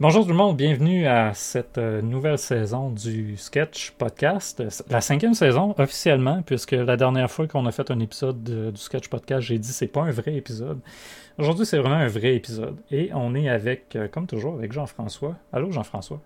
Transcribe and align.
Bonjour 0.00 0.24
tout 0.24 0.30
le 0.30 0.34
monde, 0.36 0.56
bienvenue 0.56 1.06
à 1.06 1.32
cette 1.34 1.78
euh, 1.78 2.02
nouvelle 2.02 2.36
saison 2.38 2.90
du 2.90 3.36
Sketch 3.36 3.92
Podcast. 3.92 4.62
La 4.90 5.00
cinquième 5.00 5.34
saison 5.34 5.72
officiellement, 5.78 6.42
puisque 6.42 6.72
la 6.72 6.96
dernière 6.96 7.30
fois 7.30 7.46
qu'on 7.46 7.64
a 7.66 7.70
fait 7.70 7.90
un 7.92 8.00
épisode 8.00 8.42
de- 8.42 8.70
du 8.72 8.80
Sketch 8.80 9.08
Podcast, 9.08 9.42
j'ai 9.42 9.58
dit 9.58 9.68
c'est 9.68 9.86
pas 9.86 10.02
un 10.02 10.10
vrai 10.10 10.34
épisode. 10.34 10.80
Aujourd'hui, 11.38 11.64
c'est 11.64 11.78
vraiment 11.78 11.94
un 11.94 12.08
vrai 12.08 12.34
épisode. 12.34 12.76
Et 12.90 13.10
on 13.14 13.34
est 13.36 13.48
avec, 13.48 13.94
euh, 13.94 14.08
comme 14.08 14.26
toujours, 14.26 14.54
avec 14.54 14.72
Jean-François. 14.72 15.36
Allô 15.52 15.70
Jean-François, 15.70 16.20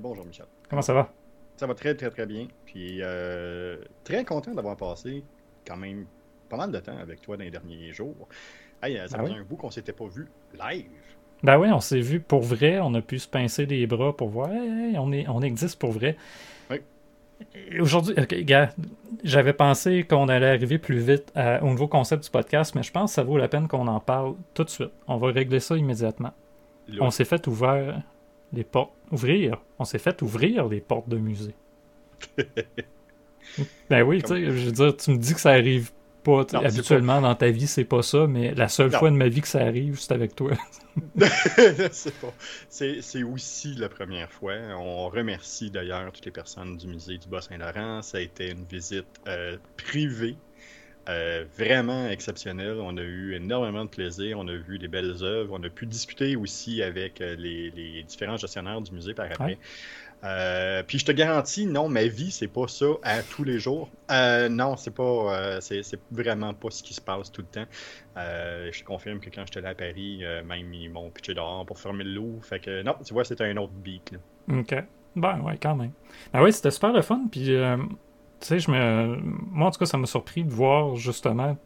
bonjour 0.00 0.24
Michel. 0.24 0.46
comment 0.70 0.82
ça 0.82 0.94
va? 0.94 1.12
Ça 1.58 1.66
va 1.66 1.74
très 1.74 1.94
très 1.94 2.08
très 2.10 2.24
bien. 2.26 2.48
Puis 2.64 3.00
euh, 3.02 3.76
très 4.04 4.24
content 4.24 4.54
d'avoir 4.54 4.76
passé 4.76 5.22
quand 5.66 5.76
même 5.76 6.06
pas 6.48 6.56
mal 6.56 6.72
de 6.72 6.78
temps 6.78 6.96
avec 6.98 7.20
toi 7.20 7.36
dans 7.36 7.44
les 7.44 7.50
derniers 7.50 7.92
jours. 7.92 8.26
Hey, 8.82 8.96
ça 9.06 9.16
Ah 9.18 9.22
oui? 9.24 9.34
un 9.38 9.44
bout 9.44 9.56
qu'on 9.56 9.70
s'était 9.70 9.92
pas 9.92 10.06
vu 10.08 10.28
live. 10.58 10.86
Ben 11.42 11.58
oui, 11.58 11.68
on 11.72 11.80
s'est 11.80 12.00
vu 12.00 12.20
pour 12.20 12.42
vrai, 12.42 12.78
on 12.80 12.94
a 12.94 13.00
pu 13.00 13.18
se 13.18 13.28
pincer 13.28 13.66
les 13.66 13.86
bras 13.86 14.16
pour 14.16 14.28
voir, 14.28 14.50
hey, 14.52 14.96
on, 14.98 15.10
est, 15.12 15.28
on 15.28 15.40
existe 15.42 15.78
pour 15.78 15.90
vrai. 15.92 16.16
Oui. 16.70 16.76
Aujourd'hui, 17.80 18.14
gars, 18.44 18.70
j'avais 19.24 19.52
pensé 19.52 20.04
qu'on 20.04 20.28
allait 20.28 20.50
arriver 20.50 20.78
plus 20.78 20.98
vite 21.00 21.32
à- 21.34 21.62
au 21.64 21.68
nouveau 21.68 21.88
concept 21.88 22.24
du 22.24 22.30
podcast, 22.30 22.74
mais 22.76 22.84
je 22.84 22.92
pense 22.92 23.10
que 23.10 23.14
ça 23.16 23.22
vaut 23.24 23.38
la 23.38 23.48
peine 23.48 23.66
qu'on 23.66 23.88
en 23.88 23.98
parle 23.98 24.34
tout 24.54 24.62
de 24.62 24.70
suite. 24.70 24.92
On 25.08 25.16
va 25.16 25.32
régler 25.32 25.58
ça 25.58 25.76
immédiatement. 25.76 26.32
On 27.00 27.10
s'est 27.10 27.24
fait 27.24 27.46
ouvrir 27.48 28.00
les 28.52 28.64
portes. 28.64 28.92
Ouvrir? 29.10 29.60
On 29.78 29.84
s'est 29.84 29.98
fait 29.98 30.22
ouvrir 30.22 30.68
les 30.68 30.80
portes 30.80 31.08
de 31.08 31.16
musée. 31.16 31.54
ben 33.90 34.02
oui, 34.02 34.22
tu 34.22 34.28
sais, 34.28 34.44
je 34.44 34.66
veux 34.66 34.72
dire, 34.72 34.96
tu 34.96 35.10
me 35.10 35.16
dis 35.16 35.34
que 35.34 35.40
ça 35.40 35.50
arrive 35.50 35.90
pas. 36.22 36.44
Non, 36.52 36.64
habituellement 36.64 37.20
dans 37.20 37.34
ta 37.34 37.50
vie, 37.50 37.66
c'est 37.66 37.84
pas 37.84 38.02
ça, 38.02 38.26
mais 38.26 38.54
la 38.54 38.68
seule 38.68 38.90
Non. 38.90 38.98
fois 38.98 39.10
de 39.10 39.16
ma 39.16 39.28
vie 39.28 39.40
que 39.40 39.48
ça 39.48 39.60
arrive, 39.60 39.98
c'est 40.00 40.12
avec 40.12 40.34
toi. 40.36 40.52
c'est 41.92 42.14
pas- 42.20 42.34
c'est- 42.68 43.22
aussi 43.22 43.74
la 43.74 43.88
première 43.88 44.30
fois. 44.30 44.54
On 44.78 45.08
remercie 45.08 45.70
d'ailleurs 45.70 46.12
toutes 46.12 46.24
les 46.26 46.30
personnes 46.32 46.76
du 46.76 46.86
musée 46.86 47.18
du 47.18 47.28
Bas-Saint-Laurent. 47.28 48.02
Ça 48.02 48.18
a 48.18 48.20
été 48.20 48.50
une 48.50 48.64
visite 48.64 49.06
euh, 49.28 49.56
privée. 49.76 50.36
euh, 51.08 51.44
vraiment 51.58 52.08
exceptionnelle. 52.08 52.76
On 52.80 52.96
a 52.96 53.02
eu 53.02 53.34
énormément 53.34 53.84
de 53.84 53.90
plaisir. 53.90 54.38
On 54.38 54.46
a 54.46 54.54
vu 54.54 54.78
des 54.78 54.86
belles 54.88 55.16
œuvres. 55.22 55.52
On 55.58 55.62
a 55.64 55.68
pu 55.68 55.84
discuter 55.86 56.36
aussi 56.36 56.80
avec 56.82 57.20
euh, 57.20 57.34
les, 57.36 57.70
les 57.72 58.04
différents 58.04 58.36
gestionnaires 58.36 58.80
du 58.80 58.92
musée 58.92 59.12
par 59.14 59.26
après. 59.26 59.44
Ouais. 59.44 59.58
Euh, 60.24 60.82
puis 60.86 60.98
je 60.98 61.04
te 61.04 61.12
garantis, 61.12 61.66
non, 61.66 61.88
ma 61.88 62.04
vie, 62.04 62.30
c'est 62.30 62.48
pas 62.48 62.68
ça 62.68 62.86
à 63.02 63.22
tous 63.22 63.44
les 63.44 63.58
jours. 63.58 63.90
Euh, 64.10 64.48
non, 64.48 64.76
c'est 64.76 64.94
pas, 64.94 65.02
euh, 65.02 65.60
c'est 65.60 65.82
vraiment 66.10 66.54
pas 66.54 66.70
ce 66.70 66.82
qui 66.82 66.94
se 66.94 67.00
passe 67.00 67.32
tout 67.32 67.42
le 67.42 67.48
temps. 67.48 67.66
Je 68.16 68.78
te 68.78 68.84
confirme 68.84 69.18
que 69.20 69.30
quand 69.30 69.42
j'étais 69.46 69.60
là 69.60 69.70
à 69.70 69.74
Paris, 69.74 70.22
même 70.46 70.72
ils 70.72 70.90
m'ont 70.90 71.10
pitché 71.10 71.34
dehors 71.34 71.66
pour 71.66 71.78
fermer 71.78 72.04
le 72.04 72.12
loup. 72.14 72.40
Fait 72.42 72.60
que 72.60 72.82
non, 72.82 72.94
tu 73.04 73.12
vois, 73.14 73.24
c'était 73.24 73.44
un 73.44 73.56
autre 73.56 73.72
beat. 73.72 74.12
Là. 74.12 74.18
Ok. 74.58 74.74
Ben 75.16 75.40
ouais, 75.40 75.58
quand 75.60 75.76
même. 75.76 75.92
Ben 76.32 76.42
oui, 76.42 76.52
c'était 76.52 76.70
super 76.70 76.92
le 76.92 77.02
fun. 77.02 77.22
Puis, 77.30 77.46
tu 77.46 77.56
sais, 78.40 78.58
je 78.58 78.70
me. 78.70 79.18
Moi, 79.50 79.68
en 79.68 79.70
tout 79.70 79.80
cas, 79.80 79.86
ça 79.86 79.98
m'a 79.98 80.06
surpris 80.06 80.44
de 80.44 80.50
voir 80.50 80.94
justement 80.96 81.56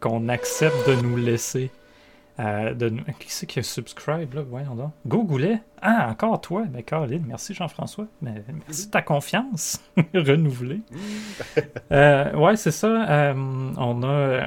qu'on 0.00 0.28
accepte 0.28 0.88
de 0.88 0.94
nous 0.96 1.16
laisser. 1.16 1.70
Euh, 2.40 2.74
de. 2.74 2.88
Qui 3.18 3.30
c'est 3.32 3.46
qui 3.46 3.58
a 3.60 3.62
subscribe, 3.62 4.34
là? 4.34 4.42
Voyons 4.42 4.74
donc. 4.74 4.90
Go 5.06 5.22
Goulet. 5.24 5.60
Ah, 5.80 6.08
encore 6.10 6.40
toi. 6.40 6.64
Ben, 6.68 6.82
Caroline, 6.82 7.24
merci 7.26 7.54
Jean-François. 7.54 8.06
Ben, 8.22 8.42
merci 8.66 8.86
de 8.86 8.90
ta 8.90 9.02
confiance 9.02 9.80
renouvelée. 10.14 10.80
Euh, 11.92 12.34
ouais, 12.36 12.56
c'est 12.56 12.70
ça. 12.70 13.08
euh, 13.08 13.34
on 13.76 14.02
a. 14.02 14.06
euh, 14.06 14.42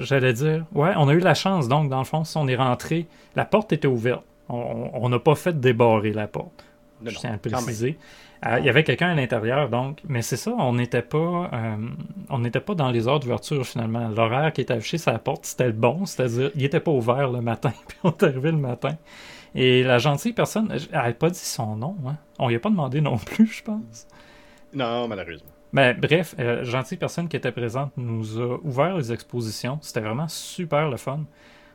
J'allais 0.00 0.32
dire. 0.32 0.64
Ouais, 0.72 0.92
on 0.96 1.08
a 1.08 1.12
eu 1.12 1.18
la 1.18 1.34
chance, 1.34 1.68
donc, 1.68 1.90
dans 1.90 1.98
le 1.98 2.04
fond, 2.04 2.24
si 2.24 2.36
on 2.38 2.46
est 2.48 2.56
rentré, 2.56 3.06
la 3.36 3.44
porte 3.44 3.72
était 3.72 3.88
ouverte. 3.88 4.24
On- 4.48 4.90
On 4.94 5.08
n'a 5.08 5.18
pas 5.18 5.34
fait 5.34 5.58
débarrer 5.58 6.12
la 6.12 6.26
porte. 6.28 6.64
Non, 7.02 7.10
je 7.10 7.18
tiens 7.18 7.34
à 7.34 7.38
préciser. 7.38 7.98
Euh, 8.46 8.58
Il 8.58 8.64
y 8.64 8.68
avait 8.68 8.84
quelqu'un 8.84 9.10
à 9.10 9.14
l'intérieur, 9.14 9.68
donc. 9.68 10.00
Mais 10.08 10.22
c'est 10.22 10.36
ça, 10.36 10.52
on 10.58 10.74
n'était 10.74 11.02
pas, 11.02 11.50
euh, 11.52 11.76
on 12.28 12.38
n'était 12.38 12.60
pas 12.60 12.74
dans 12.74 12.90
les 12.90 13.06
heures 13.06 13.20
d'ouverture 13.20 13.64
finalement. 13.66 14.08
L'horaire 14.08 14.52
qui 14.52 14.60
était 14.62 14.74
affiché 14.74 14.98
sur 14.98 15.12
la 15.12 15.18
porte, 15.18 15.46
c'était 15.46 15.66
le 15.66 15.72
bon, 15.72 16.06
c'est-à-dire, 16.06 16.50
il 16.54 16.62
n'était 16.62 16.80
pas 16.80 16.90
ouvert 16.90 17.30
le 17.30 17.40
matin, 17.40 17.72
puis 17.88 17.98
on 18.04 18.10
est 18.10 18.22
arrivé 18.22 18.50
le 18.50 18.58
matin. 18.58 18.96
Et 19.54 19.82
la 19.82 19.98
gentille 19.98 20.32
personne, 20.32 20.72
elle 20.72 20.82
n'avait 20.92 21.12
pas 21.12 21.30
dit 21.30 21.38
son 21.38 21.76
nom, 21.76 21.96
hein. 22.06 22.16
On 22.38 22.48
lui 22.48 22.56
a 22.56 22.60
pas 22.60 22.70
demandé 22.70 23.00
non 23.00 23.16
plus, 23.18 23.46
je 23.46 23.62
pense. 23.62 24.06
Non, 24.74 25.06
malheureusement. 25.06 25.48
Ben, 25.72 25.98
bref, 25.98 26.34
euh, 26.38 26.64
gentille 26.64 26.98
personne 26.98 27.28
qui 27.28 27.36
était 27.36 27.52
présente 27.52 27.92
nous 27.96 28.40
a 28.40 28.58
ouvert 28.62 28.96
les 28.96 29.12
expositions. 29.12 29.78
C'était 29.80 30.00
vraiment 30.00 30.28
super 30.28 30.90
le 30.90 30.98
fun. 30.98 31.20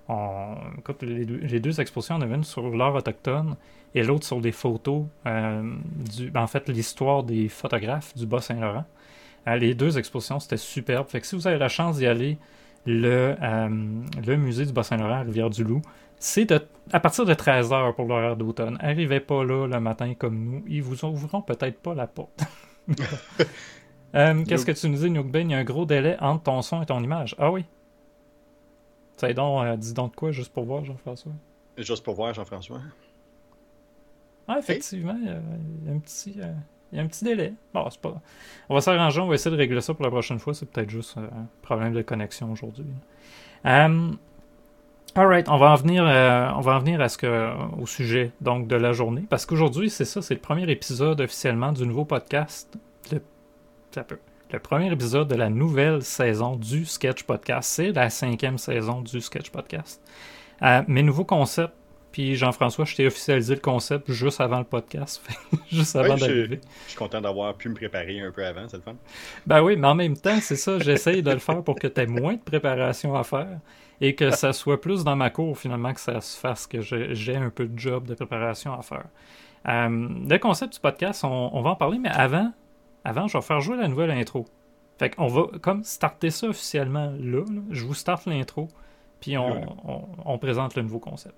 On, 0.07 0.55
écoute, 0.77 1.01
les, 1.01 1.25
deux, 1.25 1.37
les 1.37 1.59
deux 1.59 1.81
expositions, 1.81 2.15
on 2.15 2.21
avait 2.21 2.35
une 2.35 2.43
sur 2.43 2.69
l'art 2.75 2.95
autochtone 2.95 3.55
et 3.97 4.03
l'autre 4.03 4.25
sur 4.25 4.39
des 4.39 4.51
photos, 4.51 5.05
euh, 5.25 5.73
du, 6.15 6.29
ben, 6.29 6.41
en 6.41 6.47
fait, 6.47 6.69
l'histoire 6.69 7.23
des 7.23 7.49
photographes 7.49 8.15
du 8.15 8.25
Bas-Saint-Laurent. 8.25 8.85
Euh, 9.47 9.55
les 9.55 9.73
deux 9.73 9.97
expositions, 9.97 10.39
c'était 10.39 10.57
superbe. 10.57 11.07
Fait 11.07 11.21
que 11.21 11.27
si 11.27 11.35
vous 11.35 11.47
avez 11.47 11.57
la 11.57 11.69
chance 11.69 11.97
d'y 11.97 12.05
aller, 12.05 12.37
le, 12.85 13.35
euh, 13.41 13.69
le 14.25 14.37
musée 14.37 14.65
du 14.65 14.73
Bas-Saint-Laurent 14.73 15.19
à 15.19 15.21
Rivière-du-Loup, 15.21 15.81
c'est 16.19 16.51
à 16.91 16.99
partir 16.99 17.25
de 17.25 17.33
13h 17.33 17.93
pour 17.95 18.05
l'horaire 18.05 18.35
d'automne. 18.35 18.77
Arrivez 18.81 19.19
pas 19.19 19.43
là 19.43 19.67
le 19.67 19.79
matin 19.79 20.13
comme 20.13 20.43
nous. 20.43 20.63
Ils 20.67 20.81
vous 20.81 21.05
ouvriront 21.05 21.41
peut-être 21.41 21.79
pas 21.79 21.93
la 21.93 22.07
porte. 22.07 22.43
Euh, 24.15 24.45
Qu'est-ce 24.45 24.65
que 24.65 24.71
tu 24.71 24.87
nous 24.87 24.97
dis, 24.97 25.09
Nook? 25.09 25.27
Il 25.33 25.51
y 25.51 25.53
a 25.53 25.57
un 25.57 25.65
gros 25.65 25.85
délai 25.85 26.15
entre 26.21 26.43
ton 26.43 26.61
son 26.61 26.81
et 26.81 26.85
ton 26.85 27.03
image. 27.03 27.35
Ah 27.37 27.51
oui. 27.51 27.65
Ça 29.17 29.31
donc, 29.33 29.65
euh, 29.65 29.75
dis 29.75 29.93
donc 29.93 30.11
de 30.11 30.15
quoi, 30.15 30.31
juste 30.31 30.53
pour 30.53 30.63
voir, 30.63 30.85
Jean-François? 30.85 31.33
Juste 31.77 32.03
pour 32.05 32.15
voir, 32.15 32.33
Jean-François. 32.33 32.79
Ah, 34.47 34.57
effectivement, 34.59 35.15
il 35.21 35.27
y 35.27 35.29
a- 35.29 35.39
il 35.83 35.87
y, 35.87 35.91
a 35.91 35.95
un 35.95 35.99
petit, 35.99 36.35
euh, 36.41 36.53
il 36.91 36.97
y 36.97 37.01
a 37.01 37.03
un 37.03 37.07
petit 37.07 37.25
délai. 37.25 37.53
Bon, 37.73 37.85
c'est 37.89 37.99
pas... 37.99 38.21
On 38.69 38.75
va 38.75 38.81
s'arranger, 38.81 39.19
on 39.21 39.27
va 39.27 39.35
essayer 39.35 39.51
de 39.55 39.59
régler 39.59 39.81
ça 39.81 39.93
pour 39.93 40.05
la 40.05 40.11
prochaine 40.11 40.39
fois. 40.39 40.53
C'est 40.53 40.69
peut-être 40.69 40.89
juste 40.89 41.17
euh, 41.17 41.21
un 41.27 41.47
problème 41.61 41.93
de 41.93 42.01
connexion 42.01 42.51
aujourd'hui. 42.51 42.85
Euh, 43.65 44.11
alright, 45.15 45.49
on 45.49 45.57
va 45.57 45.71
en 45.71 45.75
venir, 45.75 46.05
euh, 46.07 46.49
on 46.55 46.61
va 46.61 46.75
en 46.75 46.79
venir 46.79 47.01
à 47.01 47.09
ce 47.09 47.17
que, 47.17 47.51
au 47.79 47.85
sujet 47.85 48.31
donc 48.41 48.67
de 48.67 48.75
la 48.75 48.93
journée. 48.93 49.25
Parce 49.29 49.45
qu'aujourd'hui, 49.45 49.89
c'est 49.89 50.05
ça, 50.05 50.21
c'est 50.21 50.35
le 50.35 50.39
premier 50.39 50.69
épisode 50.71 51.19
officiellement 51.21 51.71
du 51.73 51.85
nouveau 51.85 52.05
podcast. 52.05 52.77
Le, 53.11 53.21
ça 53.91 54.03
peut. 54.03 54.19
Le 54.53 54.59
premier 54.59 54.89
épisode 54.89 55.27
de 55.27 55.35
la 55.35 55.49
nouvelle 55.49 56.01
saison 56.03 56.55
du 56.55 56.85
Sketch 56.85 57.23
Podcast. 57.23 57.69
C'est 57.69 57.91
la 57.91 58.09
cinquième 58.09 58.57
saison 58.57 59.01
du 59.01 59.19
Sketch 59.19 59.49
Podcast. 59.49 60.01
Euh, 60.61 60.83
mes 60.87 61.03
nouveaux 61.03 61.25
concepts, 61.25 61.75
puis 62.17 62.35
Jean-François, 62.35 62.83
je 62.85 62.95
t'ai 62.95 63.05
officialisé 63.05 63.53
le 63.53 63.61
concept 63.61 64.11
juste 64.11 64.41
avant 64.41 64.57
le 64.57 64.63
podcast, 64.63 65.21
juste 65.71 65.95
avant 65.95 66.15
d'arriver. 66.15 66.59
Je 66.85 66.89
suis 66.89 66.97
content 66.97 67.21
d'avoir 67.21 67.53
pu 67.53 67.69
me 67.69 67.75
préparer 67.75 68.19
un 68.21 68.31
peu 68.31 68.43
avant, 68.43 68.67
c'est 68.67 68.77
le 68.77 68.81
fun. 68.81 68.95
Ben 69.45 69.61
oui, 69.61 69.75
mais 69.75 69.85
en 69.87 69.93
même 69.93 70.17
temps, 70.17 70.39
c'est 70.41 70.55
ça, 70.55 70.79
j'essaye 70.79 71.21
de 71.21 71.29
le 71.29 71.37
faire 71.37 71.61
pour 71.63 71.75
que 71.77 71.85
tu 71.85 72.01
aies 72.01 72.07
moins 72.07 72.33
de 72.33 72.41
préparation 72.41 73.13
à 73.15 73.23
faire 73.23 73.59
et 74.01 74.15
que 74.15 74.31
ça 74.31 74.51
soit 74.51 74.81
plus 74.81 75.03
dans 75.03 75.15
ma 75.15 75.29
cour 75.29 75.55
finalement 75.59 75.93
que 75.93 75.99
ça 75.99 76.19
se 76.19 76.35
fasse, 76.39 76.65
que 76.65 76.81
j'ai 76.81 77.13
j'ai 77.13 77.35
un 77.35 77.51
peu 77.51 77.67
de 77.67 77.77
job 77.77 78.07
de 78.07 78.15
préparation 78.15 78.73
à 78.73 78.81
faire. 78.81 79.05
Euh, 79.67 80.07
le 80.27 80.37
concept 80.39 80.73
du 80.73 80.79
podcast, 80.79 81.23
on, 81.23 81.51
on 81.53 81.61
va 81.61 81.69
en 81.69 81.75
parler, 81.75 81.99
mais 81.99 82.09
avant, 82.09 82.51
avant, 83.03 83.27
je 83.27 83.37
vais 83.37 83.43
faire 83.43 83.61
jouer 83.61 83.77
la 83.77 83.87
nouvelle 83.87 84.09
intro. 84.09 84.45
Fait 84.97 85.11
qu'on 85.11 85.27
va 85.27 85.43
comme 85.61 85.83
starter 85.83 86.31
ça 86.31 86.47
officiellement 86.47 87.11
là, 87.19 87.41
là. 87.47 87.61
je 87.69 87.85
vous 87.85 87.93
starte 87.93 88.25
l'intro, 88.25 88.69
puis 89.19 89.37
on, 89.37 89.51
Ouais. 89.51 89.65
on- 89.85 90.07
on 90.25 90.37
présente 90.39 90.73
le 90.75 90.81
nouveau 90.81 90.97
concept. 90.97 91.35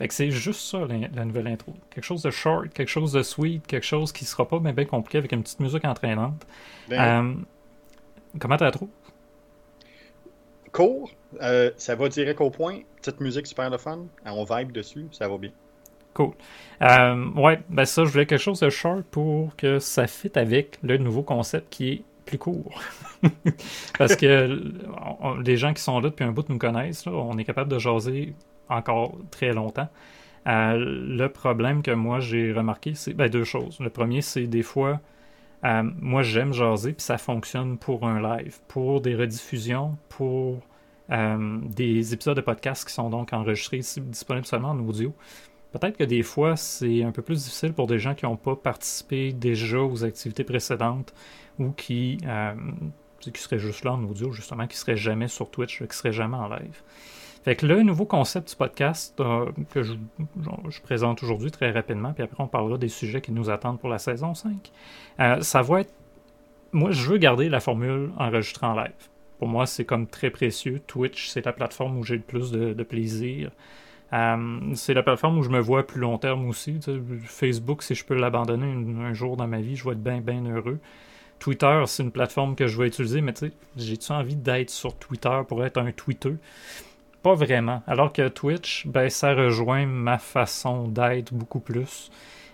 Fait 0.00 0.08
que 0.08 0.14
c'est 0.14 0.30
juste 0.32 0.62
ça, 0.62 0.80
la, 0.86 1.08
la 1.14 1.24
nouvelle 1.26 1.46
intro. 1.48 1.74
Quelque 1.90 2.04
chose 2.04 2.22
de 2.22 2.30
short, 2.32 2.70
quelque 2.74 2.88
chose 2.88 3.12
de 3.12 3.22
sweet, 3.22 3.66
quelque 3.68 3.86
chose 3.86 4.12
qui 4.12 4.24
sera 4.24 4.48
pas 4.48 4.58
bien 4.58 4.72
bien 4.72 4.86
compliqué 4.86 5.18
avec 5.18 5.32
une 5.32 5.42
petite 5.44 5.60
musique 5.60 5.84
entraînante. 5.84 6.46
Ben, 6.88 6.98
Euh, 6.98 7.34
comment 8.40 8.56
tu 8.56 8.64
la 8.64 8.70
trouves? 8.72 8.90
Court, 10.72 11.10
euh, 11.42 11.70
ça 11.76 11.94
va 11.96 12.08
direct 12.08 12.40
au 12.40 12.50
point. 12.50 12.80
Petite 12.96 13.20
musique 13.20 13.46
super 13.46 13.70
le 13.70 13.78
fun. 13.78 14.06
On 14.24 14.44
vibe 14.44 14.72
dessus, 14.72 15.08
ça 15.12 15.28
va 15.28 15.38
bien. 15.38 15.52
Cool. 16.14 16.32
Euh, 16.82 17.30
ouais, 17.36 17.60
ben 17.68 17.84
ça, 17.84 18.04
je 18.04 18.10
voulais 18.10 18.26
quelque 18.26 18.40
chose 18.40 18.60
de 18.60 18.70
short 18.70 19.02
pour 19.10 19.54
que 19.56 19.78
ça 19.78 20.06
fit 20.08 20.32
avec 20.36 20.78
le 20.82 20.98
nouveau 20.98 21.22
concept 21.22 21.68
qui 21.72 21.88
est 21.92 22.04
plus 22.26 22.38
court. 22.38 22.80
Parce 23.98 24.16
que 24.16 24.60
on- 25.20 25.36
les 25.36 25.56
gens 25.56 25.72
qui 25.72 25.82
sont 25.82 26.00
là 26.00 26.10
depuis 26.10 26.24
un 26.24 26.32
bout 26.32 26.48
nous 26.48 26.58
connaissent, 26.58 27.06
là, 27.06 27.12
on 27.12 27.38
est 27.38 27.44
capable 27.44 27.70
de 27.70 27.78
jaser 27.78 28.34
encore 28.70 29.16
très 29.30 29.52
longtemps. 29.52 29.88
Euh, 30.46 30.76
le 30.78 31.28
problème 31.28 31.82
que 31.82 31.90
moi 31.90 32.20
j'ai 32.20 32.52
remarqué, 32.52 32.94
c'est 32.94 33.14
ben, 33.14 33.28
deux 33.28 33.44
choses. 33.44 33.78
Le 33.80 33.90
premier, 33.90 34.22
c'est 34.22 34.46
des 34.46 34.62
fois, 34.62 35.00
euh, 35.64 35.82
moi 36.00 36.22
j'aime 36.22 36.52
jaser, 36.52 36.92
puis 36.92 37.02
ça 37.02 37.18
fonctionne 37.18 37.76
pour 37.78 38.06
un 38.06 38.20
live, 38.36 38.58
pour 38.68 39.00
des 39.00 39.14
rediffusions, 39.14 39.96
pour 40.08 40.60
euh, 41.10 41.58
des 41.62 42.14
épisodes 42.14 42.36
de 42.36 42.40
podcast 42.40 42.86
qui 42.86 42.94
sont 42.94 43.10
donc 43.10 43.32
enregistrés, 43.32 43.78
disponibles 43.78 44.46
seulement 44.46 44.70
en 44.70 44.78
audio. 44.80 45.12
Peut-être 45.72 45.98
que 45.98 46.04
des 46.04 46.22
fois, 46.22 46.56
c'est 46.56 47.04
un 47.04 47.12
peu 47.12 47.22
plus 47.22 47.44
difficile 47.44 47.72
pour 47.72 47.86
des 47.86 47.98
gens 47.98 48.14
qui 48.14 48.24
n'ont 48.24 48.36
pas 48.36 48.56
participé 48.56 49.32
déjà 49.32 49.78
aux 49.78 50.04
activités 50.04 50.42
précédentes 50.42 51.14
ou 51.60 51.70
qui, 51.70 52.18
qui 53.20 53.40
serait 53.40 53.58
juste 53.60 53.84
là 53.84 53.92
en 53.92 54.02
audio, 54.02 54.32
justement, 54.32 54.66
qui 54.66 54.76
serait 54.76 54.96
jamais 54.96 55.28
sur 55.28 55.48
Twitch, 55.48 55.80
qui 55.86 55.96
serait 55.96 56.12
jamais 56.12 56.36
en 56.36 56.48
live. 56.48 56.82
Fait 57.42 57.56
que 57.56 57.64
le 57.64 57.82
nouveau 57.82 58.04
concept 58.04 58.50
du 58.50 58.56
podcast 58.56 59.18
euh, 59.20 59.50
que 59.70 59.82
je, 59.82 59.94
présente 60.82 61.22
aujourd'hui 61.22 61.50
très 61.50 61.70
rapidement, 61.70 62.12
puis 62.12 62.22
après 62.22 62.42
on 62.42 62.48
parlera 62.48 62.76
des 62.76 62.88
sujets 62.88 63.22
qui 63.22 63.32
nous 63.32 63.48
attendent 63.48 63.80
pour 63.80 63.88
la 63.88 63.98
saison 63.98 64.34
5, 64.34 64.70
euh, 65.20 65.40
ça 65.40 65.62
va 65.62 65.80
être... 65.80 65.92
Moi, 66.72 66.90
je 66.92 67.10
veux 67.10 67.18
garder 67.18 67.48
la 67.48 67.58
formule 67.58 68.10
enregistrée 68.18 68.66
en 68.66 68.74
live. 68.74 68.92
Pour 69.38 69.48
moi, 69.48 69.66
c'est 69.66 69.84
comme 69.84 70.06
très 70.06 70.30
précieux. 70.30 70.80
Twitch, 70.86 71.28
c'est 71.28 71.44
la 71.44 71.52
plateforme 71.52 71.96
où 71.98 72.04
j'ai 72.04 72.16
le 72.16 72.22
plus 72.22 72.52
de, 72.52 72.82
plaisir. 72.82 73.50
Euh, 74.12 74.60
c'est 74.74 74.94
la 74.94 75.02
plateforme 75.02 75.38
où 75.38 75.42
je 75.42 75.48
me 75.48 75.58
vois 75.58 75.80
à 75.80 75.82
plus 75.82 75.98
long 75.98 76.18
terme 76.18 76.46
aussi. 76.46 76.78
Facebook, 77.24 77.82
si 77.82 77.94
je 77.94 78.04
peux 78.04 78.14
l'abandonner 78.14 78.66
un, 78.66 79.14
jour 79.14 79.36
dans 79.36 79.48
ma 79.48 79.60
vie, 79.60 79.76
je 79.76 79.84
vais 79.84 79.92
être 79.92 80.02
bien, 80.02 80.20
bien 80.20 80.44
heureux. 80.44 80.78
Twitter, 81.38 81.82
c'est 81.86 82.02
une 82.02 82.12
plateforme 82.12 82.54
que 82.54 82.66
je 82.66 82.78
vais 82.78 82.86
utiliser, 82.86 83.22
mais 83.22 83.32
tu 83.32 83.46
sais, 83.46 83.52
j'ai-tu 83.76 84.12
envie 84.12 84.36
d'être 84.36 84.68
sur 84.68 84.94
Twitter 84.94 85.40
pour 85.48 85.64
être 85.64 85.78
un 85.78 85.90
tweeter? 85.90 86.36
Pas 87.22 87.34
vraiment. 87.34 87.82
Alors 87.86 88.12
que 88.12 88.28
Twitch, 88.28 88.86
ben, 88.86 89.10
ça 89.10 89.34
rejoint 89.34 89.86
ma 89.86 90.18
façon 90.18 90.88
d'être 90.88 91.34
beaucoup 91.34 91.60
plus. 91.60 92.10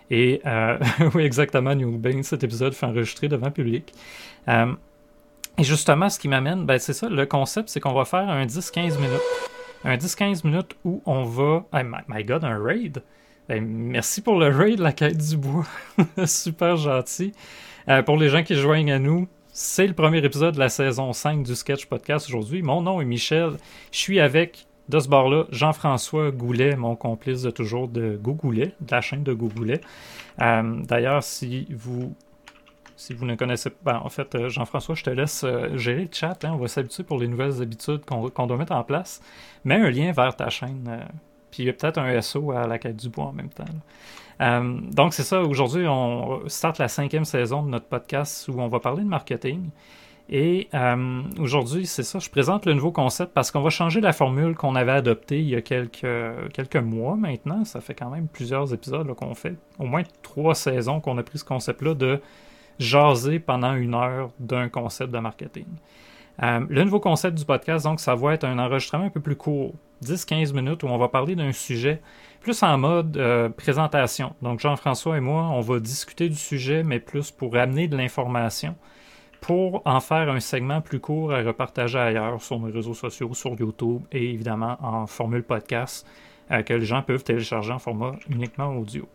Et 0.09 0.41
euh, 0.45 0.77
oui, 1.13 1.23
exactement, 1.23 1.73
New 1.75 1.97
Bane, 1.97 2.23
cet 2.23 2.43
épisode 2.43 2.73
fait 2.73 2.85
enregistrer 2.85 3.27
devant 3.27 3.51
public. 3.51 3.93
Euh, 4.47 4.73
et 5.57 5.63
justement, 5.63 6.09
ce 6.09 6.19
qui 6.19 6.27
m'amène, 6.27 6.65
ben, 6.65 6.79
c'est 6.79 6.93
ça, 6.93 7.09
le 7.09 7.25
concept, 7.25 7.69
c'est 7.69 7.79
qu'on 7.79 7.93
va 7.93 8.05
faire 8.05 8.29
un 8.29 8.45
10-15 8.45 8.99
minutes. 8.99 9.21
Un 9.83 9.95
10-15 9.95 10.45
minutes 10.45 10.75
où 10.83 11.01
on 11.05 11.23
va. 11.23 11.65
my, 12.07 12.23
god, 12.23 12.43
un 12.43 12.61
raid! 12.61 13.01
Ben, 13.47 13.65
merci 13.65 14.21
pour 14.21 14.37
le 14.37 14.49
raid, 14.49 14.79
la 14.79 14.91
quête 14.91 15.17
du 15.17 15.37
bois. 15.37 15.65
Super 16.25 16.75
gentil. 16.75 17.31
Euh, 17.87 18.01
pour 18.03 18.17
les 18.17 18.27
gens 18.27 18.43
qui 18.43 18.55
joignent 18.55 18.91
à 18.91 18.99
nous, 18.99 19.27
c'est 19.59 19.87
le 19.87 19.93
premier 19.93 20.23
épisode 20.23 20.53
de 20.53 20.59
la 20.59 20.69
saison 20.69 21.13
5 21.13 21.41
du 21.41 21.55
Sketch 21.55 21.87
Podcast 21.87 22.27
aujourd'hui. 22.29 22.61
Mon 22.61 22.83
nom 22.83 23.01
est 23.01 23.05
Michel. 23.05 23.53
Je 23.91 23.97
suis 23.97 24.19
avec, 24.19 24.67
de 24.87 24.99
ce 24.99 25.09
bord-là, 25.09 25.45
Jean-François 25.49 26.29
Goulet, 26.29 26.75
mon 26.75 26.95
complice 26.95 27.41
de 27.41 27.49
toujours 27.49 27.87
de 27.87 28.19
Gougoulet, 28.21 28.75
de 28.79 28.91
la 28.91 29.01
chaîne 29.01 29.23
de 29.23 29.33
Gougoulet. 29.33 29.81
Euh, 30.43 30.83
d'ailleurs, 30.83 31.23
si 31.23 31.65
vous 31.71 32.13
si 32.95 33.15
vous 33.15 33.25
ne 33.25 33.33
connaissez 33.33 33.71
pas, 33.71 33.93
ben, 33.93 34.01
en 34.03 34.09
fait, 34.09 34.35
euh, 34.35 34.47
Jean-François, 34.47 34.93
je 34.93 35.03
te 35.03 35.09
laisse 35.09 35.43
euh, 35.43 35.75
gérer 35.75 36.03
le 36.03 36.09
chat. 36.11 36.37
Hein. 36.45 36.51
on 36.53 36.57
va 36.57 36.67
s'habituer 36.67 37.03
pour 37.03 37.17
les 37.17 37.27
nouvelles 37.27 37.59
habitudes 37.59 38.05
qu'on 38.05 38.45
doit 38.45 38.57
mettre 38.57 38.73
en 38.73 38.83
place. 38.83 39.21
Mets 39.65 39.81
un 39.81 39.89
lien 39.89 40.11
vers 40.11 40.35
ta 40.35 40.51
chaîne. 40.51 41.03
puis 41.49 41.63
y 41.63 41.69
a 41.69 41.73
peut-être 41.73 41.97
un 41.97 42.21
SO 42.21 42.51
à 42.51 42.67
la 42.67 42.77
quête 42.77 42.97
du 42.97 43.09
bois 43.09 43.25
en 43.25 43.33
même 43.33 43.49
temps. 43.49 43.65
Euh, 44.41 44.79
donc, 44.91 45.13
c'est 45.13 45.23
ça. 45.23 45.41
Aujourd'hui, 45.41 45.85
on 45.87 46.47
start 46.47 46.77
la 46.77 46.87
cinquième 46.87 47.25
saison 47.25 47.63
de 47.63 47.69
notre 47.69 47.87
podcast 47.87 48.47
où 48.47 48.59
on 48.59 48.67
va 48.67 48.79
parler 48.79 49.03
de 49.03 49.09
marketing. 49.09 49.69
Et 50.29 50.67
euh, 50.73 51.21
aujourd'hui, 51.39 51.85
c'est 51.85 52.03
ça, 52.03 52.19
je 52.19 52.29
présente 52.29 52.65
le 52.65 52.73
nouveau 52.73 52.91
concept 52.91 53.33
parce 53.33 53.49
qu'on 53.49 53.61
va 53.61 53.69
changer 53.69 54.01
la 54.01 54.11
formule 54.11 54.55
qu'on 54.55 54.75
avait 54.75 54.91
adoptée 54.91 55.39
il 55.39 55.47
y 55.47 55.55
a 55.55 55.61
quelques, 55.61 56.05
quelques 56.53 56.75
mois 56.75 57.15
maintenant. 57.15 57.63
Ça 57.63 57.79
fait 57.79 57.95
quand 57.95 58.09
même 58.09 58.27
plusieurs 58.27 58.73
épisodes 58.73 59.07
qu'on 59.13 59.33
fait, 59.35 59.55
au 59.79 59.85
moins 59.85 60.03
trois 60.23 60.53
saisons 60.53 60.99
qu'on 60.99 61.17
a 61.17 61.23
pris 61.23 61.39
ce 61.39 61.45
concept-là 61.45 61.93
de 61.93 62.21
jaser 62.77 63.39
pendant 63.39 63.73
une 63.73 63.95
heure 63.95 64.31
d'un 64.39 64.67
concept 64.67 65.11
de 65.13 65.19
marketing. 65.19 65.65
Euh, 66.43 66.65
le 66.69 66.83
nouveau 66.83 66.99
concept 66.99 67.37
du 67.37 67.45
podcast, 67.45 67.85
donc, 67.85 67.99
ça 67.99 68.13
va 68.13 68.33
être 68.33 68.43
un 68.43 68.59
enregistrement 68.59 69.05
un 69.05 69.09
peu 69.09 69.21
plus 69.21 69.35
court, 69.35 69.73
10-15 70.03 70.53
minutes, 70.53 70.83
où 70.83 70.87
on 70.87 70.97
va 70.97 71.07
parler 71.07 71.35
d'un 71.35 71.51
sujet 71.51 72.01
plus 72.47 72.63
en 72.63 72.77
mode 72.77 73.17
euh, 73.17 73.49
présentation. 73.49 74.33
Donc 74.41 74.61
Jean-François 74.61 75.17
et 75.17 75.19
moi, 75.19 75.49
on 75.49 75.59
va 75.59 75.81
discuter 75.81 76.29
du 76.29 76.37
sujet, 76.37 76.81
mais 76.81 77.01
plus 77.01 77.29
pour 77.29 77.57
amener 77.57 77.89
de 77.89 77.97
l'information, 77.97 78.77
pour 79.41 79.81
en 79.83 79.99
faire 79.99 80.29
un 80.29 80.39
segment 80.39 80.79
plus 80.79 81.01
court 81.01 81.33
à 81.33 81.41
repartager 81.41 81.99
ailleurs 81.99 82.41
sur 82.41 82.57
nos 82.57 82.71
réseaux 82.71 82.93
sociaux, 82.93 83.33
sur 83.33 83.59
YouTube 83.59 84.03
et 84.13 84.29
évidemment 84.29 84.77
en 84.79 85.07
formule 85.07 85.43
podcast 85.43 86.07
euh, 86.49 86.61
que 86.61 86.73
les 86.73 86.85
gens 86.85 87.01
peuvent 87.01 87.25
télécharger 87.25 87.73
en 87.73 87.79
format 87.79 88.13
uniquement 88.29 88.73
audio. 88.77 89.09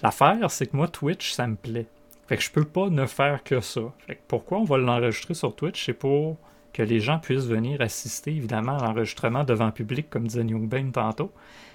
L'affaire, 0.00 0.52
c'est 0.52 0.68
que 0.68 0.76
moi, 0.76 0.86
Twitch, 0.86 1.32
ça 1.32 1.48
me 1.48 1.56
plaît. 1.56 1.88
Fait 2.28 2.36
que 2.36 2.44
je 2.44 2.52
peux 2.52 2.64
pas 2.64 2.90
ne 2.90 3.06
faire 3.06 3.42
que 3.42 3.58
ça. 3.60 3.80
Fait 4.06 4.14
que 4.14 4.22
pourquoi 4.28 4.58
on 4.58 4.64
va 4.64 4.78
l'enregistrer 4.78 5.34
sur 5.34 5.56
Twitch, 5.56 5.84
c'est 5.84 5.94
pour 5.94 6.36
que 6.72 6.84
les 6.84 7.00
gens 7.00 7.18
puissent 7.18 7.48
venir 7.48 7.80
assister 7.80 8.30
évidemment 8.30 8.78
à 8.78 8.86
l'enregistrement 8.86 9.42
devant 9.42 9.72
public, 9.72 10.08
comme 10.08 10.28
disait 10.28 10.44
Young 10.44 10.92
tantôt, 10.92 11.32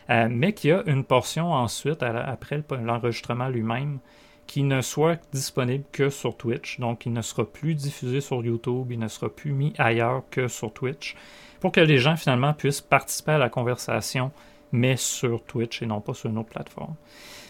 euh, 0.10 0.28
mais 0.30 0.54
qu'il 0.54 0.69
y 0.69 0.74
a 0.74 0.84
une 0.86 1.04
portion 1.04 1.52
ensuite, 1.52 2.04
après 2.04 2.63
l'enregistrement 2.84 3.48
lui-même, 3.48 4.00
qui 4.48 4.63
ne 4.63 4.81
soit 4.81 5.19
disponible 5.31 5.84
que 5.92 6.10
sur 6.10 6.38
Twitch. 6.38 6.80
Donc, 6.80 7.06
il 7.06 7.13
ne 7.13 7.22
sera 7.22 7.46
plus 7.46 7.74
diffusé 7.74 8.22
sur 8.22 8.44
YouTube, 8.44 8.92
il 8.92 9.00
ne 9.00 9.07
sera 9.07 9.30
plus 9.30 9.52
mis 9.52 9.74
ailleurs 9.78 10.24
que 10.30 10.48
sur 10.48 10.72
Twitch, 10.72 11.16
pour 11.60 11.72
que 11.72 11.80
les 11.80 11.98
gens 11.98 12.16
finalement 12.16 12.54
puissent 12.54 12.81
participer 12.81 13.31
à 13.31 13.38
la 13.40 13.50
conversation, 13.50 14.31
mais 14.72 14.98
sur 14.98 15.44
Twitch 15.44 15.81
et 15.81 15.86
non 15.88 16.02
pas 16.02 16.13
sur 16.13 16.30
une 16.30 16.38
autre 16.38 16.50
plateforme. 16.50 16.96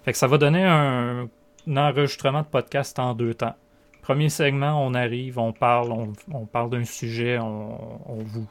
Fait 0.06 0.14
que 0.14 0.18
ça 0.18 0.28
va 0.28 0.38
donner 0.38 0.64
un, 0.64 1.28
enregistrement 1.68 2.42
de 2.42 2.48
podcast 2.48 2.98
en 3.00 3.14
deux 3.14 3.34
temps. 3.34 3.56
Premier 4.02 4.30
segment, 4.30 4.86
on 4.86 4.94
arrive, 4.94 5.40
on 5.40 5.52
parle, 5.52 5.92
on, 6.32 6.46
parle 6.46 6.70
d'un 6.70 6.86
sujet, 6.86 7.40
on 7.40 8.20
vous 8.24 8.48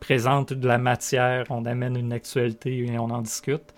présente 0.00 0.52
de 0.52 0.68
la 0.68 0.78
matière, 0.78 1.44
on 1.50 1.64
amène 1.66 1.96
une 1.96 2.12
actualité 2.12 2.78
et 2.78 2.98
on 2.98 3.10
en 3.10 3.22
discute. 3.22 3.74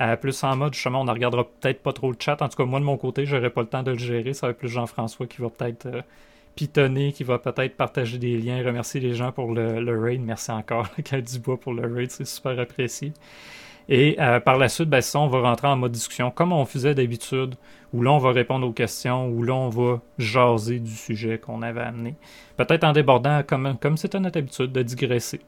Euh, 0.00 0.16
plus 0.16 0.42
en 0.42 0.56
mode, 0.56 0.74
justement, 0.74 1.02
on 1.02 1.04
ne 1.04 1.10
regardera 1.10 1.44
peut-être 1.44 1.82
pas 1.82 1.92
trop 1.92 2.10
le 2.10 2.16
chat. 2.18 2.40
En 2.42 2.48
tout 2.48 2.56
cas, 2.56 2.64
moi, 2.64 2.80
de 2.80 2.84
mon 2.84 2.96
côté, 2.96 3.26
je 3.26 3.36
n'aurai 3.36 3.50
pas 3.50 3.60
le 3.60 3.68
temps 3.68 3.82
de 3.82 3.92
le 3.92 3.98
gérer. 3.98 4.32
Ça 4.32 4.46
va 4.46 4.50
être 4.50 4.58
plus 4.58 4.68
Jean-François 4.68 5.26
qui 5.26 5.40
va 5.42 5.50
peut-être 5.50 5.86
euh, 5.86 6.02
pitonner, 6.56 7.12
qui 7.12 7.24
va 7.24 7.38
peut-être 7.38 7.76
partager 7.76 8.18
des 8.18 8.36
liens, 8.36 8.64
remercier 8.64 9.00
les 9.00 9.14
gens 9.14 9.32
pour 9.32 9.52
le, 9.52 10.00
raid. 10.00 10.20
Merci 10.20 10.50
encore, 10.50 10.88
du 11.12 11.38
bois 11.38 11.58
pour 11.58 11.74
le 11.74 11.92
raid, 11.92 12.10
c'est 12.10 12.26
super 12.26 12.58
apprécié. 12.58 13.12
Et 13.88 14.16
euh, 14.20 14.40
par 14.40 14.58
la 14.58 14.68
suite, 14.68 14.88
ben, 14.88 15.00
ça, 15.00 15.18
on 15.18 15.28
va 15.28 15.40
rentrer 15.40 15.68
en 15.68 15.76
mode 15.76 15.92
discussion 15.92 16.30
comme 16.30 16.52
on 16.52 16.64
faisait 16.64 16.94
d'habitude, 16.94 17.56
où 17.92 18.02
là, 18.02 18.12
on 18.12 18.18
va 18.18 18.32
répondre 18.32 18.66
aux 18.66 18.72
questions, 18.72 19.28
où 19.28 19.42
là, 19.42 19.54
on 19.54 19.68
va 19.68 20.00
jaser 20.18 20.78
du 20.78 20.92
sujet 20.92 21.38
qu'on 21.38 21.62
avait 21.62 21.82
amené. 21.82 22.14
Peut-être 22.56 22.84
en 22.84 22.92
débordant, 22.92 23.42
comme, 23.42 23.76
comme 23.80 23.96
c'était 23.96 24.20
notre 24.20 24.38
habitude, 24.38 24.72
de 24.72 24.82
digresser. 24.82 25.40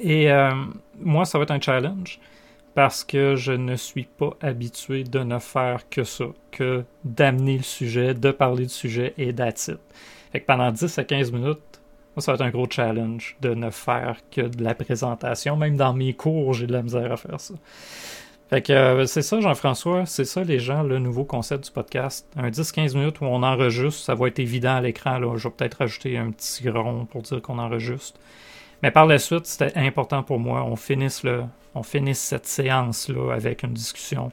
Et 0.00 0.30
euh, 0.32 0.50
moi, 0.98 1.24
ça 1.24 1.38
va 1.38 1.44
être 1.44 1.50
un 1.50 1.60
challenge 1.60 2.18
parce 2.74 3.04
que 3.04 3.36
je 3.36 3.52
ne 3.52 3.76
suis 3.76 4.04
pas 4.04 4.30
habitué 4.40 5.04
de 5.04 5.18
ne 5.20 5.38
faire 5.38 5.88
que 5.90 6.04
ça, 6.04 6.26
que 6.50 6.84
d'amener 7.04 7.58
le 7.58 7.62
sujet, 7.62 8.14
de 8.14 8.30
parler 8.30 8.64
du 8.64 8.72
sujet 8.72 9.12
et 9.18 9.34
that's 9.34 9.70
Fait 10.32 10.40
que 10.40 10.46
pendant 10.46 10.70
10 10.70 10.98
à 10.98 11.04
15 11.04 11.32
minutes, 11.32 11.58
moi, 12.16 12.22
ça 12.22 12.32
va 12.32 12.36
être 12.36 12.42
un 12.42 12.50
gros 12.50 12.66
challenge 12.68 13.36
de 13.40 13.54
ne 13.54 13.70
faire 13.70 14.16
que 14.30 14.40
de 14.40 14.64
la 14.64 14.74
présentation. 14.74 15.56
Même 15.56 15.76
dans 15.76 15.92
mes 15.92 16.14
cours, 16.14 16.54
j'ai 16.54 16.66
de 16.66 16.72
la 16.72 16.82
misère 16.82 17.12
à 17.12 17.16
faire 17.16 17.40
ça. 17.40 17.54
Fait 18.48 18.62
que 18.62 18.72
euh, 18.72 19.06
c'est 19.06 19.22
ça, 19.22 19.40
Jean-François, 19.40 20.06
c'est 20.06 20.24
ça 20.24 20.42
les 20.42 20.58
gens, 20.58 20.82
le 20.82 20.98
nouveau 20.98 21.24
concept 21.24 21.66
du 21.66 21.70
podcast. 21.70 22.26
Un 22.36 22.50
10-15 22.50 22.96
minutes 22.96 23.20
où 23.20 23.26
on 23.26 23.44
enregistre, 23.44 24.02
ça 24.02 24.16
va 24.16 24.26
être 24.26 24.40
évident 24.40 24.74
à 24.74 24.80
l'écran. 24.80 25.20
Je 25.36 25.46
vais 25.46 25.54
peut-être 25.54 25.74
rajouter 25.74 26.18
un 26.18 26.32
petit 26.32 26.68
rond 26.68 27.04
pour 27.04 27.22
dire 27.22 27.40
qu'on 27.40 27.58
enregistre. 27.58 28.18
Mais 28.82 28.90
par 28.90 29.06
la 29.06 29.18
suite, 29.18 29.46
c'était 29.46 29.76
important 29.76 30.22
pour 30.22 30.38
moi. 30.38 30.62
On 30.64 30.76
finisse, 30.76 31.22
le, 31.22 31.44
on 31.74 31.82
finisse 31.82 32.20
cette 32.20 32.46
séance-là 32.46 33.32
avec 33.32 33.62
une 33.62 33.74
discussion 33.74 34.32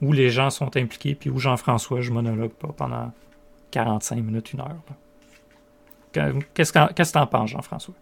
où 0.00 0.12
les 0.12 0.30
gens 0.30 0.50
sont 0.50 0.76
impliqués, 0.76 1.14
puis 1.14 1.30
où 1.30 1.38
Jean-François, 1.38 2.00
je 2.00 2.12
monologue 2.12 2.52
pas 2.52 2.68
pendant 2.76 3.12
45 3.72 4.16
minutes, 4.16 4.52
une 4.52 4.60
heure. 4.60 4.76
Qu'est-ce 6.54 6.72
que 6.72 7.02
tu 7.02 7.18
en 7.18 7.26
penses, 7.26 7.50
Jean-François? 7.50 7.94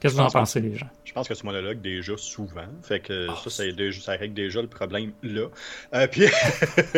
Qu'est-ce 0.00 0.14
que 0.14 0.20
vous 0.20 0.26
en 0.26 0.30
pensez, 0.30 0.60
les 0.60 0.76
gens? 0.76 0.88
Je 1.04 1.12
pense 1.12 1.28
que 1.28 1.34
ce 1.34 1.46
monologue 1.46 1.80
déjà 1.80 2.16
souvent. 2.16 2.66
Fait 2.82 3.00
que 3.00 3.28
ah, 3.30 3.36
ça, 3.48 3.50
ça, 3.50 4.12
règle 4.12 4.34
déjà 4.34 4.60
le 4.60 4.68
problème 4.68 5.12
là. 5.22 5.46
Euh, 5.94 6.06
puis... 6.08 6.24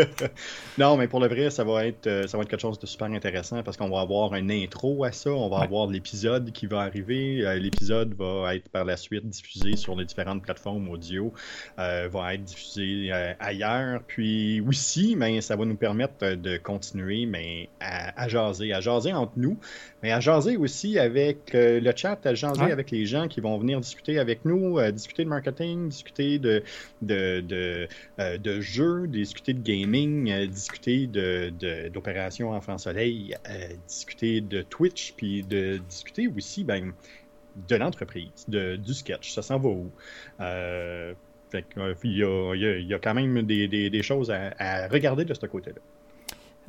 non, 0.78 0.96
mais 0.96 1.06
pour 1.06 1.20
le 1.20 1.28
vrai, 1.28 1.50
ça 1.50 1.64
va 1.64 1.86
être 1.86 2.06
euh, 2.06 2.26
ça 2.26 2.36
va 2.36 2.42
être 2.42 2.48
quelque 2.48 2.60
chose 2.60 2.78
de 2.78 2.86
super 2.86 3.08
intéressant 3.08 3.62
parce 3.62 3.76
qu'on 3.76 3.90
va 3.90 4.00
avoir 4.00 4.32
un 4.32 4.48
intro 4.48 5.04
à 5.04 5.12
ça. 5.12 5.30
On 5.30 5.48
va 5.48 5.58
avoir 5.58 5.86
l'épisode 5.86 6.50
qui 6.52 6.66
va 6.66 6.80
arriver. 6.80 7.46
Euh, 7.46 7.56
l'épisode 7.56 8.14
va 8.14 8.54
être 8.54 8.68
par 8.70 8.84
la 8.84 8.96
suite 8.96 9.28
diffusé 9.28 9.76
sur 9.76 9.94
les 9.96 10.04
différentes 10.04 10.42
plateformes 10.42 10.88
audio. 10.88 11.32
va 11.76 12.34
être 12.34 12.42
diffusé 12.42 13.12
ailleurs. 13.38 14.00
Puis 14.06 14.62
aussi, 14.62 15.14
mais 15.14 15.40
ça 15.42 15.56
va 15.56 15.64
nous 15.64 15.76
permettre 15.76 16.34
de 16.34 16.56
continuer 16.56 17.26
mais 17.26 17.68
à, 17.80 18.20
à 18.20 18.28
jaser. 18.28 18.72
À 18.72 18.80
jaser 18.80 19.12
entre 19.12 19.32
nous, 19.36 19.58
mais 20.02 20.10
à 20.10 20.20
jaser 20.20 20.56
aussi 20.56 20.98
avec 20.98 21.50
le 21.52 21.92
chat, 21.94 22.18
à 22.24 22.34
jaser 22.34 22.72
avec 22.72 22.85
les 22.90 23.06
gens 23.06 23.28
qui 23.28 23.40
vont 23.40 23.58
venir 23.58 23.80
discuter 23.80 24.18
avec 24.18 24.44
nous, 24.44 24.78
euh, 24.78 24.90
discuter 24.90 25.24
de 25.24 25.28
marketing, 25.28 25.88
discuter 25.88 26.38
de, 26.38 26.62
de, 27.02 27.88
euh, 28.18 28.38
de, 28.38 28.60
jeux, 28.60 29.06
discuter 29.06 29.54
de 29.54 29.62
gaming, 29.62 30.30
euh, 30.30 30.46
discuter 30.46 31.06
d'opérations 31.06 32.50
de, 32.52 32.56
Enfant 32.56 32.78
Soleil, 32.78 33.34
discuter 33.86 34.40
de 34.40 34.62
Twitch, 34.62 35.14
puis 35.16 35.42
de 35.42 35.78
discuter 35.88 36.28
aussi 36.28 36.64
ben, 36.64 36.92
de 37.68 37.76
l'entreprise, 37.76 38.46
du 38.48 38.94
sketch. 38.94 39.32
Ça 39.32 39.42
s'en 39.42 39.58
va 39.58 39.68
où? 39.68 39.90
il, 42.04 42.86
y 42.88 42.94
a, 42.94 42.98
quand 42.98 43.14
même 43.14 43.42
des, 43.42 44.02
choses 44.02 44.30
à, 44.30 44.88
regarder 44.88 45.24
de 45.24 45.34
ce 45.34 45.46
côté-là. 45.46 45.80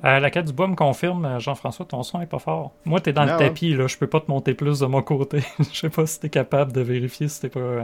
Euh, 0.04 0.20
la 0.20 0.30
quête 0.30 0.46
du 0.46 0.54
bois 0.54 0.68
me 0.68 0.76
confirme, 0.76 1.26
euh, 1.26 1.40
Jean-François, 1.40 1.86
ton 1.86 2.04
son 2.04 2.22
est 2.22 2.28
pas 2.28 2.38
fort. 2.40 2.72
Moi, 2.86 3.00
t'es 3.02 3.14
dans 3.14 3.24
le 3.26 3.32
tapis, 3.38 3.74
là. 3.76 3.88
Je 3.88 3.98
peux 3.98 4.06
pas 4.08 4.20
te 4.20 4.30
monter 4.30 4.54
plus 4.54 4.80
de 4.80 4.86
mon 4.86 5.02
côté. 5.02 5.40
Je 5.60 5.64
sais 5.78 5.90
pas 5.90 6.06
si 6.06 6.20
t'es 6.20 6.30
capable 6.30 6.72
de 6.72 6.82
vérifier 6.82 7.28
si 7.28 7.42
t'es 7.42 7.50
pas, 7.50 7.82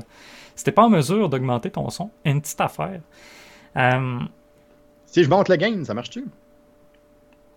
si 0.56 0.64
t'es 0.64 0.72
pas 0.72 0.84
en 0.84 0.90
mesure 0.90 1.28
d'augmenter 1.30 1.72
ton 1.72 1.90
son. 1.90 2.12
Une 2.24 2.40
petite 2.42 2.62
affaire. 2.62 3.02
Euh, 3.78 4.20
Si 5.08 5.24
je 5.24 5.30
monte 5.30 5.50
le 5.50 5.56
gain, 5.56 5.84
ça 5.86 5.94
marche-tu? 5.96 6.26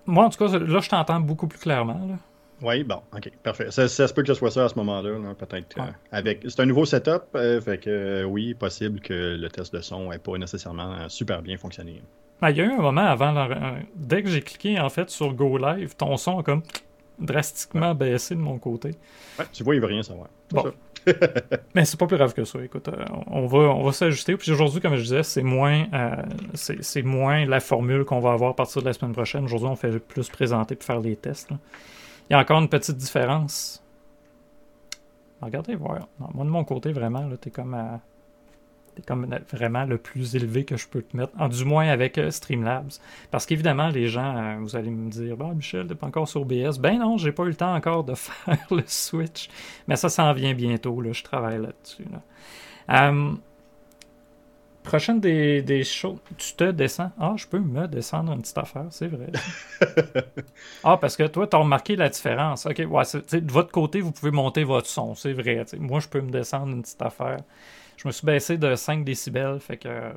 moi, 0.07 0.25
en 0.25 0.31
tout 0.31 0.39
cas, 0.39 0.59
là, 0.59 0.81
je 0.81 0.89
t'entends 0.89 1.21
beaucoup 1.21 1.49
plus 1.49 1.59
clairement. 1.59 2.01
Là. 2.09 2.15
Oui, 2.63 2.83
bon, 2.85 3.03
ok, 3.15 3.31
parfait. 3.43 3.71
Ça, 3.71 3.87
ça 3.89 4.09
se 4.09 4.15
peut 4.15 4.23
que 4.23 4.29
ce 4.29 4.35
soit 4.35 4.51
ça 4.51 4.65
à 4.65 4.69
ce 4.71 4.77
moment-là, 4.77 5.19
là, 5.19 5.35
peut-être. 5.35 5.79
euh, 5.79 5.83
avec... 6.13 6.45
C'est 6.49 6.61
un 6.61 6.67
nouveau 6.67 6.87
setup, 6.87 7.25
euh, 7.35 7.61
fait 7.61 7.77
que 7.79 7.91
euh, 7.91 8.25
oui, 8.25 8.55
possible 8.55 9.01
que 9.01 9.13
le 9.39 9.49
test 9.51 9.75
de 9.75 9.81
son 9.83 10.09
n'ait 10.11 10.19
pas 10.19 10.39
nécessairement 10.39 10.93
euh, 10.95 11.09
super 11.09 11.43
bien 11.43 11.59
fonctionné. 11.59 12.01
Ah, 12.43 12.51
Il 12.51 12.57
y 12.59 12.61
a 12.61 12.65
eu 12.65 12.71
un 12.73 12.81
moment 12.83 13.01
avant, 13.03 13.49
dès 13.95 14.23
que 14.23 14.29
j'ai 14.29 14.43
cliqué 14.43 14.79
en 14.79 14.89
fait 14.91 15.09
sur 15.11 15.33
Go 15.35 15.57
Live, 15.59 15.97
ton 15.97 16.17
son 16.17 16.39
a 16.39 16.43
comme 16.43 16.63
drastiquement 17.19 17.95
baissé 17.95 18.35
de 18.35 18.41
mon 18.41 18.59
côté. 18.59 18.91
Ouais, 19.39 19.47
tu 19.53 19.63
vois, 19.65 19.75
il 19.75 19.81
veut 19.81 19.87
rien 19.87 20.03
savoir. 20.03 20.29
Bon. 20.51 20.65
ça. 20.65 20.71
Mais 21.75 21.85
c'est 21.85 21.99
pas 21.99 22.07
plus 22.07 22.17
grave 22.17 22.35
que 22.35 22.45
ça. 22.45 22.63
Écoute, 22.63 22.89
euh, 22.89 23.05
on 23.29 23.47
va, 23.47 23.59
on 23.59 23.83
va 23.85 23.93
s'ajuster. 23.93 24.37
Puis 24.37 24.51
aujourd'hui, 24.51 24.81
comme 24.81 24.97
je 24.97 25.03
disais, 25.03 25.23
c'est 25.23 25.43
moins, 25.43 25.87
euh, 25.95 26.17
c'est 26.55 26.83
c'est 26.83 27.03
moins 27.03 27.47
la 27.47 27.61
formule 27.61 28.05
qu'on 28.05 28.19
va 28.21 28.33
avoir 28.33 28.51
à 28.51 28.57
partir 28.57 28.83
de 28.83 28.87
la 28.87 28.93
semaine 28.93 29.13
prochaine. 29.13 29.45
Aujourd'hui, 29.45 29.69
on 29.69 29.77
fait 29.77 29.99
plus 30.01 30.29
présenter 30.29 30.75
pour 30.75 30.85
faire 30.85 31.01
les 31.01 31.15
tests. 31.17 31.51
là. 31.51 31.59
Il 32.29 32.33
y 32.33 32.37
a 32.37 32.41
encore 32.41 32.59
une 32.61 32.69
petite 32.69 32.97
différence. 32.97 33.83
Regardez 35.41 35.75
voir. 35.77 36.09
Non, 36.19 36.29
moi, 36.35 36.45
de 36.45 36.51
mon 36.51 36.65
côté, 36.65 36.91
vraiment, 36.93 37.21
là, 37.27 37.37
t'es 37.37 37.51
comme 37.51 37.75
à- 37.75 38.01
t'es 38.97 39.03
comme 39.03 39.29
vraiment 39.53 39.85
le 39.85 39.99
plus 39.99 40.35
élevé 40.35 40.65
que 40.65 40.77
je 40.77 40.89
peux 40.89 41.03
te 41.03 41.17
mettre. 41.17 41.33
En, 41.39 41.49
du 41.49 41.65
moins 41.65 41.89
avec 41.89 42.19
euh, 42.19 42.31
Streamlabs. 42.31 42.93
Parce 43.31 43.47
qu'évidemment, 43.47 43.89
les 43.89 44.09
gens, 44.09 44.37
euh, 44.37 44.57
vous 44.61 44.75
allez 44.75 44.91
me 44.91 45.11
dire, 45.11 45.37
bah, 45.37 45.53
Michel, 45.55 45.87
t'es 45.87 45.95
pas 45.95 46.07
encore 46.07 46.29
sur 46.29 46.43
OBS. 46.43 46.79
Ben 46.81 46.99
non, 46.99 47.19
j'ai 47.19 47.33
pas 47.33 47.45
eu 47.45 47.49
le 47.49 47.55
temps 47.55 47.75
encore 47.75 48.05
de 48.05 48.15
faire 48.17 48.67
le 48.71 48.83
switch. 48.87 49.49
Mais 49.87 49.97
ça 49.97 50.09
s'en 50.09 50.33
vient 50.33 50.55
bientôt, 50.55 51.01
là. 51.01 51.13
Je 51.13 51.23
travaille 51.23 51.61
là-dessus. 51.61 52.05
Là. 52.11 52.23
Euh, 53.09 53.33
prochaine 54.83 55.21
des, 55.21 55.61
des 55.61 55.85
choses. 55.85 56.19
Tu 56.39 56.55
te 56.55 56.71
descends? 56.71 57.11
Ah, 57.19 57.35
je 57.37 57.47
peux 57.47 57.59
me 57.59 57.87
descendre 57.87 58.33
une 58.33 58.41
petite 58.41 58.57
affaire, 58.57 58.87
c'est 58.91 59.09
vrai. 59.09 59.31
ah, 60.85 60.97
parce 60.97 61.17
que 61.17 61.25
toi, 61.25 61.47
tu 61.47 61.57
as 61.57 61.59
remarqué 61.59 61.97
la 61.97 62.09
différence. 62.09 62.65
Ok, 62.65 62.83
ouais, 62.89 63.05
de 63.41 63.53
votre 63.53 63.73
côté, 63.73 64.01
vous 64.01 64.13
pouvez 64.13 64.31
monter 64.31 64.65
votre 64.65 64.87
son, 64.87 65.15
c'est 65.15 65.35
vrai. 65.35 65.65
Moi, 65.79 66.01
je 66.01 66.09
peux 66.09 66.21
me 66.23 66.31
descendre 66.31 66.73
une 66.73 66.83
petite 66.83 67.03
affaire. 67.03 67.39
Je 67.97 68.07
me 68.07 68.13
suis 68.13 68.27
baissé 68.27 68.59
de 68.59 68.75
5 68.75 69.05
décibels, 69.05 69.59
fait 69.61 69.77
que. 69.79 69.89
euh, 69.89 70.13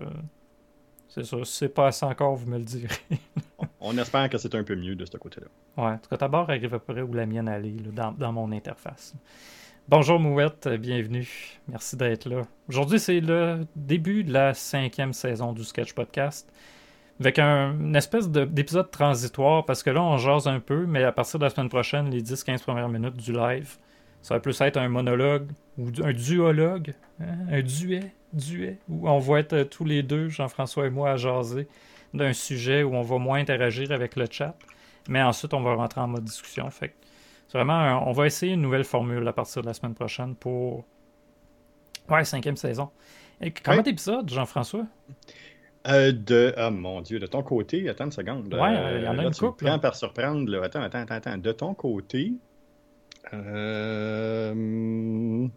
C'est 1.08 1.24
ça, 1.26 1.38
si 1.44 1.54
c'est 1.58 1.70
pas 1.70 1.88
assez 1.88 2.06
encore, 2.06 2.36
vous 2.36 2.50
me 2.50 2.58
le 2.58 2.64
direz. 2.64 2.88
On 3.82 3.98
espère 3.98 4.30
que 4.30 4.38
c'est 4.38 4.54
un 4.56 4.64
peu 4.64 4.76
mieux 4.76 4.96
de 4.96 5.06
ce 5.06 5.18
côté-là. 5.18 5.48
Ouais, 5.82 5.94
en 5.94 5.98
tout 5.98 6.10
cas, 6.10 6.18
ta 6.18 6.28
barre 6.28 6.50
arrive 6.50 6.74
à 6.74 6.80
peu 6.80 6.94
près 6.94 7.02
où 7.02 7.14
la 7.14 7.26
mienne 7.26 7.48
allait, 7.48 7.70
là, 7.84 7.92
dans, 7.94 8.12
dans 8.12 8.32
mon 8.34 8.52
interface. 8.52 9.16
Bonjour 9.88 10.20
Mouette, 10.20 10.68
bienvenue. 10.68 11.28
Merci 11.68 11.96
d'être 11.96 12.30
là. 12.30 12.42
Aujourd'hui, 12.68 13.00
c'est 13.00 13.22
le 13.22 13.66
début 13.76 14.24
de 14.24 14.32
la 14.34 14.54
cinquième 14.54 15.14
saison 15.14 15.54
du 15.54 15.64
Sketch 15.64 15.94
Podcast. 15.94 16.52
Avec 17.20 17.40
un, 17.40 17.74
une 17.80 17.96
espèce 17.96 18.30
de- 18.30 18.46
d'épisode 18.46 18.92
transitoire, 18.92 19.66
parce 19.66 19.82
que 19.82 19.90
là, 19.90 20.04
on 20.04 20.18
jase 20.18 20.48
un 20.48 20.60
peu, 20.60 20.86
mais 20.86 21.04
à 21.04 21.12
partir 21.12 21.40
de 21.40 21.46
la 21.46 21.50
semaine 21.50 21.70
prochaine, 21.70 22.10
les 22.12 22.22
10-15 22.22 22.62
premières 22.62 22.88
minutes 22.90 23.18
du 23.18 23.34
live, 23.34 23.78
ça 24.22 24.36
va 24.36 24.40
plus 24.40 24.60
être 24.62 24.78
un 24.78 24.90
monologue 24.90 25.50
ou 25.78 25.88
un 26.04 26.14
duologue, 26.14 26.94
hein, 27.22 27.26
un 27.52 27.62
duet, 27.62 28.14
duet, 28.34 28.80
où 28.90 29.10
on 29.10 29.20
va 29.20 29.40
être 29.40 29.54
euh, 29.54 29.64
tous 29.66 29.86
les 29.86 30.04
deux, 30.04 30.30
Jean-François 30.30 30.88
et 30.88 30.90
moi, 30.90 31.12
à 31.12 31.16
jaser 31.18 31.68
d'un 32.14 32.34
sujet 32.34 32.84
où 32.84 32.94
on 32.96 33.02
va 33.02 33.18
moins 33.18 33.40
interagir 33.40 33.92
avec 33.92 34.16
le 34.16 34.26
chat. 34.30 34.56
Mais 35.08 35.22
ensuite, 35.22 35.54
on 35.54 35.62
va 35.62 35.74
rentrer 35.76 36.02
en 36.02 36.08
mode 36.08 36.24
discussion. 36.26 36.70
Fait 36.70 36.94
c'est 37.48 37.58
vraiment, 37.58 37.74
un- 37.74 37.98
on 38.00 38.12
va 38.12 38.28
essayer 38.28 38.54
une 38.54 38.62
nouvelle 38.62 38.84
formule 38.84 39.28
à 39.28 39.34
partir 39.34 39.62
de 39.62 39.68
la 39.68 39.74
semaine 39.74 39.96
prochaine 39.96 40.36
pour. 40.36 40.86
Ouais, 42.10 42.24
cinquième 42.26 42.58
saison. 42.58 42.90
Et 43.42 43.52
combien 43.52 43.78
Ouais. 43.78 43.84
d'épisodes, 43.84 44.30
Jean-François? 44.30 44.86
Euh, 45.88 46.12
de. 46.12 46.54
Ah 46.58 46.72
mon 46.72 47.02
Dieu, 47.02 47.20
de 47.20 47.26
ton 47.28 47.42
côté, 47.42 47.88
attends 47.90 48.06
une 48.06 48.12
seconde. 48.12 48.54
Ouais, 48.54 48.98
il 49.00 49.04
y 49.04 49.08
en 49.08 49.18
a 49.18 49.24
là, 49.24 49.24
une 49.24 49.34
couple, 49.34 49.66
prends 49.66 49.80
par 49.80 49.96
surprendre. 49.96 50.50
Là. 50.52 50.64
Attends, 50.64 50.82
attends, 50.82 51.00
attends, 51.00 51.16
attends. 51.16 51.38
De 51.38 51.52
ton 51.52 51.74
côté. 51.74 52.34
Euh... 53.34 54.52
hum, 54.52 55.52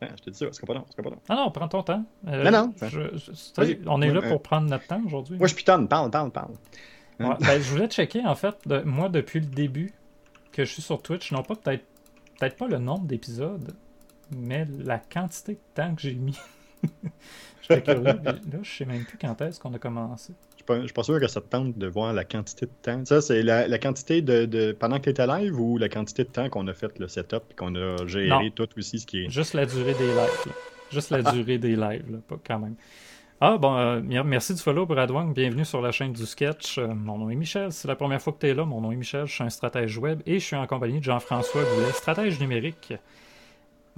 attends, 0.00 0.14
je 0.18 0.22
te 0.22 0.30
dis 0.30 0.38
ça, 0.38 0.46
c'est 0.52 0.66
pas 0.66 0.74
long, 0.74 0.84
c'est 0.94 1.02
pas 1.02 1.10
long. 1.10 1.18
Ah 1.28 1.34
non, 1.36 1.50
prends 1.50 1.68
ton 1.68 1.82
temps. 1.82 2.04
Euh, 2.28 2.50
Non, 2.50 2.72
je- 2.88 3.16
je- 3.16 3.76
on 3.86 4.00
est 4.02 4.06
là 4.12 4.20
pour 4.28 4.42
prendre 4.42 4.68
notre 4.68 4.86
temps 4.86 5.02
aujourd'hui. 5.04 5.36
Moi, 5.38 5.46
je 5.46 5.54
pitonne, 5.54 5.88
parle, 5.88 6.10
parle, 6.10 6.30
parle. 6.30 6.52
Ouais, 7.20 7.36
ben, 7.40 7.60
je 7.60 7.70
voulais 7.70 7.86
checker, 7.88 8.24
en 8.24 8.34
fait, 8.34 8.56
de- 8.66 8.80
moi, 8.82 9.08
depuis 9.10 9.40
le 9.40 9.46
début 9.46 9.92
que 10.52 10.64
je 10.64 10.72
suis 10.72 10.82
sur 10.82 11.02
Twitch, 11.02 11.32
non 11.32 11.42
pas 11.42 11.54
peut-être 11.54 11.84
peut-être 12.38 12.56
pas 12.56 12.66
le 12.66 12.78
nombre 12.78 13.04
d'épisodes, 13.04 13.74
mais 14.34 14.66
la 14.78 14.98
quantité 14.98 15.52
de 15.54 15.60
temps 15.74 15.94
que 15.94 16.00
j'ai 16.00 16.14
mis. 16.14 16.38
J'étais 17.62 17.82
curieux, 17.82 18.04
là, 18.24 18.34
je 18.62 18.70
sais 18.70 18.86
même 18.86 19.04
plus 19.04 19.18
quand 19.18 19.38
est-ce 19.42 19.60
qu'on 19.60 19.74
a 19.74 19.78
commencé. 19.78 20.32
Je 20.70 20.74
suis 20.74 20.78
pas, 20.78 20.80
je 20.82 20.86
suis 20.86 20.94
pas 20.94 21.02
sûr 21.02 21.20
que 21.20 21.28
ça 21.28 21.40
te 21.40 21.48
tente 21.48 21.76
de 21.78 21.86
voir 21.86 22.12
la 22.12 22.24
quantité 22.24 22.66
de 22.66 22.70
temps. 22.82 23.04
Ça, 23.04 23.20
c'est 23.20 23.42
la, 23.42 23.66
la 23.68 23.78
quantité 23.78 24.22
de, 24.22 24.44
de- 24.44 24.72
pendant 24.72 24.98
que 24.98 25.04
tu 25.04 25.10
étais 25.10 25.26
live 25.26 25.58
ou 25.58 25.78
la 25.78 25.88
quantité 25.88 26.24
de 26.24 26.28
temps 26.28 26.48
qu'on 26.48 26.66
a 26.68 26.72
fait 26.74 26.98
le 26.98 27.08
setup 27.08 27.42
et 27.50 27.54
qu'on 27.54 27.74
a 27.74 28.06
géré 28.06 28.28
Non. 28.28 28.50
tout 28.50 28.68
aussi, 28.78 28.98
ce 29.00 29.06
qui 29.06 29.24
est. 29.24 29.30
Juste 29.30 29.54
la 29.54 29.66
durée 29.66 29.94
des 29.94 30.06
lives. 30.06 30.16
là. 30.46 30.52
Juste 30.92 31.10
la 31.10 31.22
durée 31.22 31.58
des 31.58 31.76
lives, 31.76 32.04
là, 32.10 32.18
pas 32.28 32.36
quand 32.46 32.58
même. 32.58 32.74
Ah, 33.40 33.56
bon, 33.56 33.74
euh, 33.78 34.00
mer- 34.02 34.24
merci 34.24 34.52
du 34.54 34.60
follow, 34.60 34.84
Brad 34.86 35.10
Wang. 35.10 35.32
Bienvenue 35.34 35.64
sur 35.64 35.80
la 35.80 35.92
chaîne 35.92 36.12
du 36.12 36.26
sketch. 36.26 36.76
Euh, 36.78 36.88
mon 36.88 37.16
nom 37.16 37.30
est 37.30 37.34
Michel. 37.36 37.72
C'est 37.72 37.88
la 37.88 37.96
première 37.96 38.20
fois 38.20 38.32
que 38.34 38.38
tu 38.40 38.48
es 38.48 38.54
là. 38.54 38.64
Mon 38.66 38.80
nom 38.82 38.92
est 38.92 38.96
Michel. 38.96 39.26
Je 39.26 39.32
suis 39.32 39.44
un 39.44 39.48
stratège 39.50 39.96
web 39.98 40.20
et 40.26 40.38
je 40.38 40.44
suis 40.44 40.56
en 40.56 40.66
compagnie 40.66 40.98
de 40.98 41.04
Jean-François 41.04 41.62
Goulet, 41.62 41.90
stratège 41.92 42.38
numérique. 42.38 42.92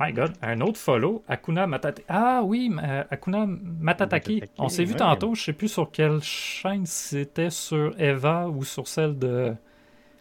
My 0.04 0.12
God, 0.12 0.32
un 0.42 0.61
autre 0.62 0.78
follow. 0.78 1.23
Akuna 1.28 1.68
Matate. 1.68 2.02
Ah 2.09 2.42
oui, 2.44 2.75
euh, 2.82 3.04
Akuna 3.09 3.47
Matataki. 3.47 4.35
Matataki, 4.40 4.42
On 4.59 4.68
s'est 4.68 4.82
vu 4.85 4.92
ouais. 4.92 4.99
tantôt. 4.99 5.37
Je 5.37 5.44
sais 5.44 5.52
plus 5.52 5.68
sur 5.68 5.92
quelle 5.92 6.21
chaîne 6.23 6.87
c'était, 6.87 7.50
sur 7.50 7.94
Eva 8.00 8.49
ou 8.49 8.64
sur 8.64 8.88
celle 8.88 9.16
de 9.16 9.54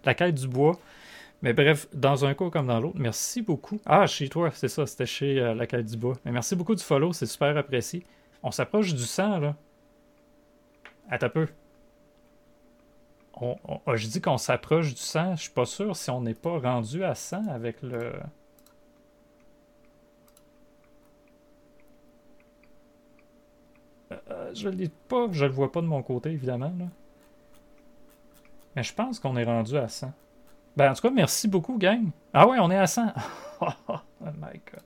la 0.06 0.14
quête 0.14 0.36
du 0.36 0.48
bois. 0.48 0.78
Mais 1.42 1.54
bref, 1.54 1.88
dans 1.94 2.26
un 2.26 2.36
cas 2.36 2.52
comme 2.52 2.68
dans 2.68 2.80
l'autre, 2.80 2.98
merci 3.00 3.42
beaucoup. 3.42 3.80
Ah, 3.88 4.06
chez 4.06 4.30
toi, 4.30 4.52
c'est 4.54 4.68
ça, 4.68 4.86
c'était 4.86 5.08
chez 5.08 5.40
euh, 5.40 5.56
la 5.56 5.66
quête 5.66 5.88
du 5.88 5.98
bois. 5.98 6.16
Mais 6.26 6.32
merci 6.32 6.56
beaucoup 6.56 6.76
du 6.76 6.84
follow, 6.84 7.12
c'est 7.14 7.26
super 7.26 7.58
apprécié. 7.58 8.06
On 8.44 8.52
s'approche 8.52 8.94
du 8.94 9.04
100, 9.04 9.40
là. 9.40 9.56
Attends 11.10 11.26
un 11.26 11.30
peu. 11.30 11.48
On, 13.34 13.56
on- 13.88 13.96
je 13.96 14.08
dis 14.08 14.22
qu'on 14.22 14.38
s'approche 14.38 14.94
du 14.94 15.02
100, 15.02 15.38
je 15.38 15.42
suis 15.44 15.52
pas 15.52 15.66
sûr 15.66 15.96
si 15.96 16.12
on 16.12 16.22
n'est 16.22 16.36
pas 16.36 16.60
rendu 16.60 17.04
à 17.04 17.16
100 17.16 17.48
avec 17.48 17.82
le... 17.82 18.14
Euh, 24.12 24.41
je 24.54 24.70
l'ai 24.70 24.90
pas, 25.08 25.28
je 25.32 25.46
le 25.46 25.52
vois 25.52 25.72
pas 25.72 25.82
de 25.82 25.88
mon 25.88 26.02
côté, 26.02 26.32
évidemment, 26.32 26.74
là. 26.78 26.86
Mais 28.76 28.84
je 28.84 28.94
pense 28.94 29.20
qu'on 29.20 29.36
est 29.36 29.44
rendu 29.44 29.78
à 29.78 29.88
100. 29.88 30.12
Ben, 30.78 30.92
en 30.92 30.94
tout 30.94 31.02
cas, 31.02 31.10
merci 31.10 31.48
beaucoup, 31.48 31.78
gang. 31.78 32.10
Ah 32.34 32.48
ouais, 32.48 32.58
on 32.60 32.72
est 32.72 32.78
à 32.78 32.88
100. 32.88 33.08
oh 33.62 33.68
my 34.22 34.60
god. 34.72 34.84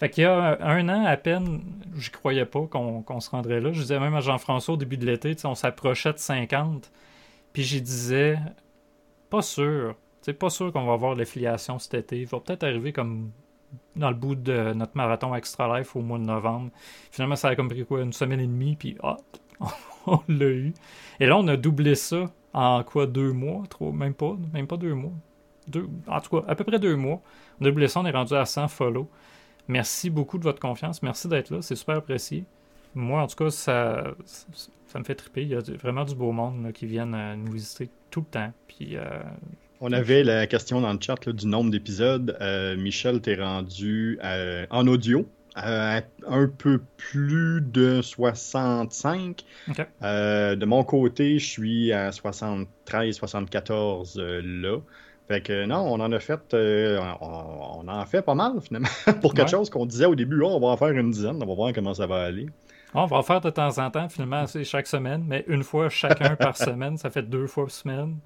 Fait 0.00 0.10
qu'il 0.10 0.24
y 0.24 0.26
a 0.26 0.58
un 0.60 0.88
an 0.88 1.04
à 1.04 1.16
peine, 1.16 1.62
je 1.94 2.10
croyais 2.10 2.44
pas 2.44 2.66
qu'on 2.66 3.20
se 3.20 3.30
rendrait 3.30 3.60
là. 3.60 3.72
Je 3.72 3.82
disais 3.82 4.00
même 4.00 4.16
à 4.16 4.20
Jean-François 4.20 4.74
au 4.74 4.76
début 4.76 4.96
de 4.96 5.06
l'été, 5.06 5.36
on 5.44 5.54
s'approchait 5.54 6.12
de 6.12 6.18
50. 6.18 6.90
Puis 7.52 7.62
j'y 7.62 7.80
disais, 7.80 8.36
pas 9.30 9.42
sûr. 9.42 9.94
Tu 10.22 10.26
sais, 10.26 10.32
pas 10.32 10.50
sûr 10.50 10.72
qu'on 10.72 10.86
va 10.86 10.94
avoir 10.94 11.14
l'affiliation 11.14 11.78
cet 11.78 11.94
été. 11.94 12.20
Il 12.20 12.26
va 12.26 12.40
peut-être 12.40 12.64
arriver 12.64 12.92
comme 12.92 13.30
dans 13.96 14.10
le 14.10 14.16
bout 14.16 14.34
de 14.34 14.72
notre 14.72 14.96
marathon 14.96 15.34
Extra 15.34 15.78
Life 15.78 15.94
au 15.96 16.00
mois 16.00 16.18
de 16.18 16.24
novembre. 16.24 16.70
Finalement, 17.10 17.36
ça 17.36 17.48
a 17.48 17.56
comme 17.56 17.68
pris 17.68 17.84
quoi, 17.84 18.02
une 18.02 18.12
semaine 18.12 18.40
et 18.40 18.46
demie, 18.46 18.76
puis 18.76 18.96
ah, 19.02 19.16
on 20.06 20.20
l'a 20.28 20.46
eu. 20.46 20.72
Et 21.20 21.26
là, 21.26 21.36
on 21.36 21.46
a 21.48 21.56
doublé 21.56 21.94
ça 21.94 22.30
en 22.52 22.82
quoi, 22.84 23.06
deux 23.06 23.32
mois, 23.32 23.62
trois, 23.68 23.92
même 23.92 24.14
pas, 24.14 24.36
même 24.52 24.66
pas 24.66 24.76
deux 24.76 24.94
mois. 24.94 25.12
Deux, 25.68 25.88
en 26.06 26.20
tout 26.20 26.40
cas, 26.40 26.44
à 26.48 26.54
peu 26.54 26.64
près 26.64 26.78
deux 26.78 26.96
mois. 26.96 27.20
On 27.60 27.64
a 27.64 27.68
doublé 27.68 27.88
ça, 27.88 28.00
on 28.00 28.06
est 28.06 28.10
rendu 28.10 28.34
à 28.34 28.44
100 28.44 28.68
follow. 28.68 29.08
Merci 29.68 30.10
beaucoup 30.10 30.38
de 30.38 30.42
votre 30.42 30.60
confiance, 30.60 31.02
merci 31.02 31.28
d'être 31.28 31.50
là, 31.50 31.62
c'est 31.62 31.76
super 31.76 31.98
apprécié. 31.98 32.44
Moi, 32.94 33.22
en 33.22 33.26
tout 33.26 33.36
cas, 33.36 33.50
ça, 33.50 34.04
ça, 34.24 34.98
me 34.98 35.04
fait 35.04 35.14
triper. 35.14 35.42
Il 35.42 35.48
y 35.48 35.54
a 35.54 35.60
vraiment 35.60 36.04
du 36.04 36.14
beau 36.14 36.32
monde 36.32 36.72
qui 36.72 36.84
viennent 36.84 37.14
euh, 37.14 37.36
nous 37.36 37.52
visiter 37.52 37.88
tout 38.10 38.20
le 38.20 38.26
temps. 38.26 38.52
Puis, 38.68 38.96
euh, 38.96 39.22
On 39.84 39.90
avait 39.92 40.22
la 40.22 40.46
question 40.46 40.80
dans 40.80 40.92
le 40.92 40.98
chat 41.00 41.26
là, 41.26 41.32
du 41.32 41.46
nombre 41.46 41.70
d'épisodes. 41.72 42.36
Euh, 42.40 42.76
Michel, 42.76 43.20
t'es 43.20 43.34
rendu 43.34 44.16
euh, 44.22 44.64
en 44.70 44.86
audio 44.86 45.26
euh, 45.56 45.98
à 45.98 46.02
un 46.28 46.46
peu 46.46 46.80
plus 46.96 47.60
de 47.60 48.00
65. 48.00 49.42
Ok. 49.68 49.86
Euh, 50.04 50.54
de 50.54 50.64
mon 50.66 50.84
côté, 50.84 51.40
je 51.40 51.46
suis 51.46 51.92
à 51.92 52.12
73, 52.12 53.16
74 53.16 54.18
euh, 54.18 54.40
là. 54.44 54.78
Fait 55.26 55.40
que 55.40 55.66
non, 55.66 55.78
on 55.78 55.98
en 56.00 56.12
a 56.12 56.20
fait, 56.20 56.54
euh, 56.54 57.00
on, 57.20 57.80
on 57.84 57.88
en 57.88 57.98
a 58.00 58.06
fait 58.06 58.22
pas 58.22 58.34
mal 58.36 58.60
finalement 58.60 58.88
pour 59.20 59.34
quelque 59.34 59.46
Ouais. 59.46 59.50
chose 59.50 59.68
qu'on 59.68 59.86
disait 59.86 60.06
au 60.06 60.14
début, 60.14 60.40
Oh, 60.42 60.50
on 60.52 60.60
va 60.60 60.68
en 60.68 60.76
faire 60.76 60.90
une 60.90 61.10
dizaine, 61.10 61.42
on 61.42 61.46
va 61.46 61.54
voir 61.54 61.72
comment 61.72 61.94
ça 61.94 62.06
va 62.06 62.22
aller. 62.22 62.46
On 62.94 63.06
va 63.06 63.16
en 63.16 63.22
faire 63.22 63.40
de 63.40 63.50
temps 63.50 63.78
en 63.78 63.90
temps, 63.90 64.08
finalement, 64.08 64.46
c'est 64.46 64.62
chaque 64.64 64.86
semaine, 64.86 65.24
mais 65.26 65.44
une 65.48 65.64
fois 65.64 65.88
chacun 65.88 66.36
par 66.36 66.56
semaine, 66.68 66.98
ça 66.98 67.10
fait 67.10 67.22
deux 67.22 67.48
fois 67.48 67.64
par 67.64 67.72
semaine. 67.72 68.18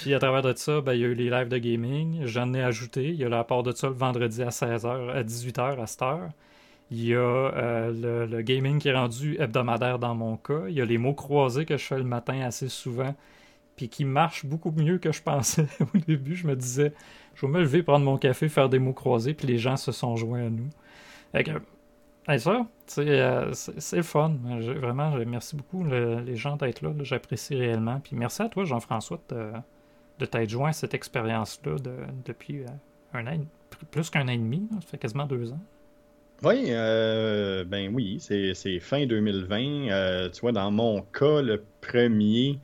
Puis 0.00 0.12
à 0.12 0.18
travers 0.18 0.42
de 0.42 0.52
ça, 0.56 0.80
ben, 0.80 0.94
il 0.94 1.00
y 1.00 1.04
a 1.04 1.06
eu 1.06 1.14
les 1.14 1.30
lives 1.30 1.48
de 1.48 1.58
gaming, 1.58 2.26
j'en 2.26 2.52
ai 2.52 2.62
ajouté. 2.62 3.08
Il 3.08 3.14
y 3.14 3.24
a 3.24 3.28
la 3.28 3.44
part 3.44 3.62
de 3.62 3.72
ça 3.72 3.86
le 3.88 3.94
vendredi 3.94 4.42
à 4.42 4.48
16h, 4.48 5.10
à 5.10 5.22
18h 5.22 5.80
à 5.80 5.86
cette 5.86 6.02
heure. 6.02 6.30
Il 6.90 7.04
y 7.04 7.14
a 7.14 7.18
euh, 7.18 8.26
le, 8.26 8.42
gaming 8.42 8.78
qui 8.78 8.88
est 8.88 8.94
rendu 8.94 9.36
hebdomadaire 9.40 9.98
dans 10.00 10.14
mon 10.14 10.36
cas. 10.36 10.64
Il 10.68 10.74
y 10.74 10.80
a 10.80 10.84
les 10.84 10.98
mots 10.98 11.14
croisés 11.14 11.64
que 11.64 11.76
je 11.76 11.84
fais 11.84 11.96
le 11.96 12.04
matin 12.04 12.40
assez 12.40 12.68
souvent, 12.68 13.14
puis 13.76 13.88
qui 13.88 14.04
marchent 14.04 14.44
beaucoup 14.44 14.72
mieux 14.72 14.98
que 14.98 15.12
je 15.12 15.22
pensais 15.22 15.66
au 15.94 15.98
début. 15.98 16.34
Je 16.34 16.46
me 16.46 16.56
disais, 16.56 16.92
je 17.34 17.46
vais 17.46 17.52
me 17.52 17.60
lever, 17.60 17.82
prendre 17.84 18.04
mon 18.04 18.18
café, 18.18 18.48
faire 18.48 18.68
des 18.68 18.80
mots 18.80 18.92
croisés, 18.92 19.34
puis 19.34 19.46
les 19.46 19.58
gens 19.58 19.76
se 19.76 19.92
sont 19.92 20.16
joints 20.16 20.46
à 20.46 20.50
nous. 20.50 20.68
Fait 21.32 21.44
que, 21.44 21.52
ça, 22.38 22.66
euh, 22.98 23.50
c'est 23.52 23.96
le 23.96 24.02
fun. 24.02 24.36
Vraiment, 24.42 25.12
merci 25.26 25.54
beaucoup 25.56 25.84
les 25.84 26.36
gens 26.36 26.56
d'être 26.56 26.82
là. 26.82 26.90
J'apprécie 27.02 27.54
réellement. 27.54 28.00
Puis 28.00 28.16
merci 28.16 28.42
à 28.42 28.48
toi, 28.48 28.64
Jean-François, 28.64 29.20
t'être 30.18 30.48
joint 30.48 30.70
à 30.70 30.72
cette 30.72 30.94
expérience-là 30.94 31.76
depuis 32.24 32.62
euh, 32.62 32.66
un 33.12 33.26
an, 33.26 33.40
plus 33.90 34.10
qu'un 34.10 34.28
an 34.28 34.32
et 34.32 34.38
demi. 34.38 34.68
Ça 34.74 34.80
fait 34.82 34.98
quasiment 34.98 35.26
deux 35.26 35.52
ans. 35.52 35.60
Oui, 36.42 36.66
euh, 36.68 37.64
ben 37.64 37.94
oui, 37.94 38.18
c'est 38.20 38.80
fin 38.80 39.06
2020. 39.06 40.30
tu 40.30 40.40
vois, 40.40 40.52
dans 40.52 40.70
mon 40.70 41.02
cas, 41.02 41.40
le 41.42 41.62
premier, 41.80 42.58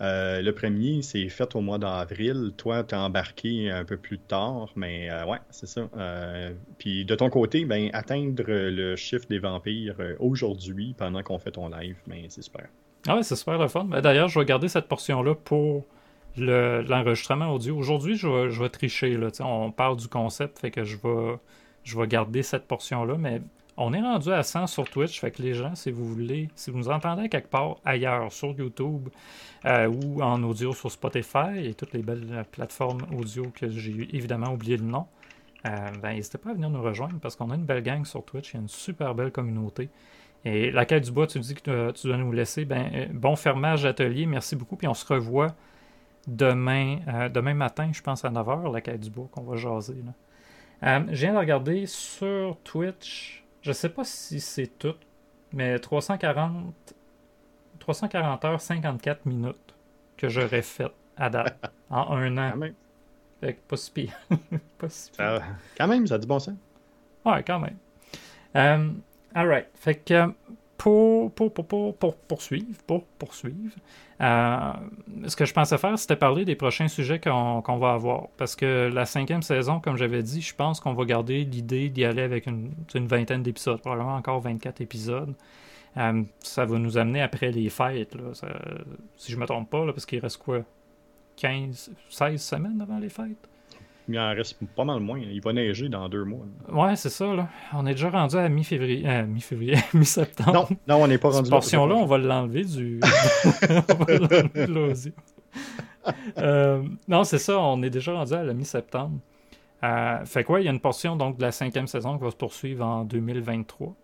euh, 0.00 0.42
le 0.42 0.52
premier, 0.52 1.02
c'est 1.02 1.28
fait 1.28 1.54
au 1.54 1.60
mois 1.60 1.78
d'avril. 1.78 2.52
Toi, 2.56 2.84
tu 2.84 2.94
as 2.94 3.00
embarqué 3.00 3.70
un 3.70 3.84
peu 3.84 3.96
plus 3.96 4.18
tard, 4.18 4.68
mais 4.76 5.10
euh, 5.10 5.24
ouais, 5.24 5.38
c'est 5.50 5.66
ça. 5.66 5.88
Euh, 5.96 6.52
puis 6.78 7.04
de 7.04 7.14
ton 7.14 7.30
côté, 7.30 7.64
ben, 7.64 7.90
atteindre 7.92 8.44
le 8.46 8.96
chiffre 8.96 9.26
des 9.28 9.38
vampires 9.38 9.96
aujourd'hui, 10.18 10.94
pendant 10.96 11.22
qu'on 11.22 11.38
fait 11.38 11.52
ton 11.52 11.68
live, 11.68 11.96
ben, 12.06 12.24
c'est 12.28 12.42
super. 12.42 12.66
Ah 13.08 13.16
ouais, 13.16 13.22
c'est 13.22 13.36
super 13.36 13.58
le 13.58 13.68
fun. 13.68 13.84
Ben, 13.84 14.00
d'ailleurs, 14.00 14.28
je 14.28 14.38
vais 14.38 14.44
garder 14.44 14.68
cette 14.68 14.88
portion-là 14.88 15.34
pour 15.34 15.84
l'enregistrement 16.36 17.52
audio. 17.52 17.76
Aujourd'hui, 17.76 18.16
je 18.16 18.28
vais, 18.28 18.68
tricher. 18.68 19.18
On 19.40 19.70
parle 19.70 19.96
du 19.96 20.08
concept, 20.08 20.58
fait 20.58 20.70
que 20.70 20.84
je 20.84 20.96
vais, 20.96 22.06
garder 22.06 22.42
cette 22.42 22.66
portion-là, 22.66 23.16
mais 23.18 23.40
on 23.76 23.92
est 23.92 24.00
rendu 24.00 24.32
à 24.32 24.42
100 24.42 24.68
sur 24.68 24.84
Twitch, 24.88 25.20
fait 25.20 25.30
que 25.30 25.42
les 25.42 25.54
gens, 25.54 25.74
si 25.74 25.90
vous 25.90 26.06
voulez, 26.06 26.48
si 26.54 26.70
vous 26.70 26.78
nous 26.78 26.88
entendez 26.88 27.28
quelque 27.28 27.48
part 27.48 27.76
ailleurs, 27.84 28.32
sur 28.32 28.52
YouTube 28.52 29.08
euh, 29.66 29.86
ou 29.86 30.22
en 30.22 30.42
audio 30.42 30.72
sur 30.72 30.90
Spotify 30.90 31.58
et 31.58 31.74
toutes 31.74 31.92
les 31.92 32.02
belles 32.02 32.46
plateformes 32.50 33.02
audio 33.18 33.44
que 33.54 33.68
j'ai 33.68 34.08
évidemment 34.14 34.52
oublié 34.52 34.78
le 34.78 34.84
nom, 34.84 35.06
euh, 35.66 35.70
ben, 36.02 36.14
n'hésitez 36.14 36.38
pas 36.38 36.50
à 36.50 36.54
venir 36.54 36.70
nous 36.70 36.82
rejoindre 36.82 37.18
parce 37.20 37.36
qu'on 37.36 37.50
a 37.50 37.54
une 37.54 37.64
belle 37.64 37.82
gang 37.82 38.04
sur 38.04 38.24
Twitch, 38.24 38.52
il 38.52 38.54
y 38.54 38.56
a 38.58 38.62
une 38.62 38.68
super 38.68 39.14
belle 39.14 39.30
communauté. 39.30 39.90
Et 40.44 40.70
la 40.70 40.84
quête 40.84 41.04
du 41.04 41.10
bois, 41.10 41.26
tu 41.26 41.40
dis 41.40 41.54
que 41.54 41.90
tu 41.90 42.06
dois 42.06 42.16
nous 42.16 42.30
laisser. 42.30 42.64
Ben, 42.64 42.90
euh, 42.94 43.06
bon 43.12 43.34
fermage 43.36 43.82
d'atelier, 43.82 44.26
merci 44.26 44.54
beaucoup. 44.54 44.76
Puis 44.76 44.86
on 44.86 44.94
se 44.94 45.04
revoit 45.04 45.48
demain, 46.26 47.28
demain 47.32 47.54
matin, 47.54 47.90
je 47.92 48.02
pense 48.02 48.24
à 48.24 48.30
9h, 48.30 48.72
la 48.72 48.80
quête 48.80 49.00
du 49.00 49.10
bois, 49.10 49.28
qu'on 49.32 49.42
va 49.42 49.56
jaser. 49.56 49.96
je 50.82 51.12
viens 51.12 51.32
de 51.32 51.38
regarder 51.38 51.86
sur 51.86 52.56
Twitch. 52.64 53.44
Je 53.62 53.72
sais 53.72 53.88
pas 53.88 54.04
si 54.04 54.40
c'est 54.40 54.78
tout, 54.78 54.94
mais 55.52 55.78
340, 55.78 56.74
340 57.78 58.44
heures 58.44 58.60
54 58.60 59.26
minutes 59.26 59.74
que 60.16 60.28
j'aurais 60.28 60.62
fait 60.62 60.90
à 61.16 61.30
date 61.30 61.72
en 61.90 62.16
un 62.16 62.38
an. 62.38 62.50
Quand 62.52 62.56
même. 62.58 62.74
Fait 63.40 63.54
que 63.54 63.60
pas 63.68 63.76
si 63.76 63.90
pire. 63.90 64.12
pas 64.78 64.88
si 64.88 65.10
pire. 65.10 65.42
quand 65.76 65.88
même, 65.88 66.06
ça 66.06 66.14
a 66.14 66.18
du 66.18 66.26
bon 66.26 66.38
sens. 66.38 66.56
Ouais, 67.24 67.42
quand 67.42 67.58
même. 67.58 67.76
Euh, 68.54 68.90
alright. 69.34 69.66
Fait 69.74 69.96
que 69.96 70.32
pour, 70.86 71.32
pour, 71.32 71.52
pour, 71.52 71.96
pour, 71.96 72.14
poursuivre, 72.14 72.80
pour 72.86 73.04
poursuivre, 73.18 73.74
euh, 74.20 74.72
ce 75.26 75.34
que 75.34 75.44
je 75.44 75.52
pensais 75.52 75.78
faire, 75.78 75.98
c'était 75.98 76.14
parler 76.14 76.44
des 76.44 76.54
prochains 76.54 76.86
sujets 76.86 77.18
qu'on 77.18 77.78
va 77.78 77.94
avoir. 77.94 78.28
Parce 78.36 78.54
que 78.54 78.88
la 78.94 79.04
cinquième 79.04 79.42
saison, 79.42 79.80
comme 79.80 79.96
j'avais 79.96 80.22
dit, 80.22 80.40
je 80.40 80.54
pense 80.54 80.78
qu'on 80.78 80.94
va 80.94 81.04
garder 81.04 81.42
l'idée 81.42 81.88
d'y 81.88 82.04
aller 82.04 82.22
avec 82.22 82.46
une, 82.46 82.70
vingtaine 82.94 83.42
d'épisodes, 83.42 83.80
probablement 83.80 84.14
encore 84.14 84.40
24 84.42 84.80
épisodes. 84.80 85.34
Euh, 85.96 86.22
ça 86.38 86.64
va 86.64 86.78
nous 86.78 86.98
amener 86.98 87.20
après 87.20 87.50
les 87.50 87.68
fêtes, 87.68 88.14
là, 88.14 88.30
si 89.16 89.32
je 89.32 89.36
me 89.36 89.44
trompe 89.44 89.68
pas, 89.68 89.86
parce 89.86 90.06
qu'il 90.06 90.20
reste 90.20 90.36
quoi? 90.36 90.60
15, 91.34 91.90
16 92.10 92.40
semaines 92.40 92.80
avant 92.80 93.00
les 93.00 93.08
fêtes? 93.08 93.48
Il 94.08 94.18
en 94.18 94.34
reste 94.34 94.58
pas 94.74 94.84
mal 94.84 95.00
moins. 95.00 95.18
Il 95.18 95.40
va 95.40 95.52
neiger 95.52 95.88
dans 95.88 96.08
deux 96.08 96.24
mois. 96.24 96.44
Ouais, 96.70 96.96
c'est 96.96 97.10
ça. 97.10 97.26
Là. 97.34 97.48
On 97.72 97.86
est 97.86 97.92
déjà 97.92 98.10
rendu 98.10 98.36
à 98.36 98.48
mi-février. 98.48 99.08
Euh, 99.08 99.26
mi-février, 99.26 99.76
mi-septembre. 99.94 100.52
Non, 100.52 100.76
non, 100.86 101.04
on 101.04 101.08
n'est 101.08 101.18
pas 101.18 101.30
rendu 101.30 101.44
Cette 101.44 101.50
portion-là, 101.50 101.94
on 101.94 102.06
va 102.06 102.18
l'enlever 102.18 102.64
du. 102.64 103.00
l'audio. 104.68 105.12
Euh, 106.38 106.82
non, 107.08 107.24
c'est 107.24 107.38
ça. 107.38 107.58
On 107.58 107.82
est 107.82 107.90
déjà 107.90 108.12
rendu 108.12 108.34
à 108.34 108.44
la 108.44 108.54
mi-septembre. 108.54 109.18
Euh, 109.84 110.24
fait 110.24 110.44
quoi, 110.44 110.60
il 110.60 110.64
y 110.64 110.68
a 110.68 110.72
une 110.72 110.80
portion 110.80 111.16
donc 111.16 111.36
de 111.36 111.42
la 111.42 111.52
cinquième 111.52 111.86
saison 111.86 112.16
qui 112.16 112.24
va 112.24 112.30
se 112.30 112.36
poursuivre 112.36 112.84
en 112.84 113.04
2023. 113.04 113.94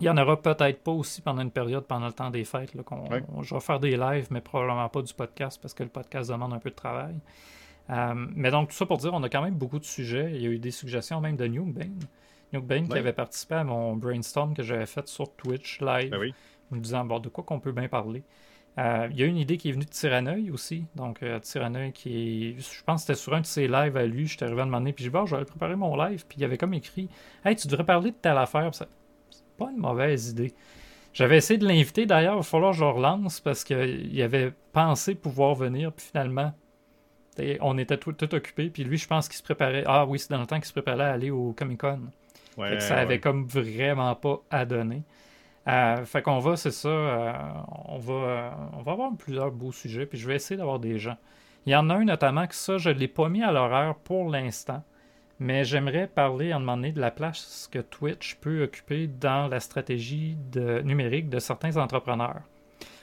Il 0.00 0.04
n'y 0.04 0.08
en 0.10 0.16
aura 0.18 0.40
peut-être 0.40 0.82
pas 0.82 0.92
aussi 0.92 1.22
pendant 1.22 1.42
une 1.42 1.50
période, 1.50 1.84
pendant 1.84 2.06
le 2.06 2.12
temps 2.12 2.30
des 2.30 2.44
fêtes. 2.44 2.74
Là, 2.74 2.82
qu'on, 2.82 3.04
je 3.42 3.54
vais 3.54 3.60
faire 3.60 3.80
des 3.80 3.96
lives, 3.96 4.26
mais 4.30 4.40
probablement 4.40 4.88
pas 4.88 5.02
du 5.02 5.12
podcast 5.14 5.58
parce 5.60 5.72
que 5.72 5.82
le 5.82 5.88
podcast 5.88 6.30
demande 6.30 6.52
un 6.52 6.58
peu 6.58 6.70
de 6.70 6.74
travail. 6.74 7.14
Euh, 7.90 8.14
mais 8.34 8.50
donc, 8.50 8.70
tout 8.70 8.74
ça 8.74 8.86
pour 8.86 8.98
dire, 8.98 9.12
on 9.14 9.22
a 9.22 9.28
quand 9.28 9.42
même 9.42 9.54
beaucoup 9.54 9.78
de 9.78 9.84
sujets. 9.84 10.32
Il 10.34 10.42
y 10.42 10.46
a 10.46 10.50
eu 10.50 10.58
des 10.58 10.70
suggestions 10.70 11.20
même 11.20 11.36
de 11.36 11.46
Nuke 11.46 11.72
Bane. 11.72 11.98
Nuke 12.52 12.66
Bane 12.66 12.88
qui 12.88 12.98
avait 12.98 13.12
participé 13.12 13.56
à 13.56 13.64
mon 13.64 13.96
brainstorm 13.96 14.54
que 14.54 14.62
j'avais 14.62 14.86
fait 14.86 15.06
sur 15.08 15.32
Twitch 15.34 15.80
live, 15.80 16.10
ben 16.10 16.32
me 16.70 16.80
disant 16.80 17.04
bon, 17.04 17.20
de 17.20 17.28
quoi 17.28 17.44
qu'on 17.44 17.60
peut 17.60 17.72
bien 17.72 17.88
parler. 17.88 18.22
Euh, 18.78 19.08
il 19.10 19.18
y 19.18 19.22
a 19.22 19.26
une 19.26 19.38
idée 19.38 19.56
qui 19.56 19.70
est 19.70 19.72
venue 19.72 19.86
de 19.86 19.90
Tyranneuil 19.90 20.50
aussi. 20.50 20.84
Donc, 20.94 21.22
euh, 21.22 21.40
qui 21.94 22.10
est. 22.10 22.60
Je 22.60 22.84
pense 22.84 23.02
que 23.02 23.06
c'était 23.06 23.18
sur 23.18 23.34
un 23.34 23.40
de 23.40 23.46
ses 23.46 23.68
lives 23.68 23.96
à 23.96 24.04
lui. 24.04 24.26
J'étais 24.26 24.44
arrivé 24.44 24.60
à 24.60 24.64
demander, 24.64 24.92
puis 24.92 25.04
j'ai 25.04 25.10
dit, 25.10 25.14
bon, 25.14 25.24
j'allais 25.26 25.46
préparer 25.46 25.76
mon 25.76 25.96
live. 25.96 26.24
Puis 26.28 26.38
il 26.38 26.44
avait 26.44 26.58
comme 26.58 26.74
écrit 26.74 27.08
Hey, 27.44 27.56
tu 27.56 27.68
devrais 27.68 27.84
parler 27.84 28.10
de 28.10 28.16
telle 28.16 28.36
affaire. 28.36 28.70
C'est 28.74 28.88
pas 29.56 29.70
une 29.70 29.78
mauvaise 29.78 30.30
idée. 30.30 30.54
J'avais 31.14 31.38
essayé 31.38 31.56
de 31.56 31.66
l'inviter 31.66 32.04
d'ailleurs. 32.04 32.34
Il 32.34 32.38
va 32.38 32.42
falloir 32.42 32.72
que 32.72 32.78
je 32.78 32.84
relance 32.84 33.40
parce 33.40 33.64
qu'il 33.64 34.20
avait 34.20 34.52
pensé 34.72 35.14
pouvoir 35.14 35.54
venir. 35.54 35.90
Puis 35.92 36.08
finalement, 36.10 36.52
on 37.60 37.78
était 37.78 37.96
tout, 37.96 38.12
tout 38.12 38.34
occupés. 38.34 38.70
Puis 38.70 38.84
lui, 38.84 38.98
je 38.98 39.06
pense 39.06 39.28
qu'il 39.28 39.36
se 39.36 39.42
préparait. 39.42 39.84
Ah 39.86 40.06
oui, 40.06 40.18
c'est 40.18 40.30
dans 40.30 40.40
le 40.40 40.46
temps 40.46 40.56
qu'il 40.56 40.66
se 40.66 40.72
préparait 40.72 41.04
à 41.04 41.12
aller 41.12 41.30
au 41.30 41.52
Comic 41.52 41.80
Con. 41.80 42.00
Ouais, 42.56 42.80
ça 42.80 42.96
avait 42.96 43.20
comme 43.20 43.46
vraiment 43.46 44.14
pas 44.14 44.40
à 44.50 44.64
donner. 44.64 45.02
Euh, 45.68 46.04
fait 46.04 46.22
qu'on 46.22 46.38
va, 46.38 46.56
c'est 46.56 46.70
ça, 46.70 46.88
euh, 46.88 47.32
on, 47.86 47.98
va, 47.98 48.14
euh, 48.14 48.50
on 48.74 48.82
va 48.82 48.92
avoir 48.92 49.10
plusieurs 49.16 49.50
beaux 49.50 49.72
sujets, 49.72 50.06
puis 50.06 50.16
je 50.16 50.26
vais 50.26 50.36
essayer 50.36 50.56
d'avoir 50.56 50.78
des 50.78 50.98
gens. 50.98 51.16
Il 51.66 51.72
y 51.72 51.76
en 51.76 51.90
a 51.90 51.94
un 51.94 52.04
notamment 52.04 52.46
que 52.46 52.54
ça, 52.54 52.78
je 52.78 52.90
ne 52.90 52.94
l'ai 52.94 53.08
pas 53.08 53.28
mis 53.28 53.42
à 53.42 53.50
l'horaire 53.50 53.96
pour 53.96 54.30
l'instant, 54.30 54.84
mais 55.40 55.64
j'aimerais 55.64 56.06
parler 56.06 56.52
à 56.52 56.56
un 56.56 56.58
moment 56.60 56.76
donné 56.76 56.92
de 56.92 57.00
la 57.00 57.10
place 57.10 57.68
que 57.70 57.80
Twitch 57.80 58.36
peut 58.36 58.62
occuper 58.62 59.08
dans 59.08 59.48
la 59.48 59.58
stratégie 59.58 60.36
de, 60.52 60.82
numérique 60.82 61.28
de 61.28 61.40
certains 61.40 61.76
entrepreneurs. 61.76 62.42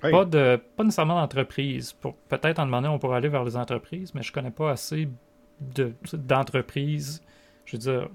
Pas, 0.02 0.26
de, 0.26 0.62
pas 0.76 0.84
nécessairement 0.84 1.20
d'entreprise. 1.20 1.94
Peut-être 2.28 2.60
en 2.60 2.66
demandant, 2.66 2.94
on 2.94 3.00
pourrait 3.00 3.18
aller 3.18 3.30
vers 3.30 3.44
les 3.44 3.56
entreprises, 3.56 4.14
mais 4.14 4.22
je 4.22 4.32
connais 4.32 4.52
pas 4.52 4.72
assez 4.72 5.08
d'entreprises, 6.14 7.24
je 7.66 7.78
veux 7.78 7.80
dire, 7.80 8.10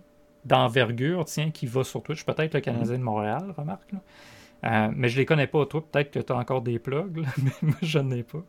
d'envergure, 0.44 1.24
tiens, 1.24 1.50
qui 1.50 1.66
va 1.66 1.84
sur 1.84 2.02
Twitch. 2.02 2.24
Peut-être 2.24 2.54
le 2.54 2.60
Canadien 2.60 2.98
de 2.98 3.02
Montréal, 3.02 3.54
remarque. 3.56 3.92
Euh, 4.64 4.88
mais 4.94 5.08
je 5.08 5.16
les 5.16 5.24
connais 5.24 5.46
pas, 5.46 5.64
toi. 5.66 5.84
Peut-être 5.90 6.10
que 6.10 6.18
tu 6.18 6.32
as 6.32 6.36
encore 6.36 6.62
des 6.62 6.78
plugs, 6.78 7.24
mais 7.42 7.52
moi, 7.62 7.76
je 7.80 7.98
n'en 7.98 8.10
ai 8.10 8.22
pas. 8.22 8.42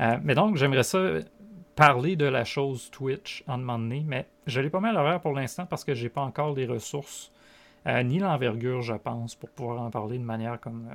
Euh, 0.00 0.16
mais 0.22 0.34
donc, 0.34 0.56
j'aimerais 0.56 0.82
ça 0.82 1.00
parler 1.76 2.16
de 2.16 2.26
la 2.26 2.44
chose 2.44 2.90
Twitch 2.90 3.44
en 3.46 3.58
donné, 3.58 4.04
mais 4.06 4.26
je 4.46 4.60
l'ai 4.60 4.70
pas 4.70 4.80
mal 4.80 4.96
à 4.96 5.00
l'horaire 5.00 5.20
pour 5.20 5.32
l'instant 5.32 5.66
parce 5.66 5.84
que 5.84 5.94
j'ai 5.94 6.08
pas 6.08 6.20
encore 6.20 6.54
les 6.54 6.66
ressources 6.66 7.32
euh, 7.86 8.02
ni 8.02 8.18
l'envergure, 8.18 8.82
je 8.82 8.94
pense, 8.94 9.34
pour 9.34 9.48
pouvoir 9.50 9.80
en 9.80 9.90
parler 9.90 10.18
de 10.18 10.24
manière 10.24 10.60
comme 10.60 10.88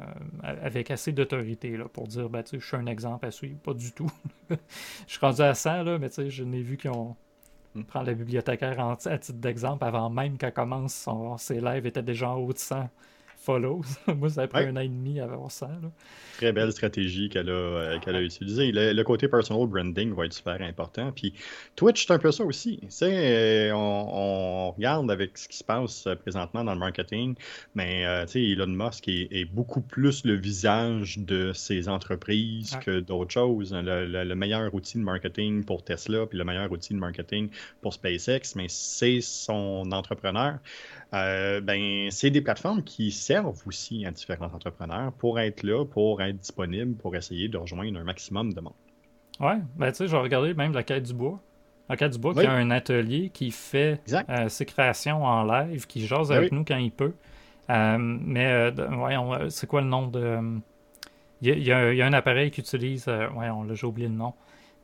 euh, 0.44 0.56
avec 0.62 0.92
assez 0.92 1.12
d'autorité 1.12 1.78
pour 1.92 2.08
dire 2.08 2.30
ben, 2.30 2.44
je 2.52 2.60
suis 2.60 2.78
un 2.78 2.86
exemple 2.86 3.26
à 3.26 3.32
suivre. 3.32 3.58
Pas 3.60 3.74
du 3.74 3.92
tout. 3.92 4.12
je 4.50 4.56
suis 5.08 5.20
rendu 5.20 5.42
à 5.42 5.56
100, 5.56 5.84
là, 5.84 5.98
mais 5.98 6.10
je 6.30 6.44
n'ai 6.44 6.62
vu 6.62 6.78
qu'on 6.78 7.16
hmm. 7.74 7.84
prend 7.86 8.04
la 8.04 8.14
bibliothécaire 8.14 8.80
à 8.80 9.18
titre 9.18 9.40
d'exemple 9.40 9.84
avant 9.84 10.10
même 10.10 10.38
qu'elle 10.38 10.54
commence 10.54 10.94
son, 10.94 11.38
ses 11.38 11.60
lives, 11.60 11.88
était 11.88 12.04
déjà 12.04 12.30
en 12.30 12.36
haut 12.36 12.54
de 12.54 12.60
100 12.60 12.88
follows. 13.46 13.84
Moi, 14.16 14.30
ça 14.30 14.44
a 14.44 14.48
pris 14.48 14.66
un 14.66 14.76
an 14.76 14.80
et 14.80 14.88
demi 14.88 15.20
à 15.20 15.26
avoir 15.26 15.52
ça. 15.52 15.70
Très 16.38 16.52
belle 16.52 16.72
stratégie 16.72 17.30
qu'elle 17.30 17.50
a, 17.50 17.54
euh, 17.54 18.00
qu'elle 18.00 18.16
a 18.16 18.22
utilisée. 18.22 18.72
Le, 18.74 19.04
côté 19.04 19.28
personal 19.28 19.68
branding 19.68 20.14
va 20.14 20.26
être 20.26 20.34
super 20.34 20.62
important. 20.62 21.12
Puis 21.12 21.34
Twitch, 21.76 22.08
c'est 22.08 22.14
un 22.14 22.18
peu 22.18 22.32
ça 22.32 22.44
aussi. 22.44 22.82
Euh, 23.04 23.72
on, 23.72 23.78
on, 23.78 24.72
regarde 24.72 25.12
avec 25.12 25.38
ce 25.38 25.48
qui 25.48 25.58
se 25.58 25.64
passe 25.64 26.08
euh, 26.08 26.16
présentement 26.16 26.64
dans 26.64 26.74
le 26.74 26.80
marketing, 26.80 27.36
mais 27.76 28.02
Elon 28.34 28.68
Musk 28.68 29.08
est, 29.08 29.46
beaucoup 29.46 29.82
plus 29.82 30.26
le 30.26 30.34
visage 30.34 31.20
de 31.20 31.54
ses 31.54 31.88
entreprises 31.88 32.78
que 32.82 33.00
d'autres 33.00 33.32
choses. 33.32 33.74
Le, 33.74 34.36
meilleur 34.36 34.74
outil 34.74 34.98
de 34.98 35.04
marketing 35.04 35.64
pour 35.64 35.84
Tesla, 35.84 36.26
puis 36.26 36.38
le 36.38 36.44
meilleur 36.44 36.72
outil 36.72 36.94
de 36.94 37.00
marketing 37.00 37.50
pour 37.82 37.94
SpaceX, 37.94 38.56
mais 38.56 38.66
c'est 38.68 39.22
son 39.22 39.92
entrepreneur. 39.92 40.58
ben, 41.12 42.08
c'est 42.10 42.32
des 42.32 42.42
plateformes 42.42 42.84
qui 42.84 43.12
servent 43.12 43.35
servent 43.36 43.62
aussi 43.68 44.06
à 44.06 44.12
différents 44.12 44.54
entrepreneurs 44.54 45.12
pour 45.14 45.40
être 45.40 45.64
là, 45.64 45.86
pour 45.86 46.22
être 46.22 46.38
disponible, 46.38 46.96
pour 46.96 47.16
essayer 47.16 47.50
de 47.50 47.58
rejoindre 47.58 48.00
un 48.00 48.04
maximum 48.04 48.54
de 48.54 48.62
monde. 48.62 48.74
Ouais, 49.40 49.58
ben 49.76 49.92
tu 49.92 49.98
sais, 49.98 50.08
je 50.08 50.12
vais 50.14 50.22
regarder 50.22 50.54
même 50.54 50.74
la 50.74 50.84
quête 50.84 51.04
du 51.04 51.14
bois. 51.14 51.40
La 51.90 51.98
quête 51.98 52.14
du 52.14 52.20
bois, 52.20 52.34
qui 52.34 52.46
a 52.46 52.54
un 52.54 52.72
atelier 52.72 53.30
qui 53.30 53.52
fait 53.52 54.02
euh, 54.30 54.50
ses 54.50 54.66
créations 54.66 55.24
en 55.24 55.44
live, 55.44 55.86
qui 55.86 56.08
jase 56.08 56.32
avec 56.32 56.52
nous 56.52 56.64
quand 56.64 56.78
il 56.78 56.92
peut. 56.92 57.14
Euh, 57.70 57.98
mais, 58.00 58.72
voyons, 58.72 59.50
c'est 59.50 59.68
quoi 59.68 59.82
le 59.82 59.88
nom 59.88 60.08
de. 60.08 60.40
Il 61.42 61.60
y, 61.60 61.72
a, 61.72 62.06
un 62.06 62.14
appareil 62.14 62.50
qui 62.50 62.62
utilise. 62.62 63.08
ouais, 63.08 63.50
on 63.50 63.64
l'a, 63.64 63.76
j'ai 63.76 63.86
oublié 63.86 64.08
le 64.08 64.16
nom 64.16 64.34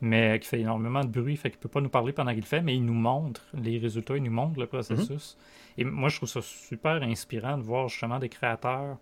mais 0.02 0.40
qui 0.40 0.48
fait 0.48 0.60
énormément 0.60 1.04
de 1.04 1.08
bruit, 1.08 1.36
fait 1.36 1.48
qu'il 1.48 1.58
ne 1.58 1.62
peut 1.62 1.68
pas 1.68 1.80
nous 1.80 1.88
parler 1.88 2.12
pendant 2.12 2.32
qu'il 2.32 2.40
le 2.40 2.46
fait, 2.46 2.60
mais 2.60 2.74
il 2.74 2.84
nous 2.84 2.92
montre 2.92 3.46
les 3.54 3.78
résultats, 3.78 4.16
il 4.16 4.24
nous 4.24 4.32
montre 4.32 4.58
le 4.58 4.66
processus. 4.66 5.38
Mhm. 5.38 5.80
Et 5.80 5.84
moi, 5.84 6.08
je 6.08 6.16
trouve 6.16 6.28
ça 6.28 6.42
super 6.42 7.00
inspirant 7.04 7.56
de 7.56 7.62
voir 7.62 7.88
justement 7.88 8.18
des 8.18 8.28
créateurs, 8.28 8.98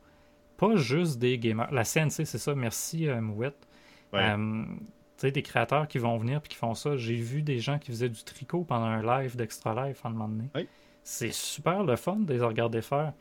pas 0.58 0.76
juste 0.76 1.18
des 1.18 1.38
gamers. 1.38 1.72
La 1.72 1.84
CNC, 1.84 2.26
c'est 2.26 2.38
ça, 2.38 2.54
merci 2.54 3.08
euh, 3.08 3.22
Mouette. 3.22 3.66
Euh, 4.12 4.64
tu 4.66 4.74
sais, 5.16 5.30
des 5.32 5.42
créateurs 5.42 5.88
qui 5.88 5.96
vont 5.96 6.18
venir 6.18 6.42
et 6.44 6.48
qui 6.48 6.56
font 6.56 6.74
ça. 6.74 6.98
J'ai 6.98 7.14
vu 7.14 7.40
des 7.40 7.60
gens 7.60 7.78
qui 7.78 7.90
faisaient 7.92 8.10
du 8.10 8.22
tricot 8.22 8.64
pendant 8.64 8.84
un 8.84 9.02
live 9.02 9.36
d'Extra 9.36 9.86
Life 9.86 10.04
en 10.04 10.10
un 10.10 10.12
moment 10.12 10.28
donné. 10.28 10.68
C'est 11.02 11.32
super 11.32 11.82
le 11.82 11.96
fun 11.96 12.16
de 12.16 12.34
les 12.34 12.40
regarder 12.40 12.82
faire. 12.82 13.14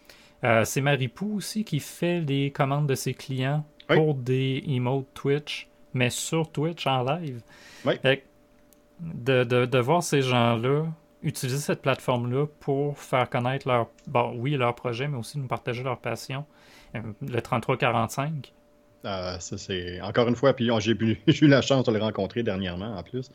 Euh, 0.43 0.65
c'est 0.65 0.81
Maripou 0.81 1.37
aussi 1.37 1.63
qui 1.63 1.79
fait 1.79 2.19
les 2.19 2.51
commandes 2.51 2.87
de 2.87 2.95
ses 2.95 3.13
clients 3.13 3.65
pour 3.87 4.15
des 4.15 4.63
emotes 4.67 5.07
Twitch 5.13 5.69
mais 5.93 6.09
sur 6.09 6.51
Twitch 6.51 6.85
en 6.87 7.03
live. 7.03 7.41
De, 8.99 9.43
de, 9.43 9.79
voir 9.79 10.03
ces 10.03 10.21
gens-là 10.21 10.85
utiliser 11.23 11.57
cette 11.57 11.81
plateforme-là 11.81 12.47
pour 12.59 12.97
faire 12.97 13.29
connaître 13.29 13.67
leur, 13.67 13.87
bon, 14.07 14.33
oui, 14.37 14.55
leur 14.55 14.75
projet, 14.75 15.07
mais 15.07 15.17
aussi 15.17 15.37
nous 15.37 15.47
partager 15.47 15.83
leur 15.83 15.99
passion. 15.99 16.45
Euh, 16.95 17.01
le 17.21 17.41
3345. 17.41 18.53
Ah, 19.03 19.37
ça, 19.39 19.57
c'est. 19.57 20.01
Encore 20.01 20.27
une 20.27 20.35
fois, 20.35 20.53
puis 20.53 20.69
j'ai 20.79 20.97
eu 21.45 21.47
la 21.47 21.61
chance 21.61 21.85
de 21.85 21.91
le 21.91 21.99
rencontrer 21.99 22.43
dernièrement 22.43 22.97
en 22.97 23.03
plus. 23.03 23.29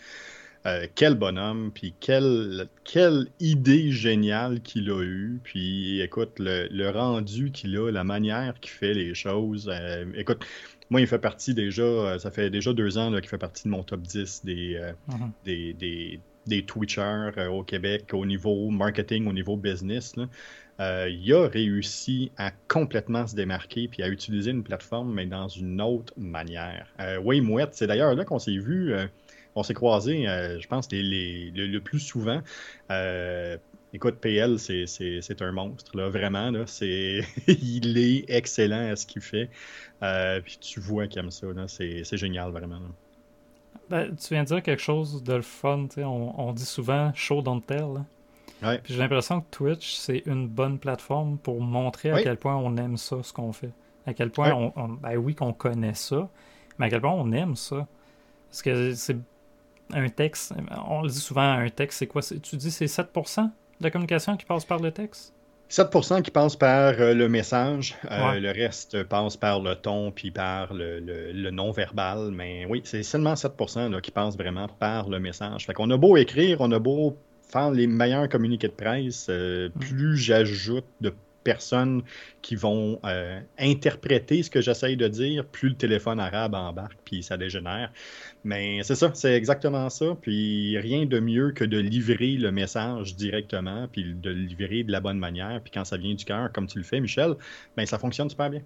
Euh, 0.67 0.87
quel 0.95 1.15
bonhomme, 1.15 1.71
puis 1.75 1.93
quelle, 2.01 2.69
quelle 2.85 3.27
idée 3.39 3.93
géniale 3.93 4.63
qu'il 4.63 4.91
a 4.91 5.03
eue. 5.03 5.39
Puis 5.45 6.01
écoute, 6.01 6.33
le, 6.39 6.89
rendu 6.89 7.53
qu'il 7.53 7.77
a, 7.77 7.91
la 7.91 8.03
manière 8.03 8.59
qu'il 8.61 8.71
fait 8.71 8.95
les 8.95 9.15
choses. 9.15 9.71
Euh, 9.71 10.07
écoute, 10.15 10.43
moi, 10.91 11.01
il 11.01 11.07
fait 11.07 11.19
partie 11.19 11.55
déjà, 11.55 11.83
euh, 11.83 12.19
ça 12.19 12.31
fait 12.31 12.51
déjà 12.51 12.73
deux 12.73 12.99
ans 12.99 13.11
qu'il 13.13 13.29
fait 13.29 13.39
partie 13.39 13.65
de 13.65 13.69
mon 13.71 13.83
top 13.83 14.03
10 14.03 14.43
euh, 14.47 14.93
mhm. 15.09 15.31
des, 15.45 15.73
des, 15.75 16.21
des, 16.47 16.65
Twitchers 16.65 17.31
euh, 17.39 17.49
au 17.49 17.63
Québec 17.63 18.11
au 18.13 18.27
niveau 18.27 18.71
marketing, 18.71 19.27
au 19.27 19.33
niveau 19.33 19.57
business. 19.57 20.15
il 20.79 21.33
a 21.33 21.49
réussi 21.49 22.31
à 22.37 22.51
complètement 22.69 23.27
se 23.27 23.35
démarquer 23.35 23.89
puis 23.89 24.03
à 24.03 24.09
utiliser 24.09 24.51
une 24.51 24.63
plateforme, 24.63 25.13
mais 25.15 25.27
dans 25.27 25.49
une 25.49 25.81
autre 25.81 26.13
manière. 26.17 26.87
oui, 27.23 27.41
Mouette, 27.41 27.71
c'est 27.73 27.87
d'ailleurs 27.87 28.15
là 28.15 28.25
qu'on 28.25 28.39
s'est 28.39 28.59
vu, 28.59 28.95
on 29.55 29.63
s'est 29.63 29.75
croisés, 29.75 30.25
je 30.27 30.67
pense, 30.67 30.91
les, 30.91 31.51
le, 31.51 31.81
plus 31.81 32.01
souvent. 32.01 32.43
Écoute, 33.95 34.17
PL, 34.17 34.59
c'est 34.59 35.41
un 35.41 35.53
monstre, 35.53 35.97
là, 35.97 36.09
vraiment. 36.09 36.51
Là, 36.51 36.65
il 36.81 37.97
est 37.97 38.25
excellent 38.29 38.91
à 38.91 38.97
ce 38.97 39.07
qu'il 39.07 39.23
fait. 39.23 39.49
Euh, 40.03 40.41
puis 40.41 40.59
tu 40.61 40.81
vois 40.81 41.07
qu'il 41.07 41.21
aime 41.21 41.31
ça. 41.31 41.47
C'est 41.69 42.17
génial, 42.17 42.51
vraiment. 42.51 42.81
Ben, 43.89 44.13
tu 44.17 44.35
viens 44.35 44.43
de 44.43 44.49
dire 44.49 44.63
quelque 44.65 44.83
chose 44.83 45.23
de 45.23 45.35
le 45.35 45.43
fun. 45.43 45.87
On, 45.99 46.35
on, 46.37 46.53
dit 46.53 46.65
souvent 46.65 47.13
show 47.15 47.41
don't 47.41 47.63
tell. 47.65 48.05
Ouais. 48.65 48.81
J'ai 48.85 48.97
l'impression 48.97 49.43
que 49.43 49.47
Twitch, 49.53 49.95
c'est 49.95 50.25
une 50.27 50.49
bonne 50.49 50.81
plateforme 50.81 51.39
pour 51.39 51.61
montrer 51.61 52.11
à 52.11 52.21
quel 52.21 52.37
point 52.37 52.57
on 52.57 52.77
aime 52.77 52.97
ça, 52.97 53.23
ce 53.23 53.33
qu'on 53.33 53.53
fait. 53.53 53.71
À 54.07 54.13
quel 54.13 54.31
point, 54.31 54.73
on, 54.75 54.89
ben 54.89 55.17
oui, 55.19 55.37
qu'on 55.37 55.53
connaît 55.53 55.95
ça, 55.95 56.29
mais 56.79 56.87
à 56.87 56.91
quel 56.91 57.01
point 57.01 57.13
on 57.13 57.31
aime 57.31 57.55
ça. 57.55 57.87
Parce 58.51 58.63
que 58.63 58.93
c'est 58.95 59.19
un 59.93 60.09
texte, 60.09 60.53
on 60.89 61.03
le 61.03 61.11
dit 61.11 61.21
souvent, 61.21 61.49
un 61.49 61.69
texte, 61.69 62.01
c'est 62.01 62.07
quoi? 62.09 62.23
Tu 62.23 62.57
dis 62.57 62.73
c'est 62.73 62.87
7% 62.87 63.51
la 63.81 63.91
communication 63.91 64.37
qui 64.37 64.45
passe 64.45 64.65
par 64.65 64.81
le 64.81 64.91
texte? 64.91 65.35
7% 65.71 66.23
qui 66.23 66.31
passe 66.31 66.57
par 66.57 66.95
euh, 67.01 67.15
le 67.15 67.29
message, 67.29 67.97
euh, 68.11 68.39
le 68.39 68.51
reste 68.51 69.03
passe 69.05 69.37
par 69.37 69.61
le 69.61 69.75
ton 69.75 70.13
puis 70.13 70.31
par 70.31 70.73
le, 70.73 71.51
non-verbal. 71.51 72.31
Mais 72.33 72.67
oui, 72.69 72.83
c'est 72.85 73.03
seulement 73.03 73.35
7% 73.35 74.01
qui 74.01 74.11
passe 74.11 74.37
vraiment 74.37 74.69
par 74.69 75.09
le 75.09 75.19
message. 75.19 75.67
Fait 75.67 75.73
qu'on 75.73 75.91
a 75.91 75.97
beau 75.97 76.17
écrire, 76.17 76.61
on 76.61 76.71
a 76.71 76.79
beau 76.79 77.17
faire 77.51 77.71
les 77.71 77.87
meilleurs 77.87 78.29
communiqués 78.29 78.69
de 78.69 78.73
presse, 78.73 79.27
euh, 79.31 79.69
mm. 79.75 79.79
plus 79.81 80.17
j'ajoute 80.17 80.87
de 81.01 81.15
personnes 81.45 82.03
qui 82.43 82.57
vont 82.57 83.01
interpréter 83.59 84.43
ce 84.43 84.51
que 84.51 84.61
j'essaye 84.61 84.97
de 84.97 85.09
dire, 85.09 85.45
plus 85.45 85.71
le 85.71 85.77
téléphone 85.77 86.19
arabe 86.19 86.55
embarque 86.55 86.99
puis 87.05 87.23
ça 87.23 87.37
dégénère. 87.37 87.93
Mais 88.45 88.83
c'est 88.83 88.95
ça, 88.95 89.11
c'est 89.15 89.35
exactement 89.35 89.89
ça. 89.91 90.17
Puis 90.21 90.79
rien 90.79 91.07
de 91.07 91.21
mieux 91.21 91.53
que 91.53 91.65
de 91.65 91.79
livrer 91.79 92.33
le 92.33 92.51
message 92.51 93.17
directement, 93.17 93.89
puis 93.91 94.15
de 94.15 94.31
le 94.31 94.41
livrer 94.41 94.83
de 94.83 94.93
la 94.93 95.01
bonne 95.01 95.19
manière. 95.19 95.61
Puis 95.63 95.71
quand 95.73 95.85
ça 95.85 95.97
vient 95.97 96.15
du 96.15 96.25
cœur, 96.25 96.53
comme 96.53 96.67
tu 96.67 96.79
le 96.79 96.85
fais, 96.85 97.01
Michel, 97.01 97.35
ben 97.77 97.87
ça 97.87 97.99
fonctionne 97.99 98.29
super 98.29 98.51
bien. 98.51 98.63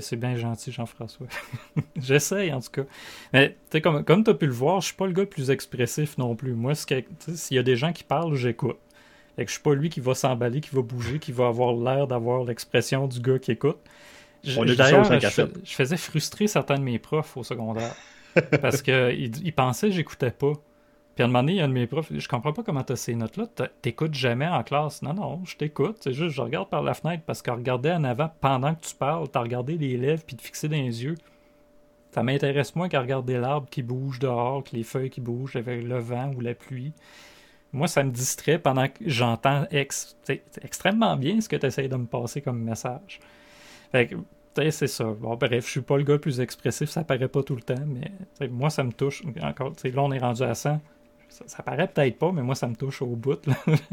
C'est 0.00 0.16
bien 0.16 0.36
gentil, 0.36 0.72
Jean-François. 0.72 1.28
J'essaye, 1.96 2.52
en 2.52 2.60
tout 2.60 2.70
cas. 2.72 2.84
Mais 3.32 3.56
comme, 3.80 4.04
comme 4.04 4.24
tu 4.24 4.30
as 4.30 4.34
pu 4.34 4.46
le 4.46 4.52
voir, 4.52 4.80
je 4.80 4.86
suis 4.86 4.96
pas 4.96 5.06
le 5.06 5.12
gars 5.12 5.22
le 5.22 5.28
plus 5.28 5.50
expressif 5.50 6.18
non 6.18 6.34
plus. 6.34 6.54
Moi, 6.54 6.74
s'il 6.74 7.04
y 7.50 7.58
a 7.58 7.62
des 7.62 7.76
gens 7.76 7.92
qui 7.92 8.02
parlent, 8.02 8.34
j'écoute. 8.34 8.78
Et 9.38 9.44
que 9.44 9.50
je 9.50 9.54
suis 9.54 9.62
pas 9.62 9.74
lui 9.74 9.90
qui 9.90 10.00
va 10.00 10.14
s'emballer, 10.14 10.60
qui 10.60 10.74
va 10.74 10.82
bouger, 10.82 11.18
qui 11.18 11.32
va 11.32 11.48
avoir 11.48 11.74
l'air 11.74 12.06
d'avoir 12.06 12.44
l'expression 12.44 13.06
du 13.06 13.20
gars 13.20 13.38
qui 13.38 13.52
écoute. 13.52 13.78
D'ailleurs, 14.44 15.04
je, 15.04 15.42
je 15.64 15.74
faisais 15.74 15.96
frustrer 15.96 16.46
certains 16.46 16.78
de 16.78 16.82
mes 16.82 16.98
profs 16.98 17.36
au 17.36 17.42
secondaire. 17.42 17.94
parce 18.60 18.82
qu'il 18.82 19.36
il 19.44 19.52
pensait 19.52 19.88
que 19.88 19.94
j'écoutais 19.94 20.30
pas. 20.30 20.52
Puis 21.14 21.22
à 21.22 21.24
un 21.24 21.28
moment 21.28 21.42
donné, 21.42 21.52
il 21.52 21.56
y 21.56 21.60
a 21.60 21.64
un 21.64 21.68
de 21.68 21.72
mes 21.72 21.86
profs, 21.86 22.12
je 22.14 22.28
comprends 22.28 22.52
pas 22.52 22.62
comment 22.62 22.82
tu 22.82 22.92
as 22.92 22.96
ces 22.96 23.14
notes-là, 23.14 23.46
t'écoutes 23.80 24.12
jamais 24.12 24.46
en 24.46 24.62
classe. 24.62 25.00
Non, 25.00 25.14
non, 25.14 25.40
je 25.46 25.56
t'écoute, 25.56 25.96
c'est 26.00 26.12
juste, 26.12 26.36
je 26.36 26.42
regarde 26.42 26.68
par 26.68 26.82
la 26.82 26.92
fenêtre 26.92 27.22
parce 27.26 27.40
que 27.40 27.50
regarder 27.50 27.90
en 27.90 28.04
avant 28.04 28.30
pendant 28.40 28.74
que 28.74 28.82
tu 28.82 28.94
parles, 28.94 29.26
t'as 29.28 29.40
regardé 29.40 29.78
les 29.78 29.96
lèvres 29.96 30.22
puis 30.26 30.36
te 30.36 30.42
fixer 30.42 30.68
dans 30.68 30.76
les 30.76 31.04
yeux. 31.04 31.14
Ça 32.10 32.22
m'intéresse 32.22 32.76
moins 32.76 32.90
qu'à 32.90 33.00
regarder 33.00 33.38
l'arbre 33.38 33.66
qui 33.70 33.82
bouge 33.82 34.18
dehors, 34.18 34.62
que 34.62 34.76
les 34.76 34.82
feuilles 34.82 35.08
qui 35.08 35.22
bougent 35.22 35.56
avec 35.56 35.82
le 35.82 35.98
vent 35.98 36.32
ou 36.36 36.40
la 36.40 36.54
pluie. 36.54 36.92
Moi, 37.72 37.88
ça 37.88 38.02
me 38.02 38.10
distrait 38.10 38.58
pendant 38.58 38.88
que 38.88 38.94
j'entends 39.06 39.66
extrêmement 40.62 41.16
bien 41.16 41.40
ce 41.40 41.48
que 41.48 41.56
tu 41.56 41.66
essayes 41.66 41.88
de 41.88 41.96
me 41.96 42.06
passer 42.06 42.40
comme 42.40 42.62
message. 42.62 43.20
Fait 43.92 44.06
que 44.06 44.16
c'est 44.70 44.86
ça. 44.86 45.04
Bon, 45.04 45.36
bref, 45.36 45.66
je 45.66 45.70
suis 45.70 45.80
pas 45.82 45.96
le 45.96 46.04
gars 46.04 46.14
le 46.14 46.20
plus 46.20 46.40
expressif, 46.40 46.88
ça 46.88 47.04
paraît 47.04 47.28
pas 47.28 47.42
tout 47.42 47.56
le 47.56 47.62
temps, 47.62 47.74
mais 47.86 48.48
moi, 48.48 48.70
ça 48.70 48.84
me 48.84 48.92
touche. 48.92 49.22
Encore, 49.42 49.72
là, 49.84 50.02
on 50.02 50.12
est 50.12 50.18
rendu 50.18 50.42
à 50.42 50.54
100. 50.54 50.80
Ça, 51.28 51.62
paraît 51.62 51.88
peut-être 51.88 52.18
pas, 52.18 52.32
mais 52.32 52.42
moi, 52.42 52.54
ça 52.54 52.66
me 52.66 52.74
touche 52.74 53.02
au 53.02 53.14
bout. 53.14 53.46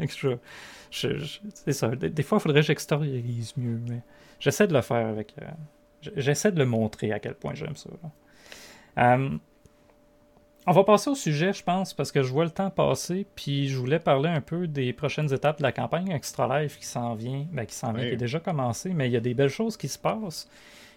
c'est 0.90 1.72
ça. 1.72 1.88
Des, 1.88 2.22
fois, 2.22 2.38
il 2.38 2.40
faudrait 2.40 2.60
que 2.60 2.66
j'extériorise 2.66 3.54
mieux, 3.56 3.80
mais 3.88 4.00
j'essaie 4.40 4.66
de 4.66 4.72
le 4.72 4.80
faire 4.80 5.06
avec. 5.08 5.34
Euh, 5.42 6.10
j'essaie 6.16 6.52
de 6.52 6.58
le 6.58 6.64
montrer 6.64 7.12
à 7.12 7.18
quel 7.18 7.34
point 7.34 7.54
j'aime 7.54 7.76
ça. 7.76 7.90
Euh, 8.98 9.30
on 10.66 10.72
va 10.72 10.84
passer 10.84 11.10
au 11.10 11.14
sujet, 11.14 11.52
je 11.52 11.62
pense, 11.62 11.92
parce 11.92 12.10
que 12.10 12.22
je 12.22 12.32
vois 12.32 12.44
le 12.44 12.50
temps 12.50 12.70
passer, 12.70 13.26
puis 13.34 13.68
je 13.68 13.76
voulais 13.78 13.98
parler 13.98 14.30
un 14.30 14.40
peu 14.40 14.66
des 14.66 14.92
prochaines 14.94 15.32
étapes 15.32 15.58
de 15.58 15.62
la 15.62 15.72
campagne 15.72 16.10
Extra 16.10 16.62
Life 16.62 16.78
qui 16.78 16.86
s'en 16.86 17.14
vient, 17.14 17.46
ben, 17.52 17.66
qui 17.66 17.74
s'en 17.74 17.92
vient, 17.92 18.06
qui 18.06 18.12
est 18.14 18.16
déjà 18.16 18.40
commencé, 18.40 18.94
mais 18.94 19.08
il 19.08 19.12
y 19.12 19.16
a 19.16 19.20
des 19.20 19.34
belles 19.34 19.50
choses 19.50 19.76
qui 19.76 19.88
se 19.88 19.98
passent. 19.98 20.48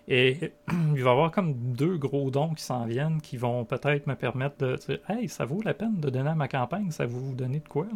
Et 0.08 0.54
il 0.72 1.04
va 1.04 1.10
y 1.10 1.14
avoir 1.14 1.32
comme 1.32 1.54
deux 1.54 1.98
gros 1.98 2.32
dons 2.32 2.54
qui 2.54 2.64
s'en 2.64 2.86
viennent 2.86 3.20
qui 3.20 3.36
vont 3.36 3.66
peut-être 3.66 4.08
me 4.08 4.16
permettre 4.16 4.58
de 4.58 4.76
dire 4.76 5.00
Hey, 5.10 5.28
ça 5.28 5.44
vaut 5.44 5.62
la 5.62 5.74
peine 5.74 6.00
de 6.00 6.10
donner 6.10 6.30
à 6.30 6.36
ma 6.36 6.48
campagne, 6.48 6.92
ça 6.92 7.06
va 7.06 7.12
vous 7.12 7.36
donner 7.36 7.60
de 7.60 7.68
quoi 7.68 7.88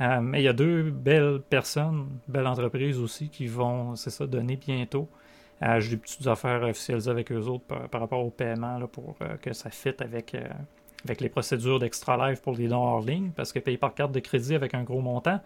euh, 0.00 0.20
Mais 0.20 0.40
il 0.40 0.44
y 0.44 0.48
a 0.48 0.52
deux 0.52 0.90
belles 0.90 1.40
personnes, 1.48 2.08
belles 2.26 2.46
entreprises 2.48 2.98
aussi 2.98 3.28
qui 3.28 3.46
vont, 3.46 3.94
c'est 3.94 4.10
ça, 4.10 4.26
donner 4.26 4.56
bientôt. 4.56 5.08
Euh, 5.62 5.78
J'ai 5.78 5.90
des 5.90 5.96
petites 5.96 6.26
affaires 6.26 6.62
officialisées 6.62 7.10
avec 7.10 7.30
eux 7.30 7.46
autres 7.46 7.64
par, 7.64 8.00
rapport 8.00 8.24
au 8.24 8.30
paiement 8.30 8.78
là, 8.78 8.88
pour 8.88 9.14
euh, 9.22 9.36
que 9.36 9.52
ça 9.52 9.70
fitte 9.70 10.02
avec 10.02 10.36
avec 11.04 11.20
les 11.20 11.28
procédures 11.28 11.78
d'extra 11.78 12.28
live 12.28 12.40
pour 12.40 12.54
les 12.56 12.68
dons 12.68 12.82
hors 12.82 13.00
ligne, 13.00 13.30
parce 13.30 13.52
que 13.52 13.58
payer 13.58 13.78
par 13.78 13.94
carte 13.94 14.12
de 14.12 14.20
crédit 14.20 14.54
avec 14.54 14.74
un 14.74 14.82
gros 14.82 15.00
montant, 15.00 15.40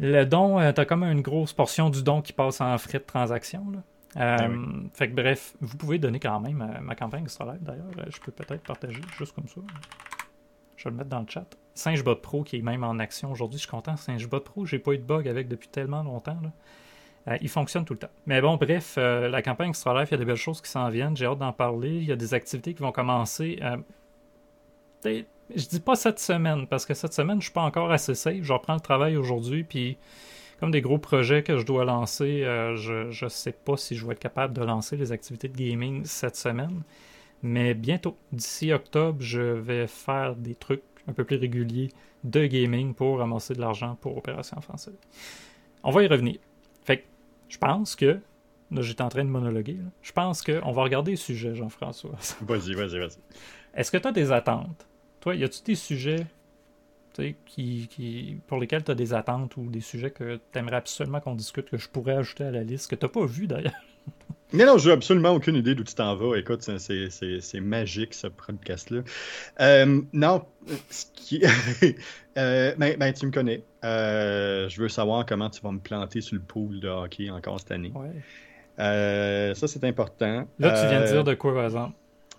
le 0.00 0.24
don, 0.24 0.58
euh, 0.58 0.72
tu 0.72 0.80
as 0.80 0.86
comme 0.86 1.04
une 1.04 1.20
grosse 1.20 1.52
portion 1.52 1.90
du 1.90 2.02
don 2.02 2.22
qui 2.22 2.32
passe 2.32 2.60
en 2.62 2.76
frais 2.78 2.98
de 2.98 3.04
transaction. 3.04 3.64
Euh, 4.16 4.36
ben 4.38 4.88
fait 4.94 5.10
que 5.10 5.14
bref, 5.14 5.54
vous 5.60 5.76
pouvez 5.76 5.98
donner 5.98 6.18
quand 6.18 6.40
même 6.40 6.62
euh, 6.62 6.80
ma 6.80 6.94
campagne 6.94 7.24
extra 7.24 7.44
live 7.44 7.62
d'ailleurs. 7.62 8.08
je 8.08 8.18
peux 8.18 8.32
peut-être 8.32 8.62
partager 8.62 9.00
juste 9.18 9.34
comme 9.34 9.46
ça. 9.46 9.60
Je 10.76 10.84
vais 10.84 10.90
le 10.90 10.96
mettre 10.96 11.10
dans 11.10 11.20
le 11.20 11.26
chat. 11.28 11.46
SingeBot 11.74 12.16
Pro 12.16 12.42
qui 12.42 12.56
est 12.56 12.62
même 12.62 12.82
en 12.82 12.98
action 12.98 13.30
aujourd'hui. 13.30 13.58
Je 13.58 13.64
suis 13.64 13.70
content. 13.70 13.96
SingeBot 13.96 14.40
Pro, 14.40 14.64
j'ai 14.64 14.78
pas 14.78 14.92
eu 14.92 14.98
de 14.98 15.04
bug 15.04 15.28
avec 15.28 15.48
depuis 15.48 15.68
tellement 15.68 16.02
longtemps. 16.02 16.38
il 17.42 17.48
fonctionne 17.50 17.84
tout 17.84 17.92
le 17.92 17.98
temps. 17.98 18.10
Mais 18.24 18.40
bon, 18.40 18.56
bref, 18.56 18.96
la 18.96 19.42
campagne 19.42 19.68
Extra 19.68 20.00
Life, 20.00 20.08
il 20.10 20.12
y 20.12 20.14
a 20.14 20.18
des 20.18 20.24
belles 20.24 20.36
choses 20.36 20.62
qui 20.62 20.70
s'en 20.70 20.88
viennent. 20.88 21.14
J'ai 21.14 21.26
hâte 21.26 21.38
d'en 21.38 21.52
parler. 21.52 21.90
Il 21.90 22.04
y 22.04 22.12
a 22.12 22.16
des 22.16 22.32
activités 22.32 22.72
qui 22.72 22.82
vont 22.82 22.92
commencer 22.92 23.60
je 25.04 25.66
dis 25.66 25.80
pas 25.80 25.96
cette 25.96 26.18
semaine, 26.18 26.66
parce 26.66 26.86
que 26.86 26.94
cette 26.94 27.12
semaine, 27.12 27.40
je 27.40 27.46
suis 27.46 27.52
pas 27.52 27.62
encore 27.62 27.90
assez 27.90 28.14
safe. 28.14 28.42
Je 28.42 28.52
reprends 28.52 28.74
le 28.74 28.80
travail 28.80 29.16
aujourd'hui, 29.16 29.64
puis 29.64 29.98
comme 30.60 30.70
des 30.70 30.82
gros 30.82 30.98
projets 30.98 31.42
que 31.42 31.56
je 31.56 31.64
dois 31.64 31.84
lancer. 31.84 32.44
Euh, 32.44 32.76
je 32.76 33.24
ne 33.24 33.28
sais 33.30 33.52
pas 33.52 33.76
si 33.76 33.96
je 33.96 34.06
vais 34.06 34.12
être 34.12 34.20
capable 34.20 34.54
de 34.54 34.62
lancer 34.62 34.96
les 34.96 35.10
activités 35.10 35.48
de 35.48 35.56
gaming 35.56 36.04
cette 36.04 36.36
semaine. 36.36 36.82
Mais 37.42 37.72
bientôt, 37.72 38.16
d'ici 38.30 38.70
octobre, 38.70 39.16
je 39.20 39.40
vais 39.40 39.86
faire 39.86 40.36
des 40.36 40.54
trucs 40.54 40.82
un 41.08 41.14
peu 41.14 41.24
plus 41.24 41.36
réguliers 41.36 41.88
de 42.22 42.46
gaming 42.46 42.94
pour 42.94 43.18
ramasser 43.18 43.54
de 43.54 43.60
l'argent 43.60 43.96
pour 43.98 44.18
Opération 44.18 44.60
Français. 44.60 44.92
On 45.82 45.90
va 45.90 46.02
y 46.02 46.06
revenir. 46.06 46.36
Fait 46.84 46.98
que 46.98 47.04
je 47.48 47.56
pense 47.56 47.96
que. 47.96 48.20
Là, 48.72 48.82
j'étais 48.82 49.02
en 49.02 49.08
train 49.08 49.24
de 49.24 49.30
monologuer. 49.30 49.78
Je 50.00 50.12
pense 50.12 50.42
qu'on 50.42 50.70
va 50.70 50.82
regarder 50.82 51.12
le 51.12 51.16
sujet, 51.16 51.56
Jean-François. 51.56 52.12
Vas-y, 52.42 52.74
vas-y, 52.74 53.00
vas-y. 53.00 53.18
Est-ce 53.74 53.90
que 53.90 53.96
tu 53.96 54.06
as 54.06 54.12
des 54.12 54.30
attentes? 54.30 54.86
Toi, 55.20 55.34
y 55.34 55.44
a-tu 55.44 55.62
des 55.62 55.74
sujets 55.74 56.26
qui, 57.46 57.88
qui, 57.90 58.38
pour 58.46 58.58
lesquels 58.58 58.82
tu 58.82 58.90
as 58.90 58.94
des 58.94 59.12
attentes 59.12 59.56
ou 59.56 59.68
des 59.68 59.80
sujets 59.80 60.10
que 60.10 60.40
tu 60.52 60.58
aimerais 60.58 60.76
absolument 60.76 61.20
qu'on 61.20 61.34
discute, 61.34 61.68
que 61.68 61.76
je 61.76 61.88
pourrais 61.88 62.14
ajouter 62.14 62.44
à 62.44 62.50
la 62.50 62.62
liste, 62.62 62.90
que 62.90 62.96
tu 62.96 63.04
n'as 63.04 63.10
pas 63.10 63.26
vu 63.26 63.46
d'ailleurs? 63.46 63.74
Mais 64.52 64.64
non, 64.66 64.78
j'ai 64.78 64.92
absolument 64.92 65.30
aucune 65.32 65.56
idée 65.56 65.74
d'où 65.74 65.84
tu 65.84 65.94
t'en 65.94 66.16
vas. 66.16 66.36
Écoute, 66.36 66.62
c'est 66.62 67.60
magique 67.60 68.14
ce 68.14 68.28
podcast-là. 68.28 69.02
Euh, 69.60 70.00
non, 70.12 70.44
ce 70.88 71.04
qui... 71.12 71.42
euh, 72.38 72.74
ben, 72.78 72.96
ben, 72.96 73.12
tu 73.12 73.26
me 73.26 73.30
connais. 73.30 73.62
Euh, 73.84 74.68
je 74.68 74.80
veux 74.80 74.88
savoir 74.88 75.26
comment 75.26 75.50
tu 75.50 75.60
vas 75.60 75.72
me 75.72 75.80
planter 75.80 76.20
sur 76.22 76.36
le 76.36 76.42
pool 76.42 76.80
de 76.80 76.88
hockey 76.88 77.28
encore 77.30 77.60
cette 77.60 77.72
année. 77.72 77.92
Ouais. 77.94 79.52
Ça, 79.54 79.68
c'est 79.68 79.84
important. 79.84 80.46
Là, 80.58 80.80
tu 80.80 80.88
viens 80.88 81.02
de 81.02 81.06
dire 81.06 81.24
de 81.24 81.34
quoi, 81.34 81.52
par 81.54 81.64
exemple? 81.64 81.94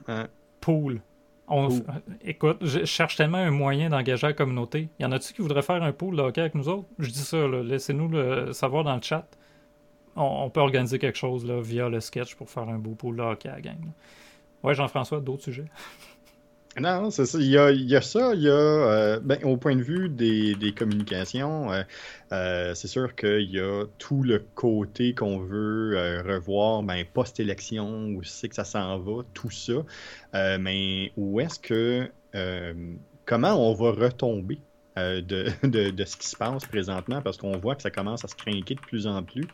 hein, 0.08 0.28
Pool. 0.60 1.02
On 1.54 1.68
Écoute, 2.22 2.58
je 2.62 2.86
cherche 2.86 3.18
tellement 3.18 3.38
un 3.38 3.52
moyen 3.52 3.90
d'engager 3.90 4.28
la 4.28 4.34
communauté. 4.34 4.90
Y 5.00 5.06
en 5.06 5.12
a-tu 5.12 5.34
qui 5.34 5.42
voudraient 5.42 5.62
faire 5.62 5.84
un 5.84 5.92
pool 5.92 6.16
de 6.16 6.22
hockey 6.22 6.40
avec 6.40 6.56
nous 6.56 6.70
autres? 6.70 6.88
Je 6.98 7.10
dis 7.10 7.20
ça, 7.20 7.46
laissez-nous 7.48 8.08
le 8.08 8.54
savoir 8.54 8.86
dans 8.86 8.96
le 8.96 9.02
chat. 9.02 9.28
On, 10.16 10.46
on 10.46 10.50
peut 10.50 10.62
organiser 10.62 10.98
quelque 10.98 11.18
chose 11.18 11.46
là, 11.46 11.60
via 11.62 11.90
le 11.90 12.00
sketch 12.00 12.36
pour 12.36 12.50
faire 12.50 12.70
un 12.70 12.78
beau 12.78 12.92
pool 12.92 13.18
de 13.18 13.22
hockey 13.22 13.50
à 13.50 13.56
la 13.56 13.62
gang. 13.62 13.84
là. 13.84 13.92
Ouais, 14.64 14.76
Jean-François, 14.76 15.20
d'autres 15.20 15.44
sujets? 15.44 15.66
Non, 16.80 17.12
c'est 17.12 17.26
ça. 17.26 17.38
Il 17.38 17.48
y 17.48 17.58
a, 17.58 17.70
il 17.72 17.90
y 17.90 17.96
a 17.98 18.02
ça. 18.02 18.34
Il 18.34 18.42
y 18.44 18.50
a, 18.50 18.54
euh, 18.54 19.20
ben, 19.20 19.44
au 19.44 19.58
point 19.58 19.76
de 19.76 19.82
vue 19.84 20.08
des, 20.08 20.56
des 20.56 20.74
communications, 20.74 21.70
euh, 21.72 21.84
euh, 22.32 22.74
c'est 22.76 22.88
sûr 22.88 23.14
qu'il 23.16 23.52
y 23.52 23.60
a 23.60 23.86
tout 23.98 24.24
le 24.24 24.40
côté 24.56 25.14
qu'on 25.14 25.40
veut 25.40 26.22
revoir, 26.26 26.82
ben, 26.84 27.04
post-élection, 27.14 28.08
où 28.16 28.24
c'est 28.24 28.48
que 28.48 28.56
ça 28.56 28.64
s'en 28.64 29.00
va, 29.00 29.24
tout 29.34 29.52
ça. 29.52 29.74
Mais 30.60 31.12
où 31.18 31.42
est-ce 31.42 31.60
que, 31.60 32.10
comment 33.26 33.70
on 33.70 33.74
va 33.74 33.92
retomber 33.92 34.62
de, 34.96 35.22
de, 35.68 35.90
de 35.90 36.06
ce 36.06 36.16
qui 36.16 36.28
se 36.28 36.38
passe 36.38 36.66
présentement, 36.66 37.22
parce 37.22 37.38
qu'on 37.38 37.58
voit 37.58 37.76
que 37.76 37.82
ça 37.82 37.92
commence 37.92 38.24
à 38.24 38.30
se 38.30 38.36
craquer 38.36 38.76
de 38.76 38.80
plus 38.80 39.08
en 39.08 39.24
plus. 39.24 39.48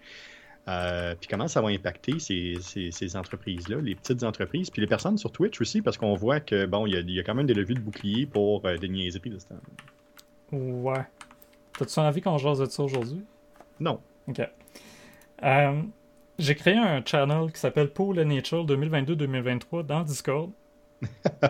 Euh, 0.67 1.15
puis 1.19 1.29
comment 1.29 1.47
ça 1.47 1.61
va 1.61 1.69
impacter 1.69 2.19
ces, 2.19 2.57
ces- 2.61 2.91
ces 2.91 3.15
entreprises-là, 3.15 3.77
les 3.81 3.95
petites 3.95 4.23
entreprises, 4.23 4.69
puis 4.69 4.81
les 4.81 4.87
personnes 4.87 5.17
sur 5.17 5.31
Twitch 5.31 5.61
aussi, 5.61 5.81
parce 5.81 5.97
qu'on 5.97 6.13
voit 6.15 6.39
que 6.41 6.65
bon, 6.65 6.85
il 6.85 6.93
y 6.93 6.97
a, 6.97 6.99
il 6.99 7.11
y 7.11 7.19
a 7.19 7.23
quand 7.23 7.35
même 7.35 7.47
des 7.47 7.53
levues 7.53 7.75
de 7.75 7.79
bouclier 7.79 8.25
pour 8.25 8.65
euh, 8.65 8.75
des 8.77 8.89
niaiseries 8.89 9.29
de 9.29 9.39
ce 9.39 9.45
temps. 9.47 9.55
Ouais. 10.51 11.05
T'as-tu 11.77 11.99
envie 11.99 12.21
qu'on 12.21 12.37
jase 12.37 12.59
de 12.59 12.65
ça 12.65 12.83
aujourd'hui? 12.83 13.23
Non. 13.79 14.01
Ok. 14.27 14.41
Euh, 15.43 15.81
J'ai 16.39 16.55
créé 16.55 16.75
un 16.75 17.03
channel 17.05 17.51
qui 17.51 17.59
s'appelle 17.59 17.89
Pool 17.91 18.19
NHL 18.19 18.65
2022-2023 18.65 19.85
dans 19.85 20.01
Discord. 20.03 20.51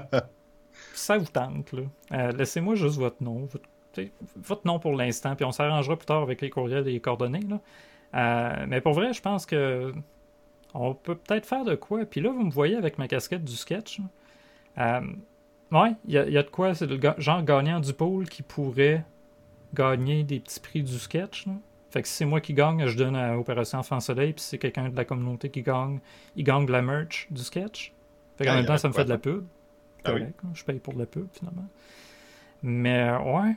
ça 0.93 1.17
vous 1.17 1.25
tente, 1.25 1.71
là. 1.73 1.81
Euh, 2.11 2.31
Laissez-moi 2.33 2.75
juste 2.75 2.97
votre 2.97 3.23
nom. 3.23 3.45
Votre, 3.45 3.65
votre 4.35 4.67
nom 4.67 4.77
pour 4.79 4.93
l'instant, 4.95 5.35
puis 5.35 5.45
on 5.45 5.51
s'arrangera 5.51 5.95
plus 5.95 6.05
tard 6.05 6.21
avec 6.21 6.41
les 6.41 6.49
courriels 6.49 6.87
et 6.87 6.91
les 6.93 6.99
coordonnées, 6.99 7.39
là. 7.49 7.59
Euh, 8.15 8.65
mais 8.67 8.81
pour 8.81 8.93
vrai, 8.93 9.13
je 9.13 9.21
pense 9.21 9.45
que 9.45 9.93
on 10.73 10.93
peut 10.93 11.15
peut-être 11.15 11.45
faire 11.45 11.63
de 11.65 11.75
quoi. 11.75 12.05
Puis 12.05 12.21
là, 12.21 12.29
vous 12.31 12.43
me 12.43 12.51
voyez 12.51 12.75
avec 12.75 12.97
ma 12.97 13.07
casquette 13.07 13.43
du 13.43 13.55
sketch. 13.55 13.99
Euh, 14.77 15.01
ouais, 15.71 15.93
il 16.05 16.13
y, 16.13 16.17
a- 16.17 16.25
il 16.25 16.33
y 16.33 16.37
a 16.37 16.43
de 16.43 16.49
quoi. 16.49 16.73
C'est 16.75 16.85
le 16.87 16.99
genre 17.17 17.43
gagnant 17.43 17.79
du 17.79 17.93
pool 17.93 18.27
qui 18.29 18.43
pourrait 18.43 19.03
gagner 19.73 20.23
des 20.23 20.39
petits 20.39 20.59
prix 20.59 20.83
du 20.83 20.97
sketch. 20.99 21.47
là. 21.47 21.53
Fait 21.89 22.01
que 22.01 22.07
si 22.07 22.15
c'est 22.15 22.25
moi 22.25 22.41
qui 22.41 22.53
gagne, 22.53 22.85
je 22.87 22.97
donne 22.97 23.15
à 23.15 23.37
Opération 23.37 23.79
Enfant 23.79 23.99
Soleil. 23.99 24.33
Puis 24.33 24.41
si 24.43 24.49
c'est 24.49 24.57
quelqu'un 24.57 24.89
de 24.89 24.95
la 24.95 25.05
communauté 25.05 25.49
qui 25.49 25.61
gagne, 25.63 25.99
il 26.35 26.43
gagne 26.43 26.65
de 26.65 26.71
la 26.71 26.81
merch 26.81 27.27
du 27.31 27.41
sketch. 27.41 27.93
Fait 28.37 28.45
qu'en 28.45 28.51
Ah, 28.51 28.55
même 28.57 28.65
temps, 28.65 28.77
ça 28.77 28.87
me 28.89 28.93
fait 28.93 29.05
de 29.05 29.09
la 29.09 29.17
pub. 29.17 29.45
Ah 30.03 30.13
oui. 30.13 30.21
Je 30.53 30.63
paye 30.63 30.79
pour 30.79 30.93
de 30.93 30.99
la 30.99 31.05
pub, 31.05 31.27
finalement. 31.31 31.65
Mais 32.63 33.09
ouais. 33.11 33.55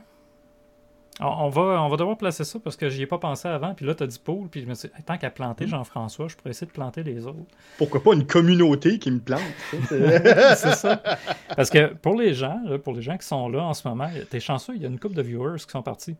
On, 1.21 1.49
va, 1.49 1.61
on 1.83 1.87
va 1.87 1.97
devoir 1.97 2.17
placer 2.17 2.43
ça 2.43 2.59
parce 2.59 2.75
que 2.75 2.89
j'y 2.89 3.03
ai 3.03 3.05
pas 3.05 3.19
pensé 3.19 3.47
avant. 3.47 3.73
Puis 3.75 3.85
là, 3.85 3.93
t'as 3.93 4.07
dit 4.07 4.19
pool. 4.23 4.47
Puis 4.49 4.61
je 4.61 4.65
me 4.65 4.73
suis 4.73 4.89
dit, 4.89 5.03
tant 5.03 5.17
qu'à 5.17 5.29
Hmm. 5.29 5.33
planter 5.33 5.67
Jean-François, 5.67 6.27
je 6.27 6.35
pourrais 6.35 6.49
essayer 6.49 6.67
de 6.67 6.71
planter 6.71 7.03
les 7.03 7.25
autres. 7.27 7.37
Pourquoi 7.77 8.01
pas 8.01 8.13
une 8.13 8.25
communauté 8.25 8.97
qui 8.99 9.11
me 9.11 9.19
plante? 9.19 9.41
tu 9.69 9.77
c'est- 9.87 10.75
ça. 10.75 11.01
Parce 11.55 11.69
que 11.69 11.93
pour 11.93 12.15
les 12.15 12.33
gens, 12.33 12.59
pour 12.83 12.93
les 12.93 13.01
gens 13.01 13.17
qui 13.17 13.27
sont 13.27 13.47
là 13.49 13.63
en 13.63 13.73
ce 13.73 13.87
moment, 13.87 14.09
t'es 14.29 14.39
chanceux, 14.39 14.73
il 14.75 14.81
y 14.81 14.85
a 14.85 14.89
une 14.89 14.99
couple 14.99 15.15
de 15.15 15.21
viewers 15.21 15.57
qui 15.59 15.69
sont 15.71 15.83
partis. 15.83 16.15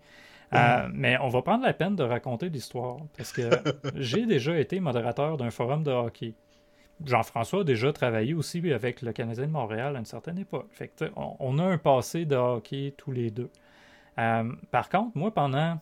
Euh, 0.54 0.88
mais 0.94 1.18
on 1.22 1.30
va 1.30 1.42
prendre 1.42 1.64
la 1.64 1.74
peine 1.74 1.96
de 1.96 2.04
raconter 2.04 2.50
l'histoire. 2.50 2.98
Parce 3.18 3.32
que 3.32 3.42
j'ai 3.96 4.26
déjà 4.26 4.60
été 4.60 4.80
modérateur 4.80 5.38
d'un 5.38 5.50
forum 5.50 5.84
de 5.84 5.92
hockey. 5.92 6.34
Jean-François 7.06 7.62
a 7.62 7.64
déjà 7.64 7.92
travaillé 7.92 8.34
aussi 8.36 8.60
avec 8.72 9.02
le 9.02 9.12
Canadien 9.14 9.48
de 9.48 9.52
Montréal 9.52 9.96
à 9.96 10.00
une 10.00 10.06
certaine 10.06 10.38
époque. 10.38 10.68
Fait 10.72 10.90
que, 10.90 11.06
tu 11.06 11.12
on, 11.16 11.36
on 11.40 11.58
a 11.58 11.64
un 11.64 11.78
passé 11.80 12.26
de 12.26 12.36
hockey 12.36 12.94
tous 12.98 13.12
les 13.12 13.32
deux. 13.32 13.50
Euh, 14.20 14.52
par 14.72 14.90
contre, 14.90 15.12
moi, 15.18 15.34
pendant 15.34 15.80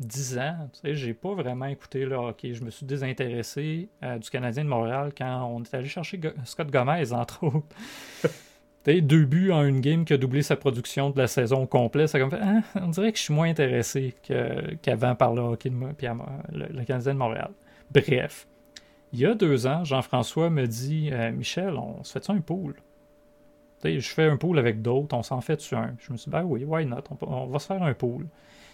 10 0.00 0.38
ans, 0.38 0.68
tu 0.72 0.80
sais, 0.80 0.94
j'ai 0.94 1.14
pas 1.14 1.34
vraiment 1.34 1.66
écouté 1.66 2.04
le 2.04 2.16
hockey. 2.16 2.54
Je 2.54 2.64
me 2.64 2.70
suis 2.70 2.86
désintéressé 2.86 3.88
euh, 4.02 4.18
du 4.18 4.30
Canadien 4.30 4.64
de 4.64 4.68
Montréal 4.68 5.12
quand 5.16 5.44
on 5.52 5.62
est 5.62 5.74
allé 5.74 5.86
chercher 5.88 6.18
Go- 6.18 6.30
Scott 6.44 6.70
Gomez, 6.70 7.12
entre 7.12 7.44
autres. 7.44 7.66
Tu 8.84 8.94
sais, 8.94 9.00
deux 9.00 9.26
buts 9.26 9.52
en 9.52 9.64
une 9.64 9.80
game 9.80 10.04
qui 10.04 10.12
a 10.12 10.16
doublé 10.16 10.42
sa 10.42 10.56
production 10.56 11.10
de 11.10 11.18
la 11.20 11.28
saison 11.28 11.62
au 11.62 11.66
complet. 11.68 12.08
Ça 12.08 12.18
comme 12.18 12.30
fait, 12.32 12.40
Ah, 12.42 12.62
on 12.74 12.88
dirait 12.88 13.12
que 13.12 13.18
je 13.18 13.22
suis 13.22 13.32
moins 13.32 13.48
intéressé 13.48 14.12
qu'avant 14.82 15.14
par 15.14 15.34
le 15.34 15.40
hockey 15.40 15.70
de 15.70 15.76
puis 15.96 16.08
à 16.08 16.16
le, 16.50 16.66
le 16.66 16.84
Canadien 16.84 17.12
de 17.14 17.18
Montréal. 17.18 17.52
Bref, 17.92 18.48
il 19.12 19.20
y 19.20 19.26
a 19.26 19.34
deux 19.36 19.68
ans, 19.68 19.84
Jean-François 19.84 20.50
me 20.50 20.66
dit 20.66 21.10
Euh, 21.12 21.30
Michel, 21.30 21.76
on 21.76 22.02
se 22.02 22.12
fait 22.18 22.28
un 22.28 22.40
pool 22.40 22.74
Je 23.84 24.08
fais 24.08 24.24
un 24.24 24.36
pool 24.36 24.58
avec 24.58 24.82
d'autres, 24.82 25.16
on 25.16 25.22
s'en 25.22 25.40
fait-tu 25.40 25.74
un 25.74 25.94
Je 25.98 26.12
me 26.12 26.16
suis 26.16 26.30
dit 26.30 26.36
Ben 26.36 26.44
oui, 26.44 26.64
why 26.64 26.86
not? 26.86 27.02
On, 27.22 27.46
va 27.46 27.58
se 27.58 27.66
faire 27.66 27.82
un 27.82 27.94
pool. 27.94 28.26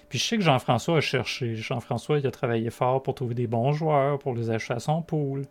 Puis 0.08 0.18
je 0.18 0.24
sais 0.24 0.36
que 0.36 0.42
Jean-François 0.42 0.98
a 0.98 1.00
cherché. 1.00 1.54
Jean-François, 1.54 2.18
il 2.18 2.26
a 2.26 2.30
travaillé 2.30 2.70
fort 2.70 3.02
pour 3.02 3.14
trouver 3.14 3.34
des 3.34 3.46
bons 3.46 3.72
joueurs, 3.72 4.18
pour 4.18 4.34
les 4.34 4.50
acheter 4.50 4.74
à 4.74 4.78
son 4.80 5.02
pool. 5.02 5.42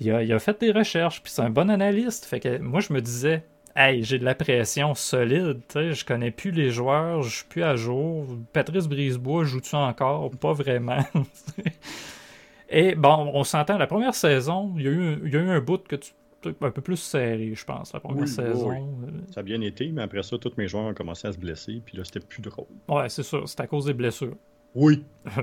Il 0.00 0.12
a, 0.12 0.38
fait 0.38 0.60
des 0.60 0.70
recherches, 0.70 1.22
puis 1.22 1.32
c'est 1.32 1.42
un 1.42 1.50
bon 1.50 1.70
analyste. 1.70 2.24
Fait 2.24 2.38
que 2.38 2.58
moi, 2.58 2.80
je 2.80 2.92
me 2.92 3.00
disais, 3.00 3.44
hey, 3.74 4.04
j'ai 4.04 4.18
de 4.18 4.24
la 4.24 4.34
pression 4.34 4.94
solide, 4.94 5.60
je 5.74 6.04
connais 6.04 6.30
plus 6.30 6.52
les 6.52 6.70
joueurs, 6.70 7.22
je 7.22 7.36
suis 7.36 7.46
plus 7.46 7.64
à 7.64 7.76
jour. 7.76 8.26
Patrice 8.52 8.86
Brisebois, 8.86 9.44
joue-tu 9.44 9.74
encore? 9.74 10.30
Pas 10.30 10.52
vraiment. 10.52 11.04
Et 12.70 12.94
bon, 12.94 13.30
on 13.34 13.44
s'entend, 13.44 13.78
la 13.78 13.86
première 13.86 14.14
saison, 14.14 14.74
il 14.76 14.82
y 14.84 14.88
a 14.88 14.90
eu, 14.90 15.18
il 15.24 15.32
y 15.32 15.36
a 15.36 15.40
eu 15.40 15.50
un 15.50 15.60
bout 15.60 15.78
que 15.88 15.96
tu, 15.96 16.12
un 16.44 16.70
peu 16.70 16.80
plus 16.82 16.96
serré, 16.96 17.52
je 17.54 17.64
pense, 17.64 17.92
la 17.92 18.00
première 18.00 18.22
Oui, 18.22 18.28
saison. 18.28 18.70
oui. 18.70 19.10
Ça 19.32 19.40
a 19.40 19.42
bien 19.42 19.60
été, 19.60 19.88
mais 19.90 20.02
après 20.02 20.22
ça, 20.22 20.38
tous 20.38 20.52
mes 20.56 20.68
joueurs 20.68 20.84
ont 20.84 20.94
commencé 20.94 21.26
à 21.26 21.32
se 21.32 21.38
blesser, 21.38 21.82
puis 21.84 21.96
là, 21.96 22.04
c'était 22.04 22.20
plus 22.20 22.42
drôle. 22.42 22.66
Ouais, 22.88 23.08
c'est 23.08 23.22
ça, 23.22 23.38
c'est 23.46 23.60
à 23.60 23.66
cause 23.66 23.86
des 23.86 23.94
blessures. 23.94 24.36
Oui. 24.74 25.04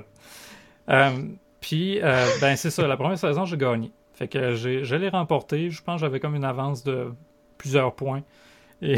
Euh, 0.87 1.17
puis, 1.61 1.99
euh, 1.99 2.27
ben 2.41 2.55
c'est 2.55 2.69
ça, 2.69 2.85
la 2.85 2.95
première 2.95 3.17
saison, 3.17 3.43
j'ai 3.43 3.57
gagné. 3.57 3.91
Fait 4.13 4.27
que 4.27 4.95
l'ai 4.95 5.09
remporté. 5.09 5.71
Je 5.71 5.81
pense 5.81 5.95
que 5.95 6.01
j'avais 6.01 6.19
comme 6.19 6.35
une 6.35 6.45
avance 6.45 6.83
de 6.83 7.07
plusieurs 7.57 7.95
points. 7.95 8.21
Et 8.83 8.97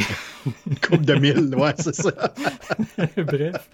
Une 0.70 0.80
coupe 0.80 1.06
de 1.06 1.14
mille, 1.14 1.56
ouais, 1.56 1.74
c'est 1.78 1.96
ça. 1.96 2.12
bref, 3.18 3.70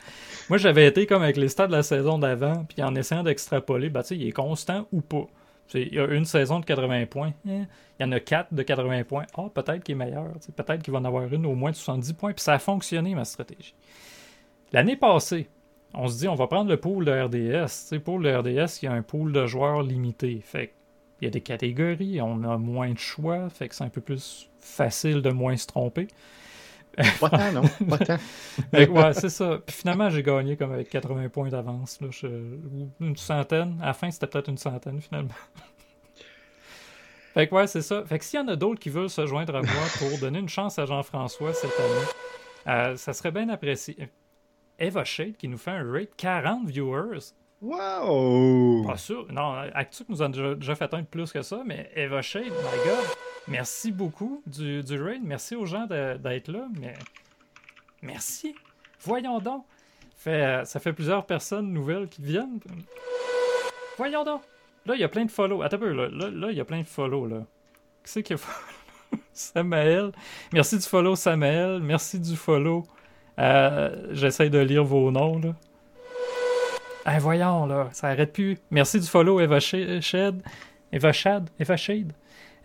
moi 0.48 0.58
j'avais 0.60 0.86
été 0.86 1.08
comme 1.08 1.24
avec 1.24 1.38
les 1.38 1.48
stats 1.48 1.66
de 1.66 1.72
la 1.72 1.82
saison 1.82 2.20
d'avant, 2.20 2.66
puis 2.66 2.84
en 2.84 2.94
essayant 2.94 3.24
d'extrapoler, 3.24 3.90
ben 3.90 4.02
tu 4.02 4.10
sais, 4.10 4.16
il 4.18 4.28
est 4.28 4.32
constant 4.32 4.88
ou 4.92 5.02
pas. 5.02 5.26
Il 5.74 5.94
y 5.94 6.00
a 6.00 6.06
une 6.06 6.26
saison 6.26 6.60
de 6.60 6.66
80 6.66 7.06
points, 7.08 7.34
eh, 7.48 7.62
il 8.00 8.02
y 8.02 8.04
en 8.04 8.12
a 8.12 8.20
quatre 8.20 8.54
de 8.54 8.62
80 8.62 9.04
points. 9.06 9.26
Ah, 9.36 9.48
peut-être 9.54 9.84
qu'il 9.84 9.94
est 9.94 9.98
meilleur, 9.98 10.26
peut-être 10.56 10.84
qu'il 10.84 10.94
va 10.94 11.00
en 11.00 11.06
avoir 11.06 11.32
une 11.34 11.46
au 11.46 11.56
moins 11.56 11.72
de 11.72 11.76
70 11.76 12.14
points, 12.14 12.34
puis 12.34 12.44
ça 12.44 12.54
a 12.54 12.60
fonctionné 12.60 13.16
ma 13.16 13.26
stratégie. 13.26 13.74
L'année 14.72 14.96
passée, 14.96 15.48
on 15.94 16.08
se 16.08 16.20
dit 16.20 16.28
on 16.28 16.36
va 16.36 16.48
prendre 16.48 16.70
le 16.70 16.78
pool 16.78 17.06
de 17.06 17.12
RDS. 17.12 17.66
Tu 17.66 17.70
sais, 17.70 18.00
pour 18.00 18.20
le 18.20 18.38
RDS, 18.38 18.82
il 18.82 18.86
y 18.86 18.88
a 18.88 18.94
un 18.94 19.04
pool 19.04 19.32
de 19.32 19.46
joueurs 19.46 19.84
limité. 19.84 20.42
Fait 20.44 20.74
il 21.22 21.26
y 21.26 21.28
a 21.28 21.32
des 21.32 21.42
catégories, 21.42 22.20
on 22.22 22.44
a 22.44 22.58
moins 22.58 22.92
de 22.92 22.98
choix, 22.98 23.50
fait 23.50 23.70
que 23.70 23.76
c'est 23.76 23.86
un 23.86 23.90
peu 23.90 24.02
plus 24.02 24.50
facile 24.60 25.22
de 25.22 25.30
moins 25.30 25.56
se 25.56 25.68
tromper. 25.68 26.08
Pas 27.20 27.30
tant, 27.30 27.52
non, 27.52 27.64
pas 27.90 27.98
tant. 27.98 28.18
Ouais, 28.74 29.14
c'est 29.14 29.30
ça. 29.30 29.60
Puis 29.66 29.76
finalement, 29.78 30.10
j'ai 30.10 30.22
gagné 30.24 30.56
comme 30.58 30.72
avec 30.74 30.90
80 30.90 31.30
points 31.30 31.50
d'avance. 31.50 31.98
Je- 32.12 32.28
Une 33.00 33.16
centaine. 33.18 33.80
À 33.82 33.88
la 33.88 33.94
fin, 33.94 34.12
c'était 34.12 34.28
peut-être 34.28 34.50
une 34.50 34.58
centaine 34.58 35.02
finalement. 35.02 35.34
fait 37.34 37.48
que 37.48 37.56
ouais, 37.56 37.68
c'est 37.68 37.82
ça. 37.82 38.04
Fait 38.06 38.20
que 38.20 38.26
s'il 38.26 38.40
y 38.40 38.44
en 38.44 38.48
a 38.48 38.56
d'autres 38.56 38.80
qui 38.80 38.90
veulent 38.90 39.10
se 39.10 39.26
joindre 39.26 39.56
à 39.56 39.62
moi 39.62 39.84
pour 39.98 40.20
donner 40.20 40.40
une 40.40 40.50
chance 40.50 40.78
à 40.78 40.86
Jean-François 40.86 41.54
cette 41.54 41.74
année, 41.80 42.08
euh, 42.68 42.96
ça 42.96 43.14
serait 43.14 43.32
bien 43.32 43.50
apprécié. 43.50 44.10
Eva 44.80 45.04
Shade 45.04 45.36
qui 45.38 45.48
nous 45.48 45.58
fait 45.58 45.72
un 45.72 45.92
rate 45.92 46.10
40 46.18 46.68
viewers. 46.68 47.20
Wow! 47.62 48.86
Pas 48.86 48.98
sûr. 48.98 49.26
Non, 49.32 49.54
Actu 49.74 50.04
nous 50.10 50.22
a 50.22 50.28
déjà, 50.28 50.76
fait 50.76 50.94
un 50.94 51.02
de 51.02 51.06
plus 51.08 51.32
que 51.32 51.42
ça, 51.42 51.62
mais 51.66 51.90
Eva 51.96 52.22
Shade, 52.22 52.44
my 52.44 52.84
god, 52.86 53.06
merci 53.48 53.92
beaucoup 53.92 54.42
du, 54.46 54.84
du 54.84 55.02
raid. 55.02 55.22
Merci 55.24 55.56
aux 55.56 55.66
gens 55.66 55.86
d'être 55.86 56.50
là, 56.50 56.68
mais 56.80 56.94
merci. 58.02 58.56
Voyons 59.02 59.40
donc. 59.40 59.66
Fait, 60.16 60.66
ça 60.66 60.80
fait 60.80 60.94
plusieurs 60.94 61.26
personnes 61.26 61.72
nouvelles 61.74 62.08
qui 62.08 62.22
viennent. 62.22 62.60
Voyons 63.98 64.24
donc. 64.24 64.42
Là, 64.86 64.96
il 64.96 65.02
y 65.02 65.04
a 65.04 65.10
plein 65.10 65.26
de 65.26 65.32
follow. 65.32 65.62
Attends 65.62 65.78
un 65.78 65.80
peu, 65.80 65.92
là. 65.92 66.08
Là, 66.10 66.52
il 66.52 66.58
y 66.58 66.62
a 66.62 66.66
plein 66.66 66.82
de 66.82 66.88
follow, 66.88 67.28
là. 67.28 67.40
Qui 68.04 68.12
c'est 68.12 68.24
qui 68.24 68.34
a 68.34 68.38
Samael. 69.34 70.12
Merci 70.52 70.78
du 70.78 70.84
follow, 70.84 71.16
Samael. 71.16 71.80
Merci 71.82 72.20
du 72.20 72.36
follow. 72.36 72.84
Euh, 73.40 74.08
J'essaie 74.12 74.50
de 74.50 74.60
lire 74.60 74.84
vos 74.84 75.12
noms, 75.12 75.40
là. 75.40 75.54
Eh, 77.06 77.20
voyons, 77.20 77.66
là, 77.66 77.90
ça 77.92 78.08
arrête 78.08 78.32
plus. 78.32 78.58
Merci 78.72 79.00
du 79.00 79.08
follow, 79.08 79.40
Eva 79.40 79.60
Shade. 79.60 80.42
Eva 80.92 81.12
Shade. 81.12 81.50
Eva 81.60 81.76
Shade. 81.76 82.14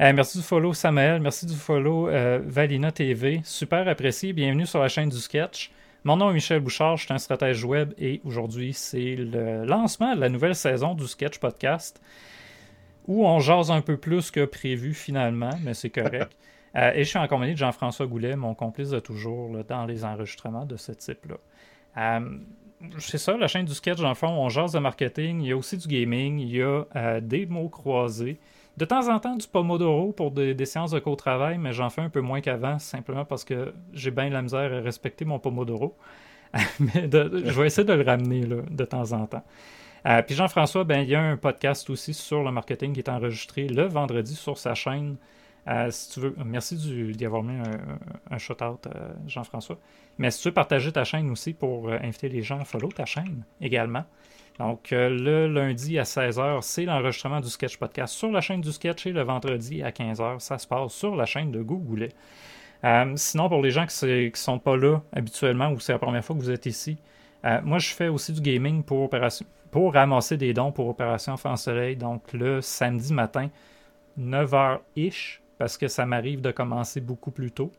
Euh, 0.01 0.13
merci 0.13 0.39
du 0.39 0.45
follow, 0.45 0.75
Samael. 0.75 1.21
Merci 1.21 1.45
du 1.45 1.57
follow, 1.57 2.09
euh, 2.09 2.41
Valina 2.45 2.93
TV. 2.93 3.41
Super 3.43 3.89
apprécié. 3.89 4.33
Bienvenue 4.33 4.65
sur 4.65 4.79
la 4.79 4.87
chaîne 4.87 5.09
du 5.09 5.17
sketch. 5.17 5.73
Mon 6.05 6.17
nom 6.17 6.31
est 6.31 6.35
Michel 6.35 6.61
Bouchard, 6.61 6.97
je 6.97 7.05
suis 7.05 7.13
un 7.13 7.19
stratège 7.19 7.65
web 7.65 7.93
et 7.99 8.21
aujourd'hui, 8.25 8.73
c'est 8.73 9.17
le 9.17 9.65
lancement 9.65 10.15
de 10.15 10.21
la 10.21 10.29
nouvelle 10.29 10.55
saison 10.55 10.95
du 10.95 11.09
sketch 11.09 11.39
podcast 11.39 12.01
où 13.09 13.27
on 13.27 13.41
jase 13.41 13.73
un 13.73 13.81
peu 13.81 13.97
plus 13.97 14.31
que 14.31 14.45
prévu 14.45 14.95
finalement, 14.95 15.51
mais 15.65 15.75
c'est 15.75 15.91
correct. 15.91 16.31
Euh, 16.77 16.93
et 16.95 17.03
je 17.03 17.09
suis 17.09 17.19
en 17.19 17.27
compagnie 17.27 17.55
de 17.55 17.59
Jean-François 17.59 18.07
Goulet, 18.07 18.37
mon 18.37 18.55
complice 18.55 18.91
de 18.91 19.01
toujours 19.01 19.65
dans 19.67 19.87
les 19.87 20.05
enregistrements 20.05 20.67
de 20.67 20.77
ce 20.77 20.93
type-là. 20.93 21.39
C'est 22.99 23.17
ça, 23.17 23.39
la 23.39 23.49
chaîne 23.49 23.65
du 23.65 23.73
sketch, 23.73 23.97
dans 23.99 24.11
le 24.11 24.15
fond, 24.15 24.29
on 24.29 24.51
jase 24.51 24.73
de 24.73 24.79
marketing, 24.79 25.41
il 25.41 25.49
y 25.49 25.53
a 25.53 25.57
aussi 25.57 25.79
du 25.79 25.89
gaming, 25.89 26.39
il 26.39 26.55
y 26.55 26.63
a 26.63 26.85
euh, 26.95 27.21
des 27.23 27.47
mots 27.47 27.71
croisés. 27.71 28.39
De 28.79 28.85
temps 28.85 29.09
en 29.13 29.19
temps, 29.19 29.35
du 29.35 29.49
Pomodoro 29.49 30.13
pour 30.13 30.31
des, 30.31 30.65
séances 30.65 30.93
de 30.93 31.01
co-travail, 31.01 31.59
mais 31.59 31.73
j'en 31.73 31.91
fais 31.91 32.01
un 32.01 32.11
peu 32.11 32.21
moins 32.21 32.41
qu'avant, 32.41 32.79
simplement 32.79 33.25
parce 33.25 33.43
que 33.43 33.75
j'ai 33.93 34.13
bien 34.13 34.31
la 34.31 34.41
misère 34.41 34.73
à 34.73 34.81
respecter 34.81 35.25
mon 35.25 35.41
Pomodoro. 35.41 35.97
mais 36.79 37.11
je 37.11 37.61
vais 37.61 37.67
essayer 37.67 37.85
de 37.85 37.93
le 37.93 38.05
ramener 38.05 38.43
de 38.47 38.85
temps 38.85 39.11
en 39.11 39.27
temps. 39.27 39.43
Euh, 40.07 40.23
puis 40.23 40.37
Jean-François, 40.37 40.85
ben, 40.85 41.01
il 41.01 41.09
y 41.09 41.17
a 41.17 41.21
un 41.21 41.37
podcast 41.37 41.91
aussi 41.91 42.15
sur 42.15 42.45
le 42.45 42.53
marketing 42.53 42.93
qui 42.93 43.01
est 43.01 43.09
enregistré 43.09 43.67
le 43.67 43.89
vendredi 43.89 44.37
sur 44.37 44.57
sa 44.57 44.77
chaîne. 44.77 45.17
Euh, 45.67 45.91
si 45.91 46.13
tu 46.13 46.21
veux, 46.21 46.37
merci 46.47 46.77
d'y 46.77 47.27
avoir 47.27 47.43
mis 47.43 47.59
un, 47.59 47.99
un 48.31 48.39
shout-out, 48.39 48.87
euh, 48.87 49.09
Jean-François. 49.27 49.79
Mais 50.19 50.31
si 50.31 50.41
tu 50.43 50.49
veux 50.51 50.55
partager 50.55 50.93
ta 50.93 51.03
chaîne 51.03 51.29
aussi 51.33 51.53
pour 51.53 51.91
inviter 51.91 52.29
les 52.29 52.43
gens 52.43 52.61
à 52.61 52.65
follow 52.65 52.93
ta 52.93 53.07
chaîne 53.07 53.43
également. 53.61 54.05
Donc, 54.59 54.89
le 54.91 55.47
lundi 55.47 55.99
à 55.99 56.03
16h, 56.03 56.63
c'est 56.63 56.85
l'enregistrement 56.85 57.41
du 57.41 57.49
Sketch 57.49 57.77
Podcast 57.77 58.15
sur 58.15 58.31
la 58.31 58.41
chaîne 58.41 58.61
du 58.61 58.73
Sketch 58.73 59.07
et 59.07 59.13
le 59.13 59.23
vendredi 59.23 59.83
à 59.83 59.91
15h, 59.91 60.41
ça 60.41 60.59
se 60.59 60.67
passe 60.67 60.93
sur 60.93 61.15
la 61.15 61.27
chaîne 61.27 61.53
de 61.53 61.63
Google. 61.63 62.09
sinon, 63.15 63.49
pour 63.49 63.63
les 63.63 63.71
gens 63.71 63.87
qui 63.87 64.07
ne 64.07 64.31
sont 64.35 64.59
pas 64.59 64.77
là 64.77 65.01
habituellement 65.13 65.71
ou 65.71 65.79
c'est 65.79 65.93
la 65.93 65.99
première 65.99 66.25
fois 66.25 66.35
que 66.35 66.41
vous 66.41 66.51
êtes 66.51 66.67
ici, 66.67 66.99
moi 67.63 67.79
je 67.79 67.91
fais 67.91 68.09
aussi 68.09 68.33
du 68.33 68.41
gaming 68.41 68.83
pour 68.83 69.11
ramasser 69.95 70.37
des 70.37 70.53
dons 70.53 70.73
pour 70.73 70.89
Opération 70.89 71.35
Enfant 71.35 71.55
Soleil. 71.55 71.95
Donc 71.97 72.33
le 72.33 72.61
samedi 72.61 73.13
matin, 73.13 73.51
9h-ish, 74.19 75.41
parce 75.57 75.79
que 75.79 75.87
ça 75.87 76.05
m'arrive 76.05 76.41
de 76.41 76.51
commencer 76.51 77.01
beaucoup 77.01 77.31
plus 77.31 77.53
tôt. 77.53 77.71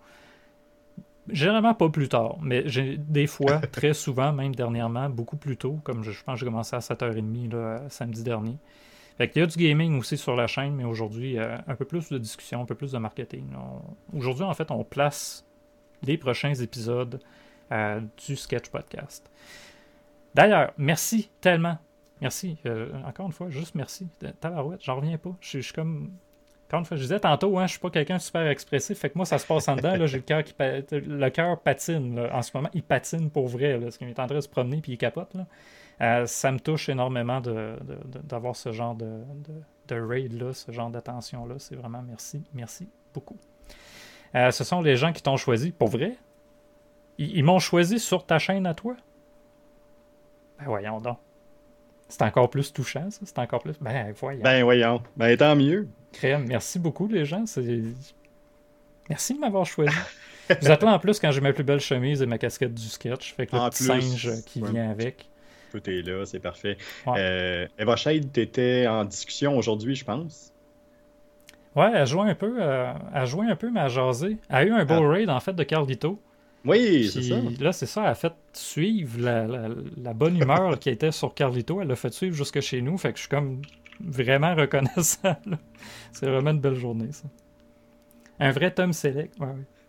Généralement 1.31 1.73
pas 1.73 1.89
plus 1.89 2.09
tard, 2.09 2.37
mais 2.41 2.63
j'ai 2.65 2.97
des 2.97 3.27
fois, 3.27 3.57
très 3.71 3.93
souvent, 3.93 4.31
même 4.31 4.55
dernièrement, 4.55 5.09
beaucoup 5.09 5.37
plus 5.37 5.57
tôt, 5.57 5.79
comme 5.83 6.03
je, 6.03 6.11
pense 6.23 6.35
que 6.35 6.39
j'ai 6.39 6.45
commencé 6.45 6.75
à 6.75 6.79
7h30 6.79 7.51
là, 7.51 7.83
samedi 7.89 8.23
dernier. 8.23 8.57
Fait 9.17 9.31
Il 9.35 9.39
y 9.39 9.41
a 9.41 9.45
du 9.45 9.57
gaming 9.57 9.99
aussi 9.99 10.17
sur 10.17 10.35
la 10.35 10.47
chaîne, 10.47 10.75
mais 10.75 10.85
aujourd'hui, 10.85 11.37
euh, 11.37 11.57
un 11.67 11.75
peu 11.75 11.83
plus 11.83 12.09
de 12.09 12.17
discussion, 12.17 12.61
un 12.61 12.65
peu 12.65 12.75
plus 12.75 12.93
de 12.93 12.97
marketing. 12.97 13.47
Aujourd'hui, 14.13 14.45
en 14.45 14.53
fait, 14.53 14.71
on 14.71 14.83
place 14.85 15.45
les 16.03 16.17
prochains 16.17 16.53
épisodes 16.53 17.19
euh, 17.71 17.99
du 18.25 18.35
Sketch 18.35 18.69
Podcast. 18.69 19.29
D'ailleurs, 20.33 20.71
merci 20.77 21.29
tellement. 21.41 21.77
Merci. 22.21 22.57
Euh, 22.65 22.91
encore 23.05 23.25
une 23.25 23.31
fois, 23.33 23.49
juste 23.49 23.75
merci. 23.75 24.07
Tabarouette, 24.39 24.83
j'en 24.83 24.95
reviens 24.95 25.17
pas. 25.17 25.35
Je 25.41 25.59
suis 25.59 25.73
comme. 25.73 26.11
Fois, 26.69 26.83
je 26.91 27.01
disais 27.01 27.19
tantôt, 27.19 27.57
hein, 27.57 27.65
je 27.65 27.71
suis 27.71 27.79
pas 27.79 27.89
quelqu'un 27.89 28.17
de 28.17 28.21
super 28.21 28.47
expressif. 28.47 28.99
Fait 28.99 29.09
que 29.09 29.17
moi, 29.17 29.25
ça 29.25 29.39
se 29.39 29.47
passe 29.47 29.67
en 29.67 29.75
dedans. 29.75 30.05
J'ai 30.05 30.17
le 30.17 30.23
cœur 30.23 30.43
qui 30.43 30.53
le 30.59 31.29
cœur 31.29 31.59
patine. 31.59 32.19
en 32.31 32.41
ce 32.41 32.51
moment, 32.55 32.69
il 32.73 32.83
patine 32.83 33.29
pour 33.29 33.47
vrai. 33.47 33.73
Là, 33.73 33.79
parce 33.85 33.97
qu'il 33.97 34.07
est 34.07 34.19
en 34.19 34.27
train 34.27 34.35
de 34.35 34.41
se 34.41 34.49
promener 34.49 34.79
puis 34.81 34.93
il 34.93 34.97
capote. 34.97 35.35
Euh, 36.01 36.25
ça 36.27 36.51
me 36.51 36.59
touche 36.59 36.87
énormément 36.87 37.41
d'avoir 38.23 38.55
ce 38.55 38.71
genre 38.71 38.95
de, 38.95 39.19
de, 39.87 39.99
raid-là, 39.99 40.53
ce 40.53 40.71
genre 40.71 40.89
d'attention-là. 40.89 41.55
C'est 41.57 41.75
vraiment 41.75 42.03
merci. 42.07 42.43
Merci 42.53 42.87
beaucoup. 43.13 43.37
Euh, 44.35 44.51
ce 44.51 44.63
sont 44.63 44.81
les 44.81 44.95
gens 44.95 45.11
qui 45.11 45.23
t'ont 45.23 45.37
choisi. 45.37 45.71
Pour 45.71 45.89
vrai? 45.89 46.15
ils 47.21 47.43
m'ont 47.43 47.59
choisi 47.59 47.99
sur 47.99 48.25
ta 48.25 48.39
chaîne 48.39 48.65
à 48.65 48.73
toi? 48.73 48.95
Ben 50.57 50.65
voyons 50.65 51.01
donc. 51.01 51.17
C'est 52.09 52.23
encore 52.23 52.49
plus 52.49 52.73
touchant, 52.73 53.09
ça. 53.11 53.21
C'est 53.23 53.37
encore 53.39 53.61
plus. 53.61 53.75
Ben 53.79 54.11
voyons. 54.19 54.41
Ben 54.41 54.63
voyons. 54.63 55.01
Ben 55.15 55.37
tant 55.37 55.55
mieux. 55.55 55.87
Crème. 56.11 56.45
Merci 56.47 56.79
beaucoup, 56.79 57.07
les 57.07 57.23
gens. 57.23 57.45
Merci 59.09 59.33
de 59.35 59.39
m'avoir 59.39 59.65
choisi. 59.65 59.95
Vous 60.49 60.67
là 60.67 60.77
en 60.81 60.99
plus 60.99 61.19
quand 61.19 61.31
j'ai 61.31 61.41
ma 61.41 61.53
plus 61.53 61.63
belle 61.63 61.79
chemise 61.79 62.23
et 62.23 62.25
ma 62.25 62.39
casquette 62.39 62.73
du 62.73 62.87
sketch. 62.87 63.35
Fait 63.35 63.45
que 63.45 63.55
le 63.55 63.69
petit 63.69 63.83
singe 63.83 64.43
qui 64.45 64.61
vient 64.61 64.89
avec. 64.89 65.29
Tout 65.71 65.87
est 65.87 66.01
là, 66.01 66.25
c'est 66.25 66.39
parfait. 66.39 66.77
Euh, 67.07 67.67
Eva 67.77 67.95
Shade, 67.95 68.31
t'étais 68.31 68.87
en 68.87 69.05
discussion 69.05 69.55
aujourd'hui, 69.55 69.95
je 69.95 70.03
pense. 70.03 70.51
Ouais, 71.75 71.91
elle 71.93 72.07
jouait 72.07 72.27
un 72.27 72.35
peu, 72.35 72.57
euh, 72.59 72.91
elle 73.13 73.27
jouait 73.27 73.45
un 73.45 73.55
peu, 73.55 73.69
mais 73.69 73.81
elle 73.81 73.89
jasé. 73.89 74.37
Elle 74.49 74.55
a 74.55 74.63
eu 74.63 74.71
un 74.71 74.85
beau 74.85 74.95
ah. 74.95 75.09
raid 75.09 75.29
en 75.29 75.39
fait 75.39 75.53
de 75.53 75.63
Carlito. 75.63 76.19
Oui, 76.65 77.09
c'est 77.11 77.21
ça. 77.23 77.35
Là, 77.59 77.71
c'est 77.71 77.85
ça. 77.85 78.01
Elle 78.03 78.09
a 78.09 78.15
fait 78.15 78.33
suivre 78.53 79.19
la, 79.21 80.13
bonne 80.13 80.37
humeur 80.37 80.77
qui 80.79 80.89
était 80.89 81.11
sur 81.11 81.33
Carlito. 81.33 81.81
Elle 81.81 81.87
l'a 81.87 81.95
fait 81.95 82.13
suivre 82.13 82.35
jusque 82.35 82.59
chez 82.59 82.81
nous. 82.81 82.97
Fait 82.97 83.11
que 83.11 83.17
je 83.17 83.21
suis 83.21 83.29
comme 83.29 83.61
vraiment 83.99 84.55
reconnaissant. 84.55 85.37
C'est 86.11 86.27
vraiment 86.27 86.51
une 86.51 86.59
belle 86.59 86.75
journée, 86.75 87.11
ça. 87.11 87.27
Un 88.39 88.51
vrai 88.51 88.71
Tom 88.71 88.93
Select. 88.93 89.35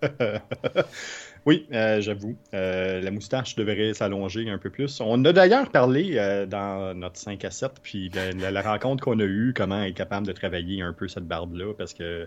oui, 1.46 1.66
euh, 1.72 2.00
j'avoue. 2.00 2.36
Euh, 2.54 3.00
la 3.00 3.10
moustache 3.10 3.54
devrait 3.54 3.94
s'allonger 3.94 4.48
un 4.48 4.58
peu 4.58 4.70
plus. 4.70 5.00
On 5.00 5.24
a 5.24 5.32
d'ailleurs 5.32 5.70
parlé 5.70 6.14
euh, 6.16 6.46
dans 6.46 6.96
notre 6.96 7.16
5 7.16 7.44
à 7.44 7.50
7, 7.50 7.72
puis 7.82 8.10
la, 8.10 8.50
la 8.50 8.62
rencontre 8.62 9.04
qu'on 9.04 9.20
a 9.20 9.24
eue, 9.24 9.52
comment 9.54 9.82
être 9.82 9.94
capable 9.94 10.26
de 10.26 10.32
travailler 10.32 10.82
un 10.82 10.92
peu 10.92 11.06
cette 11.06 11.26
barbe-là, 11.26 11.74
parce 11.74 11.94
que 11.94 12.26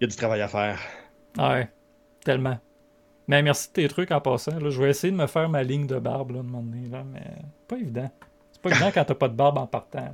il 0.00 0.04
y 0.04 0.04
a 0.04 0.08
du 0.08 0.16
travail 0.16 0.40
à 0.42 0.48
faire. 0.48 0.78
Ouais, 1.38 1.68
tellement. 2.24 2.58
Mais 3.28 3.42
merci 3.42 3.68
de 3.68 3.72
tes 3.74 3.88
trucs 3.88 4.10
en 4.10 4.20
passant. 4.20 4.58
Là. 4.58 4.70
Je 4.70 4.82
vais 4.82 4.90
essayer 4.90 5.12
de 5.12 5.16
me 5.16 5.26
faire 5.26 5.48
ma 5.48 5.62
ligne 5.62 5.86
de 5.86 5.98
barbe 5.98 6.32
là, 6.32 6.40
un 6.40 6.42
moment 6.42 6.62
donné, 6.62 6.88
là, 6.88 7.04
mais 7.04 7.24
pas 7.68 7.76
évident. 7.76 8.10
C'est 8.50 8.60
pas 8.60 8.70
évident 8.70 8.90
quand 8.92 9.04
t'as 9.04 9.14
pas 9.14 9.28
de 9.28 9.36
barbe 9.36 9.58
en 9.58 9.66
partant. 9.66 10.12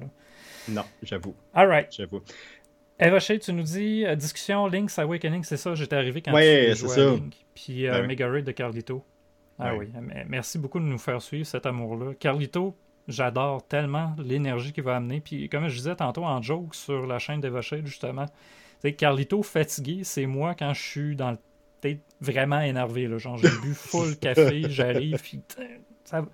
Non, 0.69 0.85
j'avoue. 1.03 1.35
Alright. 1.55 1.89
J'avoue. 1.91 2.21
Eva 3.01 3.21
Shea, 3.21 3.39
tu 3.39 3.53
nous 3.53 3.63
dis 3.63 4.05
euh, 4.05 4.17
discussion 4.17 4.67
Link's 4.67 4.99
Awakening, 4.99 5.45
c'est 5.45 5.57
ça, 5.57 5.75
j'étais 5.77 5.95
arrivé 5.95 6.21
quand 6.21 6.33
ouais, 6.33 6.71
tu 6.73 6.81
jouais 6.81 7.01
à 7.01 7.11
Link. 7.13 7.35
Puis 7.55 7.87
euh, 7.87 7.93
ben 7.93 8.07
Mega 8.07 8.29
Raid 8.29 8.45
de 8.45 8.51
Carlito. 8.51 9.05
Ah 9.61 9.75
oui, 9.75 9.89
merci 10.29 10.59
beaucoup 10.59 10.79
de 10.79 10.85
nous 10.85 10.99
faire 10.99 11.21
suivre 11.21 11.47
cet 11.47 11.67
amour-là. 11.67 12.15
Carlito, 12.15 12.77
j'adore 13.09 13.67
tellement 13.67 14.15
l'énergie 14.19 14.73
qu'il 14.73 14.85
va 14.85 14.97
amener. 14.97 15.21
Puis 15.21 15.49
comme 15.49 15.67
je 15.69 15.77
disais 15.77 15.97
tantôt 15.97 16.25
en 16.25 16.41
joke 16.43 16.75
sur 16.75 17.07
la 17.07 17.19
chaîne 17.19 17.41
d'Eva 17.41 17.61
Shea, 17.61 17.85
justement, 17.85 18.27
Carlito 18.97 19.43
fatigué, 19.43 20.05
c'est 20.05 20.27
moi 20.27 20.55
quand 20.55 20.75
je 20.75 20.83
suis 20.83 21.17
dans 21.17 21.33
le 21.33 21.39
peut-être 21.81 22.01
vraiment 22.21 22.61
énervé. 22.61 23.07
Là. 23.07 23.19
Genre, 23.19 23.37
j'ai 23.39 23.49
bu 23.49 23.75
full 23.75 24.17
café, 24.21 24.65
j'arrive, 24.69 25.21
puis 25.23 25.41
ça... 26.05 26.25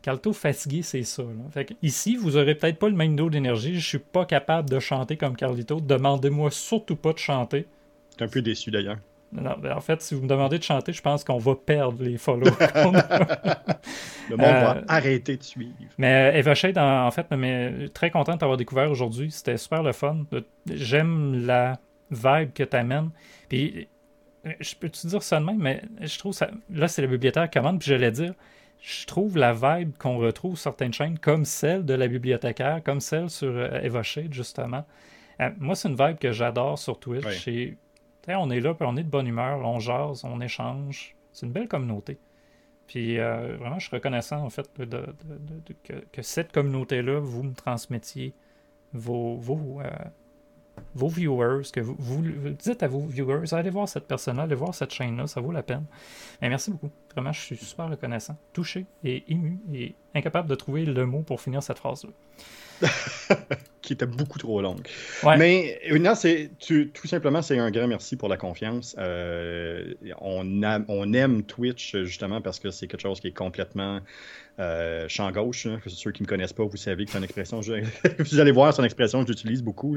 Calto 0.00 0.32
fatigué, 0.32 0.82
c'est 0.82 1.02
ça. 1.02 1.24
Fait 1.50 1.76
ici, 1.82 2.16
vous 2.16 2.36
aurez 2.36 2.54
peut-être 2.54 2.78
pas 2.78 2.88
le 2.88 2.94
même 2.94 3.16
dos 3.16 3.28
d'énergie. 3.28 3.74
Je 3.74 3.86
suis 3.86 3.98
pas 3.98 4.24
capable 4.24 4.70
de 4.70 4.78
chanter 4.78 5.16
comme 5.16 5.36
Carlito. 5.36 5.80
Demandez-moi 5.80 6.50
surtout 6.52 6.94
pas 6.94 7.12
de 7.12 7.18
chanter. 7.18 7.66
Je 8.18 8.24
un 8.24 8.28
peu 8.28 8.40
déçu 8.40 8.70
d'ailleurs. 8.70 8.98
Non, 9.32 9.56
en 9.70 9.80
fait, 9.80 10.00
si 10.00 10.14
vous 10.14 10.22
me 10.22 10.28
demandez 10.28 10.58
de 10.58 10.62
chanter, 10.62 10.92
je 10.92 11.02
pense 11.02 11.22
qu'on 11.22 11.38
va 11.38 11.54
perdre 11.54 12.02
les 12.02 12.16
follow. 12.16 12.46
le 14.30 14.36
monde 14.36 14.40
va 14.40 14.76
euh, 14.78 14.82
arrêter 14.88 15.36
de 15.36 15.42
suivre. 15.42 15.74
Mais 15.98 16.32
Eva 16.38 16.54
Shade, 16.54 16.78
en, 16.78 17.10
fait, 17.10 17.26
mais, 17.36 17.88
très 17.92 18.10
content 18.10 18.34
de 18.34 18.38
t'avoir 18.38 18.56
découvert 18.56 18.90
aujourd'hui. 18.90 19.30
C'était 19.30 19.58
super 19.58 19.82
le 19.82 19.92
fun. 19.92 20.24
J'aime 20.70 21.44
la 21.44 21.78
vibe 22.10 22.54
que 22.54 22.62
tu 22.62 22.76
amènes. 22.76 23.10
Puis 23.50 23.74
euh, 23.76 23.84
je 24.60 24.74
peux 24.74 24.88
te 24.88 25.06
dire 25.06 25.22
ça 25.22 25.40
de 25.40 25.44
même, 25.44 25.58
mais 25.58 25.82
je 26.00 26.18
trouve 26.18 26.32
ça. 26.32 26.50
Là, 26.70 26.88
c'est 26.88 27.02
la 27.02 27.08
bibliothécaire 27.08 27.50
commande, 27.50 27.80
puis 27.80 27.88
j'allais 27.88 28.10
dire, 28.10 28.34
je 28.80 29.06
trouve 29.06 29.36
la 29.36 29.52
vibe 29.52 29.96
qu'on 29.98 30.18
retrouve 30.18 30.56
sur 30.56 30.70
certaines 30.70 30.92
chaînes, 30.92 31.18
comme 31.18 31.44
celle 31.44 31.84
de 31.84 31.94
la 31.94 32.06
bibliothécaire, 32.08 32.82
comme 32.84 33.00
celle 33.00 33.28
sur 33.30 33.50
euh, 33.50 33.88
justement. 34.30 34.84
Euh, 35.40 35.50
moi, 35.58 35.74
c'est 35.74 35.88
une 35.88 35.96
vibe 35.96 36.18
que 36.18 36.32
j'adore 36.32 36.78
sur 36.78 36.98
Twitch. 36.98 37.48
on 38.28 38.50
est 38.50 38.60
là, 38.60 38.74
puis 38.74 38.86
on 38.88 38.96
est 38.96 39.02
de 39.02 39.10
bonne 39.10 39.26
humeur, 39.26 39.58
on 39.64 39.78
jase, 39.78 40.24
on 40.24 40.40
échange. 40.40 41.16
C'est 41.32 41.46
une 41.46 41.52
belle 41.52 41.68
communauté. 41.68 42.18
Puis 42.88 43.18
euh, 43.18 43.56
vraiment, 43.58 43.78
je 43.78 43.86
suis 43.86 43.94
reconnaissant 43.94 44.38
en 44.38 44.50
fait 44.50 44.68
de, 44.80 45.04
que, 45.84 46.22
cette 46.22 46.52
communauté-là, 46.52 47.20
vous 47.20 47.42
me 47.42 47.54
transmettiez 47.54 48.32
vos, 48.94 49.36
vos, 49.36 49.80
euh, 49.80 49.90
vos 50.94 51.08
viewers, 51.08 51.62
que 51.72 51.80
vous, 51.80 51.96
vous, 51.98 52.22
dites 52.50 52.82
à 52.82 52.88
vos 52.88 53.06
viewers, 53.06 53.52
allez 53.52 53.70
voir 53.70 53.88
cette 53.88 54.06
personne-là, 54.06 54.44
allez 54.44 54.54
voir 54.54 54.74
cette 54.74 54.92
chaîne-là, 54.92 55.26
ça 55.26 55.40
vaut 55.40 55.52
la 55.52 55.62
peine. 55.62 55.84
Et 56.42 56.48
merci 56.48 56.70
beaucoup. 56.70 56.90
Vraiment, 57.14 57.32
je 57.32 57.40
suis 57.40 57.56
super 57.56 57.88
reconnaissant, 57.88 58.36
touché 58.52 58.86
et 59.04 59.24
ému 59.28 59.58
et 59.72 59.94
incapable 60.14 60.48
de 60.48 60.54
trouver 60.54 60.84
le 60.84 61.06
mot 61.06 61.22
pour 61.22 61.40
finir 61.40 61.62
cette 61.62 61.78
phrase-là. 61.78 62.10
qui 63.82 63.92
était 63.92 64.06
beaucoup 64.06 64.38
trop 64.38 64.60
longue. 64.62 64.86
Mais 65.24 65.80
euh, 65.90 65.98
non, 65.98 66.14
c'est 66.14 66.50
tout 66.60 67.06
simplement, 67.06 67.42
c'est 67.42 67.58
un 67.58 67.70
grand 67.70 67.88
merci 67.88 68.16
pour 68.16 68.28
la 68.28 68.36
confiance. 68.36 68.94
Euh, 68.98 69.94
on, 70.20 70.62
on 70.88 71.12
aime 71.12 71.42
Twitch 71.42 71.96
justement 72.04 72.40
parce 72.40 72.60
que 72.60 72.70
c'est 72.70 72.86
quelque 72.86 73.00
chose 73.00 73.20
qui 73.20 73.28
est 73.28 73.36
complètement 73.36 74.00
euh, 74.60 75.06
champ 75.08 75.30
gauche, 75.30 75.66
hein, 75.66 75.78
ceux 75.86 76.10
qui 76.10 76.22
ne 76.22 76.26
me 76.26 76.28
connaissent 76.28 76.52
pas, 76.52 76.64
vous 76.64 76.76
savez 76.76 77.04
que 77.04 77.12
c'est 77.12 77.18
une 77.18 77.24
expression, 77.24 77.60
vous 78.18 78.40
allez 78.40 78.50
voir, 78.50 78.74
c'est 78.74 78.82
une 78.82 78.86
expression 78.86 79.22
que 79.22 79.28
j'utilise 79.28 79.62
beaucoup. 79.62 79.96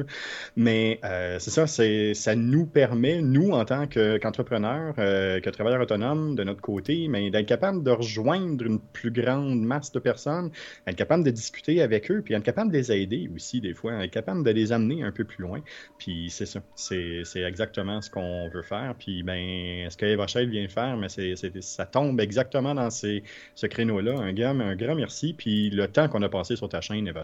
Mais 0.56 1.00
euh, 1.04 1.40
c'est 1.40 1.50
ça, 1.50 1.66
ça 1.68 2.36
nous 2.36 2.66
permet, 2.66 3.22
nous, 3.22 3.52
en 3.52 3.66
tant 3.66 3.88
qu'entrepreneurs, 3.88 4.94
euh, 5.00 5.40
que 5.40 5.50
travailleurs 5.50 5.82
autonomes, 5.82 6.36
de 6.36 6.44
notre 6.44 6.62
côté, 6.62 7.08
d'être 7.08 7.46
capable 7.48 7.84
de 7.84 7.92
rejoindre 7.92 8.66
une 8.66 8.80
plus 8.80 9.12
grande 9.12 9.62
masse 9.62 9.92
de 9.92 10.00
personnes, 10.00 10.52
être 10.86 10.96
capable 10.96 11.24
de 11.24 11.32
discuter 11.32 11.82
avec 11.82 12.12
eux, 12.12 12.22
puis 12.24 12.34
être 12.34 12.44
capable 12.44 12.72
de 12.72 12.78
les 12.78 12.92
aider 12.92 13.30
aussi, 13.36 13.62
des 13.62 13.74
fois, 13.74 14.04
être 14.04 14.12
capable 14.12 14.44
de 14.44 14.52
les 14.52 14.72
amener 14.72 15.04
un 15.04 15.12
peu 15.12 15.24
plus 15.24 15.42
loin. 15.42 15.62
Puis 15.98 16.30
c'est 16.30 16.46
ça, 16.46 16.62
c'est 16.76 17.24
exactement 17.36 18.02
ce 18.02 18.10
qu'on 18.10 18.50
veut 18.50 18.62
faire. 18.62 18.96
Puis 18.98 19.24
ben, 19.24 19.90
ce 19.90 19.98
que 19.98 20.06
Eva 20.06 20.26
vient 20.26 20.64
de 20.64 20.72
faire, 20.72 20.98
mais 20.98 21.10
c'est 21.10 21.36
ça 21.62 21.86
tombe 21.86 22.20
exactement 22.20 22.76
dans 22.76 22.90
ce 22.90 23.66
créneau-là. 23.66 24.20
Un 24.20 24.34
gars 24.34 24.51
un 24.60 24.76
grand 24.76 24.96
merci. 24.96 25.34
Puis 25.34 25.70
le 25.70 25.88
temps 25.88 26.10
qu'on 26.10 26.22
a 26.22 26.30
passé 26.30 26.56
sur 26.56 26.68
ta 26.68 26.82
chaîne, 26.82 27.08
Eva 27.08 27.22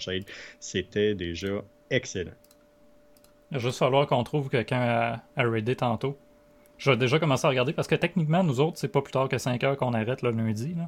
c'était 0.59 1.15
déjà 1.15 1.61
excellent. 1.89 2.31
Il 3.51 3.55
va 3.55 3.59
juste 3.59 3.79
falloir 3.79 4.07
qu'on 4.07 4.23
trouve 4.23 4.49
quelqu'un 4.49 5.21
à, 5.35 5.43
Reddit 5.43 5.75
tantôt. 5.75 6.17
Je 6.77 6.91
vais 6.91 6.97
déjà 6.97 7.17
commencer 7.17 7.45
à 7.45 7.49
regarder 7.49 7.73
parce 7.73 7.87
que 7.87 7.95
techniquement, 7.95 8.43
nous 8.43 8.59
autres, 8.59 8.77
c'est 8.77 8.87
pas 8.87 9.01
plus 9.01 9.11
tard 9.11 9.29
que 9.29 9.37
5 9.37 9.63
heures 9.63 9.77
qu'on 9.77 9.93
arrête 9.93 10.21
le 10.21 10.31
lundi. 10.31 10.75
Il 10.75 10.87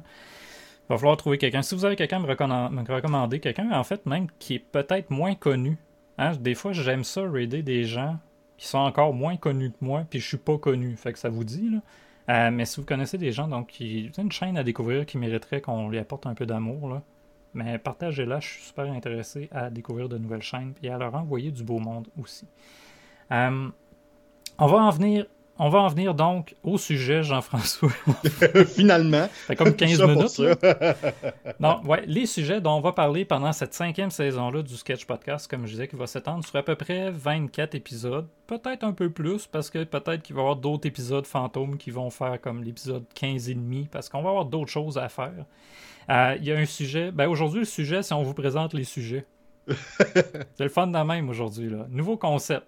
va 0.88 0.98
falloir 0.98 1.16
trouver 1.16 1.38
quelqu'un. 1.38 1.62
Si 1.62 1.74
vous 1.74 1.84
avez 1.84 1.96
quelqu'un 1.96 2.22
à 2.22 2.68
me, 2.70 2.82
recommander, 2.92 3.40
quelqu'un 3.40 3.70
en 3.72 3.84
fait 3.84 4.06
même 4.06 4.28
qui 4.38 4.54
est 4.54 4.58
peut-être 4.58 5.10
moins 5.10 5.34
connu. 5.34 5.78
Hein, 6.18 6.32
des 6.38 6.54
fois, 6.54 6.72
j'aime 6.72 7.02
ça, 7.02 7.22
raider 7.28 7.62
des 7.62 7.84
gens 7.84 8.18
qui 8.56 8.66
sont 8.66 8.78
encore 8.78 9.14
moins 9.14 9.36
connus 9.36 9.70
que 9.70 9.76
moi, 9.80 10.04
puis 10.08 10.20
je 10.20 10.28
suis 10.28 10.36
pas 10.36 10.58
connu. 10.58 10.94
Fait 10.96 11.12
que 11.12 11.18
ça 11.18 11.30
vous 11.30 11.44
dit, 11.44 11.70
là. 11.70 11.78
Euh, 12.30 12.50
mais 12.52 12.64
si 12.64 12.80
vous 12.80 12.86
connaissez 12.86 13.18
des 13.18 13.32
gens 13.32 13.48
donc 13.48 13.68
qui 13.68 14.10
une 14.16 14.30
chaîne 14.30 14.56
à 14.56 14.62
découvrir 14.62 15.04
qui 15.04 15.18
mériterait 15.18 15.60
qu'on 15.60 15.88
lui 15.88 15.98
apporte 15.98 16.26
un 16.26 16.34
peu 16.34 16.46
d'amour, 16.46 17.00
mais 17.54 17.78
partagez-la, 17.78 18.38
je 18.38 18.48
suis 18.48 18.62
super 18.62 18.84
intéressé 18.84 19.48
à 19.50 19.68
découvrir 19.68 20.08
de 20.08 20.16
nouvelles 20.16 20.42
chaînes 20.42 20.74
et 20.82 20.90
à 20.90 20.98
leur 20.98 21.14
envoyer 21.14 21.50
du 21.50 21.64
beau 21.64 21.80
monde 21.80 22.06
aussi. 22.20 22.46
Euh, 23.32 23.68
on 24.58 24.66
va 24.66 24.76
en 24.78 24.90
venir 24.90 25.26
on 25.62 25.68
va 25.68 25.80
en 25.80 25.88
venir 25.88 26.14
donc 26.14 26.54
au 26.62 26.78
sujet, 26.78 27.22
Jean-François. 27.22 27.90
Finalement. 28.74 29.28
C'est 29.46 29.56
comme 29.56 29.76
15 29.76 30.02
minutes. 30.04 30.40
non, 31.60 31.82
ouais, 31.84 32.02
les 32.06 32.24
sujets 32.24 32.62
dont 32.62 32.72
on 32.72 32.80
va 32.80 32.92
parler 32.92 33.26
pendant 33.26 33.52
cette 33.52 33.74
cinquième 33.74 34.10
saison-là 34.10 34.62
du 34.62 34.74
Sketch 34.74 35.04
Podcast, 35.04 35.50
comme 35.50 35.66
je 35.66 35.72
disais, 35.72 35.86
qui 35.86 35.96
va 35.96 36.06
s'étendre 36.06 36.46
sur 36.46 36.56
à 36.56 36.62
peu 36.62 36.76
près 36.76 37.10
24 37.10 37.74
épisodes. 37.74 38.26
Peut-être 38.46 38.84
un 38.84 38.92
peu 38.92 39.10
plus, 39.10 39.46
parce 39.46 39.68
que 39.68 39.84
peut-être 39.84 40.22
qu'il 40.22 40.34
va 40.34 40.40
y 40.40 40.44
avoir 40.44 40.56
d'autres 40.56 40.88
épisodes 40.88 41.26
fantômes 41.26 41.76
qui 41.76 41.90
vont 41.90 42.08
faire 42.08 42.40
comme 42.40 42.64
l'épisode 42.64 43.04
15 43.14 43.50
et 43.50 43.54
demi, 43.54 43.86
parce 43.92 44.08
qu'on 44.08 44.22
va 44.22 44.30
avoir 44.30 44.46
d'autres 44.46 44.70
choses 44.70 44.96
à 44.96 45.10
faire. 45.10 45.44
Euh, 46.08 46.36
il 46.40 46.46
y 46.46 46.52
a 46.52 46.56
un 46.56 46.64
sujet. 46.64 47.12
Ben, 47.12 47.28
aujourd'hui, 47.28 47.60
le 47.60 47.66
sujet, 47.66 48.02
c'est 48.02 48.14
on 48.14 48.22
vous 48.22 48.32
présente 48.32 48.72
les 48.72 48.84
sujets. 48.84 49.26
c'est 49.68 50.64
le 50.64 50.70
fun 50.70 50.86
de 50.86 50.98
même 50.98 51.28
aujourd'hui. 51.28 51.70
Nouveau 51.90 52.16
concept. 52.16 52.66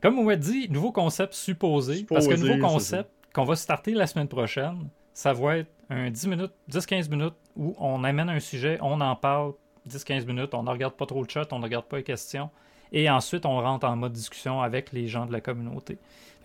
Comme 0.00 0.18
on 0.18 0.24
m'a 0.24 0.36
dit, 0.36 0.68
nouveau 0.70 0.92
concept 0.92 1.34
supposé, 1.34 2.04
parce 2.08 2.26
que 2.26 2.34
nouveau 2.34 2.58
concept 2.58 3.10
qu'on 3.34 3.44
va 3.44 3.56
starter 3.56 3.92
la 3.92 4.06
semaine 4.06 4.28
prochaine, 4.28 4.88
ça 5.12 5.32
va 5.32 5.58
être 5.58 5.70
un 5.90 6.10
10 6.10 6.26
minutes, 6.28 6.52
10-15 6.70 7.10
minutes 7.10 7.34
où 7.56 7.74
on 7.78 8.02
amène 8.04 8.30
un 8.30 8.40
sujet, 8.40 8.78
on 8.80 9.00
en 9.00 9.14
parle 9.16 9.52
10-15 9.88 10.26
minutes, 10.26 10.54
on 10.54 10.62
ne 10.62 10.70
regarde 10.70 10.94
pas 10.94 11.06
trop 11.06 11.22
le 11.22 11.28
chat, 11.28 11.52
on 11.52 11.58
ne 11.58 11.64
regarde 11.64 11.84
pas 11.84 11.98
les 11.98 12.02
questions, 12.02 12.50
et 12.92 13.10
ensuite 13.10 13.44
on 13.44 13.60
rentre 13.60 13.86
en 13.86 13.96
mode 13.96 14.12
discussion 14.12 14.62
avec 14.62 14.92
les 14.92 15.06
gens 15.06 15.26
de 15.26 15.32
la 15.32 15.40
communauté. 15.40 15.98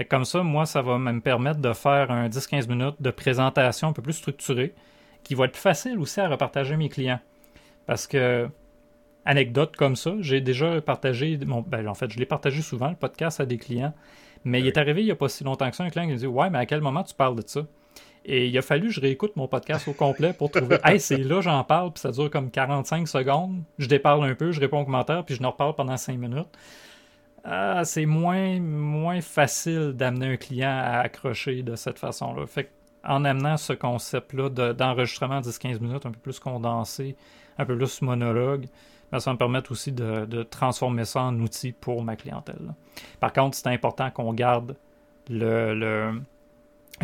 comme 0.09 0.25
ça, 0.25 0.43
moi, 0.43 0.65
ça 0.65 0.81
va 0.81 0.97
me 0.97 1.19
permettre 1.21 1.59
de 1.59 1.73
faire 1.73 2.11
un 2.11 2.27
10-15 2.27 2.67
minutes 2.67 2.95
de 2.99 3.11
présentation 3.11 3.89
un 3.89 3.93
peu 3.93 4.01
plus 4.01 4.13
structurée, 4.13 4.73
qui 5.23 5.33
va 5.33 5.45
être 5.45 5.53
plus 5.53 5.61
facile 5.61 5.97
aussi 5.99 6.19
à 6.19 6.27
repartager 6.27 6.75
mes 6.77 6.89
clients. 6.89 7.19
Parce 7.85 8.07
que 8.07 8.49
anecdote 9.25 9.75
comme 9.75 9.95
ça. 9.95 10.15
J'ai 10.19 10.41
déjà 10.41 10.81
partagé, 10.81 11.37
mon, 11.45 11.61
ben, 11.61 11.87
en 11.87 11.93
fait, 11.93 12.11
je 12.11 12.19
l'ai 12.19 12.25
partagé 12.25 12.61
souvent, 12.61 12.89
le 12.89 12.95
podcast 12.95 13.39
à 13.39 13.45
des 13.45 13.57
clients. 13.57 13.93
Mais 14.43 14.59
il 14.59 14.67
est 14.67 14.77
arrivé 14.77 15.01
il 15.01 15.05
n'y 15.05 15.11
a 15.11 15.15
pas 15.15 15.27
si 15.27 15.43
longtemps 15.43 15.69
que 15.69 15.75
ça, 15.75 15.83
un 15.83 15.89
client 15.89 16.05
qui 16.05 16.13
me 16.13 16.17
dit 16.17 16.27
Ouais, 16.27 16.49
mais 16.49 16.59
à 16.59 16.65
quel 16.65 16.81
moment 16.81 17.03
tu 17.03 17.15
parles 17.15 17.35
de 17.35 17.43
ça 17.45 17.61
Et 18.25 18.47
il 18.47 18.57
a 18.57 18.61
fallu 18.61 18.87
que 18.87 18.93
je 18.93 19.01
réécoute 19.01 19.35
mon 19.35 19.47
podcast 19.47 19.87
au 19.87 19.93
complet 19.93 20.33
pour 20.33 20.51
trouver 20.51 20.77
Hey, 20.83 20.99
c'est 20.99 21.17
là, 21.17 21.41
j'en 21.41 21.63
parle, 21.63 21.91
puis 21.91 22.01
ça 22.01 22.11
dure 22.11 22.29
comme 22.29 22.51
45 22.51 23.07
secondes. 23.07 23.63
Je 23.79 23.87
déparle 23.87 24.23
un 24.23 24.35
peu, 24.35 24.51
je 24.51 24.59
réponds 24.59 24.81
aux 24.81 24.85
commentaires, 24.85 25.25
puis 25.25 25.35
je 25.35 25.41
ne 25.41 25.47
reparle 25.47 25.73
pendant 25.73 25.97
5 25.97 26.17
minutes. 26.17 26.47
Ah, 27.43 27.83
c'est 27.85 28.05
moins, 28.05 28.59
moins 28.59 29.21
facile 29.21 29.93
d'amener 29.95 30.33
un 30.33 30.37
client 30.37 30.69
à 30.69 30.99
accrocher 30.99 31.63
de 31.63 31.75
cette 31.75 31.99
façon-là. 31.99 32.45
Fait 32.47 32.71
en 33.03 33.23
amenant 33.23 33.57
ce 33.57 33.73
concept-là 33.73 34.49
d'enregistrement 34.73 35.39
10-15 35.41 35.79
minutes 35.79 36.05
un 36.05 36.11
peu 36.11 36.19
plus 36.19 36.39
condensé, 36.39 37.15
un 37.57 37.65
peu 37.65 37.77
plus 37.77 38.01
monologue, 38.01 38.65
ça 39.11 39.19
va 39.19 39.33
me 39.33 39.37
permettre 39.37 39.71
aussi 39.71 39.91
de, 39.91 40.43
transformer 40.43 41.05
ça 41.05 41.21
en 41.21 41.39
outil 41.39 41.71
pour 41.71 42.03
ma 42.03 42.15
clientèle. 42.15 42.73
Par 43.19 43.33
contre, 43.33 43.57
c'est 43.57 43.69
important 43.69 44.11
qu'on 44.11 44.33
garde 44.33 44.75
le, 45.29 46.19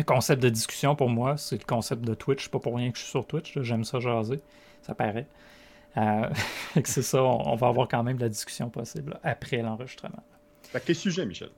concept 0.06 0.42
de 0.42 0.48
discussion 0.48 0.94
pour 0.96 1.08
moi. 1.08 1.36
C'est 1.36 1.58
le 1.58 1.64
concept 1.64 2.02
de 2.02 2.14
Twitch. 2.14 2.48
Pas 2.48 2.58
pour 2.58 2.76
rien 2.76 2.90
que 2.90 2.98
je 2.98 3.02
suis 3.02 3.10
sur 3.10 3.26
Twitch. 3.26 3.58
J'aime 3.60 3.84
ça 3.84 4.00
jaser. 4.00 4.40
Ça 4.82 4.94
paraît. 4.94 5.26
Euh, 5.96 6.28
c'est 6.84 7.02
ça, 7.02 7.22
on, 7.22 7.54
va 7.54 7.68
avoir 7.68 7.88
quand 7.88 8.02
même 8.02 8.18
la 8.18 8.28
discussion 8.28 8.70
possible 8.70 9.18
après 9.22 9.58
l'enregistrement. 9.58 10.22
Quel 10.84 10.96
sujet, 10.96 11.26
Michel? 11.26 11.50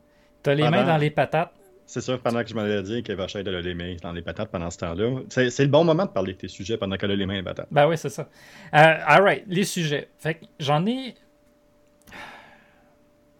Tu 0.42 0.50
as 0.50 0.54
les 0.54 0.68
mains 0.68 0.84
dans 0.84 0.96
les 0.96 1.10
patates. 1.10 1.52
C'est 1.86 2.00
sûr, 2.00 2.18
pendant 2.18 2.42
que 2.42 2.48
je 2.48 2.54
m'allais 2.54 2.82
dire 2.82 3.02
qu'elle 3.02 3.16
va 3.16 3.26
de 3.26 3.50
les 3.58 3.74
mains 3.74 3.96
dans 4.02 4.12
les 4.12 4.22
patates 4.22 4.50
pendant 4.50 4.70
ce 4.70 4.78
temps-là. 4.78 5.20
C'est 5.28 5.60
le 5.60 5.68
bon 5.68 5.84
moment 5.84 6.06
de 6.06 6.10
parler 6.10 6.32
de 6.32 6.38
tes 6.38 6.48
sujets 6.48 6.78
pendant 6.78 6.96
qu'elle 6.96 7.10
a 7.10 7.16
les 7.16 7.26
mains 7.26 7.34
dans 7.34 7.38
les 7.38 7.44
patates. 7.44 7.68
Ben 7.70 7.86
oui, 7.86 7.98
c'est 7.98 8.08
ça. 8.08 8.28
Euh, 8.74 8.96
alright, 9.06 9.44
les 9.46 9.64
sujets. 9.64 10.08
Fait 10.18 10.40
j'en 10.58 10.86
ai. 10.86 11.14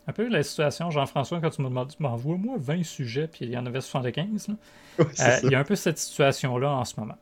Un 0.07 0.13
peu 0.13 0.29
la 0.29 0.43
situation, 0.43 0.91
Jean-François, 0.91 1.41
quand 1.41 1.49
tu 1.49 1.63
m'as 1.63 1.71
demandé, 1.71 1.95
m'envoie-moi 1.99 2.57
20 2.59 2.85
sujets, 2.85 3.27
puis 3.27 3.47
il 3.47 3.51
y 3.51 3.57
en 3.57 3.65
avait 3.65 3.81
75. 3.81 4.49
Euh, 4.97 5.39
il 5.43 5.51
y 5.51 5.57
a 5.57 5.59
un 5.59 5.65
peu 5.65 5.75
cette 5.75 5.99
situation-là 5.99 6.71
en 6.71 6.85
ce 6.85 7.01
moment. 7.01 7.17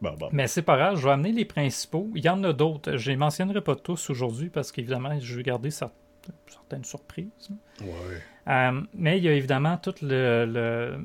Bon, 0.00 0.14
bon. 0.18 0.28
Mais 0.32 0.48
c'est 0.48 0.62
pas 0.62 0.76
grave, 0.76 0.96
je 0.96 1.04
vais 1.04 1.12
amener 1.12 1.30
les 1.30 1.44
principaux. 1.44 2.10
Il 2.16 2.24
y 2.24 2.28
en 2.28 2.42
a 2.42 2.52
d'autres. 2.52 2.96
Je 2.96 3.10
les 3.10 3.16
mentionnerai 3.16 3.60
pas 3.60 3.76
tous 3.76 4.10
aujourd'hui 4.10 4.48
parce 4.50 4.72
qu'évidemment, 4.72 5.16
je 5.20 5.36
vais 5.36 5.44
garder 5.44 5.70
certaines 6.46 6.84
surprises. 6.84 7.50
Ouais. 7.80 8.22
Euh, 8.48 8.80
mais 8.94 9.18
il 9.18 9.24
y 9.24 9.28
a 9.28 9.32
évidemment 9.32 9.76
tout 9.76 9.94
le, 10.02 10.98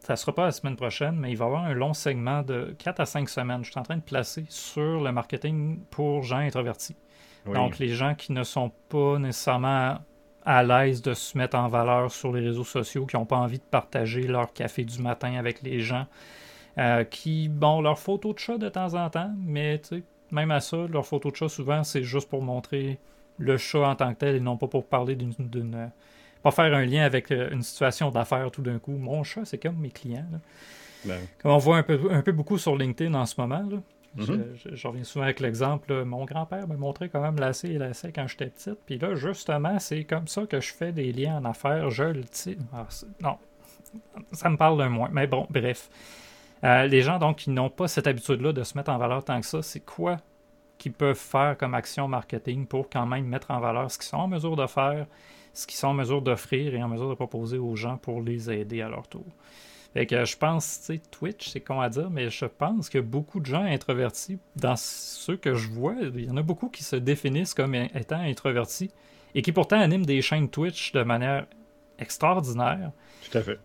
Ça 0.00 0.14
ne 0.14 0.16
sera 0.16 0.34
pas 0.34 0.44
la 0.46 0.52
semaine 0.52 0.76
prochaine, 0.76 1.16
mais 1.16 1.30
il 1.30 1.36
va 1.36 1.44
y 1.44 1.48
avoir 1.48 1.64
un 1.64 1.74
long 1.74 1.94
segment 1.94 2.42
de 2.42 2.74
4 2.78 3.00
à 3.00 3.06
5 3.06 3.28
semaines. 3.28 3.64
Je 3.64 3.70
suis 3.70 3.80
en 3.80 3.84
train 3.84 3.96
de 3.96 4.02
placer 4.02 4.44
sur 4.48 5.02
le 5.02 5.12
marketing 5.12 5.80
pour 5.90 6.22
gens 6.22 6.38
introvertis. 6.38 6.96
Donc, 7.52 7.78
les 7.78 7.88
gens 7.88 8.14
qui 8.14 8.32
ne 8.32 8.42
sont 8.42 8.72
pas 8.88 9.18
nécessairement 9.18 9.98
à 10.46 10.62
l'aise 10.62 11.02
de 11.02 11.14
se 11.14 11.36
mettre 11.36 11.56
en 11.56 11.68
valeur 11.68 12.10
sur 12.10 12.32
les 12.32 12.40
réseaux 12.40 12.64
sociaux, 12.64 13.06
qui 13.06 13.16
n'ont 13.16 13.26
pas 13.26 13.36
envie 13.36 13.58
de 13.58 13.64
partager 13.64 14.22
leur 14.22 14.52
café 14.52 14.84
du 14.84 15.00
matin 15.00 15.34
avec 15.34 15.62
les 15.62 15.80
gens, 15.80 16.06
euh, 16.78 17.04
qui, 17.04 17.48
bon, 17.48 17.80
leur 17.80 17.98
photo 17.98 18.32
de 18.32 18.38
chat 18.38 18.58
de 18.58 18.68
temps 18.68 18.94
en 18.94 19.08
temps, 19.08 19.32
mais 19.38 19.80
même 20.30 20.50
à 20.50 20.60
ça, 20.60 20.86
leur 20.88 21.06
photo 21.06 21.30
de 21.30 21.36
chat, 21.36 21.48
souvent, 21.48 21.84
c'est 21.84 22.02
juste 22.02 22.28
pour 22.28 22.42
montrer 22.42 22.98
le 23.38 23.56
chat 23.56 23.88
en 23.88 23.96
tant 23.96 24.12
que 24.14 24.18
tel 24.18 24.36
et 24.36 24.40
non 24.40 24.56
pas 24.56 24.68
pour 24.68 24.86
parler 24.86 25.16
d'une 25.16 25.90
pas 26.42 26.50
faire 26.50 26.74
un 26.74 26.84
lien 26.84 27.04
avec 27.04 27.30
euh, 27.30 27.48
une 27.50 27.62
situation 27.62 28.10
d'affaires 28.10 28.50
tout 28.50 28.60
d'un 28.60 28.78
coup. 28.78 28.92
Mon 28.92 29.24
chat, 29.24 29.46
c'est 29.46 29.56
comme 29.56 29.76
mes 29.76 29.90
clients. 29.90 30.26
Ben 31.06 31.18
comme 31.38 31.52
on 31.52 31.58
voit 31.58 31.78
un 31.78 31.82
peu, 31.82 31.98
un 32.10 32.20
peu 32.20 32.32
beaucoup 32.32 32.58
sur 32.58 32.76
LinkedIn 32.76 33.14
en 33.14 33.24
ce 33.24 33.40
moment. 33.40 33.66
Mm-hmm. 34.16 34.74
je, 34.74 34.86
reviens 34.86 35.04
souvent 35.04 35.24
avec 35.24 35.40
l'exemple, 35.40 36.04
mon 36.04 36.24
grand-père 36.24 36.68
m'a 36.68 36.76
montré 36.76 37.08
quand 37.08 37.20
même 37.20 37.36
lasser 37.36 37.70
et 37.70 37.78
lasser 37.78 38.12
quand 38.12 38.28
j'étais 38.28 38.46
petite. 38.46 38.78
Puis 38.86 38.98
là, 38.98 39.14
justement, 39.14 39.78
c'est 39.78 40.04
comme 40.04 40.28
ça 40.28 40.46
que 40.46 40.60
je 40.60 40.72
fais 40.72 40.92
des 40.92 41.12
liens 41.12 41.38
en 41.38 41.44
affaires. 41.46 41.90
Je 41.90 42.04
le 42.04 42.22
sais. 42.30 42.58
Ah, 42.72 42.86
non, 43.22 43.38
ça 44.32 44.50
me 44.50 44.56
parle 44.56 44.78
d'un 44.78 44.90
moins. 44.90 45.08
Mais 45.12 45.26
bon, 45.26 45.46
bref. 45.50 45.88
Euh, 46.62 46.86
les 46.86 47.02
gens 47.02 47.18
donc 47.18 47.38
qui 47.38 47.50
n'ont 47.50 47.70
pas 47.70 47.88
cette 47.88 48.06
habitude-là 48.06 48.52
de 48.52 48.62
se 48.62 48.76
mettre 48.76 48.90
en 48.90 48.98
valeur 48.98 49.24
tant 49.24 49.40
que 49.40 49.46
ça, 49.46 49.62
c'est 49.62 49.84
quoi 49.84 50.18
qu'ils 50.78 50.92
peuvent 50.92 51.16
faire 51.16 51.56
comme 51.58 51.74
action 51.74 52.08
marketing 52.08 52.66
pour 52.66 52.90
quand 52.90 53.06
même 53.06 53.26
mettre 53.26 53.50
en 53.50 53.60
valeur 53.60 53.90
ce 53.90 53.98
qu'ils 53.98 54.08
sont 54.08 54.16
en 54.18 54.28
mesure 54.28 54.56
de 54.56 54.66
faire 54.66 55.06
ce 55.54 55.66
qu'ils 55.66 55.76
sont 55.76 55.88
en 55.88 55.94
mesure 55.94 56.20
d'offrir 56.20 56.74
et 56.74 56.82
en 56.82 56.88
mesure 56.88 57.08
de 57.08 57.14
proposer 57.14 57.58
aux 57.58 57.76
gens 57.76 57.96
pour 57.96 58.20
les 58.20 58.50
aider 58.50 58.82
à 58.82 58.88
leur 58.88 59.06
tour. 59.08 59.24
Fait 59.94 60.06
que 60.06 60.24
je 60.24 60.36
pense, 60.36 60.80
tu 60.80 60.86
sais, 60.86 61.02
Twitch, 61.12 61.48
c'est 61.48 61.60
con 61.60 61.80
à 61.80 61.88
dire, 61.88 62.10
mais 62.10 62.28
je 62.28 62.46
pense 62.46 62.88
que 62.88 62.98
beaucoup 62.98 63.38
de 63.38 63.46
gens 63.46 63.62
introvertis, 63.62 64.38
dans 64.56 64.74
ceux 64.76 65.36
que 65.36 65.54
je 65.54 65.68
vois, 65.68 65.94
il 66.00 66.24
y 66.24 66.30
en 66.30 66.36
a 66.36 66.42
beaucoup 66.42 66.68
qui 66.68 66.82
se 66.82 66.96
définissent 66.96 67.54
comme 67.54 67.76
étant 67.76 68.18
introvertis 68.18 68.90
et 69.36 69.42
qui 69.42 69.52
pourtant 69.52 69.78
animent 69.78 70.04
des 70.04 70.20
chaînes 70.20 70.48
Twitch 70.48 70.90
de 70.92 71.04
manière 71.04 71.46
extraordinaire. 72.00 72.90
Tout 73.30 73.38
à 73.38 73.42
fait. 73.42 73.60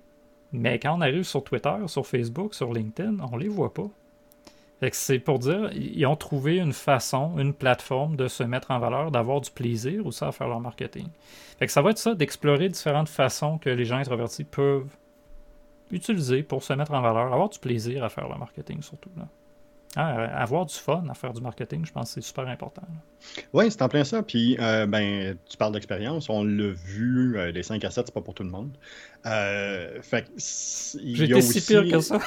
Mais 0.52 0.78
quand 0.78 0.96
on 0.96 1.02
arrive 1.02 1.24
sur 1.24 1.44
Twitter, 1.44 1.76
sur 1.88 2.06
Facebook, 2.06 2.54
sur 2.54 2.72
LinkedIn, 2.72 3.18
on 3.32 3.36
les 3.36 3.50
voit 3.50 3.74
pas. 3.74 3.90
C'est 4.92 5.20
pour 5.20 5.40
dire, 5.40 5.72
ils 5.74 6.06
ont 6.06 6.16
trouvé 6.16 6.58
une 6.58 6.72
façon, 6.72 7.38
une 7.38 7.54
plateforme 7.54 8.16
de 8.16 8.28
se 8.28 8.44
mettre 8.44 8.72
en 8.72 8.80
valeur, 8.80 9.12
d'avoir 9.12 9.42
du 9.42 9.52
plaisir 9.52 10.06
aussi 10.06 10.24
à 10.24 10.32
faire 10.32 10.48
leur 10.48 10.62
marketing. 10.62 11.08
Fait 11.58 11.66
que 11.66 11.72
ça 11.72 11.82
va 11.82 11.92
être 11.92 11.98
ça, 11.98 12.16
d'explorer 12.16 12.70
différentes 12.70 13.10
façons 13.10 13.58
que 13.58 13.70
les 13.70 13.84
gens 13.84 13.98
introvertis 13.98 14.46
peuvent 14.46 14.88
utiliser 15.92 16.44
pour 16.44 16.64
se 16.64 16.72
mettre 16.74 16.94
en 16.94 17.02
valeur, 17.02 17.34
avoir 17.34 17.50
du 17.50 17.60
plaisir 17.60 18.04
à 18.04 18.10
faire 18.10 18.30
leur 18.30 18.40
marketing 18.40 18.82
surtout. 18.82 19.10
Là. 19.18 19.28
Ah, 19.96 20.42
avoir 20.42 20.68
du 20.68 20.76
fun 20.76 21.04
à 21.10 21.16
faire 21.16 21.34
du 21.34 21.42
marketing, 21.42 21.84
je 21.84 21.92
pense 21.92 22.10
que 22.10 22.22
c'est 22.22 22.28
super 22.28 22.48
important. 22.48 22.84
Oui, 23.54 23.72
c'est 23.72 23.82
en 23.82 23.90
plein 23.90 24.04
ça. 24.04 24.22
Puis, 24.22 24.56
euh, 24.60 24.86
ben, 24.86 25.36
tu 25.50 25.58
parles 25.58 25.74
d'expérience. 25.74 26.30
On 26.30 26.44
l'a 26.44 26.72
vu, 26.72 27.38
euh, 27.38 27.52
les 27.52 27.64
5 27.64 27.84
à 27.84 27.90
7, 27.90 28.06
c'est 28.06 28.14
pas 28.14 28.22
pour 28.22 28.36
tout 28.36 28.44
le 28.44 28.52
monde. 28.52 28.70
Euh, 29.26 30.00
fait 30.04 30.28
J'ai 30.38 31.24
été 31.24 31.42
si 31.42 31.62
pire 31.62 31.90
que 31.90 32.00
ça. 32.02 32.20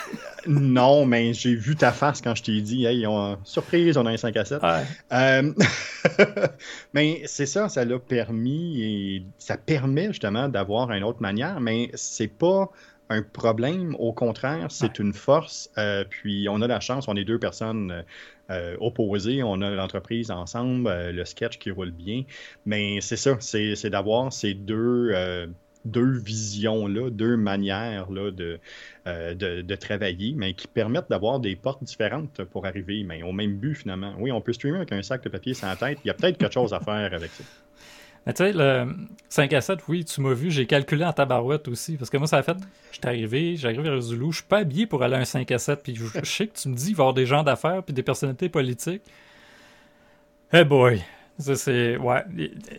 non, 0.49 1.07
mais 1.07 1.33
j'ai 1.35 1.55
vu 1.55 1.77
ta 1.77 1.93
face 1.93 2.21
quand 2.21 2.35
je 2.35 2.43
t'ai 2.43 2.61
dit, 2.61 2.85
hey, 2.85 3.07
on... 3.07 3.39
surprise, 3.45 3.97
on 3.97 4.07
a 4.07 4.11
un 4.11 4.17
5 4.17 4.37
à 4.37 4.45
7. 4.45 4.63
mais 6.93 7.23
c'est 7.27 7.47
ça, 7.47 7.69
ça 7.69 7.85
l'a 7.85 7.99
permis 8.01 8.83
et 8.83 9.25
ça 9.39 9.57
permet 9.57 10.09
justement 10.09 10.49
d'avoir 10.49 10.91
une 10.91 11.05
autre 11.05 11.23
manière, 11.23 11.61
mais 11.61 11.91
c'est 11.95 12.27
pas 12.27 12.71
un 13.13 13.23
problème. 13.23 13.95
Au 13.99 14.13
contraire, 14.13 14.67
c'est 14.71 14.99
une 14.99 15.13
force. 15.13 15.71
Euh, 15.79 16.05
puis 16.09 16.49
on 16.49 16.61
a 16.63 16.67
la 16.67 16.81
chance, 16.81 17.09
on 17.09 17.17
est 17.17 17.25
deux 17.25 17.39
personnes 17.39 18.05
euh, 18.51 18.77
opposées, 18.81 19.43
on 19.43 19.61
a 19.63 19.71
l'entreprise 19.71 20.31
ensemble, 20.31 20.89
euh, 20.89 21.13
le 21.13 21.25
sketch 21.25 21.59
qui 21.59 21.71
roule 21.71 21.91
bien. 21.91 22.25
Mais 22.67 23.01
c'est 23.01 23.17
ça, 23.17 23.37
c'est 23.41 23.91
d'avoir 23.91 24.33
ces 24.33 24.55
deux, 24.55 25.13
deux 25.85 26.19
visions-là, 26.19 27.11
deux 27.11 27.37
manières 27.37 28.11
là, 28.11 28.31
de, 28.31 28.59
de, 29.07 29.75
travailler, 29.75 30.35
mais 30.37 30.55
qui 30.55 30.67
permettent 30.67 31.11
d'avoir 31.11 31.41
des 31.41 31.57
portes 31.57 31.85
différentes 31.85 32.43
pour 32.45 32.67
arriver 32.67 33.05
mais 33.05 33.23
au 33.23 33.33
même 33.33 33.57
but 33.57 33.75
finalement. 33.75 34.15
Oui, 34.19 34.33
on 34.33 34.41
peut 34.41 34.53
streamer 34.53 34.79
avec 34.79 34.93
un 34.93 35.03
sac 35.03 35.23
de 35.23 35.29
papier 35.29 35.55
sans 35.55 35.75
tête. 35.77 35.99
Il 36.05 36.09
y 36.09 36.11
a 36.11 36.15
peut-être 36.15 36.39
quelque 36.39 36.55
chose 36.55 36.73
à 36.73 36.81
faire 36.81 37.13
avec 37.13 37.31
ça. 37.31 37.45
Mais 38.27 38.33
tu 38.33 38.45
sais, 38.45 38.53
le 38.53 38.87
5 39.29 39.53
à 39.53 39.61
7, 39.61 39.81
oui, 39.89 40.05
tu 40.05 40.21
m'as 40.21 40.33
vu, 40.33 40.51
j'ai 40.51 40.67
calculé 40.67 41.05
en 41.05 41.13
tabarouette 41.13 41.67
aussi. 41.69 41.97
Parce 41.97 42.09
que 42.09 42.17
moi, 42.17 42.27
ça 42.27 42.39
a 42.39 42.43
fait. 42.43 42.57
Je 42.93 42.99
suis 42.99 43.07
arrivé, 43.07 43.57
j'arrive 43.57 43.81
vers 43.81 44.01
Zulu, 44.01 44.31
je 44.31 44.37
suis 44.37 44.47
pas 44.47 44.59
habillé 44.59 44.87
pour 44.87 45.03
aller 45.03 45.17
à 45.17 45.19
un 45.19 45.25
5 45.25 45.51
à 45.51 45.59
7. 45.59 45.83
Puis 45.83 45.97
je, 45.97 46.25
sais 46.25 46.47
que 46.47 46.57
tu 46.57 46.69
me 46.69 46.75
dis, 46.75 46.91
il 46.91 46.97
va 46.97 47.03
y 47.03 47.03
avoir 47.03 47.15
des 47.15 47.27
gens 47.27 47.43
d'affaires 47.43 47.83
puis 47.83 47.93
des 47.93 48.03
personnalités 48.03 48.49
politiques. 48.49 49.03
Hey 50.53 50.65
boy! 50.65 51.03
C'est. 51.39 51.97
Ouais. 51.97 52.23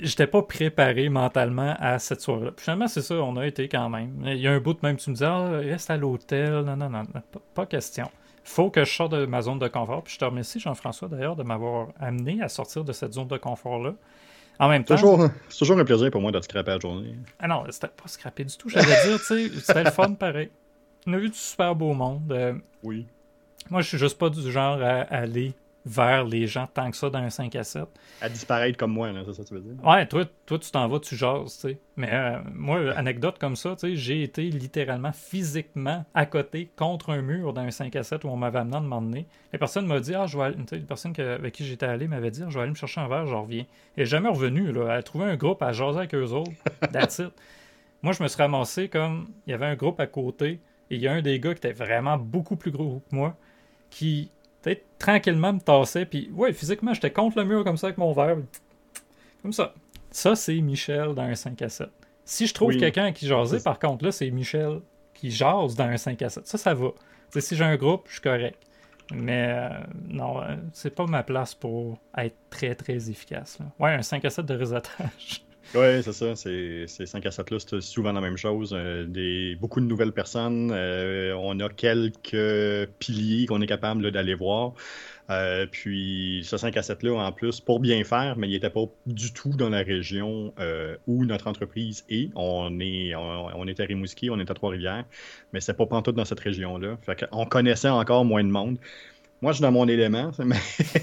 J'étais 0.01 0.27
pas 0.27 0.43
préparé 0.43 1.09
mentalement 1.09 1.75
à 1.79 1.99
cette 1.99 2.21
soirée-là. 2.21 2.51
Finalement, 2.55 2.87
c'est 2.87 3.01
ça, 3.01 3.15
on 3.15 3.35
a 3.35 3.45
été 3.45 3.67
quand 3.67 3.89
même. 3.89 4.23
Il 4.25 4.37
y 4.37 4.47
a 4.47 4.51
un 4.51 4.59
bout 4.59 4.73
de 4.73 4.79
même, 4.83 4.95
tu 4.95 5.09
me 5.09 5.15
dis, 5.15 5.23
ah, 5.25 5.49
reste 5.49 5.89
à 5.89 5.97
l'hôtel. 5.97 6.61
Non, 6.61 6.77
non, 6.77 6.89
non, 6.89 7.03
pas, 7.03 7.41
pas 7.53 7.65
question 7.65 8.09
faut 8.43 8.69
que 8.69 8.83
je 8.83 8.93
sorte 8.93 9.13
de 9.13 9.25
ma 9.25 9.41
zone 9.41 9.59
de 9.59 9.67
confort. 9.67 10.03
Puis 10.03 10.13
je 10.13 10.19
te 10.19 10.25
remercie, 10.25 10.59
Jean-François, 10.59 11.07
d'ailleurs, 11.07 11.35
de 11.35 11.43
m'avoir 11.43 11.89
amené 11.99 12.41
à 12.41 12.49
sortir 12.49 12.83
de 12.83 12.91
cette 12.91 13.13
zone 13.13 13.27
de 13.27 13.37
confort-là. 13.37 13.93
En 14.59 14.69
même 14.69 14.83
temps. 14.83 14.95
C'est 15.49 15.57
toujours 15.57 15.79
un 15.79 15.85
plaisir 15.85 16.11
pour 16.11 16.21
moi 16.21 16.31
de 16.31 16.39
te 16.39 16.45
scraper 16.45 16.71
la 16.71 16.79
journée. 16.79 17.15
Ah 17.39 17.47
non, 17.47 17.63
c'était 17.69 17.87
pas 17.87 18.07
scraper 18.07 18.45
du 18.45 18.55
tout. 18.55 18.69
J'allais 18.69 18.85
dire, 18.85 19.17
tu 19.19 19.25
sais, 19.25 19.49
c'était 19.59 19.83
le 19.83 19.91
fun 19.91 20.13
pareil. 20.13 20.49
On 21.07 21.13
a 21.13 21.17
vu 21.17 21.29
du 21.29 21.37
super 21.37 21.75
beau 21.75 21.93
monde. 21.93 22.31
Euh, 22.31 22.53
oui. 22.83 23.05
Moi, 23.69 23.81
je 23.81 23.87
suis 23.89 23.97
juste 23.97 24.17
pas 24.17 24.29
du 24.29 24.51
genre 24.51 24.81
à 24.81 25.01
aller 25.01 25.53
vers 25.85 26.25
les 26.25 26.47
gens 26.47 26.67
tant 26.73 26.89
que 26.89 26.97
ça 26.97 27.09
dans 27.09 27.19
un 27.19 27.29
5 27.29 27.55
à 27.55 27.63
7. 27.63 27.83
À 28.21 28.29
disparaître 28.29 28.77
comme 28.77 28.93
moi, 28.93 29.09
c'est 29.25 29.33
ça 29.33 29.43
que 29.43 29.47
tu 29.47 29.53
veux 29.55 29.59
dire? 29.61 29.85
Ouais, 29.85 30.05
toi, 30.07 30.25
toi 30.45 30.59
tu 30.59 30.71
t'en 30.71 30.87
vas, 30.87 30.99
tu 30.99 31.15
jases, 31.15 31.55
tu 31.55 31.69
sais. 31.69 31.77
Mais 31.97 32.09
euh, 32.11 32.39
moi, 32.53 32.91
anecdote 32.95 33.37
comme 33.39 33.55
ça, 33.55 33.75
tu 33.75 33.79
sais, 33.79 33.95
j'ai 33.95 34.23
été 34.23 34.43
littéralement 34.43 35.11
physiquement 35.11 36.05
à 36.13 36.25
côté 36.25 36.69
contre 36.75 37.09
un 37.09 37.21
mur 37.21 37.53
dans 37.53 37.61
un 37.61 37.71
5 37.71 37.95
à 37.95 38.03
7 38.03 38.23
où 38.23 38.29
on 38.29 38.37
m'avait 38.37 38.59
amené 38.59 38.77
à 38.77 38.79
demander. 38.79 39.25
Les 39.51 39.59
personnes 39.59 39.85
m'ont 39.85 39.99
dit, 39.99 40.15
ah, 40.15 40.25
je 40.25 40.37
vais 40.37 40.43
aller, 40.45 40.55
une 40.55 40.85
personne 40.85 41.13
avec 41.19 41.53
qui 41.53 41.65
j'étais 41.65 41.85
allé 41.85 42.07
m'avait 42.07 42.31
dit, 42.31 42.43
ah, 42.43 42.49
je 42.49 42.55
vais 42.55 42.61
aller 42.61 42.71
me 42.71 42.75
chercher 42.75 43.01
un 43.01 43.07
verre, 43.07 43.25
je 43.27 43.35
reviens. 43.35 43.65
Et 43.97 44.05
jamais 44.05 44.29
revenu, 44.29 44.71
là. 44.71 44.83
Elle 44.85 44.91
a 44.91 45.03
trouvé 45.03 45.25
un 45.25 45.35
groupe 45.35 45.61
à 45.61 45.73
jaser 45.73 45.99
avec 45.99 46.15
eux 46.15 46.31
autres. 46.31 46.51
That's 46.91 47.19
it. 47.19 47.31
Moi, 48.01 48.13
je 48.13 48.23
me 48.23 48.27
suis 48.27 48.41
ramassé 48.41 48.89
comme, 48.89 49.27
il 49.47 49.51
y 49.51 49.53
avait 49.53 49.65
un 49.65 49.75
groupe 49.75 49.99
à 49.99 50.07
côté 50.07 50.59
et 50.89 50.95
il 50.95 51.01
y 51.01 51.07
a 51.07 51.13
un 51.13 51.21
des 51.21 51.39
gars 51.39 51.53
qui 51.53 51.65
était 51.67 51.71
vraiment 51.71 52.17
beaucoup 52.17 52.55
plus 52.55 52.71
gros 52.71 53.01
que 53.09 53.15
moi 53.15 53.35
qui 53.89 54.31
peut-être 54.63 54.83
tranquillement 54.97 55.53
me 55.53 55.59
tassais, 55.59 56.05
puis 56.05 56.31
ouais, 56.33 56.53
physiquement, 56.53 56.93
j'étais 56.93 57.11
contre 57.11 57.37
le 57.37 57.45
mur 57.45 57.63
comme 57.63 57.77
ça 57.77 57.87
avec 57.87 57.97
mon 57.97 58.13
verre. 58.13 58.37
Comme 59.41 59.53
ça. 59.53 59.73
Ça, 60.09 60.35
c'est 60.35 60.59
Michel 60.61 61.13
dans 61.13 61.23
un 61.23 61.35
5 61.35 61.61
à 61.61 61.69
7. 61.69 61.89
Si 62.25 62.47
je 62.47 62.53
trouve 62.53 62.75
quelqu'un 62.77 63.11
qui 63.11 63.27
jasait, 63.27 63.59
par 63.59 63.77
contre, 63.77 64.05
là, 64.05 64.11
c'est 64.11 64.29
Michel 64.31 64.79
qui 65.13 65.29
jase 65.29 65.75
dans 65.75 65.85
un 65.85 65.97
5 65.97 66.21
à 66.21 66.29
7. 66.29 66.47
Ça, 66.47 66.57
ça 66.57 66.73
va. 66.73 66.89
si 67.37 67.55
j'ai 67.55 67.63
un 67.63 67.75
groupe, 67.75 68.05
je 68.07 68.13
suis 68.13 68.21
correct. 68.21 68.57
Mais 69.13 69.47
euh, 69.49 69.69
non, 70.07 70.41
euh, 70.41 70.55
c'est 70.71 70.95
pas 70.95 71.05
ma 71.05 71.23
place 71.23 71.53
pour 71.53 71.99
être 72.17 72.37
très 72.49 72.73
très 72.73 73.09
efficace. 73.09 73.59
Ouais, 73.77 73.91
un 73.91 74.01
5 74.01 74.23
à 74.23 74.29
7 74.29 74.45
de 74.45 74.55
réseautage. 74.55 75.43
Oui, 75.75 76.03
c'est 76.03 76.13
ça. 76.13 76.35
Ces 76.35 76.85
5 76.87 77.25
à 77.25 77.31
7 77.31 77.51
là, 77.51 77.57
c'est 77.59 77.81
souvent 77.81 78.11
la 78.11 78.21
même 78.21 78.37
chose. 78.37 78.73
Euh, 78.73 79.05
des, 79.05 79.55
beaucoup 79.59 79.79
de 79.79 79.85
nouvelles 79.85 80.11
personnes. 80.11 80.71
Euh, 80.71 81.33
on 81.35 81.59
a 81.59 81.69
quelques 81.69 82.89
piliers 82.99 83.47
qu'on 83.47 83.61
est 83.61 83.67
capable 83.67 84.11
d'aller 84.11 84.35
voir. 84.35 84.73
Euh, 85.29 85.65
puis 85.65 86.41
ce 86.43 86.57
5 86.57 86.75
à 86.77 86.83
7 86.83 87.01
là, 87.03 87.13
en 87.13 87.31
plus, 87.31 87.59
pour 87.59 87.79
bien 87.79 88.03
faire, 88.03 88.37
mais 88.37 88.47
il 88.47 88.51
n'était 88.51 88.69
pas 88.69 88.85
du 89.07 89.33
tout 89.33 89.49
dans 89.49 89.69
la 89.69 89.81
région 89.81 90.53
où 91.07 91.25
notre 91.25 91.47
entreprise 91.47 92.05
est. 92.09 92.29
On 92.35 92.79
est, 92.79 93.15
on, 93.15 93.67
est 93.67 93.79
à 93.79 93.85
Rimouski, 93.85 94.29
on 94.29 94.39
est 94.39 94.51
à 94.51 94.53
Trois-Rivières, 94.53 95.05
mais 95.53 95.61
c'est 95.61 95.73
pas 95.73 95.87
tout 96.01 96.11
dans 96.11 96.25
cette 96.25 96.41
région-là. 96.41 96.97
On 97.31 97.45
connaissait 97.45 97.89
encore 97.89 98.25
moins 98.25 98.43
de 98.43 98.49
monde. 98.49 98.77
Moi, 99.43 99.51
je 99.51 99.57
suis 99.57 99.61
dans 99.61 99.73
mon 99.73 99.89
élément, 99.89 100.31
mais 100.39 100.55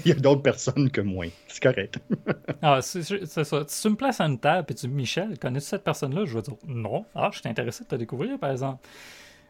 il 0.03 0.07
y 0.07 0.11
a 0.13 0.15
d'autres 0.15 0.41
personnes 0.41 0.89
que 0.89 0.99
moi. 0.99 1.27
C'est 1.47 1.61
correct. 1.61 1.99
ah, 2.63 2.81
c'est 2.81 3.03
ça. 3.03 3.63
Si 3.67 3.81
tu 3.83 3.89
me 3.89 3.95
places 3.95 4.19
à 4.19 4.25
une 4.25 4.39
table 4.39 4.65
et 4.71 4.73
tu 4.73 4.87
dis 4.87 4.91
Michel, 4.91 5.37
connais-tu 5.37 5.67
cette 5.67 5.83
personne-là? 5.83 6.25
Je 6.25 6.33
vais 6.33 6.41
dire 6.41 6.55
non. 6.65 7.05
Ah, 7.13 7.29
je 7.31 7.37
suis 7.37 7.47
intéressé 7.47 7.83
de 7.83 7.89
te 7.89 7.95
découvrir, 7.95 8.39
par 8.39 8.49
exemple. 8.49 8.83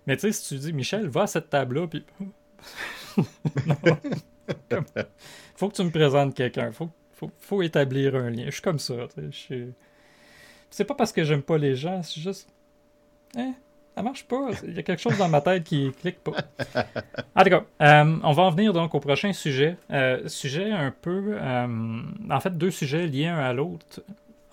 Mais 0.06 0.18
tu 0.18 0.24
sais, 0.24 0.34
si 0.34 0.46
tu 0.50 0.60
dis 0.60 0.74
Michel, 0.74 1.08
va 1.08 1.22
à 1.22 1.28
cette 1.28 1.50
table-là, 1.50 1.88
puis. 1.88 2.04
faut 5.56 5.70
que 5.70 5.76
tu 5.76 5.84
me 5.84 5.92
présentes 5.92 6.36
quelqu'un. 6.36 6.74
Faut, 6.74 6.90
faut, 7.14 7.32
faut, 7.40 7.62
établir 7.62 8.18
un 8.18 8.30
lien. 8.30 8.44
Je 8.48 8.52
suis 8.52 8.62
comme 8.62 8.80
ça. 8.80 9.08
C'est 10.70 10.84
pas 10.84 10.96
parce 10.96 11.14
que 11.14 11.24
j'aime 11.24 11.44
pas 11.44 11.58
les 11.58 11.78
gens, 11.78 12.04
c'est 12.04 12.20
juste. 12.20 12.50
Hein? 13.38 13.54
Ça 14.02 14.04
marche 14.04 14.24
pas. 14.24 14.50
Il 14.64 14.74
y 14.74 14.80
a 14.80 14.84
quelque 14.84 15.00
chose 15.00 15.16
dans 15.20 15.30
ma 15.30 15.42
tête 15.42 15.64
qui 15.64 15.92
clique 16.02 16.20
pas. 16.24 16.32
En 17.36 17.44
tout 17.44 17.52
cas, 17.52 17.64
euh, 17.82 18.18
on 18.24 18.32
va 18.32 18.44
en 18.44 18.50
venir 18.50 18.74
donc 18.74 18.96
au 18.96 19.00
prochain 19.00 19.32
sujet. 19.32 19.78
Euh, 19.92 20.28
sujet 20.28 20.72
un 20.72 20.90
peu. 20.90 21.38
Euh, 21.40 22.02
en 22.30 22.40
fait, 22.40 22.58
deux 22.58 22.72
sujets 22.72 23.06
liés 23.06 23.28
un 23.28 23.38
à 23.38 23.54
l'autre. 23.54 24.02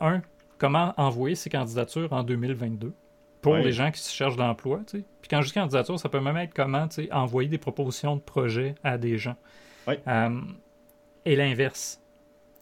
Un, 0.01 0.20
comment 0.59 0.92
envoyer 0.99 1.34
ses 1.34 1.49
candidatures 1.49 2.12
en 2.12 2.24
2022 2.24 2.92
pour 3.40 3.57
les 3.57 3.72
gens 3.72 3.90
qui 3.90 4.03
cherchent 4.03 4.36
d'emploi. 4.36 4.80
Puis 4.86 5.03
quand 5.30 5.40
je 5.40 5.46
dis 5.46 5.55
candidature, 5.55 5.99
ça 5.99 6.11
peut 6.11 6.20
même 6.20 6.36
être 6.36 6.53
comment 6.53 6.86
envoyer 7.11 7.49
des 7.49 7.59
propositions 7.59 8.16
de 8.16 8.20
projets 8.20 8.74
à 8.84 8.99
des 8.99 9.16
gens. 9.16 9.36
et 9.86 11.36
l'inverse. 11.36 12.03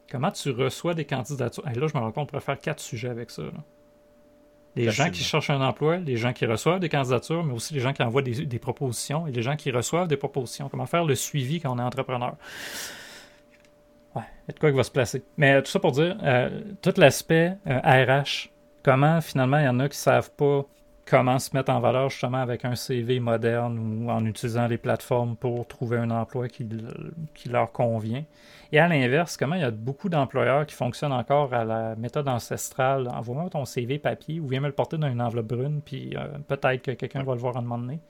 Comment 0.08 0.30
tu 0.30 0.52
reçois 0.52 0.94
des 0.94 1.04
candidatures? 1.04 1.66
Et 1.68 1.74
là, 1.74 1.88
je 1.88 1.96
me 1.96 2.00
rends 2.00 2.12
compte, 2.12 2.22
on 2.22 2.26
pourrait 2.26 2.40
faire 2.40 2.60
quatre 2.60 2.78
sujets 2.78 3.08
avec 3.08 3.30
ça. 3.30 3.42
Là 3.42 3.64
les 4.76 4.90
gens 4.90 5.10
qui 5.10 5.22
cherchent 5.22 5.50
un 5.50 5.60
emploi, 5.60 5.96
les 5.96 6.16
gens 6.16 6.32
qui 6.32 6.46
reçoivent 6.46 6.80
des 6.80 6.88
candidatures, 6.88 7.42
mais 7.42 7.54
aussi 7.54 7.74
les 7.74 7.80
gens 7.80 7.92
qui 7.92 8.02
envoient 8.02 8.22
des, 8.22 8.58
propositions 8.58 9.26
et 9.26 9.32
les 9.32 9.42
gens 9.42 9.56
qui 9.56 9.70
reçoivent 9.70 10.08
des 10.08 10.16
propositions. 10.16 10.68
Comment 10.68 10.86
faire 10.86 11.04
le 11.04 11.14
suivi 11.14 11.60
quand 11.60 11.74
on 11.74 11.78
est 11.78 11.82
entrepreneur? 11.82 12.36
Ouais, 14.14 14.22
il 14.44 14.48
y 14.48 14.50
a 14.50 14.54
de 14.54 14.58
quoi 14.58 14.70
qui 14.70 14.76
va 14.76 14.84
se 14.84 14.90
placer. 14.90 15.22
Mais 15.36 15.60
tout 15.62 15.70
ça 15.70 15.80
pour 15.80 15.92
dire, 15.92 16.16
euh, 16.22 16.60
tout 16.82 16.94
l'aspect 16.96 17.56
RH, 17.66 17.68
euh, 17.68 18.22
comment 18.82 19.20
finalement 19.20 19.58
il 19.58 19.64
y 19.64 19.68
en 19.68 19.80
a 19.80 19.88
qui 19.88 19.96
ne 19.96 20.00
savent 20.00 20.30
pas 20.30 20.64
comment 21.08 21.38
se 21.38 21.56
mettre 21.56 21.70
en 21.70 21.80
valeur 21.80 22.10
justement 22.10 22.38
avec 22.38 22.64
un 22.64 22.74
CV 22.74 23.20
moderne 23.20 23.78
ou 23.78 24.10
en 24.10 24.24
utilisant 24.26 24.66
les 24.66 24.76
plateformes 24.76 25.36
pour 25.36 25.66
trouver 25.66 25.98
un 25.98 26.10
emploi 26.10 26.48
qui, 26.48 26.68
leur 27.48 27.72
convient. 27.72 28.24
Et 28.72 28.80
à 28.80 28.88
l'inverse, 28.88 29.36
comment 29.36 29.54
il 29.54 29.60
y 29.60 29.64
a 29.64 29.70
beaucoup 29.70 30.08
d'employeurs 30.08 30.66
qui 30.66 30.74
fonctionnent 30.74 31.12
encore 31.12 31.54
à 31.54 31.64
la 31.64 31.94
méthode 31.94 32.28
ancestrale? 32.28 33.08
Envoie-moi 33.08 33.48
ton 33.50 33.64
CV 33.64 33.98
papier 33.98 34.40
ou 34.40 34.48
viens 34.48 34.60
me 34.60 34.66
le 34.66 34.72
porter 34.72 34.98
dans 34.98 35.08
une 35.08 35.22
enveloppe 35.22 35.46
brune, 35.46 35.80
puis 35.84 36.16
euh, 36.16 36.26
peut-être 36.48 36.82
que 36.82 36.90
quelqu'un 36.90 37.22
va 37.22 37.34
le 37.34 37.40
voir 37.40 37.56
en 37.56 37.62
moment 37.62 37.78
donné. 37.78 38.00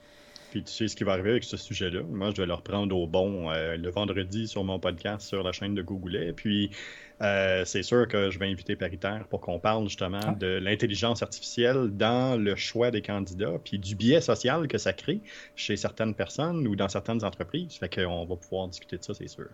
Puis 0.51 0.63
tu 0.63 0.71
sais 0.71 0.87
ce 0.87 0.95
qui 0.95 1.03
va 1.03 1.13
arriver 1.13 1.31
avec 1.31 1.43
ce 1.43 1.57
sujet-là. 1.57 2.01
Moi, 2.09 2.31
je 2.31 2.41
vais 2.41 2.47
le 2.47 2.53
reprendre 2.53 2.95
au 2.95 3.07
bon 3.07 3.51
euh, 3.51 3.77
le 3.77 3.89
vendredi 3.89 4.47
sur 4.47 4.63
mon 4.63 4.79
podcast 4.79 5.27
sur 5.27 5.43
la 5.43 5.51
chaîne 5.51 5.75
de 5.75 5.81
Google. 5.81 6.33
Puis 6.35 6.71
euh, 7.21 7.65
c'est 7.65 7.83
sûr 7.83 8.07
que 8.07 8.29
je 8.29 8.39
vais 8.39 8.47
inviter 8.47 8.75
Paritaire 8.75 9.25
pour 9.29 9.41
qu'on 9.41 9.59
parle 9.59 9.85
justement 9.85 10.19
ah. 10.23 10.31
de 10.33 10.47
l'intelligence 10.47 11.23
artificielle 11.23 11.89
dans 11.91 12.39
le 12.39 12.55
choix 12.55 12.91
des 12.91 13.01
candidats, 13.01 13.55
puis 13.63 13.79
du 13.79 13.95
biais 13.95 14.21
social 14.21 14.67
que 14.67 14.77
ça 14.77 14.93
crée 14.93 15.19
chez 15.55 15.75
certaines 15.75 16.13
personnes 16.13 16.67
ou 16.67 16.75
dans 16.75 16.89
certaines 16.89 17.23
entreprises. 17.23 17.73
Fait 17.73 17.93
qu'on 17.93 18.25
va 18.25 18.35
pouvoir 18.35 18.67
discuter 18.67 18.97
de 18.97 19.03
ça, 19.03 19.13
c'est 19.13 19.27
sûr. 19.27 19.47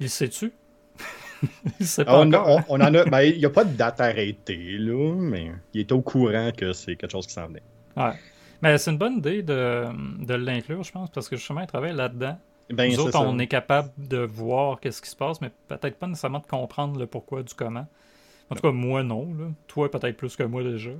Il 0.00 0.10
sait-tu? 0.10 0.52
il 1.80 1.86
sait 1.86 2.04
pas 2.04 2.20
on, 2.20 2.32
on, 2.32 2.64
on, 2.68 2.80
en 2.80 2.94
a. 2.94 3.04
Ben, 3.04 3.22
il 3.22 3.38
n'y 3.38 3.44
a 3.44 3.50
pas 3.50 3.64
de 3.64 3.76
date 3.76 4.00
arrêtée, 4.00 4.78
là, 4.78 5.14
mais 5.14 5.52
il 5.74 5.80
est 5.80 5.92
au 5.92 6.00
courant 6.00 6.50
que 6.56 6.72
c'est 6.72 6.96
quelque 6.96 7.12
chose 7.12 7.26
qui 7.26 7.34
s'en 7.34 7.46
venait. 7.46 7.62
Ouais. 7.96 8.12
Mais 8.62 8.76
c'est 8.78 8.90
une 8.90 8.98
bonne 8.98 9.18
idée 9.18 9.42
de, 9.42 9.86
de 10.24 10.34
l'inclure, 10.34 10.82
je 10.82 10.92
pense, 10.92 11.10
parce 11.10 11.28
que 11.28 11.36
justement, 11.36 11.60
il 11.60 11.66
travaille 11.66 11.94
là-dedans. 11.94 12.38
Ben, 12.70 12.90
Nous 12.90 13.00
autres, 13.00 13.18
on 13.20 13.38
est 13.38 13.48
capable 13.48 13.90
de 13.96 14.18
voir 14.18 14.78
qu'est-ce 14.80 15.02
qui 15.02 15.10
se 15.10 15.16
passe, 15.16 15.40
mais 15.40 15.50
peut-être 15.68 15.98
pas 15.98 16.06
nécessairement 16.06 16.38
de 16.38 16.46
comprendre 16.46 16.98
le 16.98 17.06
pourquoi 17.06 17.42
du 17.42 17.54
comment. 17.54 17.86
En 18.50 18.54
tout 18.54 18.62
cas, 18.62 18.72
moi, 18.72 19.02
non. 19.02 19.54
Toi, 19.66 19.90
peut-être 19.90 20.16
plus 20.16 20.36
que 20.36 20.42
moi 20.42 20.62
déjà. 20.62 20.90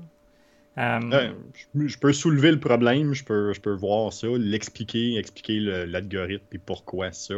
Euh, 0.81 1.33
je, 1.75 1.99
peux 1.99 2.13
soulever 2.13 2.51
le 2.51 2.59
problème, 2.59 3.13
je 3.13 3.23
peux, 3.23 3.53
je 3.53 3.61
peux 3.61 3.75
voir 3.75 4.15
ça, 4.15 4.29
l'expliquer, 4.39 5.19
expliquer, 5.19 5.61
l'algorithme 5.61 6.47
et 6.53 6.59
pourquoi 6.59 7.13
ça. 7.13 7.35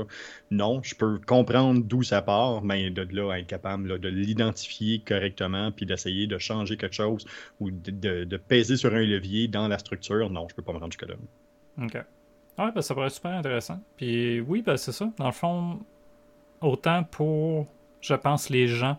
Non, 0.53 0.81
je 0.85 0.95
peux 0.95 1.19
comprendre 1.19 1.83
d'où 1.83 2.05
ça 2.05 2.23
part, 2.23 2.63
mais 2.63 2.91
de 2.91 3.03
là 3.11 3.37
être 3.37 3.49
capable 3.49 3.99
de 3.99 4.09
l'identifier 4.09 5.01
correctement 5.01 5.73
puis 5.73 5.87
d'essayer 5.87 6.29
de 6.29 6.39
changer 6.39 6.77
quelque 6.77 6.95
chose 6.95 7.27
ou 7.59 7.73
de, 7.73 8.25
de, 8.25 8.37
peser 8.37 8.77
sur 8.77 8.95
un 8.95 9.03
levier 9.03 9.49
dans 9.49 9.67
la 9.67 9.79
structure, 9.79 10.31
non, 10.31 10.47
je 10.49 10.55
peux 10.55 10.63
pas 10.63 10.73
me 10.73 10.79
rendre 10.79 10.93
jusque-là. 10.93 11.17
OK. 11.83 11.95
Ouais, 12.59 12.71
ben, 12.73 12.81
ça 12.81 12.95
pourrait 12.95 13.07
être 13.07 13.15
super 13.15 13.33
intéressant. 13.33 13.81
Puis 13.97 14.41
oui, 14.41 14.63
ben, 14.63 14.77
c'est 14.77 14.93
ça. 14.93 15.11
Dans 15.17 15.27
le 15.27 15.33
fond, 15.33 15.81
autant 16.61 17.03
pour, 17.03 17.67
je 18.01 18.15
pense, 18.15 18.51
les 18.51 18.69
gens 18.69 18.99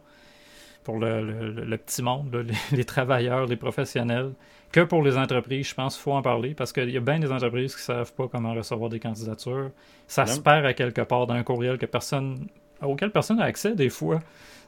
pour 0.84 1.00
le, 1.00 1.78
petit 1.78 2.02
monde, 2.02 2.46
les, 2.72 2.86
travailleurs, 2.86 3.46
les 3.46 3.56
professionnels, 3.56 4.34
que 4.72 4.82
pour 4.82 5.04
les 5.04 5.18
entreprises. 5.18 5.70
Je 5.70 5.76
pense 5.76 5.96
qu'il 5.96 6.04
faut 6.04 6.14
en 6.14 6.22
parler 6.22 6.54
parce 6.54 6.74
qu'il 6.74 6.90
y 6.90 6.98
a 6.98 7.00
bien 7.00 7.20
des 7.20 7.32
entreprises 7.32 7.76
qui 7.76 7.82
ne 7.82 7.98
savent 7.98 8.14
pas 8.14 8.28
comment 8.28 8.54
recevoir 8.54 8.90
des 8.90 9.00
candidatures. 9.00 9.72
Ça 10.08 10.26
se 10.26 10.40
perd 10.40 10.66
à 10.66 10.74
quelque 10.74 11.02
part 11.02 11.28
dans 11.28 11.36
un 11.36 11.44
courriel 11.44 11.78
que 11.78 11.86
personne, 11.86 12.48
auquel 12.82 13.12
personne 13.12 13.38
n'a 13.38 13.46
accès 13.46 13.76
des 13.76 13.90
fois. 13.90 14.20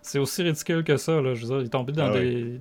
C'est 0.01 0.19
aussi 0.19 0.43
ridicule 0.43 0.83
que 0.83 0.97
ça. 0.97 1.19
Là. 1.21 1.33
Je 1.33 1.41
veux 1.41 1.47
dire, 1.47 1.59
il 1.61 1.65
est 1.65 1.69
tombé 1.69 1.91
dans 1.91 2.11
ah 2.11 2.19
des, 2.19 2.59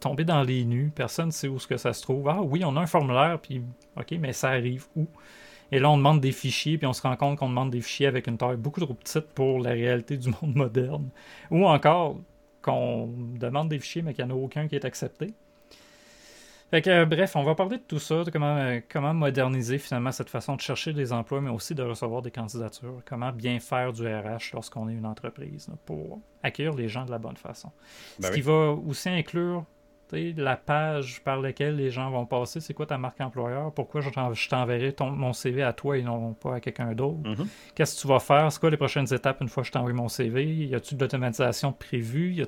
tombé 0.00 0.24
dans 0.24 0.42
les 0.42 0.64
nus. 0.64 0.92
Personne 0.94 1.26
ne 1.26 1.30
sait 1.30 1.48
où 1.48 1.58
ce 1.58 1.66
que 1.66 1.76
ça 1.76 1.92
se 1.92 2.02
trouve. 2.02 2.28
Ah 2.28 2.42
oui, 2.42 2.62
on 2.64 2.76
a 2.76 2.80
un 2.80 2.86
formulaire, 2.86 3.38
puis 3.40 3.62
OK, 3.96 4.12
mais 4.18 4.32
ça 4.32 4.48
arrive 4.48 4.86
où? 4.96 5.06
Et 5.70 5.78
là, 5.78 5.90
on 5.90 5.96
demande 5.96 6.20
des 6.20 6.32
fichiers, 6.32 6.76
puis 6.76 6.86
on 6.86 6.92
se 6.92 7.00
rend 7.00 7.16
compte 7.16 7.38
qu'on 7.38 7.48
demande 7.48 7.70
des 7.70 7.80
fichiers 7.80 8.06
avec 8.06 8.26
une 8.26 8.36
taille 8.36 8.58
beaucoup 8.58 8.80
trop 8.80 8.92
petite 8.92 9.28
pour 9.34 9.58
la 9.58 9.70
réalité 9.70 10.18
du 10.18 10.28
monde 10.28 10.54
moderne. 10.54 11.08
Ou 11.50 11.66
encore, 11.66 12.18
qu'on 12.62 13.08
demande 13.38 13.68
des 13.68 13.78
fichiers, 13.78 14.02
mais 14.02 14.14
qu'il 14.14 14.24
n'y 14.24 14.32
en 14.32 14.34
a 14.36 14.38
aucun 14.38 14.68
qui 14.68 14.76
est 14.76 14.84
accepté. 14.84 15.34
Fait 16.72 16.80
que, 16.80 16.88
euh, 16.88 17.04
bref, 17.04 17.36
on 17.36 17.42
va 17.42 17.54
parler 17.54 17.76
de 17.76 17.82
tout 17.82 17.98
ça, 17.98 18.24
de 18.24 18.30
comment, 18.30 18.56
euh, 18.56 18.80
comment 18.88 19.12
moderniser 19.12 19.76
finalement 19.76 20.10
cette 20.10 20.30
façon 20.30 20.56
de 20.56 20.62
chercher 20.62 20.94
des 20.94 21.12
emplois, 21.12 21.42
mais 21.42 21.50
aussi 21.50 21.74
de 21.74 21.82
recevoir 21.82 22.22
des 22.22 22.30
candidatures. 22.30 23.02
Comment 23.04 23.30
bien 23.30 23.60
faire 23.60 23.92
du 23.92 24.06
RH 24.06 24.54
lorsqu'on 24.54 24.88
est 24.88 24.94
une 24.94 25.04
entreprise 25.04 25.68
pour 25.84 26.18
accueillir 26.42 26.72
les 26.72 26.88
gens 26.88 27.04
de 27.04 27.10
la 27.10 27.18
bonne 27.18 27.36
façon. 27.36 27.70
Ben 28.18 28.28
Ce 28.28 28.32
qui 28.32 28.40
va 28.40 28.70
aussi 28.70 29.10
inclure 29.10 29.66
la 30.12 30.56
page 30.56 31.22
par 31.22 31.40
laquelle 31.40 31.76
les 31.76 31.90
gens 31.90 32.10
vont 32.10 32.26
passer, 32.26 32.60
c'est 32.60 32.74
quoi 32.74 32.86
ta 32.86 32.98
marque 32.98 33.20
employeur, 33.20 33.72
pourquoi 33.72 34.00
je 34.00 34.48
t'enverrai 34.48 34.94
mon 35.00 35.32
CV 35.32 35.62
à 35.62 35.72
toi 35.72 35.96
et 35.96 36.02
non 36.02 36.34
pas 36.34 36.56
à 36.56 36.60
quelqu'un 36.60 36.92
d'autre. 36.92 37.22
Mm-hmm. 37.22 37.46
Qu'est-ce 37.74 37.96
que 37.96 38.00
tu 38.02 38.08
vas 38.08 38.20
faire, 38.20 38.52
c'est 38.52 38.60
quoi 38.60 38.70
les 38.70 38.76
prochaines 38.76 39.12
étapes 39.12 39.40
une 39.40 39.48
fois 39.48 39.62
que 39.62 39.68
je 39.68 39.72
t'envoie 39.72 39.92
mon 39.92 40.08
CV, 40.08 40.44
y 40.44 40.74
a-tu 40.74 40.94
de 40.94 41.00
l'automatisation 41.00 41.72
prévue, 41.72 42.32
y 42.34 42.42
a 42.42 42.46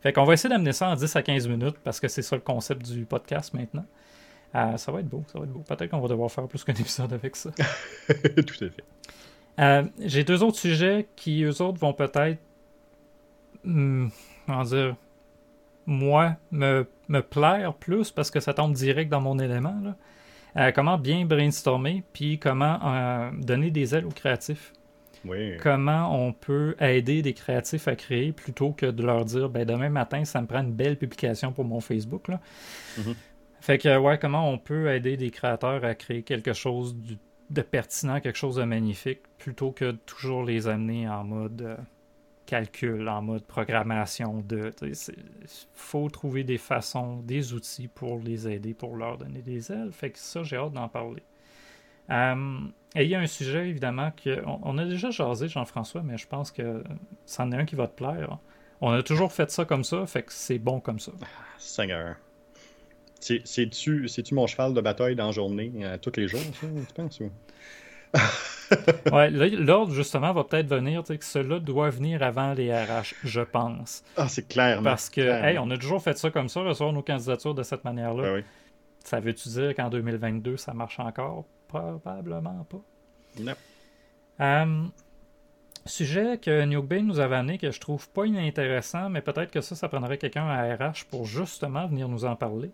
Fait 0.00 0.12
qu'on 0.12 0.24
va 0.24 0.34
essayer 0.34 0.48
d'amener 0.48 0.72
ça 0.72 0.88
en 0.88 0.94
10 0.94 1.14
à 1.14 1.22
15 1.22 1.48
minutes 1.48 1.76
parce 1.84 2.00
que 2.00 2.08
c'est 2.08 2.22
ça 2.22 2.36
le 2.36 2.42
concept 2.42 2.90
du 2.90 3.04
podcast 3.04 3.52
maintenant. 3.54 3.84
Euh, 4.54 4.76
ça 4.76 4.90
va 4.90 5.00
être 5.00 5.08
beau, 5.08 5.22
ça 5.30 5.38
va 5.38 5.44
être 5.44 5.52
beau. 5.52 5.60
Peut-être 5.60 5.90
qu'on 5.90 6.00
va 6.00 6.08
devoir 6.08 6.30
faire 6.30 6.48
plus 6.48 6.64
qu'un 6.64 6.72
épisode 6.78 7.12
avec 7.12 7.36
ça. 7.36 7.50
Tout 8.08 8.64
à 8.64 8.68
fait. 8.68 8.84
Euh, 9.60 9.84
j'ai 10.00 10.24
deux 10.24 10.42
autres 10.42 10.58
sujets 10.58 11.06
qui, 11.14 11.44
eux 11.44 11.62
autres, 11.62 11.78
vont 11.78 11.92
peut-être. 11.92 12.38
Hmm, 13.62 14.08
comment 14.46 14.64
dire 14.64 14.96
moi, 15.90 16.36
me, 16.52 16.86
me, 17.08 17.20
plaire 17.20 17.74
plus 17.74 18.10
parce 18.10 18.30
que 18.30 18.40
ça 18.40 18.54
tombe 18.54 18.72
direct 18.72 19.10
dans 19.10 19.20
mon 19.20 19.38
élément. 19.38 19.74
Euh, 20.56 20.70
comment 20.72 20.98
bien 20.98 21.24
brainstormer, 21.24 22.04
puis 22.12 22.38
comment 22.38 22.78
euh, 22.84 23.30
donner 23.38 23.70
des 23.70 23.94
ailes 23.94 24.06
aux 24.06 24.10
créatifs. 24.10 24.72
Comment 25.60 26.16
on 26.16 26.32
peut 26.32 26.76
aider 26.80 27.20
des 27.20 27.34
créatifs 27.34 27.88
à 27.88 27.94
créer 27.94 28.32
plutôt 28.32 28.70
que 28.72 28.86
de 28.86 29.02
leur 29.04 29.26
dire 29.26 29.50
ben, 29.50 29.66
demain 29.66 29.90
matin, 29.90 30.24
ça 30.24 30.40
me 30.40 30.46
prend 30.46 30.60
une 30.60 30.72
belle 30.72 30.96
publication 30.96 31.52
pour 31.52 31.64
mon 31.64 31.80
Facebook. 31.80 32.28
Là. 32.28 32.40
Mm-hmm. 32.98 33.14
Fait 33.60 33.76
que, 33.76 33.98
ouais, 33.98 34.18
comment 34.18 34.50
on 34.50 34.56
peut 34.56 34.90
aider 34.90 35.18
des 35.18 35.30
créateurs 35.30 35.84
à 35.84 35.94
créer 35.94 36.22
quelque 36.22 36.54
chose 36.54 36.96
de 37.50 37.62
pertinent, 37.62 38.20
quelque 38.20 38.38
chose 38.38 38.56
de 38.56 38.64
magnifique, 38.64 39.20
plutôt 39.36 39.72
que 39.72 39.86
de 39.86 39.98
toujours 40.06 40.44
les 40.44 40.68
amener 40.68 41.06
en 41.08 41.24
mode. 41.24 41.62
Euh, 41.62 41.76
calcul, 42.50 43.08
en 43.08 43.22
mode 43.22 43.44
programmation. 43.44 44.44
Il 44.50 44.94
faut 45.72 46.08
trouver 46.10 46.42
des 46.42 46.58
façons, 46.58 47.20
des 47.22 47.52
outils 47.54 47.86
pour 47.86 48.18
les 48.18 48.48
aider, 48.48 48.74
pour 48.74 48.96
leur 48.96 49.18
donner 49.18 49.40
des 49.40 49.70
ailes. 49.70 49.92
Fait 49.92 50.10
que 50.10 50.18
ça, 50.18 50.42
j'ai 50.42 50.56
hâte 50.56 50.72
d'en 50.72 50.88
parler. 50.88 51.22
Euh, 52.10 52.58
et 52.96 53.04
il 53.04 53.08
y 53.08 53.14
a 53.14 53.20
un 53.20 53.28
sujet, 53.28 53.68
évidemment, 53.68 54.10
qu'on 54.22 54.58
on 54.62 54.78
a 54.78 54.84
déjà 54.84 55.10
jasé, 55.10 55.46
Jean-François, 55.46 56.02
mais 56.02 56.18
je 56.18 56.26
pense 56.26 56.50
que 56.50 56.82
c'en 57.24 57.52
est 57.52 57.56
un 57.56 57.64
qui 57.64 57.76
va 57.76 57.86
te 57.86 57.94
plaire. 57.94 58.38
On 58.80 58.90
a 58.90 59.02
toujours 59.04 59.32
fait 59.32 59.48
ça 59.50 59.64
comme 59.64 59.84
ça, 59.84 60.04
fait 60.06 60.24
que 60.24 60.32
c'est 60.32 60.58
bon 60.58 60.80
comme 60.80 60.98
ça. 60.98 61.12
Seigneur. 61.56 62.16
C'est-tu 63.20 64.34
mon 64.34 64.48
cheval 64.48 64.74
de 64.74 64.80
bataille 64.80 65.14
dans 65.14 65.26
la 65.26 65.32
journée, 65.32 65.70
euh, 65.76 65.98
tous 65.98 66.16
les 66.16 66.26
jours, 66.26 66.40
ça, 66.40 66.66
tu 66.66 66.94
penses? 66.94 67.22
Ouais, 69.12 69.30
l'ordre, 69.30 69.92
justement, 69.92 70.32
va 70.32 70.44
peut-être 70.44 70.68
venir, 70.68 71.02
que 71.02 71.24
cela 71.24 71.58
doit 71.58 71.90
venir 71.90 72.22
avant 72.22 72.52
les 72.52 72.72
RH, 72.72 73.14
je 73.24 73.40
pense. 73.40 74.02
Ah, 74.16 74.28
c'est 74.28 74.46
clair. 74.46 74.80
Parce 74.82 75.10
que, 75.10 75.20
hey, 75.20 75.58
on 75.58 75.70
a 75.70 75.76
toujours 75.76 76.02
fait 76.02 76.16
ça 76.16 76.30
comme 76.30 76.48
ça, 76.48 76.60
recevoir 76.60 76.92
nos 76.92 77.02
candidatures 77.02 77.54
de 77.54 77.62
cette 77.62 77.84
manière-là. 77.84 78.22
Ben 78.22 78.34
oui. 78.36 78.44
Ça 79.04 79.18
veut-tu 79.20 79.48
dire 79.48 79.74
qu'en 79.74 79.88
2022, 79.88 80.56
ça 80.56 80.74
marche 80.74 81.00
encore? 81.00 81.44
Probablement 81.68 82.66
pas. 82.68 82.80
Non. 83.40 83.54
Euh, 84.40 84.84
sujet 85.86 86.38
que 86.38 86.64
New 86.64 86.82
Bay 86.82 87.02
nous 87.02 87.20
avait 87.20 87.36
amené 87.36 87.58
que 87.58 87.70
je 87.70 87.80
trouve 87.80 88.08
pas 88.10 88.26
inintéressant, 88.26 89.08
mais 89.08 89.22
peut-être 89.22 89.50
que 89.50 89.60
ça, 89.60 89.74
ça 89.74 89.88
prendrait 89.88 90.18
quelqu'un 90.18 90.46
à 90.46 90.74
RH 90.74 91.06
pour 91.10 91.24
justement 91.24 91.86
venir 91.86 92.08
nous 92.08 92.24
en 92.24 92.36
parler. 92.36 92.70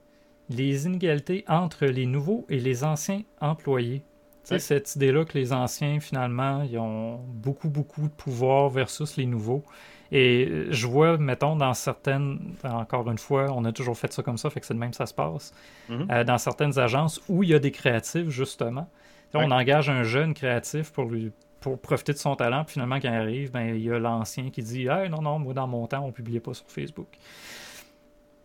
Les 0.48 0.86
inégalités 0.86 1.44
entre 1.48 1.86
les 1.86 2.06
nouveaux 2.06 2.44
et 2.48 2.58
les 2.58 2.84
anciens 2.84 3.22
employés 3.40 4.02
sais, 4.48 4.58
cette 4.58 4.96
idée-là 4.96 5.24
que 5.24 5.36
les 5.36 5.52
anciens, 5.52 6.00
finalement, 6.00 6.62
ils 6.62 6.78
ont 6.78 7.16
beaucoup, 7.16 7.68
beaucoup 7.68 8.02
de 8.02 8.14
pouvoir 8.14 8.68
versus 8.68 9.16
les 9.16 9.26
nouveaux. 9.26 9.64
Et 10.12 10.66
je 10.70 10.86
vois, 10.86 11.18
mettons, 11.18 11.56
dans 11.56 11.74
certaines, 11.74 12.38
encore 12.62 13.10
une 13.10 13.18
fois, 13.18 13.46
on 13.50 13.64
a 13.64 13.72
toujours 13.72 13.98
fait 13.98 14.12
ça 14.12 14.22
comme 14.22 14.38
ça, 14.38 14.50
fait 14.50 14.60
que 14.60 14.66
c'est 14.66 14.74
de 14.74 14.78
même 14.78 14.90
que 14.90 14.96
ça 14.96 15.06
se 15.06 15.14
passe, 15.14 15.52
mm-hmm. 15.90 16.12
euh, 16.12 16.24
dans 16.24 16.38
certaines 16.38 16.78
agences 16.78 17.20
où 17.28 17.42
il 17.42 17.50
y 17.50 17.54
a 17.54 17.58
des 17.58 17.72
créatifs, 17.72 18.28
justement. 18.28 18.88
On 19.34 19.50
engage 19.50 19.90
un 19.90 20.02
jeune 20.02 20.32
créatif 20.32 20.92
pour 20.92 21.04
lui 21.04 21.30
pour 21.60 21.80
profiter 21.80 22.12
de 22.12 22.18
son 22.18 22.36
talent, 22.36 22.64
puis 22.64 22.74
finalement, 22.74 23.00
quand 23.00 23.08
il 23.08 23.14
arrive, 23.14 23.50
ben, 23.50 23.74
il 23.74 23.82
y 23.82 23.90
a 23.90 23.98
l'ancien 23.98 24.50
qui 24.50 24.62
dit 24.62 24.86
hey, 24.86 25.10
non, 25.10 25.20
non, 25.20 25.40
moi, 25.40 25.52
dans 25.52 25.66
mon 25.66 25.86
temps, 25.88 26.04
on 26.04 26.06
ne 26.06 26.12
publiait 26.12 26.40
pas 26.40 26.54
sur 26.54 26.66
Facebook 26.68 27.08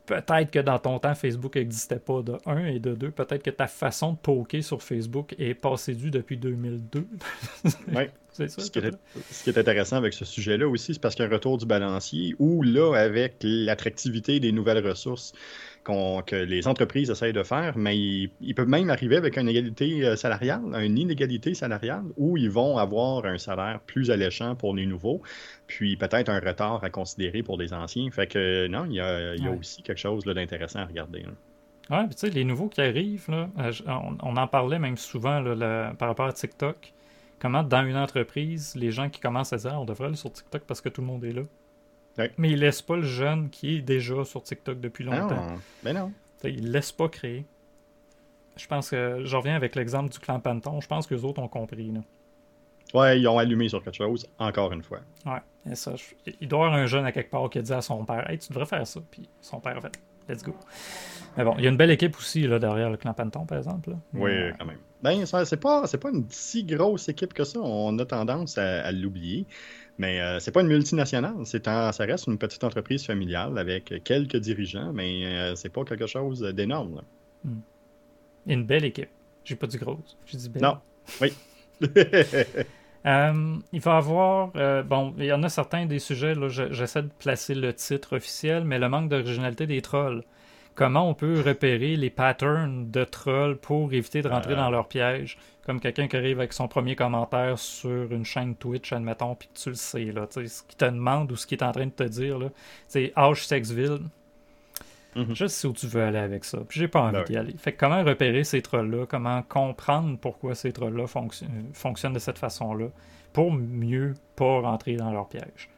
peut-être 0.06 0.52
que 0.52 0.60
dans 0.60 0.80
ton 0.80 1.00
temps, 1.00 1.16
Facebook 1.16 1.56
n'existait 1.56 2.00
pas 2.00 2.22
de 2.22 2.38
1 2.46 2.66
et 2.66 2.80
de 2.80 2.94
2. 2.94 3.12
Peut-être 3.12 3.44
que 3.44 3.50
ta 3.50 3.68
façon 3.68 4.14
de 4.14 4.18
poker 4.18 4.64
sur 4.64 4.82
Facebook 4.82 5.36
est 5.38 5.54
passée 5.54 5.94
due 5.94 6.12
depuis 6.12 6.38
2002. 6.38 7.08
oui. 7.94 8.04
C'est 8.34 8.50
ça. 8.50 8.62
Ce 8.62 8.72
qui, 8.72 8.80
est, 8.80 8.92
ce 9.30 9.44
qui, 9.44 9.50
est, 9.50 9.58
intéressant 9.58 9.98
avec 9.98 10.14
ce 10.14 10.24
sujet-là 10.24 10.66
aussi, 10.68 10.94
c'est 10.94 11.02
parce 11.02 11.16
qu'il 11.16 11.24
y 11.24 11.28
a 11.28 11.30
un 11.30 11.34
retour 11.34 11.58
du 11.58 11.66
balancier 11.66 12.34
où, 12.40 12.64
là, 12.64 12.96
avec 12.96 13.36
l'attractivité 13.42 14.40
des 14.40 14.54
nouvelles 14.54 14.86
ressources, 14.88 15.34
que 15.84 16.36
les 16.36 16.68
entreprises 16.68 17.10
essayent 17.10 17.34
de 17.34 17.44
faire, 17.44 17.78
mais 17.78 17.98
ils, 17.98 18.54
peuvent 18.56 18.68
même 18.68 18.90
arriver 18.90 19.18
avec 19.18 19.38
une 19.38 19.50
égalité 19.50 20.06
euh, 20.06 20.16
salariale, 20.16 20.62
une 20.80 20.98
inégalité 20.98 21.54
salariale, 21.54 22.04
où 22.18 22.38
ils 22.38 22.50
vont 22.50 22.78
avoir 22.78 23.26
un 23.26 23.38
salaire 23.38 23.80
plus 23.86 24.12
alléchant 24.12 24.56
pour 24.56 24.76
les 24.76 24.86
nouveaux, 24.86 25.22
puis 25.68 25.96
peut-être 25.98 26.30
un 26.30 26.40
retard 26.40 26.84
à 26.84 26.90
considérer 26.90 27.42
pour 27.42 27.58
les 27.58 27.74
anciens. 27.74 28.10
Fait 28.12 28.28
que 28.28 28.68
non, 28.68 28.86
il 28.86 28.96
y 28.96 29.00
a, 29.00 29.34
aussi 29.60 29.82
quelque 29.82 30.00
chose 30.00 30.24
d'intéressant 30.24 30.80
à 30.80 30.86
regarder. 30.86 31.26
Oui, 31.90 31.98
tu 32.10 32.18
sais, 32.18 32.30
les 32.30 32.44
nouveaux 32.44 32.70
qui 32.70 32.82
arrivent, 32.82 33.30
là, 33.30 33.50
euh, 33.60 33.72
on, 34.22 34.38
en 34.38 34.48
parlait 34.48 34.80
même 34.80 34.98
souvent 34.98 35.44
par 35.98 36.08
rapport 36.08 36.28
à 36.28 36.34
TikTok. 36.34 36.94
Comment 37.40 37.64
dans 37.64 37.84
une 37.84 37.98
entreprise, 37.98 38.76
les 38.76 38.92
gens 38.92 39.10
qui 39.10 39.20
commencent 39.20 39.52
à 39.52 39.58
dire 39.58 39.72
ah, 39.74 39.82
on 39.82 39.86
devrait 39.86 40.06
aller 40.06 40.16
sur 40.16 40.32
TikTok 40.32 40.62
parce 40.68 40.80
que 40.80 40.90
tout 40.90 41.02
le 41.02 41.08
monde 41.08 41.26
est 41.26 41.34
là? 41.34 41.42
Mais 42.38 42.52
il 42.52 42.60
laisse 42.60 42.82
pas 42.82 42.96
le 42.98 43.04
jeune 43.04 43.50
qui 43.50 43.78
est 43.78 43.82
déjà 43.82 44.24
sur 44.26 44.44
TikTok 44.44 44.80
depuis 44.80 45.04
longtemps. 45.04 45.56
mais 45.84 45.94
non. 45.94 46.12
Il 46.44 46.72
laisse 46.72 46.92
pas 46.92 47.08
créer. 47.10 47.46
Je 48.58 48.68
pense 48.68 48.90
que 48.90 49.22
je 49.24 49.36
reviens 49.36 49.56
avec 49.56 49.76
l'exemple 49.76 50.12
du 50.12 50.20
clan 50.20 50.40
Panton. 50.40 50.82
Je 50.82 50.88
pense 50.88 51.08
que 51.08 51.16
les 51.16 51.24
autres 51.24 51.42
ont 51.42 51.48
compris. 51.48 51.92
Là. 51.92 52.02
Ouais, 52.94 53.20
ils 53.20 53.28
ont 53.28 53.38
allumé 53.38 53.70
sur 53.70 53.82
quelque 53.84 53.96
chose, 53.96 54.28
encore 54.38 54.74
une 54.74 54.84
fois. 54.84 55.00
Ouais, 55.26 55.40
et 55.72 55.76
ça, 55.76 55.96
je- 55.96 56.32
il 56.42 56.48
doit 56.48 56.60
y 56.60 56.64
avoir 56.66 56.74
un 56.80 56.86
jeune 56.88 57.06
à 57.06 57.12
quelque 57.12 57.32
part 57.32 57.50
qui 57.50 57.60
a 57.60 57.62
dit 57.62 57.72
à 57.74 57.82
son 57.82 58.04
père 58.04 58.30
Hey, 58.30 58.38
tu 58.40 58.50
devrais 58.50 58.66
faire 58.66 58.86
ça. 58.86 59.00
Puis 59.10 59.30
son 59.40 59.60
père 59.60 59.78
a 59.78 59.82
fait 59.82 59.98
Let's 60.30 60.44
go. 60.44 60.54
Mais 61.38 61.44
bon, 61.44 61.56
il 61.58 61.64
y 61.64 61.68
a 61.68 61.70
une 61.70 61.78
belle 61.78 61.90
équipe 61.92 62.16
aussi 62.18 62.46
là, 62.46 62.60
derrière 62.60 62.90
le 62.90 62.98
clan 62.98 63.14
Panton, 63.14 63.46
par 63.46 63.58
exemple. 63.58 63.90
là. 63.92 63.96
Oui, 64.14 64.30
Mais, 64.32 64.54
quand 64.60 64.66
même. 64.66 64.78
Ben, 65.02 65.26
c'est 65.26 65.58
pas, 65.60 65.88
pas 65.88 66.10
une 66.14 66.26
si 66.30 66.64
grosse 66.64 67.10
équipe 67.10 67.34
que 67.34 67.44
ça. 67.44 67.60
On 67.60 67.98
a 67.98 68.06
tendance 68.06 68.58
à, 68.58 68.82
à 68.86 68.92
l'oublier. 68.92 69.46
Mais 70.02 70.20
euh, 70.20 70.40
c'est 70.40 70.52
pas 70.52 70.62
une 70.62 70.68
multinationale. 70.68 71.36
C'est 71.46 71.68
un- 71.68 71.92
ça 71.92 72.06
reste 72.06 72.26
une 72.28 72.38
petite 72.40 72.64
entreprise 72.64 73.06
familiale 73.06 73.58
avec 73.60 73.94
quelques 74.04 74.38
dirigeants, 74.38 74.92
mais 74.94 75.24
euh, 75.26 75.56
c'est 75.56 75.70
pas 75.70 75.84
quelque 75.84 76.08
chose 76.08 76.42
d'énorme. 76.42 76.96
là. 76.96 77.04
Une 78.48 78.66
belle 78.66 78.86
équipe. 78.86 79.10
J'ai 79.46 79.56
pas 79.56 79.68
dit 79.68 79.78
grosse. 79.78 80.18
J'ai 80.26 80.38
dit 80.40 80.50
belle. 80.50 80.64
Non. 80.64 80.78
Oui. 81.22 81.32
Euh, 83.04 83.56
il 83.74 83.82
va 83.82 83.96
y 83.96 83.98
avoir. 83.98 84.52
euh, 84.56 84.84
bon, 84.84 85.16
il 85.18 85.26
y 85.26 85.34
en 85.34 85.42
a 85.42 85.50
certains 85.50 85.88
des 85.88 85.98
sujets, 85.98 86.36
là, 86.36 86.50
je- 86.50 86.72
j'essaie 86.72 87.02
de 87.02 87.10
placer 87.18 87.56
le 87.56 87.74
titre 87.74 88.16
officiel, 88.18 88.64
mais 88.64 88.78
le 88.78 88.90
manque 88.90 89.10
d'originalité 89.10 89.66
des 89.66 89.82
trolls. 89.82 90.22
Comment 90.76 91.10
on 91.10 91.14
peut 91.14 91.42
repérer 91.46 91.96
les 91.96 92.10
patterns 92.10 92.90
de 92.90 93.04
trolls 93.04 93.58
pour 93.58 93.92
éviter 93.94 94.22
de 94.22 94.30
rentrer 94.30 94.54
Euh. 94.54 94.58
dans 94.58 94.70
leur 94.70 94.88
piège? 94.88 95.38
Comme 95.66 95.80
quelqu'un 95.80 96.08
qui 96.08 96.16
arrive 96.18 96.40
avec 96.40 96.54
son 96.54 96.68
premier 96.68 96.96
commentaire 96.96 97.60
sur 97.60 98.12
une 98.12 98.26
chaîne 98.26 98.56
Twitch, 98.56 98.92
admettons, 98.94 99.36
puis 99.36 99.48
que 99.54 99.60
tu 99.60 99.70
le 99.70 99.76
sais, 99.76 100.06
là, 100.06 100.26
tu 100.28 100.42
sais, 100.42 100.48
ce 100.48 100.64
qu'il 100.64 100.78
te 100.78 100.86
demande 100.86 101.32
ou 101.32 101.36
ce 101.36 101.46
qu'il 101.46 101.58
est 101.60 101.64
en 101.64 101.72
train 101.72 101.86
de 101.86 101.92
te 101.92 102.04
dire, 102.04 102.40
là, 102.40 102.48
c'est 102.88 103.14
H 103.16 103.46
Sexville. 103.46 104.00
Mhm. 105.16 105.36
Je 105.36 105.46
sais 105.46 105.68
où 105.68 105.74
tu 105.74 105.88
veux 105.88 106.02
aller 106.02 106.18
avec 106.20 106.46
ça, 106.46 106.60
puis 106.68 106.80
j'ai 106.80 106.88
pas 106.88 107.02
envie 107.02 107.12
Ben 107.18 107.24
d'y 107.26 107.36
aller. 107.38 107.54
Fait 107.58 107.74
que 107.74 107.80
comment 107.80 108.02
repérer 108.04 108.46
ces 108.46 108.62
trolls-là, 108.62 109.06
comment 109.08 109.42
comprendre 109.44 110.18
pourquoi 110.18 110.56
ces 110.56 110.72
trolls-là 110.72 111.06
fonction- 111.06 111.48
fonctionnent 111.74 112.14
de 112.14 112.20
cette 112.20 112.38
façon-là, 112.40 112.86
pour 113.34 113.52
mieux 113.52 114.14
pas 114.38 114.62
rentrer 114.62 114.96
dans 114.96 115.12
leur 115.12 115.28
piège? 115.28 115.70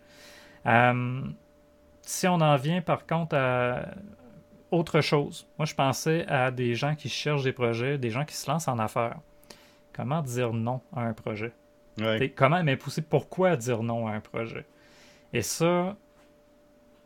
Euh, 0.68 1.22
si 2.04 2.28
on 2.28 2.36
en 2.42 2.56
vient 2.58 2.82
par 2.82 3.06
contre 3.08 3.36
à 3.36 3.88
autre 4.74 5.02
chose, 5.02 5.48
moi 5.58 5.66
je 5.66 5.76
pensais 5.76 6.26
à 6.28 6.52
des 6.52 6.76
gens 6.76 6.96
qui 6.96 7.10
cherchent 7.10 7.44
des 7.44 7.54
projets, 7.54 7.98
des 7.98 8.10
gens 8.10 8.26
qui 8.26 8.36
se 8.36 8.50
lancent 8.50 8.68
en 8.68 8.80
affaires. 8.80 9.18
Comment 9.94 10.22
dire 10.22 10.54
non 10.54 10.82
à 10.96 11.02
un 11.02 11.14
projet? 11.14 11.54
Ouais. 12.00 12.34
Comment 12.36 12.64
m'imposer? 12.64 13.02
Pourquoi 13.02 13.56
dire 13.56 13.84
non 13.84 14.08
à 14.08 14.14
un 14.14 14.20
projet? 14.20 14.66
Et 15.32 15.44
ça, 15.44 15.96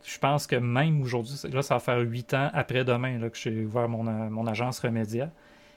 je 0.04 0.18
pense 0.18 0.46
que 0.46 0.56
même 0.56 1.02
aujourd'hui, 1.02 1.34
là, 1.52 1.62
ça 1.62 1.74
va 1.74 1.80
faire 1.80 1.98
huit 2.00 2.32
ans 2.34 2.50
après-demain 2.52 3.18
là, 3.18 3.28
que 3.28 3.36
j'ai 3.36 3.64
ouvert 3.64 3.88
mon, 3.88 4.06
euh, 4.06 4.30
mon 4.30 4.46
agence 4.46 4.80
Remédia. 4.80 5.30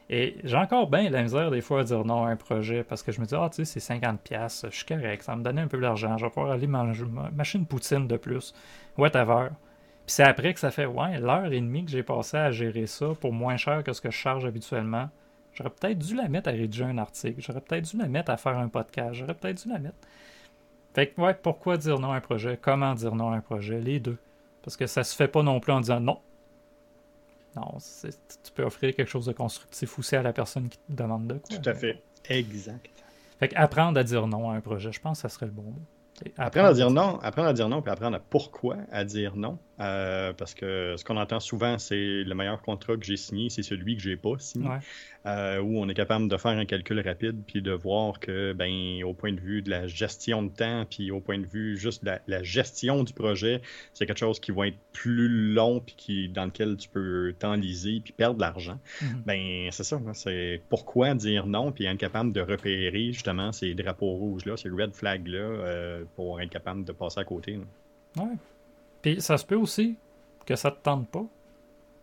Et 0.10 0.36
j'ai 0.44 0.58
encore 0.58 0.90
bien 0.90 1.10
la 1.10 1.24
misère 1.24 1.52
des 1.52 1.62
fois 1.62 1.82
à 1.82 1.84
dire 1.84 2.04
non 2.04 2.26
à 2.26 2.30
un 2.30 2.36
projet 2.36 2.84
parce 2.84 3.02
que 3.02 3.12
je 3.14 3.22
me 3.22 3.26
dis, 3.26 3.36
ah, 3.36 3.50
tu 3.50 3.64
sais, 3.66 3.80
c'est 3.80 3.94
50$, 3.96 4.70
je 4.70 4.76
suis 4.76 4.86
correct, 4.86 5.24
ça 5.24 5.32
va 5.32 5.38
me 5.38 5.44
donner 5.44 5.62
un 5.62 5.68
peu 5.68 5.80
d'argent, 5.80 6.18
je 6.18 6.26
vais 6.26 6.30
pouvoir 6.30 6.52
aller 6.52 6.68
manger, 6.68 7.06
m'acheter 7.34 7.60
une 7.60 7.66
poutine 7.66 8.08
de 8.08 8.18
plus, 8.18 8.54
whatever. 8.98 9.50
Puis 10.06 10.16
c'est 10.16 10.24
après 10.24 10.54
que 10.54 10.60
ça 10.60 10.72
fait, 10.72 10.86
ouais, 10.86 11.20
l'heure 11.20 11.46
et 11.46 11.60
demie 11.60 11.86
que 11.86 11.92
j'ai 11.92 12.04
passé 12.04 12.38
à 12.38 12.52
gérer 12.52 12.88
ça 12.88 13.10
pour 13.20 13.34
moins 13.34 13.58
cher 13.58 13.84
que 13.84 13.94
ce 13.94 14.02
que 14.02 14.10
je 14.12 14.18
charge 14.18 14.46
habituellement. 14.46 15.10
J'aurais 15.54 15.70
peut-être 15.70 16.00
dû 16.00 16.16
la 16.16 16.28
mettre 16.30 16.50
à 16.50 16.54
rédiger 16.54 16.86
un 16.86 16.98
article, 16.98 17.42
j'aurais 17.42 17.62
peut-être 17.62 17.90
dû 17.92 17.98
la 17.98 18.08
mettre 18.08 18.32
à 18.32 18.38
faire 18.38 18.58
un 18.58 18.68
podcast, 18.70 19.14
j'aurais 19.14 19.34
peut-être 19.34 19.64
dû 19.64 19.70
la 19.70 19.80
mettre. 19.80 19.98
Fait 20.94 21.08
que, 21.08 21.22
ouais, 21.22 21.34
pourquoi 21.34 21.78
dire 21.78 22.00
non 22.00 22.12
à 22.12 22.16
un 22.18 22.22
projet? 22.22 22.58
Comment 22.62 22.94
dire 22.96 23.16
non 23.16 23.32
à 23.32 23.36
un 23.38 23.42
projet? 23.42 23.80
Les 23.80 24.00
deux. 24.00 24.18
Parce 24.64 24.78
que 24.78 24.88
ça 24.88 25.04
se 25.04 25.16
fait 25.16 25.28
pas 25.28 25.44
non 25.44 25.60
plus 25.60 25.72
en 25.72 25.82
disant 25.82 26.00
non. 26.00 26.20
Non, 27.56 27.76
c'est- 27.80 28.18
tu 28.44 28.52
peux 28.54 28.64
offrir 28.64 28.96
quelque 28.96 29.10
chose 29.10 29.26
de 29.26 29.34
constructif 29.34 30.00
aussi 30.00 30.16
à 30.16 30.22
la 30.24 30.32
personne 30.34 30.70
qui 30.70 30.78
te 30.78 30.94
demande 30.94 31.28
de 31.28 31.34
quoi. 31.36 31.58
Tout 31.58 31.70
à 31.70 31.74
fait. 31.74 32.02
Exact. 32.30 32.90
Fait 33.40 33.50
que 33.50 33.56
apprendre 33.58 34.00
à 34.00 34.04
dire 34.04 34.28
non 34.28 34.50
à 34.52 34.56
un 34.56 34.62
projet, 34.62 34.92
je 34.92 35.02
pense 35.02 35.18
que 35.18 35.22
ça 35.24 35.30
serait 35.30 35.48
le 35.48 35.52
bon 35.52 35.64
mot. 35.64 35.74
C'est 36.14 36.32
Apprendre 36.38 36.68
à 36.70 36.74
dire 36.74 36.92
non, 36.92 37.20
apprendre 37.22 37.48
à 37.50 37.54
dire 37.54 37.68
non, 37.68 37.82
puis 37.82 37.92
apprendre 37.92 38.16
à 38.16 38.20
pourquoi 38.20 38.78
à 38.92 39.04
dire 39.04 39.36
non. 39.36 39.58
Euh, 39.82 40.32
parce 40.34 40.54
que 40.54 40.96
ce 40.98 41.04
qu'on 41.04 41.18
entend 41.18 41.40
souvent, 41.40 41.78
c'est 41.80 42.24
le 42.24 42.36
meilleur 42.36 42.62
contrat 42.62 42.96
que 42.96 43.04
j'ai 43.04 43.18
signé, 43.18 43.50
c'est 43.50 43.64
celui 43.64 43.96
que 43.96 44.02
j'ai 44.02 44.16
pas 44.16 44.36
signé. 44.38 44.68
Ouais. 44.68 44.78
Euh, 45.26 45.60
où 45.60 45.78
on 45.80 45.88
est 45.88 45.94
capable 45.94 46.28
de 46.28 46.38
faire 46.38 46.52
un 46.52 46.66
calcul 46.66 47.00
rapide, 47.00 47.44
puis 47.46 47.62
de 47.62 47.72
voir 47.72 48.20
que, 48.20 48.54
ben, 48.54 49.04
au 49.04 49.14
point 49.14 49.32
de 49.32 49.40
vue 49.40 49.62
de 49.62 49.70
la 49.70 49.86
gestion 49.88 50.44
de 50.44 50.50
temps, 50.50 50.86
puis 50.90 51.12
au 51.12 51.20
point 51.20 51.38
de 51.38 51.46
vue 51.46 51.78
juste 51.78 52.04
de 52.04 52.10
la, 52.10 52.22
la 52.28 52.44
gestion 52.44 53.04
du 53.04 53.14
projet, 53.14 53.62
c'est 53.94 54.06
quelque 54.06 54.18
chose 54.18 54.40
qui 54.40 54.52
va 54.52 54.68
être 54.68 54.78
plus 54.94 55.30
long, 55.30 55.80
puis 55.80 55.96
qui, 55.96 56.30
dans 56.30 56.46
lequel 56.46 56.76
tu 56.78 56.90
peux 56.90 57.34
t'enliser, 57.38 58.02
puis 58.04 58.14
perdre 58.14 58.36
de 58.36 58.42
l'argent. 58.42 58.80
Mhm. 59.02 59.24
Ben, 59.26 59.70
c'est 59.72 59.84
ça, 59.84 59.98
hein, 59.98 60.14
c'est 60.14 60.62
pourquoi 60.70 61.14
dire 61.14 61.46
non, 61.46 61.72
puis 61.72 61.86
être 61.86 61.98
capable 61.98 62.34
de 62.34 62.42
repérer 62.42 63.12
justement 63.14 63.52
ces 63.52 63.74
drapeaux 63.74 64.14
rouges-là, 64.14 64.58
ces 64.58 64.70
red 64.70 64.94
flags-là, 64.94 65.38
euh, 65.38 66.04
pour 66.16 66.42
être 66.42 66.50
capable 66.50 66.84
de 66.84 66.92
passer 66.92 67.20
à 67.20 67.24
côté. 67.24 67.58
là. 67.58 68.24
Ouais. 68.24 68.36
Puis 69.02 69.22
ça 69.22 69.38
se 69.38 69.46
peut 69.46 69.56
aussi 69.56 69.98
que 70.46 70.56
ça 70.56 70.72
te 70.72 70.82
tente 70.82 71.08
pas. 71.08 71.26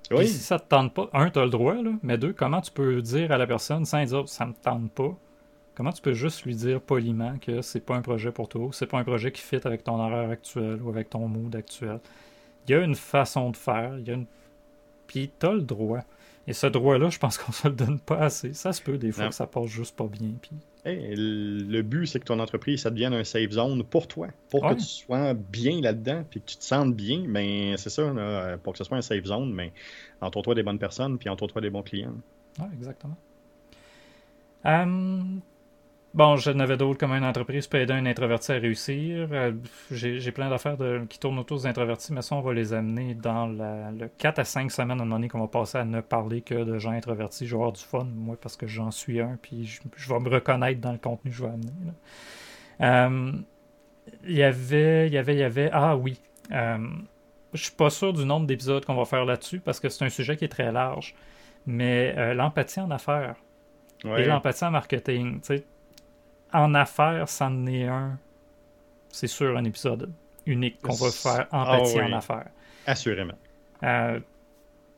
Puis 0.09 0.19
Oui, 0.19 0.29
si 0.29 0.39
ça 0.39 0.59
te 0.59 0.69
tente 0.69 0.95
pas, 0.95 1.09
un, 1.13 1.31
tu 1.31 1.39
as 1.39 1.45
le 1.45 1.51
droit, 1.51 1.75
là, 1.75 1.93
mais 2.03 2.19
deux, 2.19 2.33
comment 2.33 2.61
tu 2.61 2.73
peux 2.73 3.03
dire 3.03 3.31
à 3.33 3.39
la 3.39 3.47
personne 3.47 3.85
sans 3.85 4.03
dire 4.05 4.29
ça 4.29 4.47
me 4.47 4.55
tente 4.55 4.91
pas? 4.93 5.15
Comment 5.75 5.93
tu 5.93 6.03
peux 6.03 6.15
juste 6.15 6.45
lui 6.45 6.57
dire 6.57 6.81
poliment 6.81 7.39
que 7.39 7.63
c'est 7.63 7.81
pas 7.81 7.95
un 7.95 8.03
projet 8.03 8.33
pour 8.33 8.49
toi, 8.49 8.69
c'est 8.73 8.87
pas 8.87 8.99
un 8.99 9.05
projet 9.05 9.31
qui 9.33 9.43
fit 9.43 9.61
avec 9.65 9.85
ton 9.85 10.01
horaire 10.01 10.31
actuel 10.31 10.81
ou 10.83 10.89
avec 10.89 11.11
ton 11.11 11.29
mood 11.29 11.55
actuel? 11.55 12.01
Il 12.67 12.73
y 12.73 12.75
a 12.75 12.83
une 12.83 12.95
façon 12.97 13.51
de 13.51 13.57
faire, 13.57 13.97
il 13.99 14.09
y 14.09 14.11
a 14.11 14.15
une. 14.15 14.27
Puis 15.07 15.31
t'as 15.39 15.53
le 15.53 15.63
droit. 15.63 16.01
Et 16.49 16.53
ce 16.55 16.67
droit-là, 16.67 17.11
je 17.11 17.19
pense 17.19 17.37
qu'on 17.39 17.53
se 17.53 17.69
le 17.69 17.75
donne 17.75 18.01
pas 18.01 18.19
assez. 18.19 18.53
Ça 18.55 18.73
se 18.73 18.81
peut 18.83 18.97
des 18.99 19.13
fois 19.13 19.25
Non. 19.25 19.29
que 19.31 19.37
ça 19.37 19.47
passe 19.47 19.67
juste 19.67 19.95
pas 19.95 20.07
bien. 20.07 20.31
Puis... 20.41 20.53
Hey, 20.85 21.15
le 21.15 21.83
but, 21.83 22.07
c'est 22.07 22.19
que 22.21 22.25
ton 22.25 22.39
entreprise, 22.41 22.81
ça 22.83 22.91
devienne 22.91 23.13
un 23.13 23.25
safe 23.25 23.51
zone 23.51 23.85
pour 23.85 24.09
toi, 24.09 24.29
pour 24.49 24.63
Ouais. 24.63 24.75
que 24.75 24.81
tu 24.81 24.87
sois 24.87 25.35
bien 25.35 25.81
là-dedans, 25.83 26.25
puis 26.31 26.41
que 26.41 26.47
tu 26.47 26.57
te 26.57 26.65
sentes 26.65 26.95
bien. 26.97 27.23
Mais 27.27 27.77
c'est 27.77 27.91
ça, 27.91 28.11
là, 28.13 28.57
pour 28.59 28.73
que 28.73 28.79
ce 28.79 28.85
soit 28.85 28.97
un 28.97 29.03
safe 29.03 29.25
zone, 29.25 29.53
mais 29.53 29.73
entoure-toi 30.23 30.55
des 30.55 30.63
bonnes 30.63 30.79
personnes, 30.79 31.19
puis 31.19 31.29
entoure-toi 31.29 31.61
des 31.61 31.71
bons 31.71 31.83
clients. 31.83 32.15
Ouais, 32.59 32.67
exactement. 32.75 33.17
Hum, 34.65 35.41
bon, 36.19 36.37
je 36.37 36.51
n'avais 36.51 36.77
d'autres 36.77 36.99
comme 36.99 37.13
une 37.13 37.25
entreprise 37.25 37.67
peut 37.67 37.79
aider 37.79 37.95
un 37.95 38.05
introverti 38.05 38.53
à 38.53 38.57
réussir. 38.57 39.29
Euh, 39.33 39.53
J'ai 39.91 40.33
plein 40.33 40.51
d'affaires 40.51 40.77
qui 41.09 41.19
tournent 41.19 41.39
autour 41.39 41.59
des 41.59 41.67
introvertis, 41.67 42.13
mais 42.13 42.21
ça, 42.23 42.35
on 42.35 42.41
va 42.43 42.53
les 42.53 42.73
amener 42.75 43.15
dans 43.15 43.47
la- 43.47 43.91
le 43.91 44.09
4 44.19 44.39
à 44.41 44.45
5 44.45 44.71
semaines 44.71 44.99
à 45.01 45.03
un 45.03 45.07
moment 45.07 45.17
donné 45.17 45.29
qu'on 45.29 45.41
va 45.41 45.47
passer 45.49 45.79
à 45.79 45.85
ne 45.85 46.01
parler 46.03 46.43
que 46.43 46.65
de 46.65 46.79
gens 46.79 46.91
introvertis. 46.91 47.47
Je 47.47 47.51
vais 47.55 47.57
avoir 47.61 47.73
du 47.73 47.81
fun, 47.83 48.05
moi, 48.15 48.37
parce 48.41 48.57
que 48.57 48.67
j'en 48.67 48.91
suis 48.91 49.21
un, 49.21 49.39
puis 49.41 49.65
je, 49.65 49.81
je 49.97 50.09
vais 50.13 50.21
me 50.21 50.29
reconnaître 50.29 50.81
dans 50.81 50.93
le 50.93 50.99
contenu 50.99 51.31
que 51.31 51.37
je 51.37 51.43
vais 51.45 51.51
amener. 51.51 51.73
Il 54.27 54.37
y 54.37 54.43
avait, 54.43 55.07
il 55.09 55.13
y 55.13 55.19
avait, 55.19 55.35
il 55.35 55.39
y 55.41 55.43
avait. 55.43 55.71
Ah 55.73 55.97
oui. 55.97 56.19
Hum, 56.51 57.05
je 57.55 57.63
suis 57.65 57.73
pas 57.73 57.91
sûr 57.91 58.13
du 58.13 58.25
nombre 58.25 58.47
d'épisodes 58.47 58.85
qu'on 58.85 58.95
va 58.95 59.05
faire 59.05 59.25
là-dessus 59.25 59.61
parce 59.61 59.81
que 59.81 59.89
c'est 59.89 60.05
un 60.05 60.09
sujet 60.11 60.37
qui 60.37 60.45
est 60.45 60.49
très 60.49 60.73
large. 60.73 61.15
Mais 61.67 62.15
euh, 62.17 62.35
l'empathie 62.35 62.81
en 62.81 62.91
affaires 62.91 63.37
Ouais. 64.05 64.23
et 64.23 64.27
l'empathie 64.27 64.65
en 64.65 64.71
marketing, 64.71 65.41
tu 65.41 65.47
sais, 65.57 65.67
en 66.53 66.75
affaires, 66.75 67.29
ça 67.29 67.47
en 67.47 67.67
est 67.67 67.87
un, 67.87 68.19
c'est 69.11 69.27
sûr, 69.27 69.57
un 69.57 69.65
épisode 69.65 70.11
unique 70.47 70.81
qu'on 70.83 70.95
va 70.95 71.11
faire 71.11 71.47
empathie 71.53 71.99
Ah 71.99 72.05
oui. 72.07 72.13
en 72.13 72.17
affaires. 72.17 72.49
Assurément. 72.87 73.35
Euh, 73.83 74.19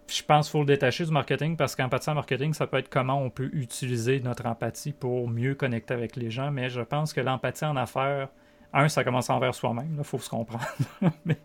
je 0.08 0.22
pense 0.22 0.46
qu'il 0.46 0.52
faut 0.52 0.60
le 0.60 0.66
détacher 0.66 1.04
du 1.04 1.12
marketing 1.12 1.56
parce 1.56 1.76
qu'empathie 1.76 2.10
en 2.10 2.14
marketing, 2.14 2.52
ça 2.54 2.66
peut 2.66 2.78
être 2.78 2.88
comment 2.88 3.20
on 3.20 3.30
peut 3.30 3.50
utiliser 3.52 4.20
notre 4.20 4.46
empathie 4.46 4.92
pour 4.92 5.28
mieux 5.28 5.54
connecter 5.54 5.94
avec 5.94 6.16
les 6.16 6.30
gens, 6.30 6.50
mais 6.50 6.68
je 6.70 6.80
pense 6.80 7.12
que 7.12 7.20
l'empathie 7.20 7.64
en 7.64 7.76
affaires, 7.76 8.28
un, 8.72 8.88
ça 8.88 9.02
commence 9.04 9.30
envers 9.30 9.54
soi-même, 9.54 9.94
il 9.98 10.04
faut 10.04 10.18
se 10.18 10.28
comprendre. 10.30 10.64
mais 11.24 11.36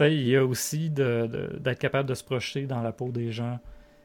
il 0.00 0.28
y 0.28 0.36
a 0.36 0.44
aussi 0.44 0.90
d'être 0.90 1.78
capable 1.78 2.08
de 2.08 2.14
se 2.14 2.24
projeter 2.24 2.66
dans 2.66 2.82
la 2.82 2.92
peau 2.92 3.10
des 3.10 3.30
gens, 3.32 3.58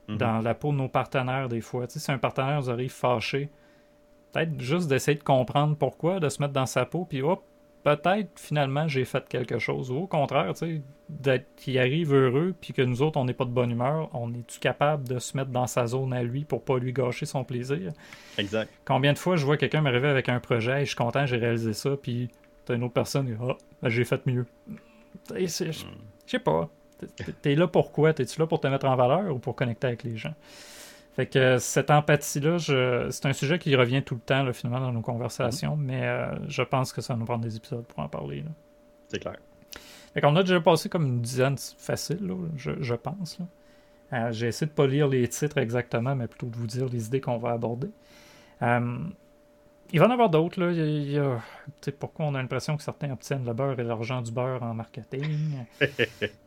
Mhm. 0.08 0.18
dans 0.18 0.40
la 0.42 0.56
peau 0.56 0.72
de 0.72 0.78
nos 0.78 0.88
partenaires 0.88 1.48
des 1.50 1.62
fois. 1.62 1.86
Si 1.88 2.12
un 2.12 2.18
partenaire 2.18 2.60
nous 2.62 2.70
arrive 2.72 2.92
fâché, 2.92 3.48
peut-être 4.32 4.60
juste 4.60 4.88
d'essayer 4.88 5.18
de 5.18 5.24
comprendre 5.24 5.76
pourquoi, 5.76 6.20
de 6.20 6.30
se 6.30 6.42
mettre 6.42 6.54
dans 6.54 6.66
sa 6.66 6.86
peau, 6.86 7.06
puis 7.06 7.22
hop, 7.22 7.44
peut-être 7.84 8.30
finalement 8.36 8.88
j'ai 8.88 9.06
fait 9.06 9.28
quelque 9.28 9.60
chose. 9.60 9.92
Ou 9.92 9.98
au 9.98 10.08
contraire, 10.08 10.54
tu 10.54 10.60
sais, 10.60 10.82
d'être 11.08 11.48
qu'il 11.56 11.80
arrive 11.80 12.14
heureux, 12.14 12.54
puis 12.60 12.74
que 12.74 12.82
nous 12.82 13.02
autres 13.02 13.18
on 13.20 13.26
n'est 13.26 13.34
pas 13.34 13.46
de 13.46 13.52
bonne 13.52 13.72
humeur, 13.72 14.10
on 14.14 14.34
est-tu 14.34 14.60
capable 14.60 15.08
de 15.08 15.20
se 15.20 15.36
mettre 15.36 15.50
dans 15.50 15.68
sa 15.68 15.88
zone 15.88 16.14
à 16.14 16.22
lui 16.24 16.44
pour 16.46 16.64
pas 16.64 16.78
lui 16.78 16.94
gâcher 16.94 17.26
son 17.26 17.44
plaisir? 17.44 17.92
Exact. 18.38 18.72
Combien 18.86 19.14
de 19.14 19.18
fois 19.18 19.36
je 19.36 19.46
vois 19.46 19.58
quelqu'un 19.58 19.82
m'arriver 19.82 20.08
avec 20.08 20.30
un 20.30 20.40
projet, 20.40 20.80
Hey, 20.80 20.86
je 20.86 20.90
suis 20.90 20.96
content, 20.96 21.26
j'ai 21.26 21.38
réalisé 21.38 21.74
ça, 21.74 21.92
puis 22.02 22.30
t'as 22.66 22.76
une 22.76 22.84
autre 22.84 22.94
personne, 22.94 23.28
qui 23.28 23.34
ah, 23.42 23.58
ben, 23.82 23.90
j'ai 23.90 24.06
fait 24.06 24.26
mieux. 24.28 24.46
Et 25.36 25.48
Je 25.48 25.64
Mm. 25.64 25.72
je 26.26 26.32
sais 26.32 26.40
pas. 26.40 26.70
T'es 27.42 27.56
là 27.56 27.68
pourquoi? 27.68 28.14
T'es-tu 28.14 28.40
là 28.40 28.46
pour 28.46 28.60
te 28.60 28.68
mettre 28.68 28.86
en 28.86 28.96
valeur 28.96 29.34
ou 29.34 29.40
pour 29.40 29.56
connecter 29.56 29.88
avec 29.88 30.04
les 30.04 30.18
gens? 30.18 30.34
Fait 31.20 31.26
que 31.28 31.38
euh, 31.38 31.60
cette 31.60 31.92
empathie-là, 31.92 32.58
je- 32.60 33.10
c'est 33.12 33.26
un 33.26 33.34
sujet 33.34 33.60
qui 33.60 33.76
revient 33.76 34.02
tout 34.02 34.16
le 34.16 34.22
temps, 34.22 34.42
là, 34.42 34.54
finalement, 34.54 34.80
dans 34.80 34.94
nos 34.94 35.02
conversations, 35.02 35.76
mais 35.76 36.02
euh, 36.06 36.34
je 36.48 36.62
pense 36.62 36.94
que 36.94 37.02
ça 37.02 37.14
va 37.14 37.20
nous 37.20 37.26
prendre 37.26 37.44
des 37.44 37.58
épisodes 37.58 37.84
pour 37.86 38.00
en 38.00 38.08
parler. 38.08 38.46
C'est 39.10 39.20
clair. 39.20 39.36
Fait 40.14 40.22
qu'on 40.22 40.34
a 40.38 40.44
déjà 40.44 40.62
passé 40.62 40.88
comme 40.88 41.06
une 41.06 41.22
dizaine 41.22 41.58
facile, 41.78 42.26
là, 42.26 42.36
je, 42.56 42.72
je 42.80 42.96
pense. 42.96 43.38
là. 43.38 43.48
Euh, 44.14 44.32
j'ai 44.32 44.48
essayé 44.48 44.68
de 44.68 44.74
pas 44.74 44.88
lire 44.88 45.10
les 45.10 45.28
titres 45.28 45.58
exactement, 45.58 46.16
mais 46.16 46.28
plutôt 46.28 46.48
de 46.48 46.56
vous 46.56 46.68
dire 46.68 46.88
les 46.88 47.08
idées 47.08 47.20
qu'on 47.20 47.38
va 47.38 47.52
aborder. 47.52 47.90
Euh, 48.62 48.98
il 49.92 50.00
va 50.00 50.08
en 50.08 50.12
avoir 50.12 50.30
d'autres. 50.30 50.60
Là. 50.60 50.72
Il 50.72 51.12
y 51.12 51.18
a, 51.18 51.42
pourquoi 52.00 52.26
on 52.26 52.36
a 52.36 52.42
l'impression 52.42 52.78
que 52.78 52.84
certains 52.84 53.12
obtiennent 53.12 53.46
le 53.46 53.54
beurre 53.54 53.80
et 53.80 53.84
l'argent 53.84 54.22
du 54.22 54.32
beurre 54.32 54.64
en 54.64 54.74
marketing? 54.74 55.66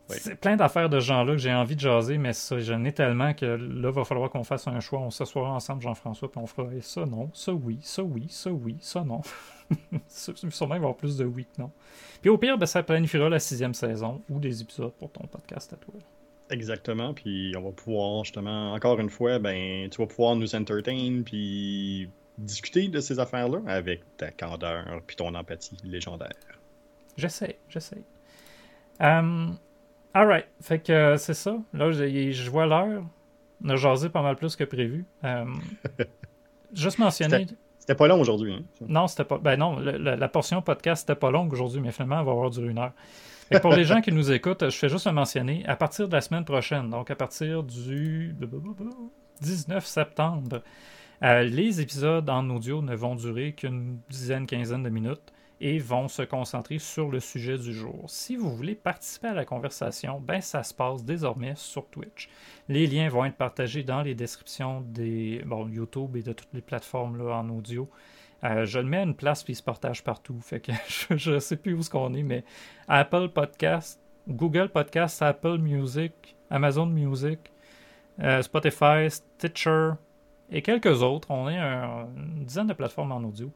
C'est 0.09 0.38
plein 0.38 0.57
d'affaires 0.57 0.90
de 0.90 1.01
gens-là 1.01 1.32
que 1.32 1.38
j'ai 1.38 1.55
envie 1.55 1.74
de 1.74 1.80
jaser, 1.80 2.18
mais 2.18 2.34
ça, 2.34 2.59
j'en 2.59 2.84
ai 2.84 2.93
tellement 2.93 3.32
que 3.32 3.47
là, 3.47 3.88
il 3.88 3.95
va 3.95 4.05
falloir 4.05 4.28
qu'on 4.30 4.45
fasse 4.45 4.66
un 4.68 4.78
choix. 4.80 5.01
On 5.01 5.11
s'assoira 5.11 5.51
ensemble, 5.51 5.82
Jean-François, 5.82 6.30
puis 6.30 6.40
on 6.40 6.47
fera 6.47 6.68
ça 6.80 7.07
non, 7.07 7.30
ça 7.32 7.53
oui, 7.53 7.78
ça 7.80 8.03
oui, 8.03 8.26
ça 8.28 8.51
oui, 8.51 8.76
ça 8.80 9.03
non. 9.03 9.22
Sûrement, 10.09 10.51
il 10.61 10.68
va 10.68 10.74
y 10.74 10.78
avoir 10.78 10.97
plus 10.97 11.16
de 11.16 11.24
oui 11.24 11.45
que 11.45 11.62
non. 11.62 11.70
Puis 12.20 12.28
au 12.30 12.36
pire, 12.36 12.59
ben, 12.59 12.66
ça 12.66 12.82
planifiera 12.82 13.28
la 13.28 13.38
sixième 13.38 13.74
saison 13.74 14.20
ou 14.28 14.38
des 14.38 14.61
épisodes 14.61 14.93
pour 14.99 15.11
ton 15.11 15.26
podcast 15.26 15.72
à 15.72 15.76
toi. 15.76 15.95
Exactement, 16.51 17.14
puis 17.14 17.55
on 17.57 17.62
va 17.62 17.70
pouvoir 17.70 18.24
justement, 18.24 18.74
encore 18.74 19.01
une 19.01 19.09
fois, 19.09 19.38
ben, 19.38 19.88
tu 19.88 19.99
vas 19.99 20.07
pouvoir 20.07 20.36
nous 20.36 20.55
entertain, 20.55 21.22
puis 21.24 22.11
discuter 22.43 22.88
de 22.88 23.01
ces 23.01 23.18
affaires-là 23.18 23.61
avec 23.66 24.03
ta 24.16 24.30
candeur 24.30 24.84
puis 25.07 25.16
ton 25.16 25.34
empathie 25.34 25.76
légendaire. 25.84 26.30
J'essaie, 27.16 27.59
j'essaie. 27.68 28.03
Um, 29.01 29.57
alright, 30.14 30.47
fait 30.61 30.78
que 30.78 30.93
euh, 30.93 31.16
c'est 31.16 31.34
ça. 31.34 31.57
Là, 31.72 31.90
je, 31.90 32.51
vois 32.51 32.66
l'heure. 32.66 33.05
On 33.64 33.68
a 33.68 33.76
jasé 33.76 34.09
pas 34.09 34.22
mal 34.22 34.36
plus 34.36 34.57
que 34.57 34.64
prévu. 34.64 35.05
Um, 35.22 35.61
juste 36.72 36.99
mentionner. 36.99 37.47
C'était 37.78 37.95
pas 37.97 38.07
long 38.07 38.20
aujourd'hui. 38.20 38.55
Hein, 38.55 38.62
non, 38.86 39.09
c'était 39.09 39.24
pas. 39.24 39.38
Ben 39.38 39.57
non, 39.57 39.78
la, 39.80 40.28
portion 40.28 40.62
podcast 40.62 41.01
c'était 41.01 41.18
pas 41.18 41.30
longue 41.32 41.53
aujourd'hui, 41.53 41.80
mais 41.80 41.90
finalement, 41.90 42.20
elle 42.20 42.26
va 42.26 42.30
avoir 42.30 42.51
duré 42.51 42.68
une 42.68 42.78
heure. 42.78 42.93
pour 43.61 43.72
les 43.72 43.84
gens 43.84 44.01
qui 44.01 44.12
nous 44.12 44.30
écoutent, 44.30 44.70
je 44.70 44.76
fais 44.76 44.88
juste 44.88 45.07
le 45.07 45.12
mentionner. 45.12 45.64
À 45.66 45.74
partir 45.74 46.09
de 46.09 46.12
la 46.12 46.20
semaine 46.20 46.45
prochaine, 46.45 46.90
donc 46.90 47.11
à 47.11 47.16
partir 47.16 47.64
du 47.64 48.36
19 49.40 49.84
septembre, 49.84 50.62
euh, 51.23 51.43
les 51.43 51.81
épisodes 51.81 52.29
en 52.29 52.49
audio 52.51 52.83
ne 52.83 52.95
vont 52.95 53.14
durer 53.14 53.53
qu'une 53.53 53.99
dizaine, 54.09 54.47
quinzaine 54.47 54.83
de 54.83 54.91
minutes 54.91 55.33
et 55.61 55.79
vont 55.79 56.09
se 56.09 56.23
concentrer 56.23 56.81
sur 56.81 57.09
le 57.09 57.20
sujet 57.20 57.57
du 57.57 57.73
jour. 57.73 58.05
Si 58.09 58.35
vous 58.35 58.55
voulez 58.55 58.75
participer 58.75 59.29
à 59.29 59.35
la 59.35 59.45
conversation, 59.45 60.20
ben 60.20 60.41
ça 60.41 60.64
se 60.64 60.75
passe 60.75 61.05
désormais 61.05 61.53
sur 61.55 61.87
Twitch. 61.87 62.29
Les 62.68 62.89
liens 62.89 63.09
vont 63.09 63.25
être 63.25 63.37
partagés 63.37 63.85
dans 63.85 64.03
les 64.03 64.16
descriptions 64.16 64.81
des 64.81 65.45
YouTube 65.70 66.16
et 66.16 66.23
de 66.23 66.33
toutes 66.33 66.53
les 66.53 66.61
plateformes 66.61 67.20
en 67.31 67.49
audio. 67.51 67.89
Euh, 68.43 68.64
je 68.64 68.81
le 68.81 68.87
mets 68.87 68.99
à 68.99 69.03
une 69.05 69.14
place 69.14 69.45
puis 69.45 69.53
il 69.53 69.57
se 69.57 69.62
partage 69.62 70.03
partout. 70.03 70.41
Je 71.11 71.31
ne 71.31 71.39
sais 71.39 71.57
plus 71.57 71.75
où 71.75 71.83
ce 71.83 71.91
qu'on 71.91 72.12
est, 72.14 72.25
mais 72.25 72.45
Apple 72.89 73.29
Podcast, 73.29 74.01
Google 74.29 74.68
Podcast, 74.68 75.23
Apple 75.23 75.59
Music, 75.59 76.12
Amazon 76.51 76.87
Music, 76.87 77.39
euh, 78.20 78.43
Spotify, 78.43 79.09
Stitcher, 79.09 79.93
et 80.53 80.62
quelques 80.62 81.03
autres. 81.03 81.30
On 81.30 81.48
est 81.48 81.59
une 81.59 82.44
dizaine 82.44 82.68
de 82.68 82.74
plateformes 82.74 83.12
en 83.12 83.18
audio. 83.18 83.50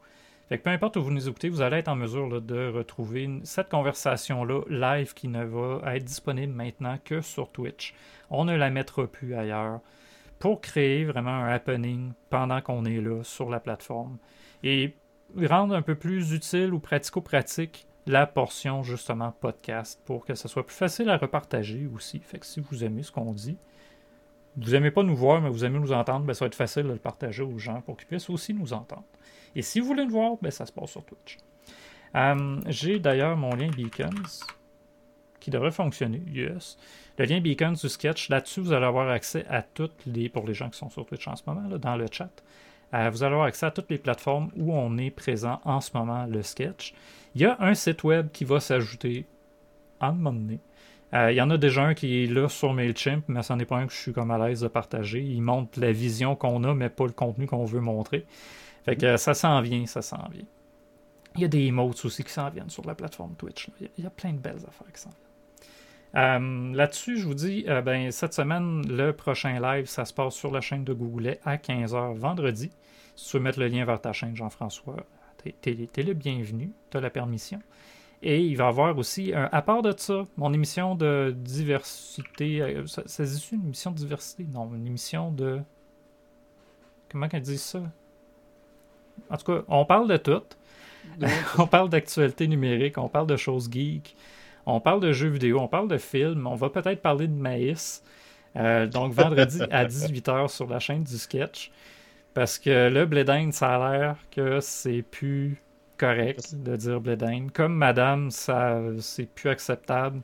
Fait 0.49 0.57
que 0.57 0.63
peu 0.63 0.69
importe 0.69 0.95
où 0.95 1.03
vous 1.03 1.11
nous 1.11 1.27
écoutez, 1.27 1.49
vous 1.49 1.61
allez 1.61 1.77
être 1.77 1.89
en 1.89 1.95
mesure 1.95 2.41
de 2.41 2.69
retrouver 2.69 3.29
cette 3.43 3.69
conversation-là 3.69 4.61
live 4.69 5.13
qui 5.13 5.27
ne 5.27 5.43
va 5.43 5.95
être 5.95 6.05
disponible 6.05 6.53
maintenant 6.53 6.97
que 7.03 7.19
sur 7.21 7.51
Twitch. 7.51 7.93
On 8.29 8.45
ne 8.45 8.55
la 8.55 8.69
mettra 8.69 9.07
plus 9.07 9.35
ailleurs 9.35 9.81
pour 10.39 10.61
créer 10.61 11.03
vraiment 11.03 11.31
un 11.31 11.49
happening 11.49 12.13
pendant 12.29 12.61
qu'on 12.61 12.85
est 12.85 13.01
là 13.01 13.23
sur 13.23 13.49
la 13.49 13.59
plateforme 13.59 14.17
et 14.63 14.95
rendre 15.35 15.75
un 15.75 15.81
peu 15.81 15.95
plus 15.95 16.31
utile 16.31 16.73
ou 16.73 16.79
pratico-pratique 16.79 17.85
la 18.05 18.25
portion 18.25 18.83
justement 18.83 19.33
podcast 19.33 20.01
pour 20.05 20.23
que 20.23 20.33
ce 20.33 20.47
soit 20.47 20.65
plus 20.65 20.75
facile 20.75 21.09
à 21.09 21.17
repartager 21.17 21.89
aussi. 21.93 22.19
Fait 22.19 22.39
que 22.39 22.45
si 22.45 22.61
vous 22.61 22.85
aimez 22.85 23.03
ce 23.03 23.11
qu'on 23.11 23.33
dit, 23.33 23.57
vous 24.57 24.71
n'aimez 24.71 24.91
pas 24.91 25.03
nous 25.03 25.15
voir, 25.15 25.41
mais 25.41 25.49
vous 25.49 25.63
aimez 25.65 25.79
nous 25.79 25.91
entendre, 25.91 26.25
ben, 26.25 26.33
ça 26.33 26.45
va 26.45 26.47
être 26.47 26.55
facile 26.55 26.83
de 26.83 26.93
le 26.93 26.97
partager 26.97 27.43
aux 27.43 27.57
gens 27.59 27.81
pour 27.81 27.95
qu'ils 27.95 28.07
puissent 28.07 28.29
aussi 28.29 28.53
nous 28.53 28.73
entendre. 28.73 29.05
Et 29.55 29.61
si 29.61 29.79
vous 29.79 29.87
voulez 29.87 30.05
nous 30.05 30.11
voir, 30.11 30.33
ben, 30.41 30.51
ça 30.51 30.65
se 30.65 30.71
passe 30.71 30.91
sur 30.91 31.05
Twitch. 31.05 31.37
Euh, 32.15 32.59
j'ai 32.67 32.99
d'ailleurs 32.99 33.37
mon 33.37 33.55
lien 33.55 33.69
Beacons 33.69 34.09
qui 35.39 35.51
devrait 35.51 35.71
fonctionner. 35.71 36.23
Yes. 36.33 36.77
Le 37.17 37.25
lien 37.25 37.39
Beacons 37.39 37.73
du 37.73 37.89
sketch, 37.89 38.29
là-dessus, 38.29 38.61
vous 38.61 38.73
allez 38.73 38.85
avoir 38.85 39.09
accès 39.09 39.45
à 39.47 39.61
toutes 39.61 40.05
les, 40.05 40.29
pour 40.29 40.47
les 40.47 40.53
gens 40.53 40.69
qui 40.69 40.77
sont 40.77 40.89
sur 40.89 41.05
Twitch 41.05 41.27
en 41.27 41.35
ce 41.35 41.43
moment, 41.45 41.67
dans 41.77 41.95
le 41.95 42.05
chat, 42.11 42.29
euh, 42.93 43.09
vous 43.09 43.23
allez 43.23 43.33
avoir 43.33 43.47
accès 43.47 43.65
à 43.65 43.71
toutes 43.71 43.89
les 43.89 43.97
plateformes 43.97 44.49
où 44.55 44.73
on 44.73 44.97
est 44.97 45.11
présent 45.11 45.59
en 45.65 45.81
ce 45.81 45.95
moment, 45.95 46.25
le 46.25 46.41
sketch. 46.41 46.93
Il 47.35 47.41
y 47.41 47.45
a 47.45 47.57
un 47.59 47.73
site 47.73 48.03
web 48.03 48.29
qui 48.31 48.45
va 48.45 48.59
s'ajouter 48.59 49.25
en 49.99 50.07
un 50.07 50.11
moment 50.13 50.33
donné. 50.33 50.59
Il 51.13 51.17
euh, 51.17 51.31
y 51.31 51.41
en 51.41 51.49
a 51.49 51.57
déjà 51.57 51.83
un 51.83 51.93
qui 51.93 52.23
est 52.23 52.27
là 52.27 52.49
sur 52.49 52.73
MailChimp, 52.73 53.23
mais 53.29 53.41
c'en 53.41 53.57
est 53.59 53.65
pas 53.65 53.77
un 53.77 53.87
que 53.87 53.93
je 53.93 53.97
suis 53.97 54.13
comme 54.13 54.29
à 54.29 54.37
l'aise 54.37 54.61
de 54.61 54.67
partager. 54.67 55.21
Il 55.21 55.41
montre 55.41 55.79
la 55.79 55.91
vision 55.93 56.35
qu'on 56.35 56.63
a, 56.65 56.73
mais 56.73 56.89
pas 56.89 57.05
le 57.05 57.13
contenu 57.13 57.47
qu'on 57.47 57.63
veut 57.63 57.79
montrer. 57.79 58.25
Fait 58.83 58.97
que 58.97 59.15
ça 59.15 59.33
s'en 59.33 59.61
vient, 59.61 59.85
ça 59.85 60.01
s'en 60.01 60.27
vient. 60.29 60.45
Il 61.35 61.41
y 61.41 61.45
a 61.45 61.47
des 61.47 61.65
emotes 61.65 62.03
aussi 62.03 62.23
qui 62.23 62.31
s'en 62.31 62.49
viennent 62.49 62.69
sur 62.69 62.85
la 62.85 62.95
plateforme 62.95 63.35
Twitch. 63.35 63.69
Il 63.79 64.03
y, 64.03 64.07
a 64.07 64.09
plein 64.09 64.33
de 64.33 64.39
belles 64.39 64.65
affaires 64.67 64.91
qui 64.93 65.01
s'en 65.01 65.11
viennent. 65.11 66.71
Euh, 66.71 66.75
là-dessus, 66.75 67.17
je 67.17 67.25
vous 67.25 67.35
dis, 67.35 67.65
euh, 67.67 67.81
ben, 67.81 68.11
cette 68.11 68.33
semaine, 68.33 68.81
le 68.87 69.13
prochain 69.13 69.59
live, 69.59 69.85
ça 69.85 70.03
se 70.03 70.13
passe 70.13 70.33
sur 70.33 70.51
la 70.51 70.61
chaîne 70.61 70.83
de 70.83 70.93
Google 70.93 71.37
à 71.45 71.57
15h 71.57 72.15
vendredi. 72.15 72.71
Si 73.15 73.29
tu 73.29 73.37
veux 73.37 73.43
mettre 73.43 73.59
le 73.59 73.67
lien 73.67 73.85
vers 73.85 74.01
ta 74.01 74.13
chaîne, 74.13 74.35
Jean-François, 74.35 74.97
t'es 75.61 76.03
le 76.03 76.13
bienvenu, 76.13 76.71
tu 76.89 76.97
as 76.97 77.01
la 77.01 77.09
permission. 77.09 77.59
Et 78.23 78.41
il 78.41 78.57
va 78.57 78.65
y 78.65 78.67
avoir 78.67 78.97
aussi, 78.97 79.31
à 79.33 79.61
part 79.61 79.81
de 79.81 79.93
ça, 79.95 80.23
mon 80.37 80.51
émission 80.51 80.95
de 80.95 81.35
diversité. 81.37 82.61
Euh, 82.61 82.85
ça, 82.87 83.23
dit 83.23 83.49
une 83.51 83.65
émission 83.65 83.91
de 83.91 83.97
diversité? 83.97 84.45
Non, 84.51 84.69
une 84.73 84.87
émission 84.87 85.31
de. 85.31 85.61
Comment 87.09 87.27
qu'elle 87.27 87.43
dit 87.43 87.59
ça? 87.59 87.81
En 89.29 89.37
tout 89.37 89.45
cas, 89.45 89.63
on 89.67 89.85
parle 89.85 90.07
de 90.07 90.17
tout. 90.17 90.43
on 91.57 91.67
parle 91.67 91.89
d'actualité 91.89 92.47
numérique, 92.47 92.97
on 92.97 93.07
parle 93.07 93.27
de 93.27 93.37
choses 93.37 93.69
geeks, 93.71 94.15
on 94.65 94.81
parle 94.81 94.99
de 94.99 95.13
jeux 95.13 95.29
vidéo, 95.29 95.59
on 95.59 95.67
parle 95.67 95.87
de 95.87 95.97
films, 95.97 96.47
on 96.47 96.55
va 96.55 96.69
peut-être 96.69 97.01
parler 97.01 97.27
de 97.27 97.33
maïs. 97.33 98.03
Euh, 98.55 98.87
donc 98.87 99.13
vendredi 99.13 99.61
à 99.71 99.85
18h 99.85 100.47
sur 100.49 100.67
la 100.67 100.79
chaîne 100.79 101.03
du 101.03 101.17
sketch. 101.17 101.71
Parce 102.33 102.59
que 102.59 102.89
le 102.89 103.05
Bledin, 103.05 103.51
ça 103.51 103.75
a 103.75 103.91
l'air 103.91 104.17
que 104.31 104.59
c'est 104.59 105.01
plus 105.01 105.61
correct 105.97 106.55
de 106.55 106.75
dire 106.75 107.01
Bledin. 107.01 107.47
Comme 107.53 107.75
Madame, 107.75 108.31
ça 108.31 108.79
c'est 108.99 109.25
plus 109.25 109.49
acceptable. 109.49 110.21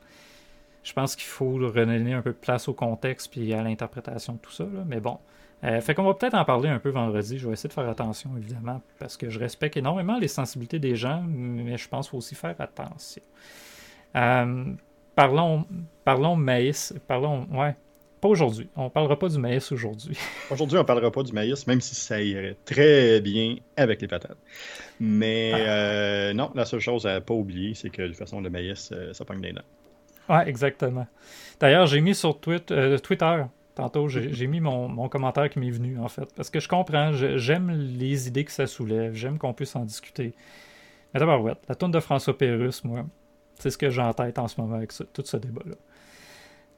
Je 0.84 0.94
pense 0.94 1.16
qu'il 1.16 1.26
faut 1.26 1.54
redonner 1.54 2.14
un 2.14 2.22
peu 2.22 2.32
de 2.32 2.38
place 2.38 2.68
au 2.68 2.74
contexte 2.74 3.32
puis 3.32 3.54
à 3.54 3.64
l'interprétation 3.64 4.34
de 4.34 4.40
tout 4.40 4.52
ça. 4.52 4.66
Mais 4.86 5.00
bon. 5.00 5.18
Euh, 5.64 5.80
fait 5.80 5.96
qu'on 5.96 6.04
va 6.04 6.14
peut-être 6.14 6.34
en 6.34 6.44
parler 6.44 6.68
un 6.68 6.80
peu 6.80 6.90
vendredi. 6.90 7.38
Je 7.38 7.48
vais 7.48 7.54
essayer 7.54 7.70
de 7.70 7.74
faire 7.74 7.88
attention, 7.88 8.32
évidemment, 8.38 8.82
parce 9.00 9.16
que 9.16 9.30
je 9.30 9.40
respecte 9.40 9.78
énormément 9.78 10.20
les 10.20 10.28
sensibilités 10.28 10.80
des 10.80 10.98
gens, 10.98 11.24
mais 11.26 11.78
je 11.78 11.88
pense 11.88 12.08
qu'il 12.08 12.12
faut 12.12 12.18
aussi 12.18 12.36
faire 12.36 12.56
attention. 12.60 13.22
Euh, 14.18 14.66
parlons, 15.16 15.66
parlons 16.04 16.36
maïs. 16.36 16.94
Parlons, 17.08 17.48
ouais, 17.54 17.78
pas 18.24 18.30
aujourd'hui. 18.30 18.70
On 18.78 18.90
parlera 18.90 19.20
pas 19.20 19.28
du 19.28 19.38
maïs 19.38 19.70
aujourd'hui. 19.74 20.18
aujourd'hui, 20.50 20.78
on 20.78 20.86
parlera 20.86 21.12
pas 21.12 21.24
du 21.24 21.34
maïs, 21.34 21.68
même 21.68 21.82
si 21.82 21.94
ça 21.94 22.22
irait 22.22 22.56
très 22.64 23.20
bien 23.20 23.58
avec 23.76 24.02
les 24.02 24.08
patates. 24.08 24.38
Mais 25.02 25.52
ah. 25.54 25.58
euh, 25.58 26.34
non, 26.34 26.50
la 26.56 26.64
seule 26.64 26.80
chose 26.80 27.06
à 27.06 27.20
pas 27.20 27.34
oublier, 27.34 27.74
c'est 27.74 27.90
que 27.90 28.02
de 28.02 28.08
toute 28.08 28.16
façon, 28.16 28.40
le 28.40 28.50
maïs, 28.50 28.92
euh, 28.94 29.12
ça 29.12 29.26
pogne 29.26 29.42
des 29.42 29.52
dents. 29.52 29.62
Ouais, 30.30 30.48
exactement. 30.48 31.06
D'ailleurs, 31.60 31.86
j'ai 31.86 32.00
mis 32.00 32.16
sur 32.16 32.40
euh, 32.48 32.98
Twitter, 32.98 33.44
tantôt, 33.76 34.08
j'ai 34.08 34.48
mis 34.48 34.62
mon, 34.62 35.10
commentaire 35.10 35.50
qui 35.50 35.60
m'est 35.60 35.70
venu, 35.70 36.00
en 36.00 36.08
fait. 36.08 36.34
Parce 36.34 36.50
que 36.50 36.62
je 36.62 36.70
comprends, 36.70 37.12
j'aime 37.12 37.72
les 37.72 38.30
idées 38.30 38.46
que 38.46 38.54
ça 38.54 38.68
soulève, 38.68 39.14
j'aime 39.16 39.38
qu'on 39.38 39.54
puisse 39.54 39.76
en 39.76 39.84
discuter. 39.84 40.34
Mais 41.14 41.20
d'abord, 41.20 41.44
ouais, 41.44 41.56
la 41.68 41.76
tourne 41.76 41.92
de 41.92 42.00
François 42.00 42.38
Pérus, 42.38 42.86
moi, 42.86 43.06
c'est 43.60 43.70
ce 43.70 43.78
que 43.78 43.90
j'ai 43.90 44.02
en 44.02 44.14
tête 44.14 44.40
en 44.40 44.48
ce 44.48 44.62
moment 44.62 44.76
avec 44.76 44.94
tout 45.12 45.24
ce 45.26 45.36
débat-là. 45.36 45.76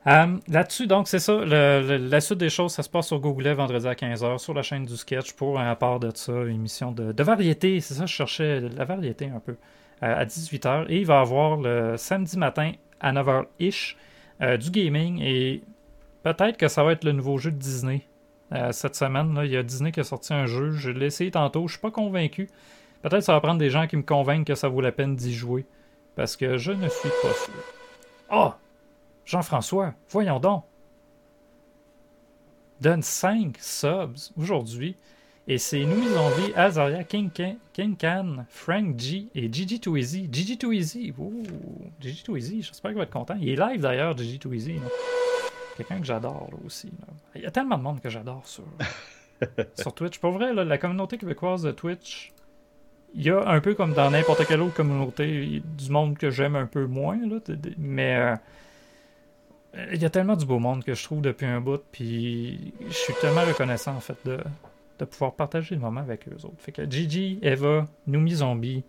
Euh, 0.07 0.37
là-dessus, 0.47 0.85
donc, 0.85 1.07
c'est 1.07 1.19
ça. 1.19 1.33
la 1.43 2.21
suite 2.21 2.37
des 2.37 2.49
choses, 2.49 2.73
ça 2.73 2.83
se 2.83 2.89
passe 2.89 3.07
sur 3.07 3.19
Google 3.19 3.49
vendredi 3.49 3.87
à 3.87 3.93
15h 3.93 4.37
sur 4.37 4.53
la 4.53 4.61
chaîne 4.61 4.85
du 4.85 4.95
sketch 4.95 5.33
pour 5.33 5.59
un 5.59 5.65
rapport 5.65 5.99
de 5.99 6.11
ça, 6.13 6.31
une 6.43 6.55
émission 6.55 6.91
de, 6.91 7.23
variété. 7.23 7.79
C'est 7.81 7.95
ça, 7.95 8.05
je 8.05 8.13
cherchais 8.13 8.61
la 8.61 8.85
variété 8.85 9.31
un 9.33 9.39
peu. 9.39 9.55
Euh, 10.03 10.21
à 10.21 10.25
18h. 10.25 10.85
Et 10.89 10.99
il 10.99 11.05
va 11.05 11.15
y 11.15 11.21
avoir 11.21 11.57
le 11.57 11.95
samedi 11.97 12.37
matin 12.37 12.73
à 12.99 13.13
9h-ish 13.13 13.95
euh, 14.41 14.57
du 14.57 14.69
gaming. 14.69 15.21
Et 15.23 15.63
peut-être 16.21 16.57
que 16.57 16.67
ça 16.67 16.83
va 16.83 16.91
être 16.91 17.03
le 17.03 17.13
nouveau 17.13 17.37
jeu 17.37 17.51
de 17.51 17.57
Disney. 17.57 18.01
cette 18.71 18.95
semaine, 18.95 19.33
là, 19.33 19.45
il 19.45 19.51
y 19.51 19.57
a 19.57 19.63
Disney 19.63 19.91
qui 19.91 20.01
a 20.01 20.03
sorti 20.03 20.33
un 20.33 20.45
jeu. 20.45 20.71
Je 20.71 20.91
l'ai 20.91 21.07
essayé 21.07 21.31
tantôt. 21.31 21.67
Je 21.67 21.73
suis 21.73 21.81
pas 21.81 21.91
convaincu. 21.91 22.47
Peut-être 23.01 23.19
que 23.19 23.25
ça 23.25 23.33
va 23.33 23.41
prendre 23.41 23.59
des 23.59 23.69
gens 23.71 23.87
qui 23.87 23.97
me 23.97 24.03
convainquent 24.03 24.45
que 24.45 24.55
ça 24.55 24.67
vaut 24.67 24.81
la 24.81 24.91
peine 24.91 25.15
d'y 25.15 25.33
jouer. 25.33 25.65
Parce 26.15 26.35
que 26.35 26.57
je 26.57 26.71
ne 26.71 26.87
suis 26.89 27.09
pas 27.21 27.33
sûr. 27.33 27.53
Ah! 28.29 28.57
Jean-François, 29.26 29.93
voyons 30.09 30.39
donc. 30.39 30.63
Donne 32.82 33.01
5 33.01 33.57
subs 33.59 34.32
aujourd'hui. 34.38 34.95
Et 35.47 35.59
c'est 35.59 35.86
Nous 35.86 36.07
Zombie, 36.09 36.53
Azaria, 36.55 37.03
King, 37.03 37.30
King 37.71 37.95
Can, 37.95 38.45
Frank 38.49 38.99
G 38.99 39.28
et 39.36 39.51
Gigi 39.51 39.80
Easy. 39.95 40.28
Gigi 40.32 40.57
Easy. 40.71 41.13
Ouh, 41.17 41.43
Gigi 41.99 42.23
Easy, 42.36 42.61
j'espère 42.63 42.91
qu'il 42.91 42.97
va 42.97 43.03
être 43.03 43.11
content. 43.11 43.36
Il 43.39 43.49
est 43.49 43.55
live 43.55 43.80
d'ailleurs, 43.80 44.17
Gigi 44.17 44.39
Easy. 44.51 44.80
Quelqu'un 45.78 45.99
que 45.99 46.05
j'adore 46.05 46.49
là, 46.51 46.57
aussi. 46.65 46.88
là. 46.88 47.13
Il 47.36 47.41
y 47.41 47.45
a 47.45 47.51
tellement 47.51 47.78
de 47.78 47.84
monde 47.84 48.01
que 48.01 48.09
j'adore 48.09 48.47
sur, 48.47 48.63
sur 49.76 49.93
Twitch. 49.93 50.17
Pour 50.17 50.32
vrai, 50.32 50.53
là, 50.53 50.63
la 50.63 50.78
communauté 50.80 51.17
québécoise 51.19 51.61
de 51.61 51.71
Twitch, 51.71 52.34
il 53.13 53.23
y 53.23 53.30
a 53.30 53.47
un 53.47 53.61
peu 53.61 53.76
comme 53.76 53.93
dans 53.93 54.09
n'importe 54.09 54.45
quelle 54.47 54.61
autre 54.61 54.73
communauté, 54.73 55.61
du 55.63 55.89
monde 55.91 56.17
que 56.17 56.32
j'aime 56.32 56.55
un 56.55 56.65
peu 56.65 56.86
moins, 56.86 57.17
là, 57.17 57.38
mais 57.78 58.15
euh, 58.15 58.36
il 59.93 60.01
y 60.01 60.05
a 60.05 60.09
tellement 60.09 60.36
du 60.36 60.45
beau 60.45 60.59
monde 60.59 60.84
que 60.84 60.93
je 60.93 61.03
trouve 61.03 61.21
depuis 61.21 61.45
un 61.45 61.61
bout, 61.61 61.82
puis 61.91 62.73
je 62.88 62.93
suis 62.93 63.13
tellement 63.21 63.43
reconnaissant 63.43 63.95
en 63.95 63.99
fait 63.99 64.17
de, 64.26 64.39
de 64.99 65.05
pouvoir 65.05 65.34
partager 65.34 65.76
le 65.76 65.82
moment 65.82 66.01
avec 66.01 66.28
eux 66.28 66.45
autres. 66.45 66.59
Fait 66.59 66.71
que 66.71 66.89
Gigi, 66.89 67.39
Eva, 67.41 67.86
Noumi 68.07 68.36
Zombie, 68.36 68.84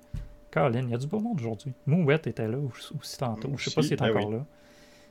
Colin, 0.51 0.83
il 0.83 0.91
y 0.91 0.95
a 0.95 0.99
du 0.99 1.07
beau 1.07 1.21
monde 1.21 1.41
aujourd'hui. 1.41 1.73
Mouette 1.87 2.27
était 2.27 2.49
là 2.49 2.59
aussi 2.59 3.19
tantôt, 3.19 3.53
je 3.57 3.69
sais 3.69 3.75
pas 3.75 3.83
s'il 3.83 3.95
est 3.95 3.97
ben 3.97 4.11
encore 4.11 4.31
là. 4.31 4.45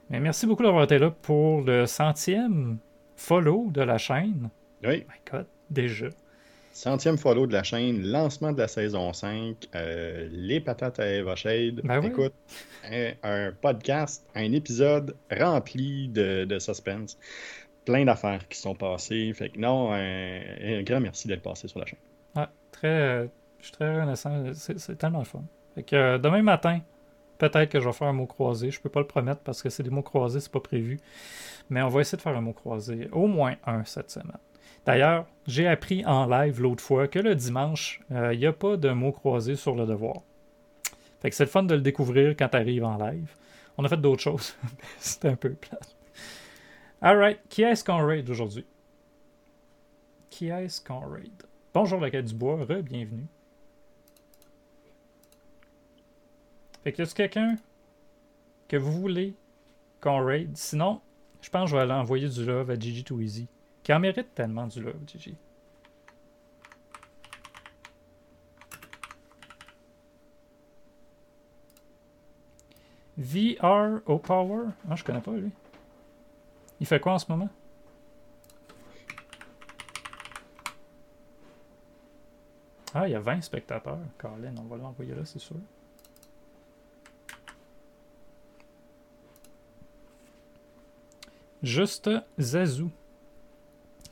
Mais 0.09 0.19
merci 0.19 0.45
beaucoup 0.45 0.63
d'avoir 0.63 0.84
été 0.84 0.97
là 0.99 1.09
pour 1.09 1.61
le 1.61 1.86
centième 1.86 2.78
follow 3.15 3.67
de 3.71 3.82
la 3.82 3.97
chaîne. 3.97 4.49
Oui, 4.84 5.05
My 5.07 5.32
God, 5.32 5.45
déjà. 5.69 6.07
Centième 6.76 7.17
follow 7.17 7.47
de 7.47 7.53
la 7.53 7.63
chaîne, 7.63 8.05
lancement 8.05 8.51
de 8.51 8.59
la 8.59 8.67
saison 8.67 9.13
5, 9.13 9.55
euh, 9.76 10.28
les 10.30 10.59
patates 10.59 10.99
à 10.99 11.07
Eva 11.07 11.36
Shade. 11.36 11.82
Ben 11.84 11.99
oui. 12.01 12.07
Écoute, 12.07 12.34
un, 12.91 13.13
un 13.23 13.51
podcast, 13.53 14.28
un 14.36 14.51
épisode 14.51 15.15
rempli 15.32 16.09
de, 16.09 16.43
de 16.43 16.59
suspense. 16.59 17.17
Plein 17.86 18.03
d'affaires 18.03 18.45
qui 18.49 18.59
sont 18.59 18.76
passées. 18.76 19.32
Fait 19.34 19.49
que 19.49 19.59
non, 19.59 19.93
un, 19.93 20.41
un 20.61 20.84
grand 20.84 20.99
merci 20.99 21.28
d'être 21.30 21.43
passé 21.43 21.67
sur 21.69 21.80
la 21.80 21.86
chaîne. 21.86 21.99
Ouais, 22.36 22.47
très, 22.71 22.88
euh, 22.88 23.28
je 23.59 23.67
suis 23.67 23.73
très 23.73 23.95
reconnaissant. 23.95 24.53
C'est 24.53 24.78
c'est 24.78 24.97
tellement 24.97 25.19
le 25.19 25.26
fun. 25.26 25.43
Fait 25.76 25.84
que 25.84 25.95
euh, 25.95 26.17
demain 26.17 26.41
matin, 26.41 26.82
peut-être 27.38 27.69
que 27.69 27.80
je 27.80 27.86
vais 27.86 27.93
faire 27.93 28.07
un 28.07 28.13
mot 28.13 28.26
croisé. 28.26 28.69
Je 28.69 28.82
peux 28.82 28.89
pas 28.89 28.99
le 28.99 29.07
promettre 29.07 29.41
parce 29.41 29.63
que 29.63 29.69
c'est 29.69 29.84
des 29.84 29.89
mots 29.91 30.01
croisés, 30.01 30.41
c'est 30.41 30.51
pas 30.51 30.59
prévu. 30.59 30.99
Mais 31.69 31.82
on 31.82 31.88
va 31.88 32.01
essayer 32.01 32.17
de 32.17 32.21
faire 32.21 32.36
un 32.36 32.41
mot 32.41 32.53
croisé, 32.53 33.07
au 33.13 33.28
moins 33.28 33.55
un 33.65 33.86
cette 33.86 34.11
semaine. 34.11 34.38
D'ailleurs, 34.86 35.25
j'ai 35.47 35.67
appris 35.67 36.05
en 36.05 36.27
live 36.27 36.61
l'autre 36.61 36.83
fois 36.83 37.07
que 37.07 37.19
le 37.19 37.36
dimanche, 37.36 38.01
euh, 38.11 38.33
il 38.33 38.39
n'y 38.39 38.45
a 38.45 38.53
pas 38.53 38.77
de 38.77 38.89
mots 38.91 39.11
croisés 39.11 39.55
sur 39.55 39.75
le 39.75 39.86
devoir. 39.86 40.21
Fait 41.21 41.29
que 41.29 41.36
c'est 41.36 41.45
le 41.45 41.49
fun 41.49 41.63
de 41.63 41.73
le 41.73 41.81
découvrir 41.81 42.36
quand 42.38 42.49
tu 42.49 42.57
arrives 42.57 42.83
en 42.83 42.97
live. 42.97 43.36
On 43.77 43.83
a 43.83 43.89
fait 43.89 43.97
d'autres 43.97 44.21
choses. 44.21 44.55
C'était 44.99 45.29
un 45.29 45.36
peu 45.36 45.53
plate. 45.53 45.95
Alright, 47.01 47.39
qui 47.49 47.63
est-ce 47.63 47.83
qu'on 47.83 48.05
raid 48.05 48.29
aujourd'hui? 48.29 48.65
Qui 50.29 50.49
est-ce 50.49 50.81
qu'on 50.81 50.99
raid? 50.99 51.43
Bonjour 51.73 51.99
la 51.99 52.09
du 52.21 52.33
bois, 52.33 52.57
re-bienvenue. 52.57 53.27
Fait 56.83 56.91
que 56.91 57.01
y 57.01 57.05
a 57.05 57.07
quelqu'un 57.07 57.55
que 58.67 58.77
vous 58.77 58.91
voulez 58.91 59.33
qu'on 59.99 60.23
raid? 60.23 60.55
Sinon, 60.55 61.01
je 61.41 61.49
pense 61.49 61.65
que 61.65 61.71
je 61.71 61.75
vais 61.75 61.81
aller 61.81 61.91
envoyer 61.91 62.29
du 62.29 62.45
love 62.45 62.69
à 62.69 62.79
Gigi 62.79 63.03
Too 63.03 63.19
Easy. 63.21 63.47
Qui 63.86 63.93
en 63.93 63.99
mérite 63.99 64.33
tellement 64.33 64.65
du 64.65 64.81
love, 64.81 64.97
Gigi. 65.05 65.38
VR 73.15 74.01
au 74.07 74.17
Power? 74.17 74.69
Ah, 74.89 74.95
je 74.95 75.03
connais 75.03 75.21
pas 75.21 75.33
lui. 75.33 75.51
Il 76.79 76.88
fait 76.88 76.99
quoi 76.99 77.13
en 77.13 77.19
ce 77.19 77.31
moment? 77.31 77.47
Ah, 82.95 83.07
il 83.07 83.11
y 83.11 83.15
a 83.15 83.19
20 83.19 83.41
spectateurs. 83.41 83.99
Colin, 84.17 84.55
on 84.57 84.63
va 84.63 84.77
l'envoyer 84.77 85.13
là, 85.13 85.25
c'est 85.25 85.38
sûr. 85.38 85.57
Juste 91.61 92.09
Zazou. 92.39 92.89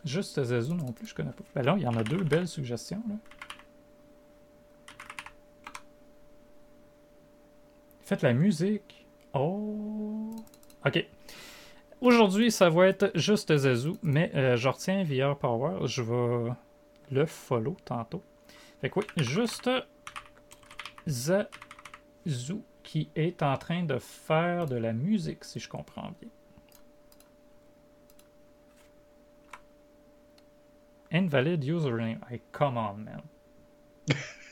Juste 0.05 0.43
Zazou 0.43 0.75
non 0.75 0.91
plus, 0.91 1.07
je 1.07 1.15
connais 1.15 1.31
pas. 1.31 1.43
Ben 1.55 1.63
là, 1.63 1.75
il 1.77 1.83
y 1.83 1.87
en 1.87 1.95
a 1.95 2.03
deux 2.03 2.23
belles 2.23 2.47
suggestions. 2.47 3.01
Là. 3.07 3.15
Faites 8.01 8.21
la 8.21 8.33
musique. 8.33 9.05
Oh. 9.33 10.35
Ok. 10.85 11.05
Aujourd'hui, 12.01 12.51
ça 12.51 12.69
va 12.69 12.87
être 12.87 13.11
juste 13.15 13.55
Zazou, 13.55 13.97
mais 14.03 14.29
euh, 14.35 14.57
je 14.57 14.67
retiens 14.67 15.05
VR 15.05 15.37
Power. 15.37 15.87
Je 15.87 16.01
vais 16.01 16.51
le 17.11 17.25
follow 17.25 17.77
tantôt. 17.85 18.21
Fait 18.81 18.89
que 18.89 18.99
oui, 18.99 19.05
juste 19.17 19.69
Zazou 21.07 22.61
qui 22.83 23.09
est 23.15 23.41
en 23.41 23.57
train 23.57 23.83
de 23.83 23.97
faire 23.97 24.65
de 24.65 24.75
la 24.75 24.91
musique, 24.91 25.45
si 25.45 25.61
je 25.61 25.69
comprends 25.69 26.11
bien. 26.19 26.29
Invalid 31.13 31.63
username. 31.63 32.19
Hey, 32.29 32.41
come 32.51 32.77
on, 32.77 32.95
man. 32.95 33.21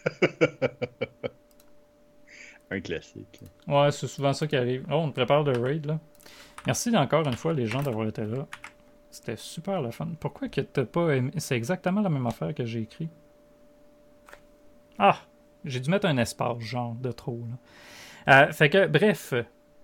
Un 2.69 2.79
classique. 2.79 3.41
Ouais, 3.67 3.91
c'est 3.91 4.07
souvent 4.07 4.33
ça 4.33 4.47
qui 4.47 4.55
arrive. 4.55 4.85
Oh, 4.89 4.95
on 4.95 5.11
prépare 5.11 5.43
le 5.43 5.57
raid, 5.59 5.85
là. 5.85 5.99
Merci 6.65 6.95
encore 6.95 7.27
une 7.27 7.33
fois, 7.35 7.53
les 7.53 7.65
gens, 7.65 7.81
d'avoir 7.81 8.07
été 8.07 8.23
là. 8.25 8.47
C'était 9.09 9.35
super 9.35 9.81
le 9.81 9.91
fun. 9.91 10.07
Pourquoi 10.19 10.47
que 10.47 10.61
t'as 10.61 10.85
pas 10.85 11.09
aimé... 11.15 11.31
C'est 11.37 11.57
exactement 11.57 12.01
la 12.01 12.09
même 12.09 12.25
affaire 12.27 12.53
que 12.53 12.63
j'ai 12.65 12.81
écrit. 12.81 13.09
Ah! 14.97 15.17
J'ai 15.65 15.79
dû 15.79 15.89
mettre 15.89 16.07
un 16.07 16.17
espace, 16.17 16.59
genre, 16.59 16.95
de 16.95 17.11
trop, 17.11 17.41
là. 17.49 18.45
Euh, 18.47 18.51
fait 18.53 18.69
que, 18.69 18.87
bref, 18.87 19.33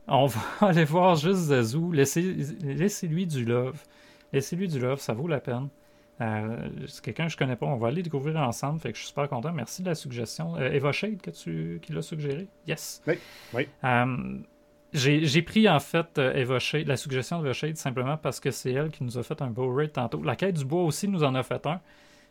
on 0.07 0.27
va 0.27 0.39
aller 0.67 0.85
voir 0.85 1.15
juste 1.15 1.39
Zazou. 1.39 1.91
Laissez- 1.91 2.33
Laissez-lui 2.61 3.25
du 3.27 3.43
love. 3.43 3.83
Laissez-lui 4.31 4.67
du 4.69 4.79
love, 4.79 4.99
ça 4.99 5.13
vaut 5.13 5.27
la 5.27 5.39
peine. 5.41 5.67
Euh, 6.19 6.69
c'est 6.87 7.03
quelqu'un 7.03 7.25
que 7.25 7.31
je 7.31 7.37
connais 7.37 7.55
pas. 7.55 7.65
On 7.65 7.77
va 7.77 7.89
aller 7.89 8.01
découvrir 8.01 8.37
ensemble. 8.37 8.79
Fait 8.79 8.91
que 8.91 8.97
je 8.97 9.03
suis 9.03 9.09
super 9.09 9.29
content. 9.29 9.51
Merci 9.51 9.83
de 9.83 9.89
la 9.89 9.95
suggestion. 9.95 10.55
Euh, 10.55 10.71
Eva 10.71 10.91
Shade, 10.91 11.21
que 11.21 11.31
tu, 11.31 11.79
qui 11.81 11.93
l'a 11.93 12.01
suggéré? 12.01 12.47
Yes. 12.67 13.01
Oui, 13.07 13.15
oui. 13.53 13.67
Euh, 13.83 14.39
j'ai 14.93 15.41
pris 15.41 15.69
en 15.69 15.79
fait 15.79 16.17
Eva 16.17 16.59
Shade, 16.59 16.87
la 16.87 16.97
suggestion 16.97 17.41
d'Eva 17.41 17.53
Shade 17.53 17.77
simplement 17.77 18.17
parce 18.17 18.39
que 18.39 18.51
c'est 18.51 18.71
elle 18.71 18.89
qui 18.89 19.03
nous 19.03 19.17
a 19.17 19.23
fait 19.23 19.41
un 19.41 19.49
beau 19.49 19.71
raid 19.73 19.91
tantôt. 19.91 20.23
La 20.23 20.35
quête 20.35 20.55
du 20.55 20.65
bois 20.65 20.83
aussi 20.83 21.07
nous 21.07 21.23
en 21.23 21.35
a 21.35 21.43
fait 21.43 21.65
un. 21.67 21.81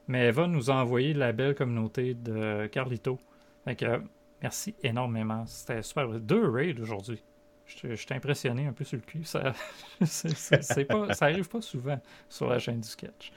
Mais 0.09 0.29
Eva 0.29 0.47
nous 0.47 0.71
a 0.71 0.75
envoyé 0.75 1.15
la 1.15 1.33
belle 1.33 1.55
communauté 1.55 2.15
de 2.15 2.67
Carlito. 2.67 3.19
Fait 3.65 3.77
que 3.77 4.01
merci 4.43 4.75
énormément. 4.83 5.45
C'était 5.47 5.83
super. 5.83 6.09
Deux 6.09 6.49
raids 6.49 6.81
aujourd'hui. 6.81 7.23
Je 7.67 7.95
suis 7.95 8.15
impressionné 8.15 8.67
un 8.67 8.73
peu 8.73 8.85
sur 8.85 8.97
le 8.97 9.03
cul. 9.03 9.25
Ça, 9.25 9.53
c'est 10.05 10.85
pas, 10.85 11.13
ça 11.15 11.27
arrive 11.27 11.49
pas 11.49 11.61
souvent 11.61 12.01
sur 12.29 12.49
la 12.49 12.59
chaîne 12.59 12.81
du 12.81 12.89
sketch. 12.89 13.33